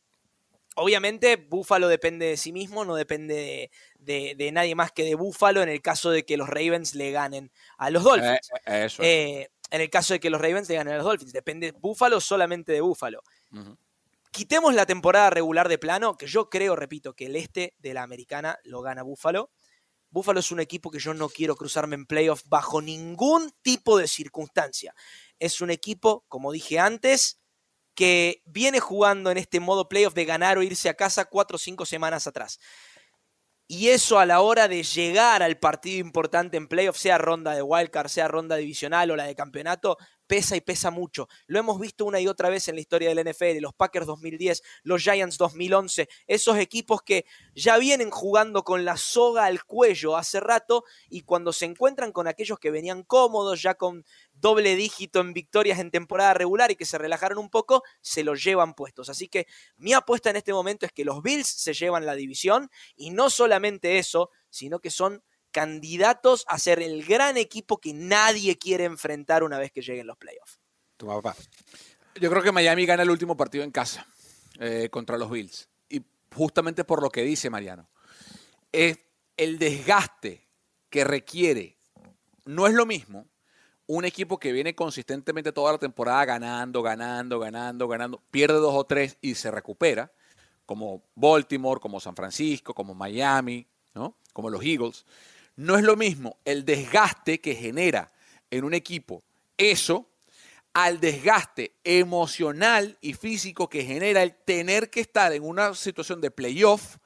Obviamente, 0.77 1.37
Buffalo 1.37 1.89
depende 1.89 2.27
de 2.27 2.37
sí 2.37 2.53
mismo, 2.53 2.85
no 2.85 2.95
depende 2.95 3.35
de, 3.35 3.71
de- 3.99 4.35
de 4.37 4.53
nadie 4.53 4.75
más 4.75 4.93
que 4.93 5.05
de 5.05 5.15
Buffalo 5.15 5.63
en 5.63 5.69
el 5.69 5.83
caso 5.83 6.11
de 6.11 6.25
que 6.25 6.37
los 6.37 6.49
Ravens 6.49 6.95
le 6.95 7.11
ganen 7.11 7.51
a 7.77 7.91
los 7.91 8.05
Dolphins. 8.05 8.51
Eh, 8.55 8.61
eh, 8.67 8.85
eso. 8.85 9.03
Eh, 9.03 9.49
en 9.71 9.81
el 9.81 9.91
caso 9.91 10.15
de 10.15 10.21
que 10.21 10.31
los 10.31 10.41
Ravens 10.41 10.69
le 10.69 10.77
ganen 10.77 10.95
a 10.95 10.97
los 10.99 11.07
Dolphins. 11.07 11.33
Depende 11.33 11.73
Búfalo 11.73 12.21
solamente 12.21 12.73
de 12.73 12.81
Búfalo. 12.81 13.23
Quitemos 14.33 14.75
la 14.75 14.87
temporada 14.87 15.31
regular 15.31 15.69
de 15.69 15.79
plano, 15.79 16.17
que 16.17 16.27
yo 16.27 16.49
creo, 16.49 16.77
repito, 16.77 17.15
que 17.15 17.27
el 17.27 17.37
este 17.37 17.75
de 17.79 17.95
la 17.95 18.05
americana 18.05 18.59
lo 18.63 18.81
gana 18.81 19.03
Búfalo. 19.03 19.51
Búfalo 20.11 20.41
es 20.41 20.53
un 20.53 20.61
equipo 20.61 20.91
que 20.91 21.01
yo 21.01 21.15
no 21.15 21.29
quiero 21.29 21.57
cruzarme 21.57 21.97
en 21.97 22.07
playoff 22.07 22.43
bajo 22.47 22.81
ningún 22.81 23.53
tipo 23.63 23.99
de 23.99 24.07
circunstancia. 24.07 24.95
Es 25.39 25.61
un 25.61 25.71
equipo, 25.71 26.25
como 26.29 26.53
dije 26.53 26.79
antes, 26.79 27.41
que 27.95 28.43
viene 28.45 28.79
jugando 28.81 29.31
en 29.31 29.37
este 29.37 29.59
modo 29.59 29.89
playoff 29.89 30.15
de 30.15 30.25
ganar 30.25 30.59
o 30.59 30.63
irse 30.63 30.89
a 30.89 30.95
casa 30.95 31.25
cuatro 31.25 31.57
o 31.57 31.59
cinco 31.59 31.85
semanas 31.85 32.27
atrás. 32.27 32.61
Y 33.67 33.89
eso 33.89 34.19
a 34.19 34.27
la 34.27 34.41
hora 34.41 34.69
de 34.69 34.83
llegar 34.83 35.43
al 35.43 35.59
partido 35.59 35.99
importante 35.99 36.57
en 36.57 36.67
playoff, 36.67 36.97
sea 36.97 37.19
ronda 37.19 37.55
de 37.55 37.63
wildcard, 37.63 38.09
sea 38.09 38.27
ronda 38.27 38.57
divisional 38.57 39.11
o 39.11 39.17
la 39.17 39.25
de 39.25 39.37
campeonato, 39.37 39.97
pesa 40.31 40.55
y 40.55 40.61
pesa 40.61 40.93
mucho. 40.93 41.29
Lo 41.49 41.59
hemos 41.59 41.81
visto 41.81 42.05
una 42.05 42.21
y 42.21 42.29
otra 42.29 42.51
vez 42.51 42.69
en 42.69 42.77
la 42.77 42.81
historia 42.81 43.13
del 43.13 43.29
NFL, 43.29 43.59
los 43.61 43.75
Packers 43.75 44.07
2010, 44.07 44.63
los 44.85 45.03
Giants 45.03 45.37
2011, 45.39 46.09
esos 46.29 46.57
equipos 46.57 47.03
que 47.03 47.25
ya 47.53 47.79
vienen 47.79 48.11
jugando 48.11 48.63
con 48.63 48.85
la 48.85 48.97
soga 48.97 49.47
al 49.47 49.65
cuello 49.65 50.17
hace 50.17 50.39
rato 50.39 50.85
y 51.09 51.23
cuando 51.23 51.53
se 51.53 51.65
encuentran 51.65 52.13
con 52.13 52.29
aquellos 52.29 52.61
que 52.61 52.71
venían 52.71 53.03
cómodos, 53.03 53.61
ya 53.61 53.75
con 53.75 54.05
doble 54.33 54.77
dígito 54.77 55.19
en 55.19 55.33
victorias 55.33 55.81
en 55.81 55.91
temporada 55.91 56.33
regular 56.33 56.71
y 56.71 56.77
que 56.77 56.87
se 56.87 56.97
relajaron 56.97 57.39
un 57.39 57.51
poco, 57.51 57.83
se 58.01 58.23
los 58.23 58.41
llevan 58.45 58.75
puestos. 58.75 59.09
Así 59.09 59.27
que 59.27 59.49
mi 59.79 59.95
apuesta 59.95 60.31
en 60.31 60.37
este 60.37 60.53
momento 60.53 60.87
es 60.87 60.93
que 60.93 61.05
los 61.05 61.25
Bills 61.25 61.49
se 61.49 61.75
llevan 61.75 62.07
la 62.07 62.15
división 62.15 62.71
y 62.95 63.11
no 63.11 63.31
solamente 63.31 63.99
eso, 63.99 64.31
sino 64.49 64.79
que 64.79 64.91
son 64.91 65.25
candidatos 65.51 66.45
a 66.49 66.59
ser 66.59 66.81
el 66.81 67.05
gran 67.05 67.37
equipo 67.37 67.79
que 67.79 67.93
nadie 67.93 68.59
quiere 68.59 68.85
enfrentar 68.85 69.43
una 69.43 69.59
vez 69.59 69.73
que 69.73 69.83
lleguen 69.83 70.07
los 70.07 70.17
playoffs. 70.17 70.61
Tu 70.97 71.07
papá. 71.07 71.35
Yo 72.21 72.31
creo 72.31 72.43
que 72.43 72.53
Miami 72.53 72.87
gana 72.87 73.03
el 73.03 73.11
último 73.11 73.37
partido 73.37 73.65
en 73.65 73.71
casa 73.71 74.07
eh, 74.59 74.89
contra 74.91 75.17
los 75.17 75.31
Bills. 75.31 75.69
Y 75.89 76.03
justamente 76.35 76.85
por 76.85 77.03
lo 77.03 77.11
que 77.11 77.23
dice 77.23 77.51
Mariano. 77.51 77.89
Es 78.73 78.99
el 79.37 79.59
desgaste 79.59 80.49
que 80.89 81.05
requiere. 81.05 81.79
No 82.45 82.67
es 82.67 82.75
lo 82.75 82.87
mismo 82.87 83.27
un 83.97 84.05
equipo 84.05 84.39
que 84.39 84.53
viene 84.53 84.77
consistentemente 84.77 85.51
toda 85.51 85.73
la 85.73 85.79
temporada 85.79 86.25
ganando, 86.25 86.81
ganando, 86.81 87.41
ganando, 87.41 87.89
ganando, 87.89 88.23
pierde 88.31 88.55
dos 88.55 88.73
o 88.73 88.85
tres 88.85 89.19
y 89.21 89.35
se 89.35 89.51
recupera, 89.51 90.13
como 90.65 91.03
Baltimore, 91.17 91.81
como 91.81 91.99
San 91.99 92.15
Francisco, 92.15 92.73
como 92.73 92.95
Miami, 92.95 93.67
¿no? 93.93 94.17
como 94.33 94.49
los 94.49 94.63
Eagles. 94.63 95.05
No 95.61 95.77
es 95.77 95.85
lo 95.85 95.95
mismo 95.95 96.39
el 96.47 96.65
desgaste 96.65 97.39
que 97.39 97.55
genera 97.55 98.11
en 98.51 98.65
un 98.65 98.73
equipo 98.73 99.23
eso 99.59 100.09
al 100.73 101.01
desgaste 101.01 101.75
emocional 101.85 102.97
y 103.03 103.13
físico 103.13 103.69
que 103.69 103.85
genera 103.85 104.23
el 104.23 104.35
tener 104.35 104.89
que 104.89 105.01
estar 105.01 105.35
en 105.35 105.43
una 105.43 105.75
situación 105.75 106.23
de 106.23 106.31
playoff 106.31 106.97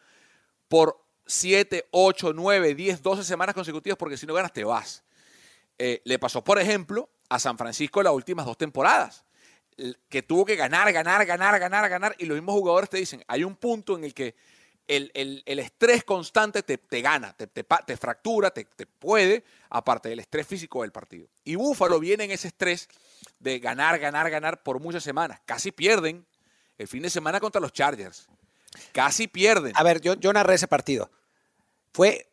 por 0.68 1.04
7, 1.26 1.88
8, 1.90 2.32
9, 2.32 2.76
10, 2.76 3.02
12 3.02 3.24
semanas 3.24 3.56
consecutivas, 3.56 3.98
porque 3.98 4.16
si 4.16 4.24
no 4.24 4.34
ganas 4.34 4.52
te 4.52 4.62
vas. 4.62 5.02
Eh, 5.76 6.00
le 6.04 6.20
pasó, 6.20 6.44
por 6.44 6.60
ejemplo, 6.60 7.10
a 7.28 7.40
San 7.40 7.58
Francisco 7.58 8.04
las 8.04 8.12
últimas 8.12 8.46
dos 8.46 8.56
temporadas, 8.56 9.24
que 10.08 10.22
tuvo 10.22 10.44
que 10.44 10.54
ganar, 10.54 10.92
ganar, 10.92 11.26
ganar, 11.26 11.58
ganar, 11.58 11.88
ganar, 11.88 12.14
y 12.20 12.26
los 12.26 12.36
mismos 12.36 12.54
jugadores 12.54 12.88
te 12.88 12.98
dicen, 12.98 13.24
hay 13.26 13.42
un 13.42 13.56
punto 13.56 13.96
en 13.96 14.04
el 14.04 14.14
que 14.14 14.36
el, 14.88 15.10
el- 15.14 15.42
el 15.46 15.58
estrés 15.58 16.04
constante 16.04 16.62
te, 16.62 16.78
te 16.78 17.00
gana, 17.00 17.32
te, 17.34 17.46
te 17.46 17.64
te 17.64 17.96
fractura, 17.96 18.50
te, 18.50 18.64
te 18.64 18.86
puede, 18.86 19.44
aparte 19.70 20.08
del 20.10 20.20
estrés 20.20 20.46
físico 20.46 20.82
del 20.82 20.92
partido. 20.92 21.26
Y 21.44 21.54
Búfalo 21.56 21.98
viene 21.98 22.24
en 22.24 22.30
ese 22.30 22.48
estrés 22.48 22.88
de 23.38 23.58
ganar, 23.58 23.98
ganar, 23.98 24.30
ganar 24.30 24.62
por 24.62 24.80
muchas 24.80 25.02
semanas. 25.02 25.40
Casi 25.46 25.72
pierden 25.72 26.26
el 26.78 26.88
fin 26.88 27.02
de 27.02 27.10
semana 27.10 27.40
contra 27.40 27.60
los 27.60 27.72
Chargers. 27.72 28.26
Casi 28.92 29.28
pierden. 29.28 29.72
A 29.76 29.82
ver, 29.82 30.00
yo, 30.00 30.14
yo 30.14 30.32
narré 30.32 30.54
ese 30.54 30.68
partido. 30.68 31.10
Fue 31.92 32.28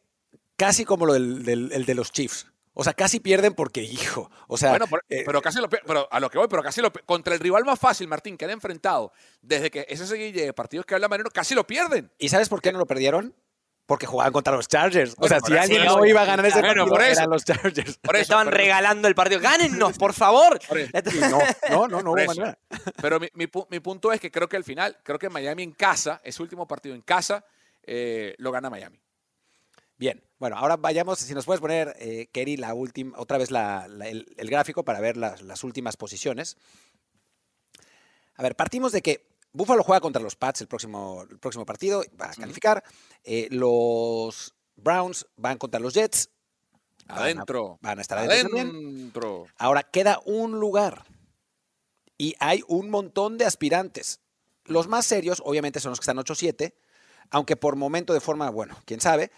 casi 0.58 0.86
como 0.86 1.06
lo 1.06 1.14
del, 1.14 1.43
del- 1.43 1.72
el 1.72 1.86
de 1.86 1.95
los 1.95 2.12
Chiefs. 2.12 2.47
O 2.74 2.84
sea, 2.84 2.94
casi 2.94 3.20
pierden 3.20 3.54
porque, 3.54 3.82
hijo. 3.84 4.32
O 4.48 4.58
sea, 4.58 4.70
Bueno, 4.70 4.86
pero, 4.90 5.02
eh, 5.10 5.24
pero 5.26 5.42
casi 5.42 5.60
lo 5.60 5.70
pero 5.70 6.08
a 6.10 6.20
lo 6.20 6.30
que 6.30 6.38
voy, 6.38 6.48
pero 6.48 6.64
casi 6.64 6.82
lo 6.82 6.92
contra 7.06 7.34
el 7.34 7.40
rival 7.42 7.66
más 7.66 7.78
fácil, 7.80 8.08
Martín, 8.08 8.38
que 8.38 8.46
han 8.46 8.52
enfrentado 8.52 9.12
desde 9.42 9.70
que 9.70 9.86
ese 9.90 10.08
seguille 10.08 10.46
de 10.46 10.54
partidos 10.54 10.86
que 10.86 10.96
habla 10.96 11.10
Mariano, 11.10 11.30
casi 11.32 11.54
lo 11.54 11.68
pierden. 11.68 12.12
¿y 12.18 12.30
sabes 12.30 12.48
por 12.50 12.62
qué 12.62 12.72
no 12.72 12.80
lo 12.80 12.86
perdieron? 12.88 13.36
Porque 13.88 14.06
jugaban 14.06 14.32
contra 14.32 14.54
los 14.56 14.70
Chargers. 14.70 15.16
O 15.18 15.28
sea, 15.28 15.42
si 15.42 15.58
alguien 15.58 15.84
no 15.84 16.06
iba 16.06 16.22
a 16.22 16.26
ganar 16.26 16.46
ese 16.46 16.60
bueno, 16.62 16.86
partido, 16.86 16.96
por 16.96 17.02
eso. 17.02 17.20
eran 17.20 17.30
los 17.30 17.44
Chargers. 17.44 17.98
Por 17.98 18.16
eso, 18.16 18.22
estaban 18.22 18.48
regalando 18.48 19.10
el 19.10 19.16
partido. 19.16 19.42
¡Gánennos, 19.42 19.98
por 19.98 20.14
favor! 20.14 20.58
Por 20.66 20.78
no, 20.80 21.40
no, 21.70 21.88
no, 21.88 22.02
no 22.02 22.12
hubo 22.14 22.26
manera. 22.26 22.58
Pero 23.02 23.20
mi, 23.20 23.28
mi 23.34 23.48
pu- 23.48 23.68
mi 23.70 23.82
punto 23.82 24.14
es 24.14 24.22
que 24.22 24.32
creo 24.32 24.48
que 24.48 24.56
al 24.56 24.64
final, 24.64 24.98
creo 25.04 25.20
que 25.20 25.30
Miami 25.30 25.64
en 25.64 25.74
casa, 25.74 26.22
ese 26.24 26.42
último 26.42 26.66
partido 26.70 26.96
en 26.96 27.02
casa, 27.02 27.44
eh, 27.84 28.34
lo 28.38 28.52
gana 28.54 28.70
Miami. 28.70 28.98
Bien, 30.02 30.20
bueno, 30.39 30.58
ahora 30.58 30.78
vayamos, 30.78 31.20
si 31.20 31.32
nos 31.36 31.45
puedes 31.45 31.62
poner, 31.62 31.95
eh, 31.99 32.28
Kerry, 32.34 32.58
la 32.58 32.74
última, 32.74 33.20
otra 33.20 33.38
vez 33.38 33.52
la- 33.52 33.88
la- 33.88 34.08
el, 34.08 34.26
el 34.36 34.49
gráfico 34.49 34.84
para 34.84 34.99
ver 34.99 35.16
las, 35.16 35.43
las 35.43 35.64
últimas 35.64 35.95
posiciones. 35.95 36.58
A 38.34 38.41
ver, 38.41 38.56
partimos 38.56 38.91
de 38.93 39.04
que 39.04 39.28
Buffalo 39.54 39.84
juega 39.84 40.02
contra 40.02 40.20
los 40.20 40.36
Pats 40.36 40.62
el 40.62 40.68
próximo, 40.68 41.22
el 41.30 41.38
próximo 41.38 41.68
partido, 41.68 42.04
va 42.20 42.32
a 42.32 42.34
calificar. 42.34 42.84
Eh, 43.24 43.47
los 43.52 44.56
Browns 44.76 45.28
van 45.36 45.60
contra 45.60 45.80
los 45.80 45.93
Jets. 45.93 46.32
van 47.06 47.18
a- 47.20 47.22
Adentro. 47.22 47.78
Van 47.84 47.99
a 47.99 48.02
estar 48.02 48.18
adentro 48.18 48.58
también. 48.58 48.70
Adentro. 48.95 49.45
Ahora 49.60 49.84
queda 49.84 50.20
un 50.26 50.60
lugar 50.60 51.06
y 52.18 52.34
hay 52.39 52.64
un 52.68 52.89
montón 52.89 53.38
de 53.38 53.45
aspirantes. 53.45 54.20
Los 54.66 54.88
más 54.88 55.06
serios, 55.06 55.43
obviamente, 55.45 55.80
son 55.80 55.91
los 55.91 55.99
que 55.99 56.06
están 56.06 56.18
8-7, 56.18 56.74
aunque 57.30 57.56
por 57.56 57.76
momento 57.76 58.14
de 58.16 58.20
forma, 58.20 58.49
bueno, 58.49 58.76
quién 58.86 58.99
sabe, 58.99 59.30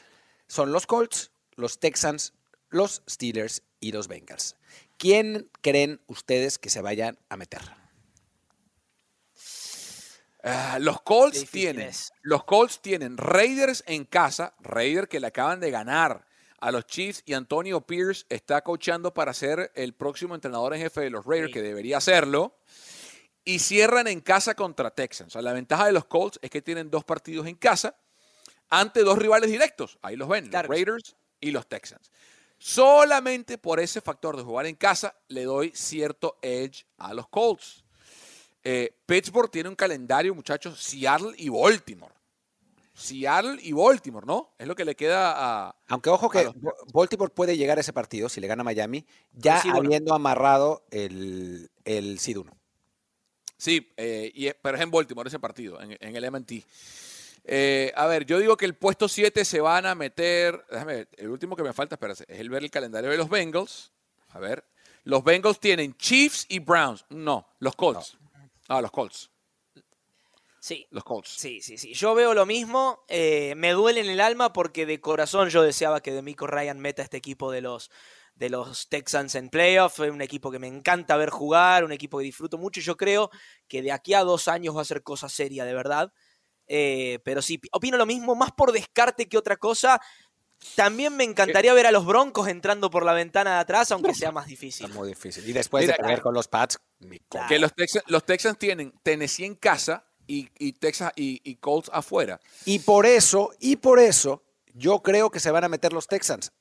son 0.53 0.71
los 0.71 0.85
Colts, 0.85 1.31
los 1.55 1.79
Texans, 1.79 2.33
los 2.69 3.01
Steelers 3.09 3.63
y 3.79 3.91
los 3.91 4.07
Bengals. 4.07 4.55
¿Quién 4.99 5.49
creen 5.61 5.99
ustedes 6.05 6.59
que 6.59 6.69
se 6.69 6.79
vayan 6.79 7.17
a 7.27 7.37
meter? 7.37 7.61
Ah, 10.43 10.77
los 10.79 11.01
Colts 11.01 11.49
tienen, 11.49 11.87
es. 11.87 12.11
los 12.21 12.43
Colts 12.43 12.81
tienen 12.83 13.17
Raiders 13.17 13.83
en 13.87 14.05
casa, 14.05 14.53
Raiders 14.59 15.07
que 15.07 15.19
le 15.19 15.25
acaban 15.25 15.59
de 15.59 15.71
ganar 15.71 16.27
a 16.59 16.71
los 16.71 16.85
Chiefs 16.85 17.23
y 17.25 17.33
Antonio 17.33 17.81
Pierce 17.81 18.25
está 18.29 18.61
coachando 18.61 19.11
para 19.11 19.33
ser 19.33 19.71
el 19.73 19.93
próximo 19.95 20.35
entrenador 20.35 20.75
en 20.75 20.81
jefe 20.81 21.01
de 21.01 21.09
los 21.09 21.25
Raiders, 21.25 21.47
Sí. 21.47 21.53
que 21.53 21.61
debería 21.63 21.97
hacerlo. 21.97 22.59
Y 23.43 23.57
cierran 23.57 24.07
en 24.07 24.21
casa 24.21 24.53
contra 24.53 24.91
Texans. 24.91 25.29
O 25.29 25.31
sea, 25.31 25.41
la 25.41 25.51
ventaja 25.53 25.87
de 25.87 25.93
los 25.93 26.05
Colts 26.05 26.37
es 26.43 26.51
que 26.51 26.61
tienen 26.61 26.91
dos 26.91 27.03
partidos 27.03 27.47
en 27.47 27.55
casa 27.55 27.95
ante 28.69 29.01
dos 29.03 29.17
rivales 29.17 29.49
directos. 29.49 29.97
Ahí 30.01 30.15
los 30.15 30.27
ven, 30.27 30.47
Claro. 30.49 30.67
los 30.67 30.75
Raiders 30.77 31.15
y 31.39 31.51
los 31.51 31.67
Texans. 31.67 32.11
Solamente 32.57 33.57
por 33.57 33.79
ese 33.79 33.99
factor 34.01 34.37
de 34.37 34.43
jugar 34.43 34.65
en 34.65 34.75
casa 34.75 35.15
le 35.27 35.43
doy 35.43 35.71
cierto 35.75 36.37
edge 36.41 36.85
a 36.97 37.13
los 37.13 37.27
Colts. 37.27 37.83
Eh, 38.63 38.95
Pittsburgh 39.05 39.51
tiene 39.51 39.67
un 39.69 39.75
calendario, 39.75 40.33
muchachos, 40.33 40.79
Seattle 40.81 41.33
y 41.37 41.49
Baltimore. 41.49 42.13
Seattle 42.93 43.57
y 43.61 43.73
Baltimore, 43.73 44.25
¿no? 44.25 44.53
Es 44.57 44.67
lo 44.67 44.75
que 44.75 44.85
le 44.85 44.95
queda 44.95 45.33
a... 45.67 45.75
Aunque 45.87 46.09
ojo 46.09 46.29
que 46.29 46.43
los- 46.45 46.53
Baltimore 46.93 47.33
puede 47.33 47.57
llegar 47.57 47.77
a 47.77 47.81
ese 47.81 47.91
partido 47.91 48.29
si 48.29 48.39
le 48.39 48.47
gana 48.47 48.61
a 48.61 48.63
Miami, 48.63 49.05
ya 49.33 49.59
Sí, 49.61 49.69
bueno. 49.69 49.87
habiendo 49.87 50.13
amarrado 50.13 50.85
el, 50.91 51.69
el 51.83 52.19
Seed 52.19 52.37
1. 52.37 52.51
Sí, 53.57 53.91
eh, 53.97 54.31
y 54.33 54.47
es- 54.47 54.55
pero 54.61 54.77
es 54.77 54.83
en 54.83 54.91
Baltimore 54.91 55.27
ese 55.27 55.39
partido, 55.39 55.81
en, 55.81 55.97
en 55.99 56.15
el 56.15 56.23
MT. 56.31 56.63
Eh, 57.45 57.91
a 57.95 58.05
ver, 58.07 58.25
yo 58.25 58.39
digo 58.39 58.55
que 58.55 58.65
el 58.65 58.75
puesto 58.75 59.07
7 59.07 59.43
se 59.45 59.59
van 59.61 59.85
a 59.85 59.95
meter. 59.95 60.63
Déjame 60.69 60.95
ver, 60.95 61.09
el 61.17 61.29
último 61.29 61.55
que 61.55 61.63
me 61.63 61.73
falta, 61.73 61.95
espérate, 61.95 62.23
es 62.27 62.39
el 62.39 62.49
ver 62.49 62.63
el 62.63 62.71
calendario 62.71 63.09
de 63.09 63.17
los 63.17 63.29
Bengals. 63.29 63.91
A 64.29 64.39
ver, 64.39 64.63
los 65.03 65.23
Bengals 65.23 65.59
tienen 65.59 65.95
Chiefs 65.97 66.45
y 66.49 66.59
Browns. 66.59 67.05
No, 67.09 67.47
los 67.59 67.75
Colts. 67.75 68.17
Ah, 68.69 68.81
los 68.81 68.91
Colts. 68.91 69.29
Sí, 70.59 70.87
Los 70.91 71.03
Colts. 71.03 71.27
Sí, 71.29 71.59
sí, 71.61 71.77
sí. 71.77 71.93
Yo 71.93 72.15
veo 72.15 72.33
lo 72.33 72.45
mismo. 72.45 73.03
eh, 73.09 73.53
me 73.57 73.71
duele 73.71 73.99
en 73.99 74.09
el 74.09 74.21
alma 74.21 74.53
porque 74.53 74.85
de 74.85 75.01
corazón 75.01 75.49
yo 75.49 75.61
deseaba 75.61 75.99
que 75.99 76.13
Demico 76.13 76.47
Ryan 76.47 76.79
meta 76.79 77.01
este 77.01 77.17
equipo 77.17 77.51
de 77.51 77.59
los, 77.59 77.91
de 78.35 78.49
los 78.49 78.87
Texans 78.87 79.35
en 79.35 79.49
playoff. 79.49 79.99
Es 79.99 80.09
un 80.09 80.21
equipo 80.21 80.51
que 80.51 80.59
me 80.59 80.67
encanta 80.67 81.17
ver 81.17 81.31
jugar, 81.31 81.83
un 81.83 81.91
equipo 81.91 82.17
que 82.17 82.23
disfruto 82.23 82.57
mucho. 82.57 82.79
y 82.79 82.83
Yo 82.83 82.95
creo 82.95 83.29
que 83.67 83.81
de 83.81 83.91
aquí 83.91 84.13
a 84.13 84.21
dos 84.23 84.47
años 84.47 84.77
va 84.77 84.83
a 84.83 84.85
ser 84.85 85.03
cosa 85.03 85.27
seria, 85.27 85.65
de 85.65 85.73
verdad. 85.73 86.13
Eh, 86.67 87.19
pero 87.23 87.41
sí, 87.41 87.57
pi- 87.57 87.69
opino 87.71 87.97
lo 87.97 88.05
mismo, 88.05 88.35
más 88.35 88.51
por 88.51 88.71
descarte 88.71 89.27
que 89.27 89.37
otra 89.37 89.57
cosa. 89.57 90.01
También 90.75 91.15
me 91.17 91.25
encantaría 91.25 91.73
ver 91.73 91.85
a 91.87 91.91
los 91.91 92.05
Broncos 92.05 92.47
entrando 92.47 92.89
por 92.89 93.03
la 93.05 93.11
ventana 93.13 93.55
de 93.55 93.59
atrás, 93.59 93.91
aunque 93.91 94.13
sea 94.13 94.31
más 94.31 94.47
difícil. 94.47 94.85
Está 94.85 94.97
muy 94.97 95.09
difícil. 95.09 95.47
Y 95.47 95.51
después 95.51 95.83
Mira, 95.83 95.97
de 95.97 96.03
perder 96.03 96.21
con 96.21 96.33
los 96.33 96.47
Pats, 96.47 96.79
Claro. 97.27 97.49
Que 97.49 97.59
los 97.59 97.73
Texans, 97.75 98.05
los 98.07 98.25
Texans 98.25 98.57
tienen 98.57 98.93
Tennessee 99.03 99.43
en 99.43 99.55
casa 99.55 100.05
y, 100.25 100.47
y 100.57 100.71
Texas 100.71 101.11
y, 101.17 101.41
y 101.43 101.55
Colts 101.57 101.89
afuera. 101.91 102.39
Y 102.63 102.79
por 102.79 103.05
eso, 103.05 103.51
y 103.59 103.75
por 103.75 103.99
eso, 103.99 104.41
yo 104.73 105.01
creo 105.03 105.29
que 105.29 105.41
se 105.41 105.51
van 105.51 105.65
a 105.65 105.67
meter 105.69 105.91
los 105.91 106.07
Texans. 106.07 106.53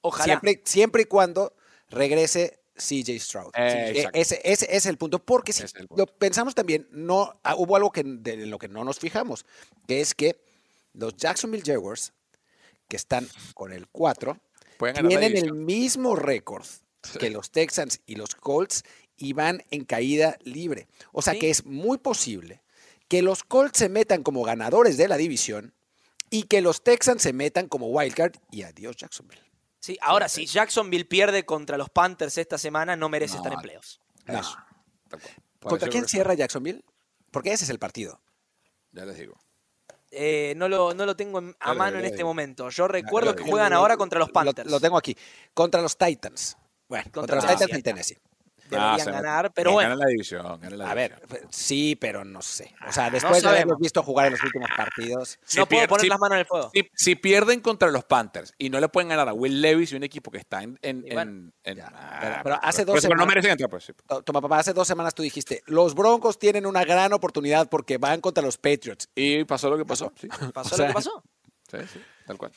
Ojalá. 0.00 0.24
Siempre, 0.24 0.62
siempre 0.64 1.02
y 1.02 1.04
cuando 1.04 1.54
regrese 1.90 2.59
CJ 2.80 3.18
Stroud. 3.20 3.50
Eh, 3.54 3.92
Sí, 3.94 3.98
exacto. 3.98 4.18
ese, 4.18 4.40
ese- 4.44 4.64
ese 4.66 4.76
es 4.76 4.86
el 4.86 4.96
punto. 4.98 5.18
Porque 5.24 5.52
si 5.52 5.62
punto. 5.64 5.94
lo 5.96 6.06
pensamos 6.06 6.54
también, 6.54 6.88
no, 6.90 7.38
ah, 7.44 7.54
hubo 7.56 7.76
algo 7.76 7.90
que, 7.92 8.02
de 8.04 8.46
lo 8.46 8.58
que 8.58 8.68
no 8.68 8.84
nos 8.84 8.98
fijamos, 8.98 9.44
que 9.86 10.00
es 10.00 10.14
que 10.14 10.40
los 10.94 11.16
Jacksonville 11.16 11.62
Jaguars, 11.64 12.12
que 12.88 12.96
están 12.96 13.28
con 13.54 13.72
el 13.72 13.86
4, 13.88 14.38
Pueden 14.78 14.96
ganar 14.96 15.12
la 15.12 15.18
tienen 15.20 15.36
el 15.44 15.52
mismo 15.52 16.16
récord 16.16 16.64
que 17.18 17.30
los 17.30 17.50
Texans 17.50 18.00
y 18.06 18.16
los 18.16 18.34
Colts 18.34 18.82
y 19.16 19.32
van 19.34 19.62
en 19.70 19.84
caída 19.84 20.36
libre. 20.42 20.88
O 21.12 21.22
sea 21.22 21.34
Sí. 21.34 21.38
que 21.38 21.50
es 21.50 21.64
muy 21.66 21.98
posible 21.98 22.62
que 23.08 23.22
los 23.22 23.42
Colts 23.44 23.78
se 23.78 23.88
metan 23.88 24.22
como 24.22 24.42
ganadores 24.42 24.96
de 24.96 25.08
la 25.08 25.16
división 25.16 25.74
y 26.30 26.44
que 26.44 26.60
los 26.60 26.82
Texans 26.82 27.22
se 27.22 27.32
metan 27.32 27.68
como 27.68 27.88
wildcard 27.88 28.34
y 28.50 28.62
adiós 28.62 28.96
Jacksonville. 28.96 29.42
Sí, 29.80 29.98
ahora, 30.02 30.28
si 30.28 30.46
Jacksonville 30.46 31.06
pierde 31.06 31.44
contra 31.44 31.76
los 31.78 31.88
Panthers 31.90 32.36
esta 32.38 32.58
semana, 32.58 32.94
no 32.96 33.08
merece 33.08 33.34
No, 33.34 33.40
estar 33.40 33.52
en 33.54 33.60
playoffs. 33.60 33.98
No. 34.26 34.40
¿Contra 35.60 35.88
quién 35.88 36.06
cierra 36.06 36.34
Jacksonville? 36.34 36.84
Porque 37.30 37.52
ese 37.52 37.64
es 37.64 37.70
el 37.70 37.78
partido. 37.78 38.20
Ya 38.92 39.04
les 39.04 39.18
digo. 39.18 39.38
Eh, 40.10 40.54
no, 40.56 40.68
lo, 40.68 40.92
no 40.94 41.06
lo 41.06 41.14
tengo 41.16 41.38
en- 41.38 41.56
a 41.60 41.72
mano 41.74 41.98
en 41.98 42.04
este 42.04 42.24
momento. 42.24 42.68
Yo 42.70 42.88
recuerdo 42.88 43.34
que 43.34 43.42
juegan 43.44 43.72
ahora 43.72 43.96
contra 43.96 44.18
los 44.18 44.28
Lo- 44.28 44.32
Panthers. 44.34 44.70
Lo, 44.70 44.80
tengo 44.80 44.96
aquí. 44.98 45.16
Contra 45.54 45.80
los 45.80 45.96
Titans. 45.96 46.56
Bueno, 46.88 47.04
contra, 47.12 47.36
Contra 47.38 47.52
los 47.52 47.60
Titans 47.60 47.78
y. 47.78 47.82
Tennessee. 47.82 48.18
Deberían 48.70 48.94
Ah, 48.94 48.98
se- 49.04 49.10
ganar, 49.10 49.52
pero 49.52 49.72
bueno. 49.72 49.94
la 49.96 50.06
división. 50.06 50.60
la 50.76 50.90
A 50.90 50.94
ver, 50.94 51.20
división. 51.20 51.48
sí, 51.52 51.96
pero 51.96 52.24
no 52.24 52.40
sé. 52.42 52.74
O 52.88 52.92
sea, 52.92 53.06
Ah, 53.06 53.08
no 53.08 53.12
después 53.14 53.42
de 53.42 53.48
haberlos 53.48 53.78
visto 53.78 54.02
jugar 54.02 54.26
en 54.26 54.32
los 54.32 54.42
últimos 54.44 54.68
partidos. 54.76 55.38
Si 55.44 55.58
no 55.58 55.66
puedo 55.66 55.86
poner 55.88 56.02
si- 56.02 56.08
las 56.08 56.18
manos 56.18 56.36
en 56.36 56.40
el 56.40 56.46
fuego. 56.46 56.70
Si, 56.72 56.90
si 56.94 57.14
pierden 57.16 57.60
contra 57.60 57.90
los 57.90 58.04
Panthers 58.04 58.54
y 58.58 58.70
no 58.70 58.80
le 58.80 58.88
pueden 58.88 59.08
ganar 59.08 59.28
a 59.28 59.32
Will 59.32 59.60
Levis 59.60 59.92
y 59.92 59.96
un 59.96 60.02
equipo 60.04 60.30
que 60.30 60.38
está 60.38 60.62
en. 60.62 60.78
en- 60.82 61.02
bueno, 61.12 61.20
en- 61.32 61.52
en- 61.64 61.76
ya, 61.78 61.92
ah, 61.94 62.18
pero- 62.20 62.36
pero 62.44 62.58
hace 62.62 62.84
dos 62.84 62.96
eso 62.98 63.08
no 63.08 63.12
semanas- 63.14 63.26
merecen 63.26 63.50
entrar, 63.52 63.70
pues 63.70 63.84
sí. 63.84 63.92
To- 64.06 64.22
Toma, 64.22 64.40
papá, 64.40 64.58
hace 64.60 64.72
dos 64.72 64.86
semanas 64.86 65.14
tú 65.14 65.22
dijiste, 65.22 65.62
los 65.66 65.94
Broncos 65.94 66.38
tienen 66.38 66.66
una 66.66 66.84
gran 66.84 67.12
oportunidad 67.12 67.68
porque 67.68 67.98
van 67.98 68.20
contra 68.20 68.42
los 68.42 68.56
Patriots. 68.58 69.08
Y 69.14 69.44
pasó 69.44 69.68
lo 69.70 69.76
que 69.76 69.84
pasó. 69.84 70.12
Sí, 70.20 70.28
¿Pasó 70.54 70.74
o 70.74 70.76
sea, 70.76 70.86
lo 70.86 70.90
que 70.90 70.94
pasó? 70.94 71.22
sí, 71.70 71.78
sí, 71.92 72.00
tal 72.26 72.36
cual. 72.38 72.52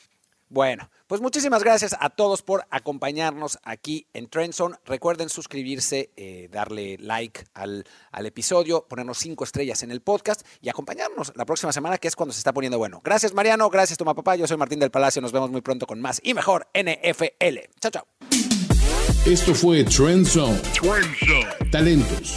Bueno, 0.54 0.88
pues 1.08 1.20
muchísimas 1.20 1.64
gracias 1.64 1.96
a 1.98 2.10
todos 2.10 2.42
por 2.42 2.64
acompañarnos 2.70 3.58
aquí 3.64 4.06
en 4.12 4.28
Trendzone. 4.28 4.76
Recuerden 4.84 5.28
suscribirse, 5.28 6.12
eh, 6.16 6.48
darle 6.52 6.96
like 7.00 7.44
al, 7.54 7.84
al 8.12 8.26
episodio, 8.26 8.86
ponernos 8.86 9.18
cinco 9.18 9.42
estrellas 9.42 9.82
en 9.82 9.90
el 9.90 10.00
podcast 10.00 10.46
y 10.60 10.68
acompañarnos 10.68 11.32
la 11.34 11.44
próxima 11.44 11.72
semana, 11.72 11.98
que 11.98 12.06
es 12.06 12.14
cuando 12.14 12.32
se 12.32 12.38
está 12.38 12.52
poniendo 12.52 12.78
bueno. 12.78 13.00
Gracias, 13.02 13.34
Mariano. 13.34 13.68
Gracias, 13.68 13.98
Toma 13.98 14.14
Papá. 14.14 14.36
Yo 14.36 14.46
soy 14.46 14.56
Martín 14.56 14.78
del 14.78 14.92
Palacio. 14.92 15.20
Nos 15.20 15.32
vemos 15.32 15.50
muy 15.50 15.60
pronto 15.60 15.88
con 15.88 16.00
más 16.00 16.20
y 16.22 16.34
mejor 16.34 16.68
NFL. 16.72 17.58
Chao, 17.80 17.90
chao. 17.90 18.06
Esto 19.26 19.56
fue 19.56 19.82
Trend 19.82 20.24
Zone. 20.24 20.62
Talentos. 21.72 22.36